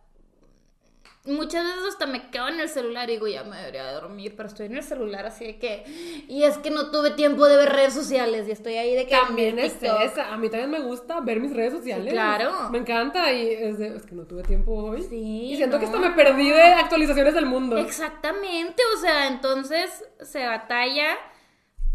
Muchas 1.27 1.65
veces 1.65 1.83
hasta 1.89 2.07
me 2.07 2.31
quedo 2.31 2.49
en 2.49 2.61
el 2.61 2.69
celular 2.69 3.09
y 3.11 3.15
digo, 3.15 3.27
ya 3.27 3.43
me 3.45 3.57
debería 3.57 3.87
de 3.87 3.93
dormir, 3.95 4.35
pero 4.37 4.49
estoy 4.49 4.67
en 4.67 4.77
el 4.77 4.83
celular 4.83 5.27
así 5.27 5.45
de 5.45 5.59
que... 5.59 5.85
Y 6.29 6.45
es 6.45 6.59
que 6.59 6.71
no 6.71 6.91
tuve 6.91 7.11
tiempo 7.11 7.47
de 7.47 7.57
ver 7.57 7.71
redes 7.71 7.95
sociales 7.95 8.47
y 8.49 8.53
estoy 8.53 8.75
ahí 8.75 8.95
de 8.95 9.07
que... 9.07 9.17
También 9.17 9.59
es 9.59 9.77
esa. 9.83 10.33
A 10.33 10.37
mí 10.37 10.49
también 10.49 10.71
me 10.71 10.81
gusta 10.81 11.21
ver 11.21 11.41
mis 11.41 11.53
redes 11.55 11.73
sociales. 11.73 12.13
claro. 12.13 12.71
Me 12.71 12.79
encanta 12.79 13.33
y 13.33 13.49
es, 13.49 13.79
de, 13.79 13.97
es 13.97 14.07
que 14.07 14.15
no 14.15 14.25
tuve 14.25 14.43
tiempo 14.43 14.73
hoy. 14.73 15.03
Sí, 15.03 15.53
Y 15.53 15.57
siento 15.57 15.79
que 15.79 15.87
hasta 15.87 15.99
me 15.99 16.11
perdí 16.11 16.51
de 16.51 16.63
actualizaciones 16.63 17.35
del 17.35 17.47
mundo. 17.47 17.77
Exactamente, 17.77 18.83
o 18.97 19.01
sea, 19.01 19.29
entonces 19.29 20.05
se 20.21 20.47
batalla, 20.47 21.17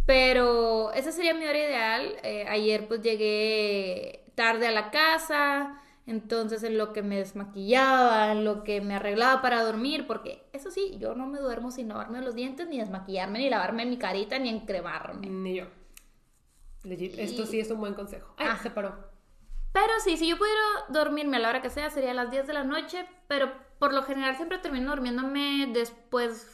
pero 0.05 0.91
esa 0.93 1.11
sería 1.11 1.33
mi 1.33 1.45
hora 1.45 1.57
ideal. 1.57 2.15
Eh, 2.23 2.45
ayer 2.49 2.87
pues 2.87 3.01
llegué 3.01 4.25
tarde 4.35 4.67
a 4.67 4.71
la 4.71 4.91
casa, 4.91 5.81
entonces 6.05 6.63
en 6.63 6.77
lo 6.77 6.93
que 6.93 7.01
me 7.03 7.17
desmaquillaba, 7.17 8.31
en 8.31 8.43
lo 8.45 8.63
que 8.63 8.81
me 8.81 8.95
arreglaba 8.95 9.41
para 9.41 9.63
dormir, 9.63 10.07
porque 10.07 10.43
eso 10.53 10.71
sí, 10.71 10.97
yo 10.99 11.15
no 11.15 11.27
me 11.27 11.39
duermo 11.39 11.71
sin 11.71 11.87
lavarme 11.89 12.21
los 12.21 12.35
dientes, 12.35 12.67
ni 12.67 12.79
desmaquillarme, 12.79 13.39
ni 13.39 13.49
lavarme 13.49 13.85
mi 13.85 13.97
carita, 13.97 14.37
ni 14.39 14.49
encremarme. 14.49 15.27
Ni 15.27 15.55
yo. 15.57 15.65
Legit. 16.83 17.17
Esto 17.19 17.45
sí 17.45 17.59
es 17.59 17.69
un 17.69 17.79
buen 17.79 17.93
consejo. 17.93 18.33
Ay, 18.37 18.47
Ah. 18.51 18.59
se 18.61 18.71
paró. 18.71 19.09
Pero 19.73 19.93
sí, 20.03 20.17
si 20.17 20.27
yo 20.27 20.37
pudiera 20.37 20.59
dormirme 20.89 21.37
a 21.37 21.39
la 21.39 21.49
hora 21.49 21.61
que 21.61 21.69
sea, 21.69 21.89
sería 21.89 22.11
a 22.11 22.15
las 22.15 22.29
10 22.31 22.45
de 22.47 22.53
la 22.53 22.63
noche, 22.65 23.05
pero 23.27 23.51
por 23.79 23.93
lo 23.93 24.03
general 24.03 24.35
siempre 24.35 24.57
termino 24.57 24.89
durmiéndome 24.91 25.69
después, 25.73 26.47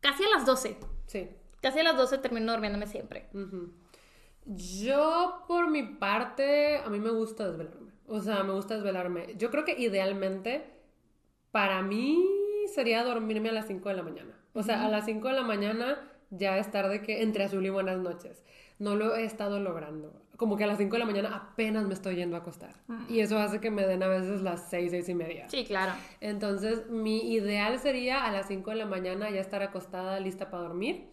casi 0.00 0.24
a 0.24 0.28
las 0.28 0.44
12. 0.44 0.76
Sí. 1.06 1.30
Casi 1.62 1.78
a 1.78 1.82
las 1.84 1.96
12 1.96 2.18
termino 2.18 2.52
durmiéndome 2.52 2.86
siempre. 2.86 3.30
Yo, 4.44 5.44
por 5.46 5.68
mi 5.70 5.82
parte, 5.84 6.78
a 6.78 6.88
mí 6.90 6.98
me 6.98 7.10
gusta 7.10 7.46
desvelarme. 7.48 7.79
O 8.10 8.20
sea, 8.20 8.42
me 8.42 8.52
gusta 8.52 8.74
desvelarme. 8.74 9.34
Yo 9.38 9.50
creo 9.52 9.64
que 9.64 9.78
idealmente, 9.78 10.64
para 11.52 11.80
mí, 11.80 12.18
sería 12.74 13.04
dormirme 13.04 13.50
a 13.50 13.52
las 13.52 13.68
5 13.68 13.88
de 13.88 13.94
la 13.94 14.02
mañana. 14.02 14.34
O 14.52 14.64
sea, 14.64 14.84
a 14.84 14.88
las 14.88 15.04
5 15.04 15.28
de 15.28 15.34
la 15.34 15.42
mañana 15.42 16.10
ya 16.30 16.58
es 16.58 16.70
tarde 16.72 17.02
que 17.02 17.22
entre 17.22 17.44
azul 17.44 17.64
y 17.64 17.70
buenas 17.70 17.98
noches. 17.98 18.44
No 18.80 18.96
lo 18.96 19.14
he 19.14 19.24
estado 19.24 19.60
logrando. 19.60 20.12
como 20.36 20.56
que 20.56 20.64
a 20.64 20.66
las 20.66 20.78
5 20.78 20.90
de 20.94 20.98
la 20.98 21.04
mañana 21.04 21.36
apenas 21.36 21.86
me 21.86 21.92
estoy 21.92 22.16
yendo 22.16 22.34
a 22.34 22.38
acostar. 22.38 22.74
Y 23.10 23.20
eso 23.20 23.38
hace 23.38 23.60
que 23.60 23.70
me 23.70 23.86
den 23.86 24.02
a 24.02 24.08
veces 24.08 24.40
las 24.40 24.70
6, 24.70 24.90
6 24.90 25.08
y 25.10 25.14
media. 25.14 25.48
Sí, 25.50 25.64
claro. 25.66 25.92
Entonces, 26.20 26.88
mi 26.88 27.32
ideal 27.32 27.78
sería 27.78 28.24
a 28.24 28.32
las 28.32 28.48
5 28.48 28.70
de 28.70 28.76
la 28.76 28.86
mañana 28.86 29.30
ya 29.30 29.40
estar 29.40 29.62
acostada, 29.62 30.18
lista 30.18 30.50
para 30.50 30.62
dormir. 30.64 31.10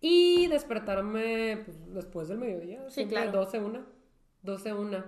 Y 0.00 0.46
despertarme 0.46 1.62
pues, 1.64 1.94
después 1.94 2.28
del 2.28 2.38
mediodía. 2.38 2.88
Sí, 2.88 3.06
claro. 3.06 3.32
12, 3.32 3.58
1. 3.58 3.80
12, 4.42 4.72
1. 4.72 5.04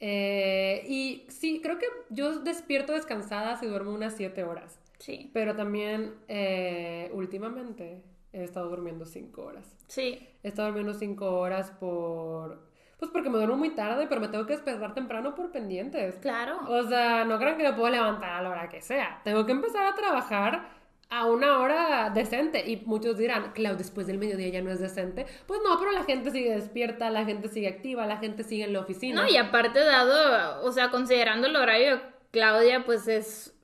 Eh, 0.00 0.84
y 0.88 1.26
sí, 1.28 1.60
creo 1.62 1.78
que 1.78 1.86
yo 2.10 2.40
despierto 2.40 2.92
descansada 2.92 3.56
si 3.56 3.66
duermo 3.66 3.92
unas 3.92 4.14
7 4.14 4.44
horas. 4.44 4.78
Sí. 4.98 5.30
Pero 5.32 5.54
también 5.56 6.14
eh, 6.28 7.10
últimamente 7.12 8.02
he 8.32 8.44
estado 8.44 8.68
durmiendo 8.68 9.06
5 9.06 9.42
horas. 9.42 9.76
Sí. 9.88 10.26
He 10.42 10.48
estado 10.48 10.68
durmiendo 10.68 10.94
5 10.94 11.38
horas 11.38 11.70
por... 11.70 12.66
Pues 12.98 13.10
porque 13.10 13.28
me 13.28 13.36
duermo 13.36 13.58
muy 13.58 13.74
tarde, 13.74 14.06
pero 14.08 14.22
me 14.22 14.28
tengo 14.28 14.46
que 14.46 14.54
despertar 14.54 14.94
temprano 14.94 15.34
por 15.34 15.52
pendientes. 15.52 16.14
Claro. 16.16 16.60
O 16.66 16.82
sea, 16.84 17.24
no 17.26 17.38
crean 17.38 17.58
que 17.58 17.64
me 17.64 17.74
puedo 17.74 17.90
levantar 17.90 18.30
a 18.30 18.42
la 18.42 18.48
hora 18.48 18.68
que 18.70 18.80
sea. 18.80 19.20
Tengo 19.22 19.44
que 19.44 19.52
empezar 19.52 19.86
a 19.86 19.94
trabajar 19.94 20.75
a 21.08 21.26
una 21.26 21.58
hora 21.60 22.10
decente. 22.10 22.68
Y 22.68 22.82
muchos 22.84 23.18
dirán, 23.18 23.52
Clau, 23.52 23.76
después 23.76 24.06
del 24.06 24.18
mediodía 24.18 24.48
ya 24.48 24.62
no 24.62 24.70
es 24.70 24.80
decente. 24.80 25.26
Pues 25.46 25.60
no, 25.64 25.78
pero 25.78 25.92
la 25.92 26.04
gente 26.04 26.30
sigue 26.30 26.54
despierta, 26.54 27.10
la 27.10 27.24
gente 27.24 27.48
sigue 27.48 27.68
activa, 27.68 28.06
la 28.06 28.18
gente 28.18 28.44
sigue 28.44 28.64
en 28.64 28.72
la 28.72 28.80
oficina. 28.80 29.22
No, 29.22 29.28
y 29.28 29.36
aparte 29.36 29.80
dado, 29.80 30.62
o 30.64 30.72
sea, 30.72 30.90
considerando 30.90 31.46
el 31.46 31.56
horario 31.56 32.00
Claudia, 32.30 32.84
pues 32.84 33.08
es, 33.08 33.55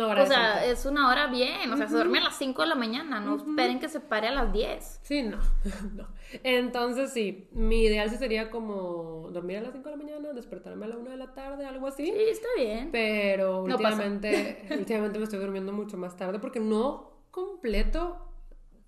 Hora 0.00 0.22
o 0.22 0.26
sea, 0.26 0.64
es 0.64 0.86
una 0.86 1.10
hora 1.10 1.26
bien, 1.26 1.70
o 1.70 1.76
sea, 1.76 1.86
se 1.86 1.94
duerme 1.94 2.18
a 2.18 2.22
las 2.22 2.38
5 2.38 2.62
de 2.62 2.68
la 2.68 2.74
mañana, 2.74 3.20
no 3.20 3.36
esperen 3.36 3.78
que 3.78 3.90
se 3.90 4.00
pare 4.00 4.28
a 4.28 4.32
las 4.32 4.50
10. 4.50 5.00
Sí, 5.02 5.22
no, 5.22 5.38
no. 5.94 6.08
Entonces 6.42 7.12
sí, 7.12 7.48
mi 7.52 7.82
ideal 7.82 8.08
sí 8.08 8.16
sería 8.16 8.50
como 8.50 9.28
dormir 9.32 9.58
a 9.58 9.60
las 9.60 9.72
5 9.72 9.90
de 9.90 9.96
la 9.96 10.02
mañana, 10.02 10.32
despertarme 10.32 10.86
a 10.86 10.88
la 10.88 10.96
1 10.96 11.10
de 11.10 11.16
la 11.18 11.34
tarde, 11.34 11.66
algo 11.66 11.86
así. 11.88 12.06
Sí, 12.06 12.14
está 12.30 12.48
bien. 12.56 12.88
Pero 12.90 13.66
No 13.66 13.74
últimamente, 13.74 14.66
últimamente 14.70 15.18
me 15.18 15.24
estoy 15.24 15.40
durmiendo 15.40 15.72
mucho 15.72 15.98
más 15.98 16.16
tarde 16.16 16.38
porque 16.38 16.60
no 16.60 17.26
completo. 17.30 18.28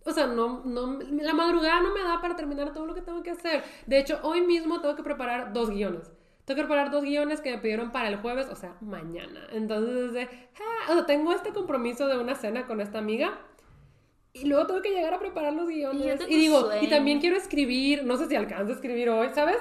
O 0.07 0.13
sea, 0.13 0.27
no, 0.27 0.63
no, 0.65 0.99
la 1.01 1.35
madrugada 1.35 1.81
no 1.81 1.93
me 1.93 2.03
da 2.03 2.21
para 2.21 2.37
terminar 2.37 2.73
todo 2.73 2.87
lo 2.87 2.95
que 2.95 3.03
tengo 3.03 3.23
que 3.23 3.31
hacer. 3.31 3.63
De 3.87 3.99
hecho, 3.99 4.21
hoy 4.23 4.43
mismo 4.43 4.81
tengo 4.81 4.97
que 4.97 5.03
preparar 5.03 5.53
dos 5.53 5.71
guiones. 5.71 6.13
Tengo 6.45 6.57
que 6.61 6.67
preparar 6.67 6.91
dos 6.91 7.03
guiones 7.05 7.41
que 7.41 7.51
me 7.53 7.59
pidieron 7.59 7.91
para 7.91 8.09
el 8.09 8.17
jueves, 8.17 8.49
o 8.51 8.57
sea, 8.57 8.77
mañana. 8.81 9.47
Entonces, 9.53 10.13
de, 10.13 10.23
ah, 10.61 10.91
o 10.91 10.95
sea, 10.95 11.07
tengo 11.07 11.33
este 11.33 11.53
compromiso 11.53 12.07
de 12.07 12.19
una 12.19 12.35
cena 12.35 12.67
con 12.67 12.81
esta 12.81 12.99
amiga. 12.99 13.39
Y 14.35 14.47
luego 14.47 14.67
tengo 14.67 14.83
que 14.83 14.91
llegar 14.91 15.15
a 15.15 15.19
preparar 15.21 15.53
los 15.55 15.69
guiones. 15.69 16.21
Y 16.29 16.35
Y, 16.35 16.39
digo, 16.41 16.61
sueño. 16.63 16.83
y 16.83 16.89
también 16.91 17.21
quiero 17.21 17.37
escribir. 17.37 18.05
No 18.05 18.17
sé 18.17 18.27
si 18.27 18.35
alcanzo 18.35 18.73
a 18.73 18.75
escribir 18.75 19.09
hoy, 19.09 19.29
¿sabes? 19.35 19.59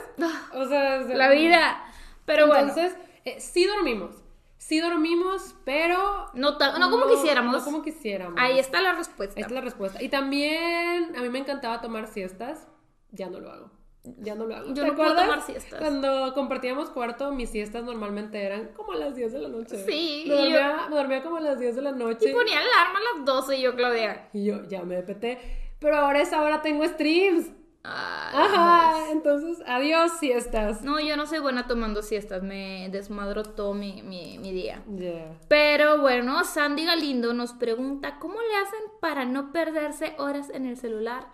O 0.54 0.66
sea, 0.68 0.96
Ah, 0.96 1.04
La 1.14 1.30
vida. 1.30 1.84
Pero 2.26 2.48
bueno, 2.48 2.70
entonces, 2.70 2.98
eh, 3.24 3.40
sí 3.40 3.66
dormimos. 3.66 4.16
Sí 4.58 4.80
dormimos, 4.80 5.56
pero. 5.66 6.30
no, 6.34 6.58
ta- 6.58 6.80
no 6.80 6.90
como 6.90 7.08
quisiéramos. 7.08 7.54
No 7.54 7.64
como 7.64 7.82
quisiéramos. 7.84 8.40
Ahí 8.42 8.58
está 8.60 8.82
la 8.82 8.94
respuesta. 8.94 9.36
Ahí 9.38 9.42
está 9.44 9.54
la 9.54 9.62
respuesta. 9.62 10.02
Y 10.02 10.10
también 10.10 11.16
a 11.16 11.22
mí 11.22 11.30
me 11.30 11.40
encantaba 11.40 11.80
tomar 11.82 12.08
siestas. 12.08 12.68
Ya 13.12 13.30
no 13.30 13.40
lo 13.40 13.52
hago. 13.52 13.72
Ya 14.04 14.36
no 14.36 14.46
lo 14.46 14.56
hago. 14.56 14.68
Yo 14.74 14.84
¿Te 14.84 14.88
no 14.90 14.96
puedo 14.96 15.16
tomar 15.16 15.42
siestas. 15.42 15.80
Cuando 15.80 16.34
compartíamos 16.34 16.90
cuarto, 16.90 17.32
mis 17.32 17.50
siestas 17.50 17.84
normalmente 17.84 18.44
eran 18.44 18.70
como 18.76 18.92
a 18.92 18.98
las 18.98 19.16
10 19.16 19.32
de 19.32 19.40
la 19.40 19.48
noche. 19.48 19.86
Sí, 19.86 20.26
Me 20.28 20.36
dormía, 20.36 20.88
me 20.90 20.96
dormía 20.96 21.24
como 21.24 21.38
a 21.38 21.42
las 21.42 21.60
10 21.60 21.76
de 21.78 21.82
la 21.82 21.92
noche. 21.94 22.30
Y 22.30 22.34
ponía 22.34 22.60
alarma 22.60 23.00
a 23.00 23.18
las 23.18 23.26
12 23.26 23.58
y 23.58 23.62
yo, 23.62 23.76
Claudia. 23.76 24.30
Y 24.34 24.46
yo 24.46 24.64
ya 24.68 24.84
me 24.84 25.02
peté. 25.04 25.40
Pero 25.80 25.98
ahora 25.98 26.22
es 26.22 26.34
ahora 26.34 26.62
tengo 26.62 26.86
streams. 26.86 27.50
Ajá. 27.84 29.12
Entonces, 29.12 29.62
adiós 29.68 30.12
siestas. 30.20 30.82
No, 30.84 31.00
yo 31.00 31.18
no 31.18 31.26
soy 31.26 31.40
buena 31.40 31.68
tomando 31.68 32.02
siestas, 32.02 32.42
me 32.42 32.90
desmadro 32.90 33.44
todo 33.44 33.74
mi, 33.74 34.02
mi, 34.04 34.38
mi 34.38 34.52
día. 34.52 34.84
Yeah. 34.98 35.38
Pero 35.50 36.00
bueno, 36.00 36.44
Sandy 36.46 36.86
Galindo 36.86 37.34
nos 37.34 37.54
pregunta, 37.54 38.20
¿cómo 38.20 38.36
le 38.36 38.56
hacen 38.56 38.80
para 39.02 39.26
no 39.26 39.52
perderse 39.52 40.16
horas 40.18 40.50
en 40.50 40.66
el 40.66 40.78
celular 40.78 41.28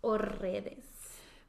o 0.00 0.16
redes? 0.16 0.85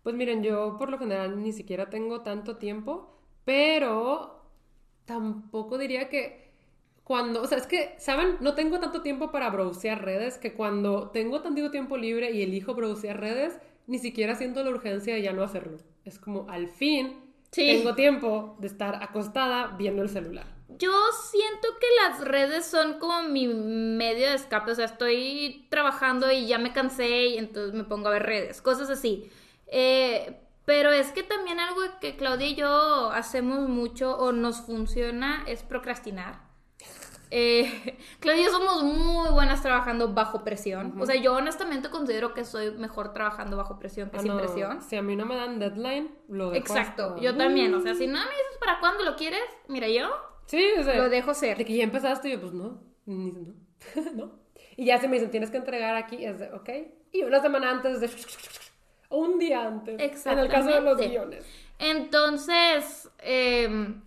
Pues 0.07 0.15
miren, 0.15 0.41
yo 0.41 0.77
por 0.77 0.89
lo 0.89 0.97
general 0.97 1.43
ni 1.43 1.51
siquiera 1.51 1.89
tengo 1.89 2.21
tanto 2.21 2.55
tiempo, 2.55 3.13
pero 3.43 4.41
tampoco 5.03 5.77
diría 5.77 6.07
que 6.07 6.53
cuando, 7.03 7.41
o 7.41 7.45
sea, 7.45 7.57
es 7.57 7.67
que, 7.67 7.93
¿saben? 7.97 8.37
No 8.39 8.55
tengo 8.55 8.79
tanto 8.79 9.01
tiempo 9.01 9.31
para 9.31 9.49
browsear 9.49 10.05
redes 10.05 10.37
que 10.37 10.53
cuando 10.53 11.09
tengo 11.09 11.41
tantito 11.41 11.71
tiempo 11.71 11.97
libre 11.97 12.31
y 12.31 12.41
elijo 12.41 12.73
browsear 12.73 13.19
redes, 13.19 13.59
ni 13.85 13.99
siquiera 13.99 14.35
siento 14.35 14.63
la 14.63 14.69
urgencia 14.69 15.13
de 15.13 15.23
ya 15.23 15.33
no 15.33 15.43
hacerlo. 15.43 15.77
Es 16.05 16.19
como, 16.19 16.49
al 16.49 16.69
fin, 16.69 17.19
Sí. 17.51 17.65
tengo 17.65 17.93
tiempo 17.93 18.55
de 18.59 18.67
estar 18.67 19.03
acostada 19.03 19.75
viendo 19.77 20.03
el 20.03 20.07
celular. 20.07 20.47
Yo 20.79 20.93
siento 21.29 21.67
que 21.81 21.87
las 22.05 22.25
redes 22.25 22.65
son 22.65 22.97
como 22.99 23.23
mi 23.23 23.49
medio 23.49 24.29
de 24.29 24.35
escape, 24.35 24.71
o 24.71 24.75
sea, 24.75 24.85
estoy 24.85 25.67
trabajando 25.69 26.31
y 26.31 26.47
ya 26.47 26.59
me 26.59 26.71
cansé 26.71 27.25
y 27.27 27.37
entonces 27.37 27.73
me 27.73 27.83
pongo 27.83 28.07
a 28.07 28.11
ver 28.11 28.23
redes, 28.23 28.61
cosas 28.61 28.89
así. 28.89 29.29
Eh, 29.68 30.39
pero 30.65 30.91
es 30.91 31.11
que 31.11 31.24
también 31.24 31.59
algo 31.59 31.82
que 32.01 32.15
Claudia 32.18 32.47
y 32.47 32.55
yo 32.55 33.09
hacemos 33.11 33.70
mucho 33.70 34.18
o 34.18 34.32
nos 34.32 34.61
funciona 34.61 35.43
es 35.47 35.63
procrastinar. 35.63 36.45
Eh, 37.32 37.97
Claudia 38.20 38.41
y 38.41 38.45
yo 38.45 38.51
somos 38.51 38.84
muy 38.84 39.30
buenas 39.30 39.61
trabajando 39.61 40.13
bajo 40.13 40.43
presión. 40.43 40.99
O 41.01 41.05
sea, 41.05 41.15
yo 41.15 41.36
honestamente 41.36 41.89
considero 41.89 42.34
que 42.34 42.43
soy 42.45 42.72
mejor 42.72 43.13
trabajando 43.13 43.57
bajo 43.57 43.80
presión 43.80 44.09
que 44.09 44.18
Ah, 44.18 44.22
sin 44.22 44.32
no, 44.32 44.38
presión. 44.38 44.82
Si 44.82 44.95
a 44.95 45.01
mí 45.01 45.15
no 45.15 45.26
me 45.26 45.36
dan 45.36 45.59
deadline, 45.59 46.09
lo 46.30 46.49
dejo 46.51 46.57
Exacto, 46.65 47.05
hasta- 47.09 47.22
yo 47.22 47.36
también. 47.36 47.74
O 47.74 47.82
sea, 47.82 47.95
si 47.95 48.07
no 48.07 48.13
me 48.20 48.20
dices 48.26 48.57
para 48.59 48.80
cuándo 48.80 49.03
lo 49.03 49.15
quieres, 49.15 49.41
mira, 49.68 49.88
yo 49.89 50.09
Sí, 50.45 50.65
o 50.80 50.84
sea, 50.84 50.95
lo 50.95 51.09
dejo 51.09 51.34
ser. 51.34 51.57
De 51.57 51.65
que 51.65 51.76
ya 51.76 51.84
empezaste, 51.84 52.30
y 52.30 52.32
yo, 52.34 52.39
pues 52.41 52.53
no, 52.53 52.82
ni- 53.05 53.32
no, 53.34 53.53
no. 54.15 54.39
Y 54.78 54.86
ya 54.86 54.97
se 54.99 55.07
me 55.09 55.15
dicen, 55.15 55.32
tienes 55.32 55.49
que 55.51 55.57
entregar 55.57 55.95
aquí, 55.97 56.24
es 56.26 56.39
de, 56.39 56.51
ok. 56.53 56.70
Y 57.11 57.24
una 57.24 57.41
semana 57.41 57.70
antes 57.72 57.99
de, 57.99 58.09
un 59.09 59.39
día 59.39 59.65
antes. 59.65 59.95
En 60.33 60.39
el 60.39 60.49
caso 60.49 60.69
de 60.69 60.81
los 60.81 60.97
guiones. 61.09 61.45
Entonces, 61.79 63.09
em, 63.19 64.01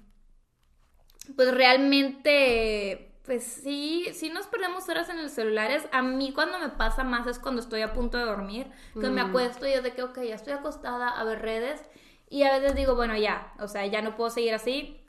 pues 1.36 1.54
realmente, 1.54 3.12
pues 3.24 3.44
sí, 3.44 4.06
sí 4.12 4.30
nos 4.30 4.46
perdemos 4.46 4.88
horas 4.88 5.08
en 5.08 5.18
el 5.18 5.30
celular. 5.30 5.70
Es- 5.70 5.88
A 5.92 6.02
mí 6.02 6.32
cuando 6.32 6.58
me 6.58 6.68
pasa 6.70 7.04
más 7.04 7.26
es 7.26 7.38
cuando 7.38 7.60
estoy 7.60 7.82
a 7.82 7.92
punto 7.92 8.18
de 8.18 8.24
dormir, 8.24 8.66
que 8.94 9.08
me 9.10 9.20
acuesto 9.20 9.66
y 9.66 9.72
es 9.72 9.82
de 9.82 9.92
que, 9.92 10.02
ok, 10.02 10.18
ya 10.22 10.34
estoy 10.34 10.52
acostada 10.52 11.08
a 11.08 11.24
ver 11.24 11.40
redes. 11.42 11.82
Y 12.28 12.42
a 12.44 12.58
veces 12.58 12.74
digo, 12.76 12.94
bueno, 12.94 13.16
ya, 13.16 13.52
o 13.58 13.68
sea, 13.68 13.86
ya 13.86 14.02
no 14.02 14.16
puedo 14.16 14.30
seguir 14.30 14.54
así, 14.54 15.00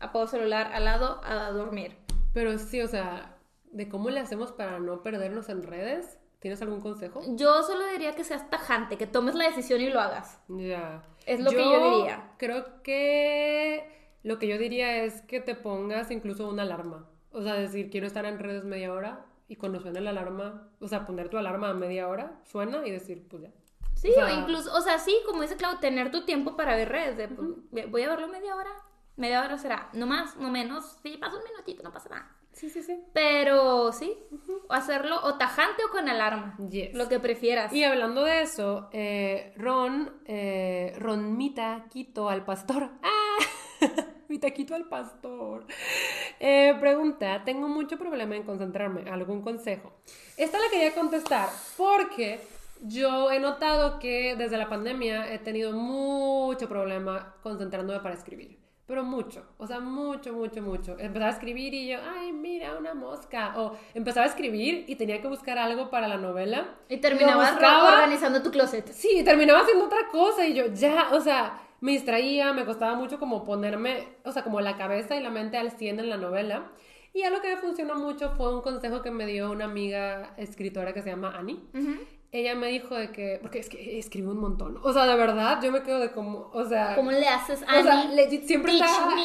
apago 0.00 0.24
el 0.24 0.30
celular 0.30 0.70
al 0.72 0.84
lado 0.84 1.20
a 1.24 1.50
dormir. 1.50 1.96
Pero 2.32 2.58
sí, 2.58 2.80
o 2.80 2.88
sea, 2.88 3.36
de 3.70 3.88
cómo 3.88 4.10
le 4.10 4.20
hacemos 4.20 4.52
para 4.52 4.78
no 4.80 5.02
perdernos 5.02 5.48
en 5.50 5.62
redes, 5.62 6.18
¿tienes 6.42 6.60
algún 6.60 6.80
consejo? 6.80 7.22
Yo 7.28 7.62
solo 7.62 7.86
diría 7.86 8.14
que 8.14 8.24
seas 8.24 8.50
tajante, 8.50 8.98
que 8.98 9.06
tomes 9.06 9.36
la 9.36 9.44
decisión 9.44 9.80
y 9.80 9.88
lo 9.88 10.00
hagas. 10.00 10.40
Ya. 10.48 11.02
Es 11.24 11.40
lo 11.40 11.50
que 11.50 11.64
yo 11.64 11.98
diría. 11.98 12.32
Creo 12.36 12.82
que 12.82 14.16
lo 14.24 14.38
que 14.40 14.48
yo 14.48 14.58
diría 14.58 15.04
es 15.04 15.22
que 15.22 15.40
te 15.40 15.54
pongas 15.54 16.10
incluso 16.10 16.48
una 16.48 16.62
alarma. 16.62 17.08
O 17.30 17.42
sea, 17.42 17.54
decir, 17.54 17.90
quiero 17.90 18.08
estar 18.08 18.26
en 18.26 18.40
redes 18.40 18.64
media 18.64 18.92
hora 18.92 19.24
y 19.46 19.54
cuando 19.56 19.80
suene 19.80 20.00
la 20.00 20.10
alarma, 20.10 20.68
o 20.80 20.88
sea, 20.88 21.06
poner 21.06 21.28
tu 21.28 21.38
alarma 21.38 21.70
a 21.70 21.74
media 21.74 22.08
hora, 22.08 22.40
suena 22.44 22.84
y 22.86 22.90
decir, 22.90 23.26
pues 23.28 23.44
ya. 23.44 23.50
Sí, 23.94 24.10
O 24.10 24.28
incluso, 24.28 24.74
o 24.74 24.80
sea, 24.80 24.98
sí, 24.98 25.16
como 25.24 25.42
dice 25.42 25.56
Clau, 25.56 25.78
tener 25.78 26.10
tu 26.10 26.24
tiempo 26.24 26.56
para 26.56 26.74
ver 26.74 26.88
redes. 26.88 27.16
de, 27.16 27.28
pues, 27.28 27.88
Voy 27.88 28.02
a 28.02 28.08
verlo 28.08 28.26
media 28.26 28.56
hora. 28.56 28.70
Media 29.16 29.44
hora 29.44 29.58
será, 29.58 29.90
no 29.92 30.06
más, 30.06 30.36
no 30.36 30.50
menos. 30.50 30.98
Sí, 31.04 31.18
pasa 31.18 31.36
un 31.36 31.44
minutito, 31.44 31.84
no 31.84 31.92
pasa 31.92 32.08
nada. 32.08 32.36
Sí, 32.52 32.70
sí, 32.70 32.82
sí. 32.82 33.00
Pero 33.12 33.92
sí, 33.92 34.16
o 34.68 34.72
hacerlo 34.72 35.20
o 35.24 35.34
tajante 35.34 35.82
o 35.84 35.90
con 35.90 36.08
alarma. 36.08 36.56
Yes. 36.70 36.94
Lo 36.94 37.08
que 37.08 37.18
prefieras. 37.18 37.72
Y 37.72 37.82
hablando 37.84 38.24
de 38.24 38.42
eso, 38.42 38.88
eh, 38.92 39.52
Ron, 39.56 40.22
eh, 40.26 40.94
Ron 40.98 41.36
Mita 41.36 41.86
Quito 41.90 42.28
al 42.28 42.44
pastor. 42.44 42.90
¡Ah! 43.02 43.38
Mita 44.28 44.50
Quito 44.50 44.74
al 44.74 44.88
pastor. 44.88 45.66
Eh, 46.40 46.74
pregunta, 46.78 47.42
tengo 47.44 47.68
mucho 47.68 47.98
problema 47.98 48.36
en 48.36 48.44
concentrarme. 48.44 49.10
¿Algún 49.10 49.42
consejo? 49.42 49.92
Esta 50.36 50.58
la 50.58 50.70
quería 50.70 50.94
contestar 50.94 51.48
porque 51.76 52.40
yo 52.82 53.30
he 53.30 53.38
notado 53.38 53.98
que 53.98 54.34
desde 54.36 54.56
la 54.56 54.68
pandemia 54.68 55.32
he 55.32 55.38
tenido 55.38 55.72
mucho 55.72 56.68
problema 56.68 57.34
concentrándome 57.42 58.00
para 58.00 58.14
escribir. 58.14 58.61
Pero 58.92 59.04
mucho, 59.04 59.42
o 59.56 59.66
sea, 59.66 59.80
mucho, 59.80 60.34
mucho, 60.34 60.60
mucho. 60.60 60.98
Empezaba 60.98 61.30
a 61.30 61.32
escribir 61.32 61.72
y 61.72 61.88
yo, 61.88 61.98
ay, 62.14 62.30
mira, 62.30 62.76
una 62.76 62.92
mosca. 62.92 63.54
O 63.56 63.74
empezaba 63.94 64.26
a 64.26 64.28
escribir 64.28 64.84
y 64.86 64.96
tenía 64.96 65.22
que 65.22 65.28
buscar 65.28 65.56
algo 65.56 65.88
para 65.88 66.08
la 66.08 66.18
novela. 66.18 66.74
y 66.90 66.98
terminabas 66.98 67.54
organizando 67.54 68.42
tu 68.42 68.50
closet. 68.50 68.86
Sí, 68.88 69.22
terminaba 69.24 69.60
haciendo 69.60 69.86
otra 69.86 70.08
cosa 70.10 70.46
y 70.46 70.52
yo 70.52 70.66
ya, 70.74 71.08
o 71.12 71.20
sea, 71.22 71.58
me 71.80 71.92
distraía, 71.92 72.52
me 72.52 72.66
costaba 72.66 72.94
mucho 72.94 73.18
como 73.18 73.44
ponerme, 73.44 74.08
o 74.26 74.30
sea, 74.30 74.44
como 74.44 74.60
la 74.60 74.76
cabeza 74.76 75.16
y 75.16 75.22
la 75.22 75.30
mente 75.30 75.56
al 75.56 75.70
100 75.70 75.98
en 75.98 76.10
la 76.10 76.18
novela. 76.18 76.70
Y 77.14 77.22
algo 77.22 77.40
que 77.40 77.48
me 77.48 77.56
funcionó 77.62 77.94
mucho 77.94 78.32
fue 78.36 78.54
un 78.54 78.60
consejo 78.60 79.00
que 79.00 79.10
me 79.10 79.24
dio 79.24 79.50
una 79.50 79.64
amiga 79.64 80.34
escritora 80.36 80.92
que 80.92 81.00
se 81.00 81.08
llama 81.08 81.34
Annie. 81.34 81.58
Ella 82.32 82.54
me 82.54 82.68
dijo 82.68 82.96
de 82.96 83.12
que, 83.12 83.38
porque 83.42 83.58
es 83.58 83.68
que 83.68 83.98
escribe 83.98 84.30
un 84.30 84.38
montón, 84.38 84.80
o 84.82 84.92
sea, 84.92 85.06
de 85.06 85.14
verdad, 85.16 85.62
yo 85.62 85.70
me 85.70 85.82
quedo 85.82 86.00
de 86.00 86.12
como, 86.12 86.50
o 86.54 86.64
sea, 86.64 86.94
¿Cómo 86.96 87.12
le 87.12 87.28
haces 87.28 87.62
a 87.68 87.80
o 87.80 87.82
sea, 87.82 88.04
legit, 88.06 88.44
siempre 88.44 88.72
Teach 88.72 88.84
está, 88.84 89.14
me. 89.14 89.22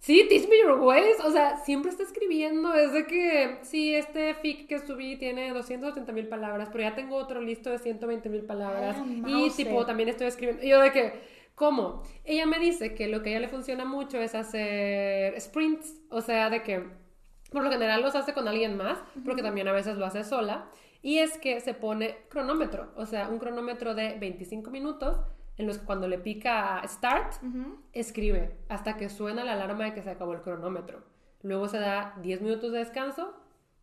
sí, 0.00 0.26
teach 0.28 0.48
me 0.48 0.58
your 0.58 0.80
ways, 0.80 1.20
o 1.24 1.30
sea, 1.30 1.56
siempre 1.58 1.92
está 1.92 2.02
escribiendo, 2.02 2.74
es 2.74 2.92
de 2.92 3.06
que, 3.06 3.58
sí, 3.62 3.94
este 3.94 4.34
fic 4.34 4.66
que 4.66 4.80
subí 4.80 5.16
tiene 5.16 5.52
280 5.52 6.10
mil 6.12 6.26
palabras, 6.26 6.68
pero 6.72 6.82
ya 6.82 6.96
tengo 6.96 7.14
otro 7.14 7.40
listo 7.40 7.70
de 7.70 7.78
120 7.78 8.28
mil 8.28 8.44
palabras, 8.44 8.96
y 9.24 9.50
tipo, 9.50 9.86
también 9.86 10.08
estoy 10.08 10.26
escribiendo, 10.26 10.64
y 10.64 10.68
yo 10.68 10.80
de 10.80 10.90
que, 10.90 11.12
¿cómo? 11.54 12.02
Ella 12.24 12.46
me 12.46 12.58
dice 12.58 12.92
que 12.92 13.06
lo 13.06 13.22
que 13.22 13.28
a 13.28 13.32
ella 13.34 13.40
le 13.42 13.48
funciona 13.48 13.84
mucho 13.84 14.18
es 14.18 14.34
hacer 14.34 15.40
sprints, 15.40 15.94
o 16.10 16.20
sea, 16.22 16.50
de 16.50 16.64
que 16.64 16.82
por 17.52 17.62
lo 17.62 17.70
general 17.70 18.02
los 18.02 18.14
hace 18.14 18.34
con 18.34 18.46
alguien 18.48 18.76
más, 18.76 18.98
porque 19.24 19.42
también 19.42 19.68
a 19.68 19.72
veces 19.72 19.96
lo 19.96 20.04
hace 20.04 20.24
sola. 20.24 20.68
Y 21.02 21.18
es 21.18 21.38
que 21.38 21.60
se 21.60 21.74
pone 21.74 22.16
cronómetro, 22.28 22.92
o 22.96 23.06
sea, 23.06 23.28
un 23.28 23.38
cronómetro 23.38 23.94
de 23.94 24.18
25 24.18 24.70
minutos 24.70 25.20
en 25.56 25.66
los 25.66 25.78
que 25.78 25.86
cuando 25.86 26.08
le 26.08 26.18
pica 26.18 26.82
start, 26.86 27.34
escribe 27.92 28.56
hasta 28.68 28.96
que 28.96 29.08
suena 29.08 29.44
la 29.44 29.52
alarma 29.52 29.84
de 29.84 29.94
que 29.94 30.02
se 30.02 30.10
acabó 30.10 30.32
el 30.34 30.42
cronómetro. 30.42 31.02
Luego 31.42 31.68
se 31.68 31.78
da 31.78 32.14
10 32.22 32.42
minutos 32.42 32.72
de 32.72 32.78
descanso, 32.78 33.34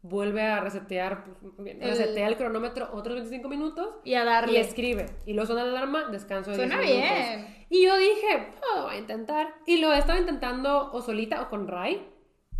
vuelve 0.01 0.43
a 0.43 0.59
resetear, 0.61 1.23
pues, 1.55 1.67
El- 1.67 1.79
resetea 1.81 2.27
el 2.27 2.37
cronómetro 2.37 2.89
otros 2.93 3.15
25 3.15 3.49
minutos 3.49 3.89
Y 4.03 4.13
a 4.13 4.21
y 4.21 4.25
darle. 4.25 4.59
escribe. 4.59 5.05
Y 5.25 5.33
luego 5.33 5.47
suena 5.47 5.63
la 5.63 5.71
alarma, 5.71 6.05
descanso 6.11 6.51
de 6.51 6.57
10 6.57 6.69
Suena 6.69 6.81
minutos. 6.83 7.09
bien. 7.09 7.65
Y 7.69 7.83
yo 7.85 7.97
dije, 7.97 8.53
"Oh, 8.75 8.83
voy 8.83 8.95
a 8.95 8.99
intentar. 8.99 9.47
Y 9.65 9.77
lo 9.79 9.91
he 9.93 9.97
estado 9.97 10.19
intentando 10.19 10.91
o 10.93 11.01
solita 11.01 11.41
o 11.41 11.49
con 11.49 11.67
Rai. 11.67 12.07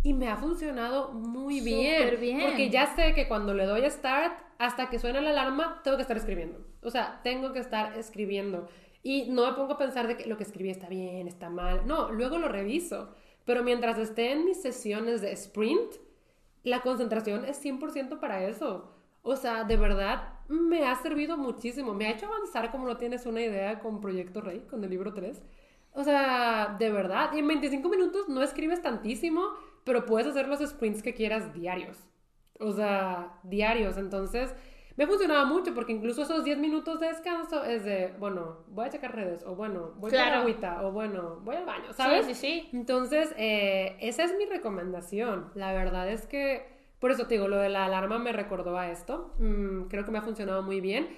Y 0.06 0.12
me 0.12 0.28
ha 0.28 0.36
funcionado 0.36 1.10
muy 1.10 1.60
bien. 1.60 2.20
Bien. 2.20 2.40
Porque 2.40 2.70
ya 2.70 2.94
sé 2.94 3.12
que 3.12 3.26
cuando 3.26 3.54
le 3.54 3.66
doy 3.66 3.84
a 3.84 3.90
start, 3.90 4.38
hasta 4.56 4.88
que 4.88 5.00
suena 5.00 5.20
la 5.20 5.30
alarma, 5.30 5.80
tengo 5.82 5.96
que 5.96 6.02
estar 6.02 6.16
escribiendo. 6.16 6.64
O 6.82 6.90
sea, 6.90 7.18
tengo 7.24 7.52
que 7.52 7.58
estar 7.58 7.98
escribiendo. 7.98 8.68
Y 9.02 9.24
no 9.30 9.44
me 9.44 9.54
pongo 9.54 9.72
a 9.72 9.78
pensar 9.78 10.06
de 10.06 10.16
que 10.16 10.26
lo 10.26 10.36
que 10.36 10.44
escribí 10.44 10.70
está 10.70 10.88
bien, 10.88 11.26
está 11.26 11.50
mal. 11.50 11.88
No, 11.88 12.12
luego 12.12 12.38
lo 12.38 12.46
reviso. 12.46 13.08
Pero 13.44 13.64
mientras 13.64 13.98
esté 13.98 14.30
en 14.30 14.44
mis 14.44 14.62
sesiones 14.62 15.22
de 15.22 15.32
sprint, 15.32 15.96
la 16.62 16.82
concentración 16.82 17.44
es 17.44 17.60
100% 17.64 18.20
para 18.20 18.46
eso. 18.46 18.92
O 19.22 19.34
sea, 19.34 19.64
de 19.64 19.76
verdad, 19.76 20.34
me 20.46 20.86
ha 20.86 20.94
servido 20.94 21.36
muchísimo. 21.36 21.94
Me 21.94 22.06
ha 22.06 22.12
hecho 22.12 22.26
avanzar 22.26 22.70
como 22.70 22.86
no 22.86 22.96
tienes 22.96 23.26
una 23.26 23.42
idea 23.42 23.80
con 23.80 24.00
Proyecto 24.00 24.40
Rey, 24.40 24.60
con 24.70 24.84
el 24.84 24.90
libro 24.90 25.12
3. 25.12 25.42
O 25.94 26.04
sea, 26.04 26.76
de 26.78 26.92
verdad. 26.92 27.32
Y 27.34 27.40
en 27.40 27.48
25 27.48 27.88
minutos 27.88 28.28
no 28.28 28.40
escribes 28.40 28.80
tantísimo, 28.82 29.50
pero 29.86 30.04
puedes 30.04 30.26
hacer 30.26 30.48
los 30.48 30.58
sprints 30.60 31.02
que 31.02 31.14
quieras 31.14 31.54
diarios. 31.54 31.96
O 32.58 32.72
sea, 32.72 33.38
diarios. 33.44 33.96
Entonces, 33.96 34.52
me 34.96 35.04
ha 35.04 35.06
funcionado 35.06 35.46
mucho 35.46 35.72
porque 35.74 35.92
incluso 35.92 36.22
esos 36.22 36.42
10 36.42 36.58
minutos 36.58 36.98
de 36.98 37.06
descanso 37.06 37.62
es 37.64 37.84
de, 37.84 38.12
bueno, 38.18 38.64
voy 38.68 38.86
a 38.86 38.90
checar 38.90 39.14
redes, 39.14 39.44
o 39.44 39.54
bueno, 39.54 39.92
voy 39.96 40.08
a 40.08 40.12
Claro. 40.12 40.40
agüita, 40.40 40.84
o 40.84 40.90
bueno, 40.90 41.38
voy 41.42 41.54
al 41.56 41.64
baño, 41.66 41.92
¿sabes? 41.92 42.26
Sí, 42.26 42.34
sí, 42.34 42.40
sí. 42.62 42.68
Entonces, 42.72 43.32
eh, 43.38 43.96
esa 44.00 44.24
es 44.24 44.36
mi 44.36 44.44
recomendación. 44.46 45.50
La 45.54 45.72
verdad 45.72 46.10
es 46.10 46.26
que, 46.26 46.66
por 46.98 47.12
eso 47.12 47.26
te 47.26 47.34
digo, 47.34 47.46
lo 47.46 47.58
de 47.58 47.68
la 47.68 47.84
alarma 47.84 48.18
me 48.18 48.32
recordó 48.32 48.76
a 48.76 48.90
esto. 48.90 49.34
Mm, 49.38 49.82
creo 49.88 50.04
que 50.04 50.10
me 50.10 50.18
ha 50.18 50.22
funcionado 50.22 50.62
muy 50.62 50.80
bien. 50.80 51.08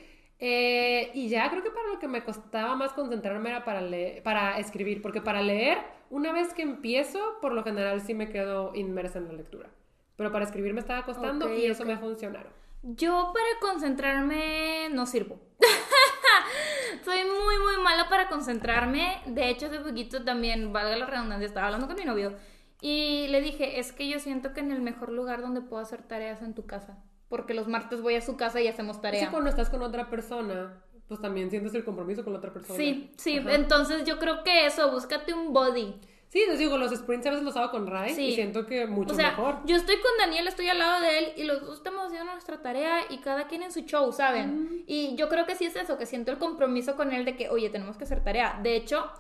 Eh, 0.40 1.10
y 1.14 1.28
ya 1.28 1.48
creo 1.50 1.62
que 1.62 1.70
para 1.70 1.88
lo 1.88 1.98
que 1.98 2.06
me 2.06 2.22
costaba 2.22 2.76
más 2.76 2.92
concentrarme 2.92 3.48
era 3.50 3.64
para, 3.64 3.80
para 4.22 4.58
escribir, 4.58 5.00
porque 5.02 5.20
para 5.20 5.40
leer, 5.40 5.78
una 6.10 6.32
vez 6.32 6.54
que 6.54 6.62
empiezo, 6.62 7.18
por 7.40 7.52
lo 7.52 7.62
general 7.62 8.00
sí 8.00 8.14
me 8.14 8.28
quedo 8.28 8.74
inmersa 8.74 9.18
en 9.18 9.28
la 9.28 9.32
lectura. 9.34 9.68
Pero 10.16 10.32
para 10.32 10.44
escribir 10.44 10.74
me 10.74 10.80
estaba 10.80 11.04
costando 11.04 11.54
y 11.54 11.66
eso 11.66 11.82
ok. 11.82 11.86
me 11.86 11.94
ha 11.94 11.98
funcionado. 11.98 12.48
Yo 12.82 13.32
para 13.32 13.72
concentrarme 13.72 14.88
no 14.90 15.06
sirvo. 15.06 15.40
Soy 17.04 17.18
muy, 17.24 17.58
muy 17.58 17.82
mala 17.82 18.08
para 18.08 18.28
concentrarme. 18.28 19.20
De 19.26 19.48
hecho, 19.48 19.66
hace 19.66 19.80
poquito 19.80 20.24
también, 20.24 20.72
valga 20.72 20.96
la 20.96 21.06
redundancia, 21.06 21.46
estaba 21.46 21.66
hablando 21.66 21.86
con 21.86 21.96
mi 21.96 22.04
novio. 22.04 22.34
Y 22.80 23.26
le 23.28 23.40
dije, 23.40 23.80
es 23.80 23.92
que 23.92 24.08
yo 24.08 24.18
siento 24.20 24.52
que 24.52 24.60
en 24.60 24.70
el 24.70 24.80
mejor 24.80 25.10
lugar 25.10 25.40
donde 25.40 25.60
puedo 25.60 25.82
hacer 25.82 26.02
tareas 26.02 26.42
en 26.42 26.54
tu 26.54 26.66
casa. 26.66 26.98
Porque 27.28 27.54
los 27.54 27.68
martes 27.68 28.00
voy 28.00 28.14
a 28.14 28.20
su 28.22 28.36
casa 28.36 28.60
y 28.60 28.68
hacemos 28.68 28.98
Y 28.98 29.00
tarea. 29.00 29.24
si 29.24 29.30
cuando 29.30 29.50
estás 29.50 29.68
con 29.68 29.82
otra 29.82 30.08
persona, 30.08 30.82
pues 31.08 31.20
también 31.20 31.50
sientes 31.50 31.74
el 31.74 31.84
compromiso 31.84 32.22
con 32.22 32.32
la 32.34 32.38
otra 32.38 32.52
persona. 32.52 32.78
Sí, 32.78 33.10
sí. 33.16 33.38
Ajá. 33.38 33.54
Entonces 33.54 34.04
yo 34.04 34.18
creo 34.18 34.44
que 34.44 34.66
eso, 34.66 34.90
búscate 34.90 35.32
un 35.32 35.52
body. 35.52 35.94
Sí, 36.28 36.42
les 36.46 36.58
digo, 36.58 36.76
los 36.76 36.94
sprints 36.94 37.26
a 37.26 37.30
veces 37.30 37.42
los 37.42 37.56
hago 37.56 37.70
con 37.70 37.90
Sí. 38.14 38.26
y 38.26 38.34
siento 38.34 38.66
que 38.66 38.86
mucho 38.86 39.14
O 39.14 39.16
sea, 39.16 39.30
mejor. 39.30 39.60
yo 39.64 39.76
estoy 39.76 39.96
con 39.96 40.10
Daniel, 40.18 40.46
estoy 40.46 40.68
al 40.68 40.78
lado 40.78 41.00
de 41.00 41.18
él 41.18 41.32
y 41.36 41.44
los 41.44 41.62
dos 41.62 41.78
estamos 41.78 42.06
haciendo 42.06 42.30
nuestra 42.32 42.60
tarea 42.60 42.98
y 43.08 43.18
cada 43.18 43.46
quien 43.46 43.62
en 43.62 43.72
su 43.72 43.80
show, 43.80 44.12
¿saben? 44.12 44.84
Y 44.86 45.16
yo 45.16 45.30
creo 45.30 45.46
que 45.46 45.56
sí 45.56 45.64
es 45.64 45.74
eso, 45.74 45.96
que 45.96 46.04
siento 46.04 46.30
el 46.30 46.36
compromiso 46.36 46.96
con 46.96 47.14
él 47.14 47.24
de 47.24 47.34
que, 47.34 47.48
oye, 47.48 47.70
tenemos 47.70 47.96
que 47.96 48.04
hacer 48.04 48.22
tarea. 48.22 48.60
De 48.62 48.76
hecho, 48.76 49.10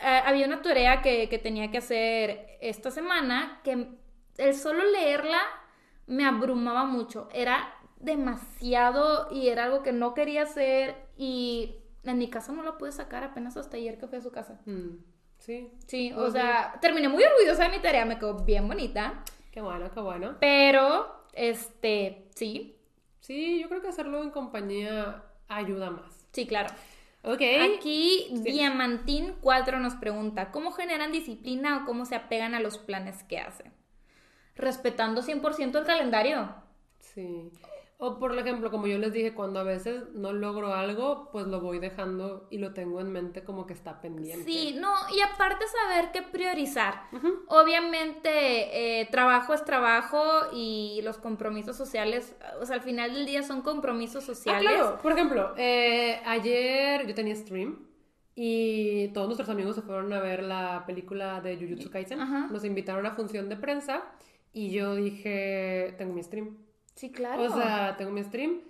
eh, 0.00 0.22
había 0.24 0.46
una 0.46 0.62
tarea 0.62 1.02
que, 1.02 1.28
que 1.28 1.36
tenía 1.38 1.70
que 1.70 1.78
hacer 1.78 2.56
esta 2.62 2.90
semana 2.90 3.60
que 3.62 3.86
el 4.38 4.54
solo 4.54 4.84
leerla 4.90 5.42
me 6.06 6.24
abrumaba 6.24 6.86
mucho. 6.86 7.28
Era 7.34 7.74
demasiado 7.98 9.28
y 9.30 9.48
era 9.48 9.64
algo 9.64 9.82
que 9.82 9.92
no 9.92 10.14
quería 10.14 10.44
hacer 10.44 10.94
y 11.18 11.74
en 12.04 12.16
mi 12.16 12.30
casa 12.30 12.52
no 12.52 12.62
la 12.62 12.78
pude 12.78 12.92
sacar 12.92 13.22
apenas 13.24 13.56
hasta 13.58 13.76
ayer 13.76 13.98
que 13.98 14.06
fui 14.06 14.16
a 14.18 14.22
su 14.22 14.30
casa. 14.30 14.60
Mm, 14.64 14.96
sí. 15.38 15.70
Sí, 15.86 16.12
o 16.12 16.16
Pues 16.16 16.32
sí. 16.32 16.38
sea, 16.38 16.78
terminé 16.80 17.08
muy 17.08 17.22
orgullosa 17.24 17.64
de 17.64 17.70
mi 17.76 17.82
tarea, 17.82 18.04
me 18.06 18.18
quedó 18.18 18.44
bien 18.44 18.66
bonita. 18.66 19.22
Qué 19.50 19.60
bueno, 19.60 19.90
qué 19.92 20.00
bueno. 20.00 20.36
Pero, 20.40 21.24
este, 21.34 22.28
sí, 22.34 22.74
Sí, 23.20 23.60
yo 23.60 23.68
creo 23.68 23.82
que 23.82 23.88
hacerlo 23.88 24.22
en 24.22 24.30
compañía 24.30 25.22
ayuda 25.48 25.90
más. 25.90 26.26
sí, 26.32 26.46
claro. 26.46 26.72
Ok. 27.24 27.42
Aquí 27.76 28.28
Diamantín 28.42 29.34
4 29.42 29.80
nos 29.80 29.96
pregunta, 29.96 30.50
¿cómo 30.52 30.70
generan 30.70 31.10
disciplina 31.12 31.78
o 31.78 31.84
cómo 31.84 32.06
se 32.06 32.14
apegan 32.14 32.54
a 32.54 32.60
los 32.60 32.78
planes 32.78 33.24
que 33.24 33.38
hacen? 33.38 33.72
Respetando 34.54 35.20
100% 35.22 35.78
el 35.78 35.84
calendario. 35.84 36.54
Sí. 37.00 37.50
O 38.00 38.20
por 38.20 38.38
ejemplo, 38.38 38.70
como 38.70 38.86
yo 38.86 38.96
les 38.96 39.12
dije, 39.12 39.34
cuando 39.34 39.58
a 39.58 39.64
veces 39.64 40.04
no 40.14 40.32
logro 40.32 40.72
algo, 40.72 41.30
pues 41.32 41.48
lo 41.48 41.60
voy 41.60 41.80
dejando 41.80 42.46
y 42.48 42.58
lo 42.58 42.72
tengo 42.72 43.00
en 43.00 43.10
mente 43.10 43.42
como 43.42 43.66
que 43.66 43.72
está 43.72 44.00
pendiente. 44.00 44.44
Sí, 44.44 44.76
no, 44.78 44.94
y 45.12 45.20
aparte 45.20 45.64
saber 45.66 46.12
qué 46.12 46.22
priorizar. 46.22 47.02
Obviamente, 47.48 49.00
eh, 49.00 49.08
trabajo 49.10 49.52
es 49.52 49.64
trabajo 49.64 50.22
y 50.52 51.00
los 51.02 51.18
compromisos 51.18 51.76
sociales, 51.76 52.36
o 52.60 52.66
sea, 52.66 52.76
al 52.76 52.82
final 52.82 53.12
del 53.14 53.26
día 53.26 53.42
son 53.42 53.62
compromisos 53.62 54.22
Ah, 54.22 54.26
sociales. 54.26 54.70
claro. 54.72 54.98
Por 55.02 55.12
ejemplo, 55.12 55.54
eh, 55.56 56.20
ayer 56.24 57.04
yo 57.06 57.14
tenía 57.14 57.34
stream 57.34 57.84
y 58.36 59.08
todos 59.08 59.26
nuestros 59.26 59.48
amigos 59.48 59.74
se 59.74 59.82
fueron 59.82 60.12
a 60.12 60.20
ver 60.20 60.44
la 60.44 60.84
película 60.86 61.40
de 61.40 61.56
Jujutsu 61.56 61.90
Kaisen. 61.90 62.20
Ajá. 62.20 62.46
Nos 62.50 62.64
invitaron 62.64 63.04
a 63.06 63.16
función 63.16 63.48
de 63.48 63.56
prensa 63.56 64.04
y 64.52 64.70
yo 64.70 64.94
dije, 64.94 65.96
tengo 65.98 66.14
mi 66.14 66.22
stream. 66.22 66.56
Sí, 66.98 67.12
claro. 67.12 67.42
O 67.44 67.50
sea, 67.50 67.94
tengo 67.96 68.10
mi 68.10 68.22
stream. 68.24 68.60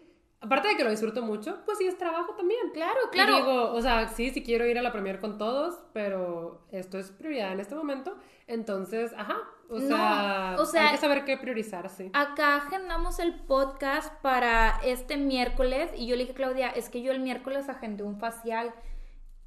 Aparte 0.40 0.68
de 0.68 0.76
que 0.76 0.84
lo 0.84 0.90
disfruto 0.90 1.22
mucho, 1.22 1.62
pues 1.64 1.78
sí 1.78 1.86
es 1.86 1.96
trabajo 1.98 2.34
también. 2.34 2.60
claro, 2.72 3.00
Y 3.06 3.10
claro. 3.10 3.36
digo, 3.36 3.72
o 3.72 3.80
sea, 3.80 4.06
sí, 4.08 4.30
sí 4.30 4.44
quiero 4.44 4.66
ir 4.66 4.78
a 4.78 4.82
la 4.82 4.92
premier 4.92 5.18
con 5.18 5.36
todos, 5.38 5.80
pero 5.92 6.60
esto 6.70 6.98
es 6.98 7.10
prioridad 7.10 7.52
en 7.52 7.60
este 7.60 7.74
momento. 7.74 8.16
Entonces, 8.46 9.12
ajá. 9.16 9.36
O 9.70 9.78
No, 9.80 9.86
sea, 9.88 10.56
o 10.60 10.64
sea- 10.64 10.86
hay 10.86 10.90
que 10.92 10.98
saber 10.98 11.24
qué 11.24 11.36
priorizar, 11.38 11.88
sí. 11.90 12.10
Acá 12.14 12.56
agendamos 12.56 13.18
el 13.18 13.34
podcast 13.40 14.12
para 14.22 14.78
este 14.84 15.16
miércoles 15.16 15.90
y 15.96 16.06
yo 16.06 16.14
le 16.14 16.20
dije 16.22 16.32
a 16.32 16.36
Claudia, 16.36 16.68
es 16.70 16.88
que 16.88 17.02
yo 17.02 17.10
el 17.12 17.20
miércoles 17.20 17.68
agendé 17.68 18.04
un 18.04 18.18
facial 18.20 18.72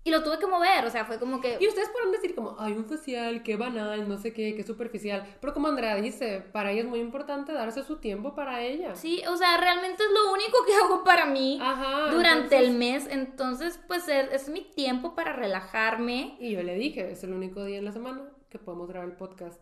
y 0.04 0.10
lo 0.12 0.24
tuve 0.24 0.40
que 0.40 0.48
mover, 0.48 0.84
o 0.86 0.90
sea, 0.90 1.06
fue 1.06 1.20
como 1.20 1.40
que... 1.42 1.58
Y 1.60 1.68
ustedes 1.68 1.90
podrán 1.90 2.12
decir 2.12 2.34
como, 2.34 2.56
hay 2.60 2.74
un 2.74 2.86
facial, 2.86 3.44
qué 3.44 3.56
banal, 3.56 4.10
no 4.10 4.18
sé 4.18 4.34
qué, 4.34 4.56
qué 4.56 4.64
superficial. 4.64 5.24
Pero 5.40 5.54
como 5.54 5.68
Andrea 5.68 5.96
dice, 5.98 6.42
para 6.52 6.72
ella 6.72 6.82
es 6.82 6.88
muy 6.88 7.00
importante 7.00 7.54
darse 7.54 7.84
su 7.84 7.98
tiempo 7.98 8.34
para 8.34 8.62
ella. 8.62 8.96
Sí, 8.96 9.22
o 9.30 9.38
sea, 9.38 9.58
realmente 9.58 10.02
es 10.04 10.10
lo 10.12 10.32
único 10.34 10.58
que 10.66 10.74
hago 10.84 11.04
para 11.04 11.26
mí 11.26 11.60
Ajá. 11.62 12.12
durante 12.12 12.56
entonces- 12.56 12.62
el 12.70 12.72
mes, 12.78 13.08
entonces 13.10 13.80
pues 13.88 14.08
es, 14.08 14.32
es 14.32 14.50
mi 14.50 14.62
tiempo 14.62 15.14
para 15.14 15.34
relajarme. 15.34 16.36
Y 16.40 16.52
yo 16.52 16.64
le 16.64 16.76
dije, 16.76 17.12
es 17.12 17.24
el 17.24 17.34
único 17.34 17.64
día 17.64 17.78
en 17.78 17.86
la 17.86 17.92
semana 17.92 18.24
que 18.50 18.58
podemos 18.60 18.88
grabar 18.90 19.08
el 19.10 19.16
podcast. 19.16 19.62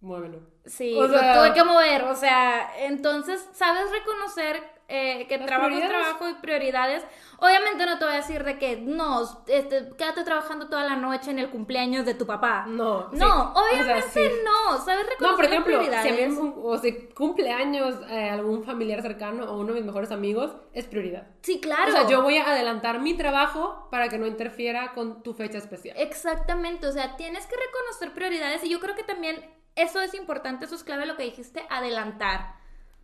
Muévelo. 0.00 0.40
Sí, 0.66 0.94
O 0.96 1.06
lo 1.06 1.18
sea- 1.18 1.34
tuve 1.38 1.54
que 1.54 1.64
mover, 1.64 2.04
o 2.04 2.14
sea, 2.14 2.70
entonces, 2.84 3.48
¿sabes 3.52 3.90
reconocer 3.90 4.62
eh, 4.88 5.26
que 5.28 5.38
trabajo 5.38 5.74
es 5.76 5.88
trabajo 5.88 6.28
y 6.28 6.34
prioridades? 6.34 7.02
Obviamente 7.38 7.86
no 7.86 7.98
te 7.98 8.04
voy 8.04 8.14
a 8.14 8.18
decir 8.18 8.44
de 8.44 8.56
que 8.58 8.76
no, 8.76 9.22
este, 9.48 9.90
quédate 9.96 10.22
trabajando 10.22 10.68
toda 10.68 10.84
la 10.84 10.94
noche 10.96 11.30
en 11.30 11.38
el 11.40 11.50
cumpleaños 11.50 12.04
de 12.04 12.14
tu 12.14 12.24
papá. 12.26 12.66
No. 12.68 13.10
sí. 13.10 13.16
No, 13.16 13.52
O 13.52 13.54
sea, 13.54 13.62
obviamente 13.82 14.08
sí. 14.10 14.28
no, 14.44 14.78
¿sabes 14.78 15.06
reconocer 15.06 15.20
No, 15.30 15.36
por 15.36 15.44
ejemplo, 15.46 15.72
si 15.82 15.88
prioridades? 15.88 16.30
me- 16.38 16.52
o 16.56 16.78
si 16.78 17.08
cumple 17.14 17.50
años 17.52 17.96
eh, 18.10 18.28
algún 18.30 18.64
familiar 18.64 19.02
cercano 19.02 19.44
o 19.50 19.58
uno 19.58 19.68
de 19.72 19.80
mis 19.80 19.86
mejores 19.86 20.12
amigos, 20.12 20.52
es 20.72 20.84
prioridad. 20.86 21.26
Sí, 21.42 21.60
claro. 21.60 21.88
O 21.88 21.92
sea, 21.92 22.06
yo 22.08 22.22
voy 22.22 22.36
a 22.36 22.44
adelantar 22.50 23.00
mi 23.00 23.14
trabajo 23.16 23.88
para 23.90 24.08
que 24.08 24.18
no 24.18 24.26
interfiera 24.26 24.92
con 24.94 25.22
tu 25.22 25.32
fecha 25.34 25.58
especial. 25.58 25.96
Exactamente, 25.98 26.86
o 26.86 26.92
sea, 26.92 27.16
tienes 27.16 27.46
que 27.46 27.56
reconocer 27.56 28.12
prioridades 28.14 28.62
y 28.62 28.68
yo 28.68 28.78
creo 28.78 28.94
que 28.94 29.02
también 29.04 29.55
eso 29.76 30.00
es 30.00 30.14
importante, 30.14 30.64
eso 30.64 30.74
es 30.74 30.82
clave 30.84 31.06
lo 31.06 31.16
que 31.16 31.22
dijiste, 31.22 31.64
adelantar. 31.70 32.54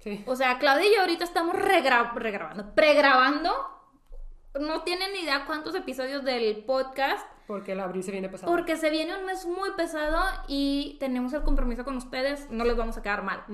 Sí. 0.00 0.24
O 0.26 0.34
sea, 0.34 0.58
Claudia 0.58 0.88
y 0.90 0.94
yo 0.94 1.00
ahorita 1.02 1.22
estamos 1.24 1.54
regra- 1.54 2.12
regrabando, 2.14 2.74
pregrabando. 2.74 3.52
No 4.60 4.82
tienen 4.82 5.12
ni 5.12 5.20
idea 5.20 5.44
cuántos 5.46 5.74
episodios 5.74 6.24
del 6.24 6.64
podcast, 6.64 7.26
Porque 7.46 7.72
el 7.72 7.80
abril 7.80 8.02
se 8.02 8.10
viene 8.10 8.28
pasado. 8.28 8.52
porque 8.52 8.76
se 8.76 8.90
viene 8.90 9.16
un 9.16 9.24
mes 9.24 9.46
muy 9.46 9.70
pesado 9.78 10.20
y 10.48 10.96
tenemos 11.00 11.32
el 11.32 11.42
compromiso 11.42 11.84
con 11.84 11.96
ustedes, 11.96 12.50
no 12.50 12.64
les 12.64 12.76
vamos 12.76 12.98
a 12.98 13.02
quedar 13.02 13.22
mal. 13.22 13.44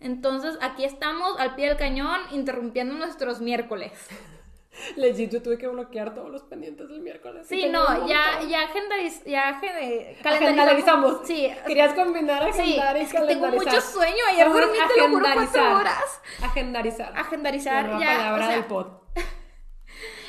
Entonces, 0.00 0.58
aquí 0.60 0.84
estamos 0.84 1.38
al 1.40 1.54
pie 1.54 1.68
del 1.68 1.78
cañón, 1.78 2.20
interrumpiendo 2.32 2.94
nuestros 2.94 3.40
miércoles. 3.40 3.92
Legit, 4.96 5.30
yo 5.30 5.42
tuve 5.42 5.58
que 5.58 5.68
bloquear 5.68 6.14
todos 6.14 6.30
los 6.30 6.42
pendientes 6.44 6.88
del 6.88 7.00
miércoles. 7.00 7.46
Sí, 7.46 7.68
no, 7.70 8.06
ya, 8.08 8.40
ya 8.48 8.62
agendariz, 8.62 9.22
ya 9.24 9.50
agende- 9.60 10.16
Calendarizamos. 10.22 11.20
Sí, 11.26 11.50
Querías 11.66 11.94
combinar 11.94 12.52
sí, 12.52 12.60
agendar 12.60 12.96
y 12.96 13.00
es 13.00 13.12
que 13.12 13.20
tengo 13.20 13.48
mucho 13.48 13.80
sueño, 13.80 14.16
ayer 14.32 14.48
dormí, 14.48 14.78
te 14.94 15.00
lo 15.00 15.08
juro, 15.08 15.26
cuatro 15.34 15.76
horas. 15.76 16.20
Agendarizar. 16.42 17.12
Agendarizar, 17.16 17.88
La 17.88 18.00
ya, 18.00 18.06
palabra 18.16 18.44
o 18.44 18.46
sea, 18.48 18.56
del 18.56 18.64
pod. 18.64 18.86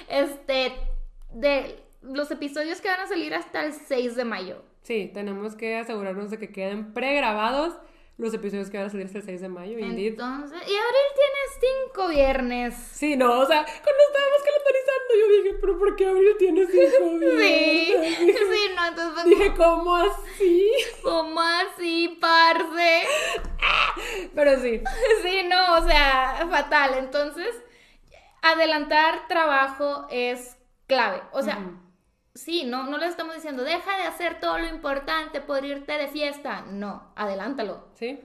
Este, 0.10 0.74
de 1.32 1.80
los 2.02 2.30
episodios 2.30 2.82
que 2.82 2.90
van 2.90 3.00
a 3.00 3.08
salir 3.08 3.34
hasta 3.34 3.64
el 3.66 3.74
6 3.74 4.16
de 4.16 4.26
mayo. 4.26 4.62
Sí, 4.82 5.10
tenemos 5.14 5.56
que 5.56 5.78
asegurarnos 5.78 6.30
de 6.30 6.38
que 6.38 6.52
queden 6.52 6.94
pregrabados 6.94 7.74
los 8.18 8.34
episodios 8.34 8.70
que 8.70 8.78
van 8.78 8.88
a 8.88 8.90
salir 8.90 9.06
hasta 9.08 9.20
el 9.20 9.26
6 9.26 9.42
de 9.42 9.50
mayo. 9.50 9.80
Indeed. 9.80 10.12
Entonces, 10.14 10.58
y 10.62 10.76
abril 10.76 11.10
tiene 11.16 11.84
cinco 11.88 12.08
viernes. 12.10 12.76
Sí, 12.92 13.16
no, 13.16 13.40
o 13.40 13.46
sea, 13.46 13.64
cuando 13.66 14.04
estábamos 14.08 14.40
calendarizando, 14.44 15.14
yo 15.20 15.44
dije, 15.44 15.58
pero 15.60 15.80
¿por 15.80 15.96
qué 15.96 16.08
Abril 16.08 16.36
tiene 16.38 16.66
cinco 16.68 17.10
Sí, 17.20 17.20
viernes? 17.20 18.20
Dije, 18.20 18.40
sí, 18.52 18.72
no, 18.76 18.88
entonces, 18.88 19.26
dije, 19.26 19.54
¿cómo 19.56 19.96
así? 19.96 20.72
¿cómo 21.04 21.42
así, 21.42 22.18
parce? 22.22 23.04
Pero 24.36 24.60
sí, 24.62 24.82
Sí, 25.24 25.44
no, 25.48 25.78
o 25.78 25.88
sea, 25.88 26.48
fatal. 26.50 26.96
Entonces, 26.98 27.56
adelantar 28.42 29.28
trabajo 29.28 30.08
es 30.10 30.58
clave. 30.88 31.22
O 31.32 31.42
sea. 31.42 31.60
Sí, 32.34 32.66
no, 32.66 32.86
no 32.86 32.98
le 32.98 33.08
estamos 33.08 33.36
diciendo, 33.36 33.64
deja 33.64 33.98
de 33.98 34.04
hacer 34.04 34.40
todo 34.40 34.58
lo 34.58 34.68
importante 34.68 35.42
por 35.42 35.64
irte 35.66 35.94
de 35.94 36.08
fiesta. 36.08 36.62
No, 36.62 37.12
adelántalo. 37.16 37.88
sí. 37.96 38.20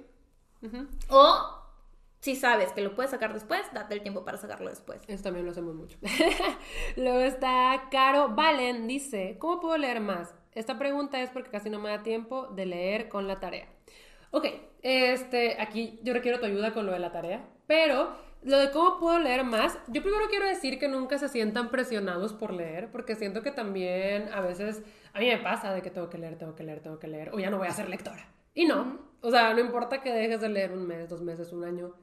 O, 1.08 1.58
si 2.20 2.34
sabes 2.34 2.72
que 2.72 2.80
lo 2.80 2.96
puedes 2.96 3.12
sacar 3.12 3.32
después, 3.32 3.62
date 3.72 3.94
el 3.94 4.02
tiempo 4.02 4.24
para 4.24 4.38
sacarlo 4.38 4.68
después. 4.68 5.00
Eso 5.06 5.22
también 5.22 5.44
lo 5.46 5.52
hacemos 5.52 5.74
mucho. 5.76 5.98
Luego 6.96 7.20
está 7.20 7.88
Caro 7.92 8.30
Valen, 8.30 8.88
dice, 8.88 9.36
¿cómo 9.38 9.60
puedo 9.60 9.78
leer 9.78 10.00
más? 10.00 10.34
Esta 10.54 10.78
pregunta 10.78 11.20
es 11.22 11.30
porque 11.30 11.50
casi 11.50 11.70
no 11.70 11.78
me 11.78 11.90
da 11.90 12.02
tiempo 12.02 12.48
de 12.48 12.66
leer 12.66 13.08
con 13.08 13.28
la 13.28 13.38
tarea. 13.38 13.68
Ok, 14.32 14.46
este, 14.82 15.60
aquí 15.60 16.00
yo 16.02 16.12
requiero 16.12 16.40
tu 16.40 16.46
ayuda 16.46 16.74
con 16.74 16.86
lo 16.86 16.92
de 16.92 16.98
la 16.98 17.12
tarea, 17.12 17.48
pero 17.68 18.16
lo 18.42 18.58
de 18.58 18.70
cómo 18.70 18.98
puedo 18.98 19.18
leer 19.18 19.44
más, 19.44 19.78
yo 19.88 20.02
primero 20.02 20.26
quiero 20.28 20.46
decir 20.46 20.78
que 20.78 20.88
nunca 20.88 21.18
se 21.18 21.28
sientan 21.28 21.70
presionados 21.70 22.32
por 22.32 22.52
leer, 22.52 22.90
porque 22.90 23.16
siento 23.16 23.42
que 23.42 23.50
también 23.50 24.28
a 24.32 24.40
veces, 24.40 24.82
a 25.12 25.18
mí 25.18 25.26
me 25.26 25.38
pasa 25.38 25.72
de 25.72 25.82
que 25.82 25.90
tengo 25.90 26.08
que 26.08 26.18
leer, 26.18 26.38
tengo 26.38 26.54
que 26.54 26.62
leer, 26.62 26.80
tengo 26.80 26.98
que 26.98 27.08
leer, 27.08 27.30
o 27.34 27.38
ya 27.38 27.50
no 27.50 27.58
voy 27.58 27.68
a 27.68 27.72
ser 27.72 27.88
lectora. 27.88 28.28
Y 28.54 28.66
no, 28.66 28.98
o 29.20 29.30
sea, 29.30 29.52
no 29.54 29.60
importa 29.60 30.00
que 30.00 30.12
dejes 30.12 30.40
de 30.40 30.48
leer 30.48 30.72
un 30.72 30.86
mes, 30.86 31.08
dos 31.08 31.22
meses, 31.22 31.52
un 31.52 31.64
año, 31.64 31.94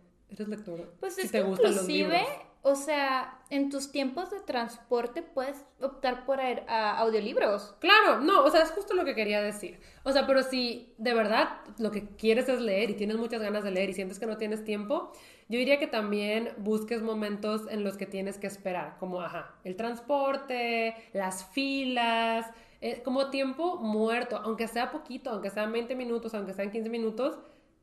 eres. 0.43 0.61
Pues 0.99 1.15
si 1.15 1.21
es 1.21 1.31
te 1.31 1.39
que 1.39 1.43
gustan 1.43 1.71
los 1.71 1.83
inclusive, 1.83 2.19
libros. 2.19 2.27
o 2.61 2.75
sea, 2.75 3.39
en 3.49 3.69
tus 3.69 3.91
tiempos 3.91 4.31
de 4.31 4.39
transporte 4.41 5.21
puedes 5.21 5.63
optar 5.79 6.25
por 6.25 6.39
a 6.41 6.97
audiolibros. 6.99 7.75
Claro, 7.79 8.21
no, 8.21 8.43
o 8.43 8.49
sea, 8.49 8.61
es 8.63 8.71
justo 8.71 8.93
lo 8.93 9.05
que 9.05 9.15
quería 9.15 9.41
decir. 9.41 9.79
O 10.03 10.11
sea, 10.11 10.25
pero 10.25 10.43
si 10.43 10.93
de 10.97 11.13
verdad 11.13 11.49
lo 11.77 11.91
que 11.91 12.07
quieres 12.15 12.49
es 12.49 12.59
leer 12.59 12.89
y 12.89 12.93
tienes 12.95 13.17
muchas 13.17 13.41
ganas 13.41 13.63
de 13.63 13.71
leer 13.71 13.89
y 13.89 13.93
sientes 13.93 14.19
que 14.19 14.25
no 14.25 14.37
tienes 14.37 14.63
tiempo, 14.63 15.11
yo 15.47 15.59
diría 15.59 15.77
que 15.77 15.87
también 15.87 16.53
busques 16.57 17.03
momentos 17.03 17.61
en 17.69 17.83
los 17.83 17.97
que 17.97 18.07
tienes 18.07 18.39
que 18.39 18.47
esperar, 18.47 18.97
como, 18.99 19.21
ajá, 19.21 19.55
el 19.63 19.75
transporte, 19.75 20.95
las 21.13 21.45
filas, 21.45 22.47
eh, 22.81 23.01
como 23.03 23.29
tiempo 23.29 23.77
muerto, 23.77 24.37
aunque 24.43 24.67
sea 24.67 24.91
poquito, 24.91 25.29
aunque 25.29 25.49
sean 25.51 25.71
20 25.71 25.95
minutos, 25.95 26.33
aunque 26.33 26.53
sean 26.53 26.71
15 26.71 26.89
minutos, 26.89 27.37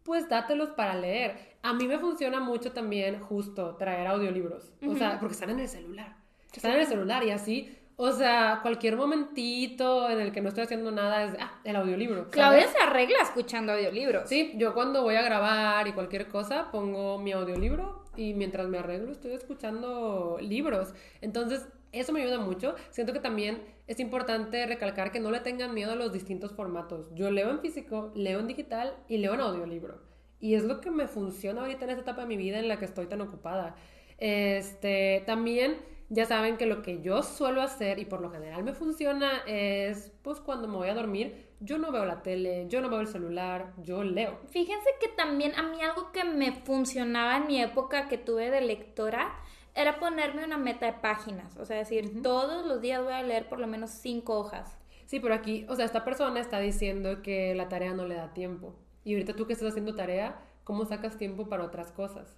pues 0.04 0.28
dátelos 0.28 0.70
para 0.70 0.94
leer. 0.94 1.56
A 1.62 1.72
mí 1.72 1.86
me 1.86 1.98
funciona 1.98 2.40
mucho 2.40 2.72
también 2.72 3.20
justo 3.20 3.76
traer 3.76 4.06
audiolibros, 4.06 4.72
o 4.86 4.94
sea, 4.96 5.18
porque 5.18 5.34
están 5.34 5.50
en 5.50 5.60
el 5.60 5.68
celular. 5.68 6.16
Están 6.52 6.72
en 6.72 6.80
el 6.80 6.86
celular 6.86 7.24
y 7.24 7.30
así, 7.30 7.76
o 7.96 8.10
sea, 8.10 8.60
cualquier 8.62 8.96
momentito 8.96 10.10
en 10.10 10.20
el 10.20 10.32
que 10.32 10.40
no 10.40 10.48
estoy 10.48 10.64
haciendo 10.64 10.90
nada 10.90 11.24
es, 11.24 11.34
ah, 11.38 11.60
el 11.64 11.76
audiolibro. 11.76 12.16
¿sabes? 12.16 12.32
Claudia 12.32 12.68
se 12.68 12.78
arregla 12.78 13.18
escuchando 13.22 13.72
audiolibros. 13.72 14.28
Sí, 14.28 14.52
yo 14.56 14.74
cuando 14.74 15.02
voy 15.02 15.14
a 15.14 15.22
grabar 15.22 15.86
y 15.86 15.92
cualquier 15.92 16.28
cosa 16.28 16.70
pongo 16.72 17.18
mi 17.18 17.32
audiolibro 17.32 18.04
y 18.16 18.34
mientras 18.34 18.66
me 18.68 18.78
arreglo 18.78 19.12
estoy 19.12 19.32
escuchando 19.32 20.38
libros. 20.40 20.94
Entonces, 21.20 21.68
eso 21.92 22.12
me 22.12 22.22
ayuda 22.22 22.38
mucho. 22.40 22.74
Siento 22.90 23.12
que 23.12 23.20
también 23.20 23.62
es 23.92 24.00
importante 24.00 24.64
recalcar 24.66 25.12
que 25.12 25.20
no 25.20 25.30
le 25.30 25.40
tengan 25.40 25.74
miedo 25.74 25.92
a 25.92 25.96
los 25.96 26.12
distintos 26.12 26.52
formatos. 26.52 27.14
Yo 27.14 27.30
leo 27.30 27.50
en 27.50 27.60
físico, 27.60 28.10
leo 28.14 28.40
en 28.40 28.46
digital 28.46 28.96
y 29.06 29.18
leo 29.18 29.34
en 29.34 29.40
audiolibro. 29.40 30.00
Y 30.40 30.54
es 30.54 30.64
lo 30.64 30.80
que 30.80 30.90
me 30.90 31.06
funciona 31.08 31.60
ahorita 31.60 31.84
en 31.84 31.90
esta 31.90 32.02
etapa 32.02 32.22
de 32.22 32.28
mi 32.28 32.36
vida 32.36 32.58
en 32.58 32.68
la 32.68 32.78
que 32.78 32.86
estoy 32.86 33.06
tan 33.06 33.20
ocupada. 33.20 33.76
Este, 34.16 35.22
también 35.26 35.76
ya 36.08 36.24
saben 36.24 36.56
que 36.56 36.64
lo 36.66 36.80
que 36.80 37.02
yo 37.02 37.22
suelo 37.22 37.60
hacer 37.60 37.98
y 37.98 38.06
por 38.06 38.22
lo 38.22 38.30
general 38.30 38.64
me 38.64 38.72
funciona 38.72 39.42
es, 39.46 40.10
pues 40.22 40.40
cuando 40.40 40.68
me 40.68 40.76
voy 40.76 40.88
a 40.88 40.94
dormir, 40.94 41.48
yo 41.60 41.76
no 41.76 41.92
veo 41.92 42.06
la 42.06 42.22
tele, 42.22 42.66
yo 42.68 42.80
no 42.80 42.88
veo 42.88 43.00
el 43.00 43.08
celular, 43.08 43.74
yo 43.82 44.02
leo. 44.04 44.40
Fíjense 44.48 44.88
que 45.00 45.08
también 45.08 45.54
a 45.54 45.62
mí 45.64 45.82
algo 45.82 46.12
que 46.12 46.24
me 46.24 46.52
funcionaba 46.52 47.36
en 47.36 47.46
mi 47.46 47.60
época 47.60 48.08
que 48.08 48.16
tuve 48.16 48.50
de 48.50 48.62
lectora 48.62 49.38
era 49.74 49.98
ponerme 49.98 50.44
una 50.44 50.58
meta 50.58 50.86
de 50.86 50.92
páginas. 50.92 51.56
O 51.56 51.64
sea, 51.64 51.76
decir, 51.76 52.22
todos 52.22 52.66
los 52.66 52.80
días 52.80 53.02
voy 53.02 53.12
a 53.12 53.22
leer 53.22 53.48
por 53.48 53.58
lo 53.58 53.66
menos 53.66 53.90
cinco 53.90 54.38
hojas. 54.38 54.78
Sí, 55.06 55.20
pero 55.20 55.34
aquí, 55.34 55.66
o 55.68 55.76
sea, 55.76 55.84
esta 55.84 56.04
persona 56.04 56.40
está 56.40 56.58
diciendo 56.58 57.22
que 57.22 57.54
la 57.54 57.68
tarea 57.68 57.92
no 57.92 58.06
le 58.06 58.14
da 58.14 58.32
tiempo. 58.32 58.74
Y 59.04 59.14
ahorita 59.14 59.34
tú 59.34 59.46
que 59.46 59.52
estás 59.52 59.70
haciendo 59.70 59.94
tarea, 59.94 60.40
¿cómo 60.64 60.84
sacas 60.84 61.18
tiempo 61.18 61.48
para 61.48 61.64
otras 61.64 61.92
cosas? 61.92 62.36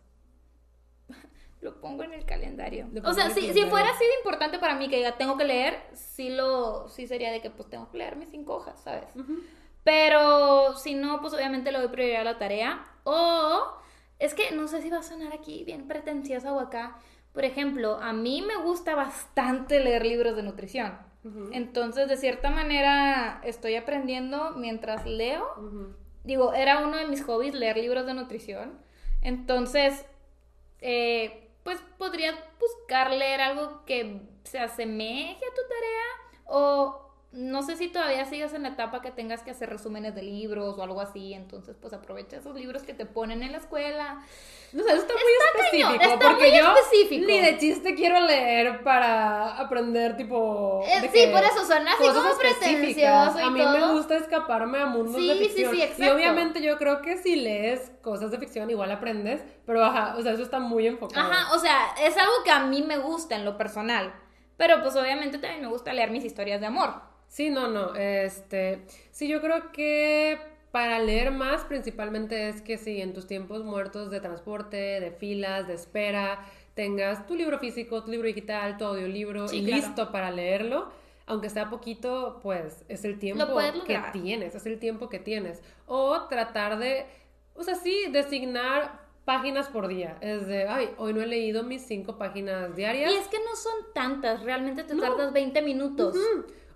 Lo 1.60 1.80
pongo 1.80 2.02
en 2.02 2.14
el 2.14 2.24
calendario. 2.24 2.88
O 3.04 3.14
sea, 3.14 3.30
si, 3.30 3.34
si 3.34 3.40
calendario. 3.40 3.70
fuera 3.70 3.90
así 3.90 4.04
de 4.04 4.14
importante 4.18 4.58
para 4.58 4.74
mí 4.74 4.88
que 4.88 4.96
diga, 4.96 5.16
tengo 5.16 5.36
que 5.36 5.44
leer, 5.44 5.80
sí, 5.92 6.30
lo, 6.30 6.88
sí 6.88 7.06
sería 7.06 7.30
de 7.32 7.40
que 7.40 7.50
pues 7.50 7.70
tengo 7.70 7.90
que 7.90 7.98
leer 7.98 8.16
mis 8.16 8.28
cinco 8.28 8.56
hojas, 8.56 8.80
¿sabes? 8.82 9.06
Pero 9.82 10.76
si 10.76 10.94
no, 10.94 11.20
pues 11.20 11.32
obviamente 11.32 11.70
le 11.72 11.78
doy 11.78 11.88
prioridad 11.88 12.22
a 12.22 12.24
la 12.24 12.38
tarea. 12.38 12.84
O 13.04 13.78
es 14.18 14.34
que 14.34 14.50
no 14.52 14.68
sé 14.68 14.82
si 14.82 14.90
va 14.90 14.98
a 14.98 15.02
sonar 15.02 15.32
aquí 15.32 15.64
bien 15.64 15.86
pretenciosa 15.86 16.52
o 16.52 16.60
acá. 16.60 16.98
Por 17.34 17.44
ejemplo, 17.44 17.98
a 18.00 18.12
mí 18.12 18.42
me 18.42 18.56
gusta 18.62 18.94
bastante 18.94 19.80
leer 19.80 20.06
libros 20.06 20.36
de 20.36 20.44
nutrición. 20.44 20.96
Entonces, 21.52 22.06
de 22.06 22.16
cierta 22.16 22.50
manera, 22.50 23.40
estoy 23.44 23.74
aprendiendo 23.76 24.52
mientras 24.56 25.04
leo. 25.04 25.44
Digo, 26.22 26.54
era 26.54 26.84
uno 26.86 26.96
de 26.96 27.06
mis 27.06 27.24
hobbies 27.24 27.54
leer 27.54 27.76
libros 27.76 28.06
de 28.06 28.14
nutrición. 28.14 28.78
Entonces, 29.20 30.04
eh, 30.80 31.50
pues 31.64 31.80
podrías 31.98 32.36
buscar 32.60 33.10
leer 33.10 33.40
algo 33.40 33.84
que 33.84 34.20
se 34.44 34.60
asemeje 34.60 35.44
a 35.44 35.54
tu 35.54 35.62
tarea. 35.62 36.44
O 36.44 37.03
no 37.34 37.62
sé 37.62 37.76
si 37.76 37.88
todavía 37.88 38.24
sigas 38.26 38.54
en 38.54 38.62
la 38.62 38.70
etapa 38.70 39.02
que 39.02 39.10
tengas 39.10 39.42
que 39.42 39.50
hacer 39.50 39.68
resúmenes 39.68 40.14
de 40.14 40.22
libros 40.22 40.78
o 40.78 40.82
algo 40.82 41.00
así. 41.00 41.34
Entonces, 41.34 41.76
pues 41.80 41.92
aprovecha 41.92 42.36
esos 42.36 42.54
libros 42.54 42.82
que 42.84 42.94
te 42.94 43.06
ponen 43.06 43.42
en 43.42 43.50
la 43.52 43.58
escuela. 43.58 44.22
No 44.72 44.82
sé, 44.82 44.90
eso 44.90 45.00
está 45.02 45.12
muy 45.14 45.22
Está 45.22 45.64
específico. 45.64 45.98
cañón, 45.98 46.12
está 46.12 46.28
porque 46.28 46.48
muy 46.50 46.58
yo 46.58 46.74
específico. 46.74 47.26
ni 47.26 47.40
de 47.40 47.58
chiste 47.58 47.94
quiero 47.96 48.20
leer 48.20 48.82
para 48.84 49.56
aprender, 49.58 50.16
tipo. 50.16 50.82
Eh, 50.86 51.00
de 51.00 51.08
sí, 51.10 51.28
por 51.32 51.42
eso 51.42 51.64
suena 51.66 51.92
así 51.92 52.04
como 52.08 52.36
pretencioso 52.38 53.38
y 53.40 53.42
A 53.42 53.50
mí 53.50 53.60
me 53.60 53.92
gusta 53.92 54.16
escaparme 54.16 54.78
a 54.78 54.86
mundos 54.86 55.16
Sí, 55.16 55.26
de 55.28 55.34
sí, 55.34 55.40
sí, 55.44 55.48
ficción. 55.48 55.74
Y 55.76 55.82
exacto. 55.82 56.14
obviamente 56.14 56.62
yo 56.62 56.78
creo 56.78 57.02
que 57.02 57.16
si 57.18 57.36
lees 57.36 57.90
cosas 58.02 58.30
de 58.30 58.38
ficción, 58.38 58.70
igual 58.70 58.90
aprendes. 58.92 59.42
Pero 59.66 59.84
ajá, 59.84 60.14
o 60.18 60.22
sea, 60.22 60.32
eso 60.32 60.42
está 60.42 60.60
muy 60.60 60.86
enfocado. 60.86 61.28
Ajá, 61.30 61.52
o 61.54 61.58
sea, 61.58 61.94
es 62.00 62.16
algo 62.16 62.32
que 62.44 62.50
a 62.50 62.60
mí 62.60 62.82
me 62.82 62.98
gusta 62.98 63.34
en 63.34 63.44
lo 63.44 63.56
personal. 63.58 64.14
Pero 64.56 64.82
pues 64.82 64.94
obviamente 64.94 65.38
también 65.38 65.62
me 65.62 65.68
gusta 65.68 65.92
leer 65.92 66.10
mis 66.12 66.24
historias 66.24 66.60
de 66.60 66.66
amor. 66.66 67.12
Sí, 67.28 67.50
no, 67.50 67.68
no. 67.68 67.94
Este, 67.94 68.82
sí, 69.10 69.28
yo 69.28 69.40
creo 69.40 69.72
que 69.72 70.38
para 70.70 70.98
leer 70.98 71.30
más, 71.30 71.62
principalmente 71.64 72.48
es 72.48 72.60
que 72.62 72.78
si 72.78 73.00
en 73.00 73.12
tus 73.12 73.26
tiempos 73.26 73.64
muertos 73.64 74.10
de 74.10 74.20
transporte, 74.20 74.76
de 74.76 75.10
filas, 75.12 75.66
de 75.68 75.74
espera, 75.74 76.44
tengas 76.74 77.26
tu 77.26 77.34
libro 77.36 77.58
físico, 77.58 78.02
tu 78.02 78.10
libro 78.10 78.26
digital, 78.26 78.76
tu 78.76 78.84
audiolibro 78.84 79.46
Sí, 79.48 79.58
y 79.58 79.64
claro. 79.64 79.82
listo 79.86 80.12
para 80.12 80.30
leerlo. 80.30 80.90
Aunque 81.26 81.48
sea 81.48 81.70
poquito, 81.70 82.38
pues 82.42 82.84
es 82.88 83.04
el 83.04 83.18
tiempo 83.18 83.46
que 83.86 83.98
tienes, 84.12 84.54
es 84.54 84.66
el 84.66 84.78
tiempo 84.78 85.08
que 85.08 85.18
tienes. 85.18 85.62
O 85.86 86.22
tratar 86.28 86.78
de, 86.78 87.06
o 87.54 87.62
sea, 87.62 87.76
sí, 87.76 88.06
designar 88.10 89.00
páginas 89.24 89.68
por 89.68 89.88
día. 89.88 90.18
Es 90.20 90.46
de, 90.46 90.68
ay, 90.68 90.90
hoy 90.98 91.14
no 91.14 91.22
he 91.22 91.26
leído 91.26 91.62
mis 91.62 91.80
cinco 91.86 92.18
páginas 92.18 92.76
diarias. 92.76 93.10
Y 93.10 93.14
es 93.14 93.28
que 93.28 93.38
no 93.38 93.56
son 93.56 93.72
tantas, 93.94 94.42
realmente 94.42 94.84
te 94.84 94.94
No. 94.94 95.00
tardas 95.02 95.32
20 95.32 95.62
minutos. 95.62 96.14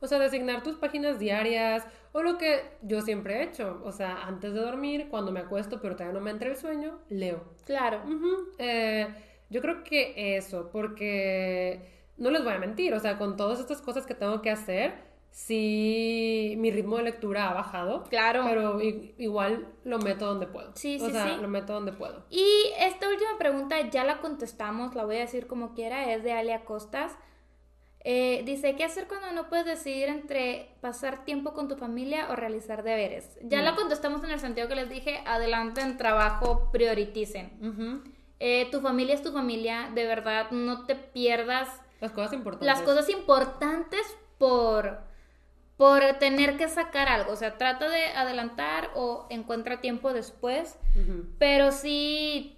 O 0.00 0.06
sea, 0.06 0.18
designar 0.18 0.62
tus 0.62 0.76
páginas 0.76 1.18
diarias 1.18 1.86
o 2.12 2.22
lo 2.22 2.38
que 2.38 2.62
yo 2.82 3.00
siempre 3.02 3.36
he 3.38 3.42
hecho. 3.44 3.80
O 3.84 3.92
sea, 3.92 4.24
antes 4.26 4.52
de 4.54 4.60
dormir, 4.60 5.08
cuando 5.10 5.32
me 5.32 5.40
acuesto 5.40 5.80
pero 5.80 5.94
todavía 5.96 6.18
no 6.18 6.24
me 6.24 6.30
entra 6.30 6.48
el 6.48 6.56
sueño, 6.56 6.98
leo. 7.08 7.44
Claro. 7.66 8.02
Ujú, 8.04 8.54
eh, 8.58 9.08
yo 9.50 9.60
creo 9.60 9.82
que 9.82 10.36
eso, 10.36 10.70
porque 10.72 11.80
no 12.16 12.30
les 12.30 12.44
voy 12.44 12.52
a 12.52 12.58
mentir, 12.58 12.92
o 12.94 13.00
sea, 13.00 13.16
con 13.18 13.36
todas 13.36 13.60
estas 13.60 13.80
cosas 13.80 14.06
que 14.06 14.14
tengo 14.14 14.42
que 14.42 14.50
hacer, 14.50 14.94
sí, 15.30 16.54
mi 16.58 16.70
ritmo 16.70 16.96
de 16.98 17.04
lectura 17.04 17.48
ha 17.48 17.54
bajado. 17.54 18.04
Claro. 18.04 18.44
Pero 18.46 18.80
igual 19.18 19.68
lo 19.84 19.98
meto 19.98 20.26
donde 20.26 20.46
puedo. 20.46 20.72
Sí, 20.74 20.98
O 21.00 21.06
sí, 21.06 21.12
sea, 21.12 21.34
sí. 21.36 21.40
lo 21.40 21.48
meto 21.48 21.72
donde 21.72 21.92
puedo. 21.92 22.24
Y 22.30 22.46
esta 22.78 23.08
última 23.08 23.38
pregunta 23.38 23.80
ya 23.90 24.04
la 24.04 24.18
contestamos, 24.20 24.94
la 24.94 25.04
voy 25.04 25.16
a 25.16 25.20
decir 25.20 25.46
como 25.46 25.74
quiera, 25.74 26.12
es 26.12 26.22
de 26.24 26.32
Alia 26.32 26.64
Costas. 26.64 27.16
Eh, 28.10 28.42
dice, 28.46 28.74
¿qué 28.74 28.84
hacer 28.84 29.06
cuando 29.06 29.32
no 29.32 29.50
puedes 29.50 29.66
decidir 29.66 30.08
entre 30.08 30.70
pasar 30.80 31.26
tiempo 31.26 31.52
con 31.52 31.68
tu 31.68 31.76
familia 31.76 32.28
o 32.30 32.36
realizar 32.36 32.82
deberes? 32.82 33.36
Ya 33.42 33.60
Mm. 33.60 33.64
la 33.64 33.74
contestamos 33.76 34.24
en 34.24 34.30
el 34.30 34.40
sentido 34.40 34.66
que 34.66 34.76
les 34.76 34.88
dije, 34.88 35.20
adelanten 35.26 35.98
trabajo, 35.98 36.70
prioricen. 36.72 38.06
Eh, 38.40 38.66
tu 38.70 38.80
familia 38.80 39.14
es 39.14 39.22
tu 39.22 39.30
familia, 39.32 39.90
de 39.94 40.06
verdad, 40.06 40.50
no 40.52 40.86
te 40.86 40.94
pierdas 40.94 41.68
Las 42.00 42.12
cosas 42.12 42.32
importantes. 42.32 42.66
las 42.66 42.80
cosas 42.80 43.10
importantes 43.10 44.00
por, 44.38 45.00
por 45.76 46.00
tener 46.18 46.56
que 46.56 46.68
sacar 46.68 47.08
algo. 47.08 47.32
O 47.32 47.36
sea, 47.36 47.58
trata 47.58 47.90
de 47.90 48.06
adelantar 48.06 48.88
o 48.94 49.26
encuentra 49.28 49.82
tiempo 49.82 50.14
después. 50.14 50.78
Pero 51.38 51.72
sí, 51.72 52.57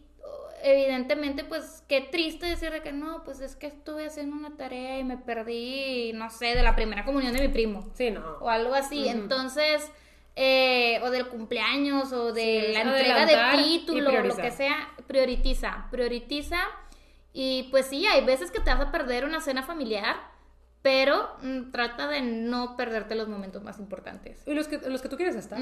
evidentemente, 0.62 1.44
pues 1.44 1.82
qué 1.88 2.00
triste 2.00 2.46
decir 2.46 2.70
de 2.70 2.82
que 2.82 2.92
no, 2.92 3.24
pues 3.24 3.40
es 3.40 3.56
que 3.56 3.66
estuve 3.66 4.06
haciendo 4.06 4.36
una 4.36 4.56
tarea 4.56 4.98
y 4.98 5.04
me 5.04 5.16
perdí, 5.16 6.12
no 6.14 6.30
sé, 6.30 6.54
de 6.54 6.62
la 6.62 6.74
primera 6.74 7.04
comunión 7.04 7.32
de 7.32 7.40
mi 7.40 7.48
primo. 7.48 7.88
Sí, 7.94 8.10
no. 8.10 8.38
O 8.40 8.48
algo 8.48 8.74
así. 8.74 9.08
Entonces, 9.08 9.90
eh, 10.36 11.00
o 11.02 11.10
del 11.10 11.28
cumpleaños, 11.28 12.12
o 12.12 12.32
de 12.32 12.66
Sí, 12.68 12.72
la 12.72 12.80
entrega 12.82 13.26
de 13.26 13.62
título, 13.62 14.22
lo 14.22 14.36
que 14.36 14.50
sea, 14.50 14.88
prioritiza, 15.06 15.88
prioritiza. 15.90 16.58
Y 17.32 17.68
pues 17.70 17.86
sí, 17.86 18.06
hay 18.06 18.24
veces 18.24 18.50
que 18.50 18.60
te 18.60 18.70
vas 18.70 18.80
a 18.80 18.90
perder 18.90 19.24
una 19.24 19.40
cena 19.40 19.62
familiar, 19.62 20.16
pero 20.82 21.28
mm, 21.42 21.70
trata 21.72 22.08
de 22.08 22.22
no 22.22 22.76
perderte 22.76 23.14
los 23.14 23.28
momentos 23.28 23.62
más 23.62 23.78
importantes. 23.78 24.42
Y 24.46 24.54
los 24.54 24.66
que, 24.66 24.78
los 24.78 25.02
que 25.02 25.08
tú 25.08 25.16
quieres 25.16 25.36
estar. 25.36 25.60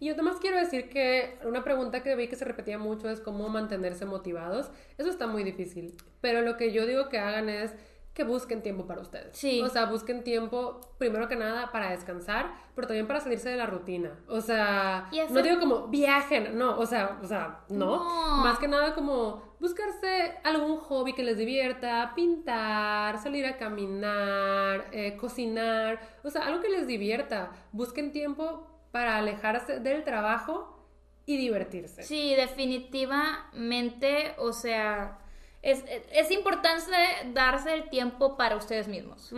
Y 0.00 0.06
yo 0.06 0.14
además 0.14 0.36
quiero 0.40 0.56
decir 0.56 0.88
que 0.88 1.38
una 1.44 1.62
pregunta 1.62 2.02
que 2.02 2.16
vi 2.16 2.26
que 2.26 2.36
se 2.36 2.44
repetía 2.44 2.78
mucho 2.78 3.08
es 3.08 3.20
cómo 3.20 3.48
mantenerse 3.48 4.06
motivados. 4.06 4.70
Eso 4.96 5.08
está 5.08 5.26
muy 5.26 5.44
difícil. 5.44 5.94
Pero 6.20 6.42
lo 6.42 6.56
que 6.56 6.72
yo 6.72 6.86
digo 6.86 7.08
que 7.08 7.18
hagan 7.18 7.48
es 7.48 7.74
que 8.18 8.24
busquen 8.24 8.62
tiempo 8.62 8.84
para 8.84 9.00
ustedes. 9.00 9.36
Sí. 9.36 9.62
O 9.62 9.68
sea, 9.68 9.86
busquen 9.86 10.24
tiempo, 10.24 10.80
primero 10.98 11.28
que 11.28 11.36
nada, 11.36 11.70
para 11.70 11.90
descansar, 11.92 12.52
pero 12.74 12.88
también 12.88 13.06
para 13.06 13.20
salirse 13.20 13.48
de 13.48 13.56
la 13.56 13.66
rutina. 13.66 14.10
O 14.26 14.40
sea, 14.40 15.06
hacer- 15.06 15.30
no 15.30 15.40
digo 15.40 15.60
como 15.60 15.86
viajen, 15.86 16.58
no, 16.58 16.76
o 16.78 16.84
sea, 16.84 17.20
o 17.22 17.26
sea, 17.26 17.60
no. 17.68 18.04
No. 18.04 18.42
Más 18.44 18.58
que 18.58 18.66
nada 18.66 18.92
como 18.94 19.54
buscarse 19.60 20.34
algún 20.42 20.78
hobby 20.78 21.12
que 21.14 21.22
les 21.22 21.38
divierta, 21.38 22.12
pintar, 22.16 23.18
salir 23.18 23.46
a 23.46 23.56
caminar, 23.56 24.86
eh, 24.90 25.16
cocinar, 25.16 26.00
o 26.24 26.30
sea, 26.30 26.44
algo 26.46 26.60
que 26.60 26.70
les 26.70 26.88
divierta. 26.88 27.52
Busquen 27.72 28.10
tiempo 28.10 28.66
para 28.90 29.16
alejarse 29.18 29.78
del 29.80 30.02
trabajo 30.02 30.76
y 31.24 31.36
divertirse. 31.36 32.02
Sí, 32.02 32.34
definitivamente, 32.34 34.34
o 34.38 34.52
sea, 34.52 35.18
es, 35.62 35.84
es 36.12 36.30
importante 36.30 36.92
darse 37.34 37.74
el 37.74 37.88
tiempo 37.90 38.36
para 38.36 38.56
ustedes 38.56 38.86
mismos. 38.88 39.32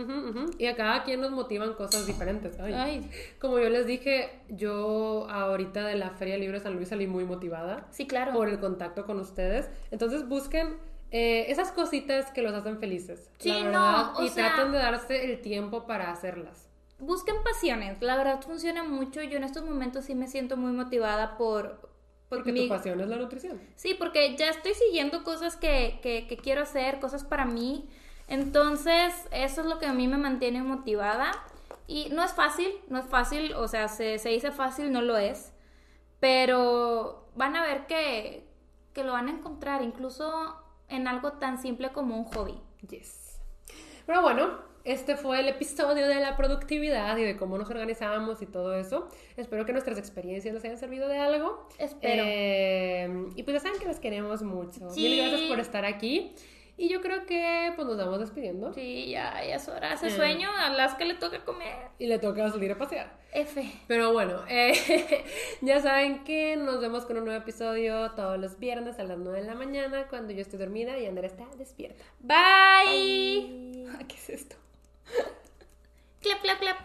Y 0.59 0.67
a 0.67 0.75
cada 0.75 1.03
quien 1.03 1.21
nos 1.21 1.31
motivan 1.31 1.73
cosas 1.73 2.05
diferentes. 2.05 2.59
Ay. 2.59 2.73
Ay. 2.73 3.11
Como 3.39 3.59
yo 3.59 3.69
les 3.69 3.85
dije, 3.87 4.29
yo 4.49 5.27
ahorita 5.29 5.85
de 5.87 5.95
la 5.95 6.11
Feria 6.11 6.37
Libre 6.37 6.59
de 6.59 6.63
San 6.63 6.75
Luis 6.75 6.89
salí 6.89 7.07
muy 7.07 7.23
motivada 7.25 7.87
Sí, 7.91 8.05
claro. 8.07 8.33
por 8.33 8.49
el 8.49 8.59
contacto 8.59 9.05
con 9.05 9.19
ustedes. 9.19 9.69
Entonces 9.89 10.27
busquen 10.27 10.77
eh, 11.11 11.45
esas 11.49 11.71
cositas 11.71 12.31
que 12.31 12.41
los 12.41 12.53
hacen 12.53 12.79
felices. 12.79 13.29
Sí, 13.39 13.49
la 13.49 13.63
no, 13.71 14.13
o 14.19 14.23
y 14.23 14.29
sea- 14.29 14.53
traten 14.55 14.71
de 14.71 14.77
darse 14.77 15.25
el 15.25 15.41
tiempo 15.41 15.85
para 15.87 16.11
hacerlas. 16.11 16.67
Busquen 16.99 17.35
pasiones, 17.43 17.99
la 18.01 18.15
verdad 18.15 18.39
funciona 18.41 18.83
mucho. 18.83 19.23
Yo 19.23 19.37
en 19.37 19.43
estos 19.43 19.63
momentos 19.65 20.05
sí 20.05 20.13
me 20.13 20.27
siento 20.27 20.55
muy 20.55 20.71
motivada 20.71 21.35
por... 21.35 21.89
por 22.31 22.39
Porque 22.39 22.53
mi- 22.53 22.63
tu 22.63 22.69
pasión 22.69 23.01
es 23.01 23.07
la 23.09 23.17
nutrición. 23.17 23.59
Sí, 23.75 23.93
porque 23.93 24.37
ya 24.37 24.47
estoy 24.47 24.73
siguiendo 24.73 25.23
cosas 25.25 25.57
que, 25.57 25.99
que, 26.01 26.27
que 26.27 26.37
quiero 26.37 26.61
hacer, 26.61 27.01
cosas 27.01 27.25
para 27.25 27.43
mí. 27.43 27.89
Entonces, 28.29 29.13
eso 29.31 29.59
es 29.59 29.67
lo 29.67 29.79
que 29.79 29.85
a 29.85 29.91
mí 29.91 30.07
me 30.07 30.15
mantiene 30.17 30.63
motivada. 30.63 31.31
Y 31.87 32.07
no 32.11 32.23
es 32.23 32.31
fácil, 32.31 32.69
no 32.87 32.99
es 32.99 33.05
fácil, 33.05 33.53
o 33.55 33.67
sea, 33.67 33.89
se, 33.89 34.17
se 34.17 34.29
dice 34.29 34.51
fácil, 34.51 34.93
no 34.93 35.01
lo 35.01 35.17
es. 35.17 35.51
Pero 36.21 37.27
van 37.35 37.57
a 37.57 37.63
ver 37.63 37.85
que, 37.87 38.47
que 38.93 39.03
lo 39.03 39.11
van 39.11 39.27
a 39.27 39.31
encontrar, 39.31 39.81
incluso 39.81 40.55
en 40.87 41.09
algo 41.09 41.33
tan 41.33 41.61
simple 41.61 41.91
como 41.91 42.15
un 42.17 42.23
hobby. 42.25 42.57
Yes. 42.89 43.41
Pero 44.05 44.21
bueno, 44.21 44.59
este 44.83 45.15
fue 45.15 45.39
el 45.39 45.47
episodio 45.47 46.07
de 46.07 46.15
la 46.15 46.35
productividad 46.35 47.17
y 47.17 47.23
de 47.23 47.37
cómo 47.37 47.57
nos 47.57 47.69
organizamos 47.69 48.41
y 48.41 48.45
todo 48.45 48.75
eso. 48.75 49.07
Espero 49.37 49.65
que 49.65 49.73
nuestras 49.73 49.97
experiencias 49.97 50.53
les 50.53 50.63
hayan 50.65 50.77
servido 50.77 51.07
de 51.07 51.17
algo. 51.17 51.67
Espero. 51.77 52.23
Eh, 52.25 53.25
y 53.35 53.43
pues 53.43 53.55
ya 53.55 53.59
saben 53.61 53.79
que 53.79 53.87
les 53.87 53.99
queremos 53.99 54.41
mucho. 54.43 54.89
Sí. 54.91 55.01
Mil 55.03 55.17
gracias 55.17 55.41
por 55.49 55.59
estar 55.59 55.85
aquí. 55.85 56.33
Y 56.77 56.87
yo 56.89 57.01
creo 57.01 57.25
que 57.27 57.73
pues 57.75 57.85
nos 57.87 57.95
vamos 57.97 58.19
despidiendo. 58.19 58.73
Sí, 58.73 59.09
ya, 59.11 59.43
ya 59.45 59.55
es 59.57 59.67
hora, 59.67 59.91
hace 59.91 60.07
Eh. 60.07 60.11
sueño, 60.11 60.49
a 60.51 60.69
las 60.69 60.95
que 60.95 61.05
le 61.05 61.13
toca 61.13 61.43
comer. 61.43 61.75
Y 61.99 62.07
le 62.07 62.17
toca 62.17 62.49
salir 62.49 62.71
a 62.71 62.77
pasear. 62.77 63.19
F. 63.33 63.63
Pero 63.87 64.13
bueno, 64.13 64.41
eh, 64.49 64.73
ya 65.61 65.79
saben 65.79 66.23
que 66.23 66.55
nos 66.55 66.79
vemos 66.81 67.05
con 67.05 67.17
un 67.17 67.25
nuevo 67.25 67.39
episodio 67.39 68.11
todos 68.11 68.39
los 68.39 68.57
viernes 68.57 68.97
a 68.97 69.03
las 69.03 69.19
9 69.19 69.41
de 69.41 69.47
la 69.47 69.53
mañana 69.53 70.07
cuando 70.09 70.33
yo 70.33 70.41
estoy 70.41 70.57
dormida 70.57 70.97
y 70.97 71.05
Andrea 71.05 71.27
está 71.29 71.45
despierta. 71.57 72.03
Bye. 72.19 73.85
¿Qué 74.07 74.15
es 74.15 74.29
esto? 74.31 74.55
Clap, 76.21 76.41
clap, 76.41 76.59
clap. 76.59 76.77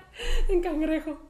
En 0.48 0.62
cangrejo. 0.62 1.26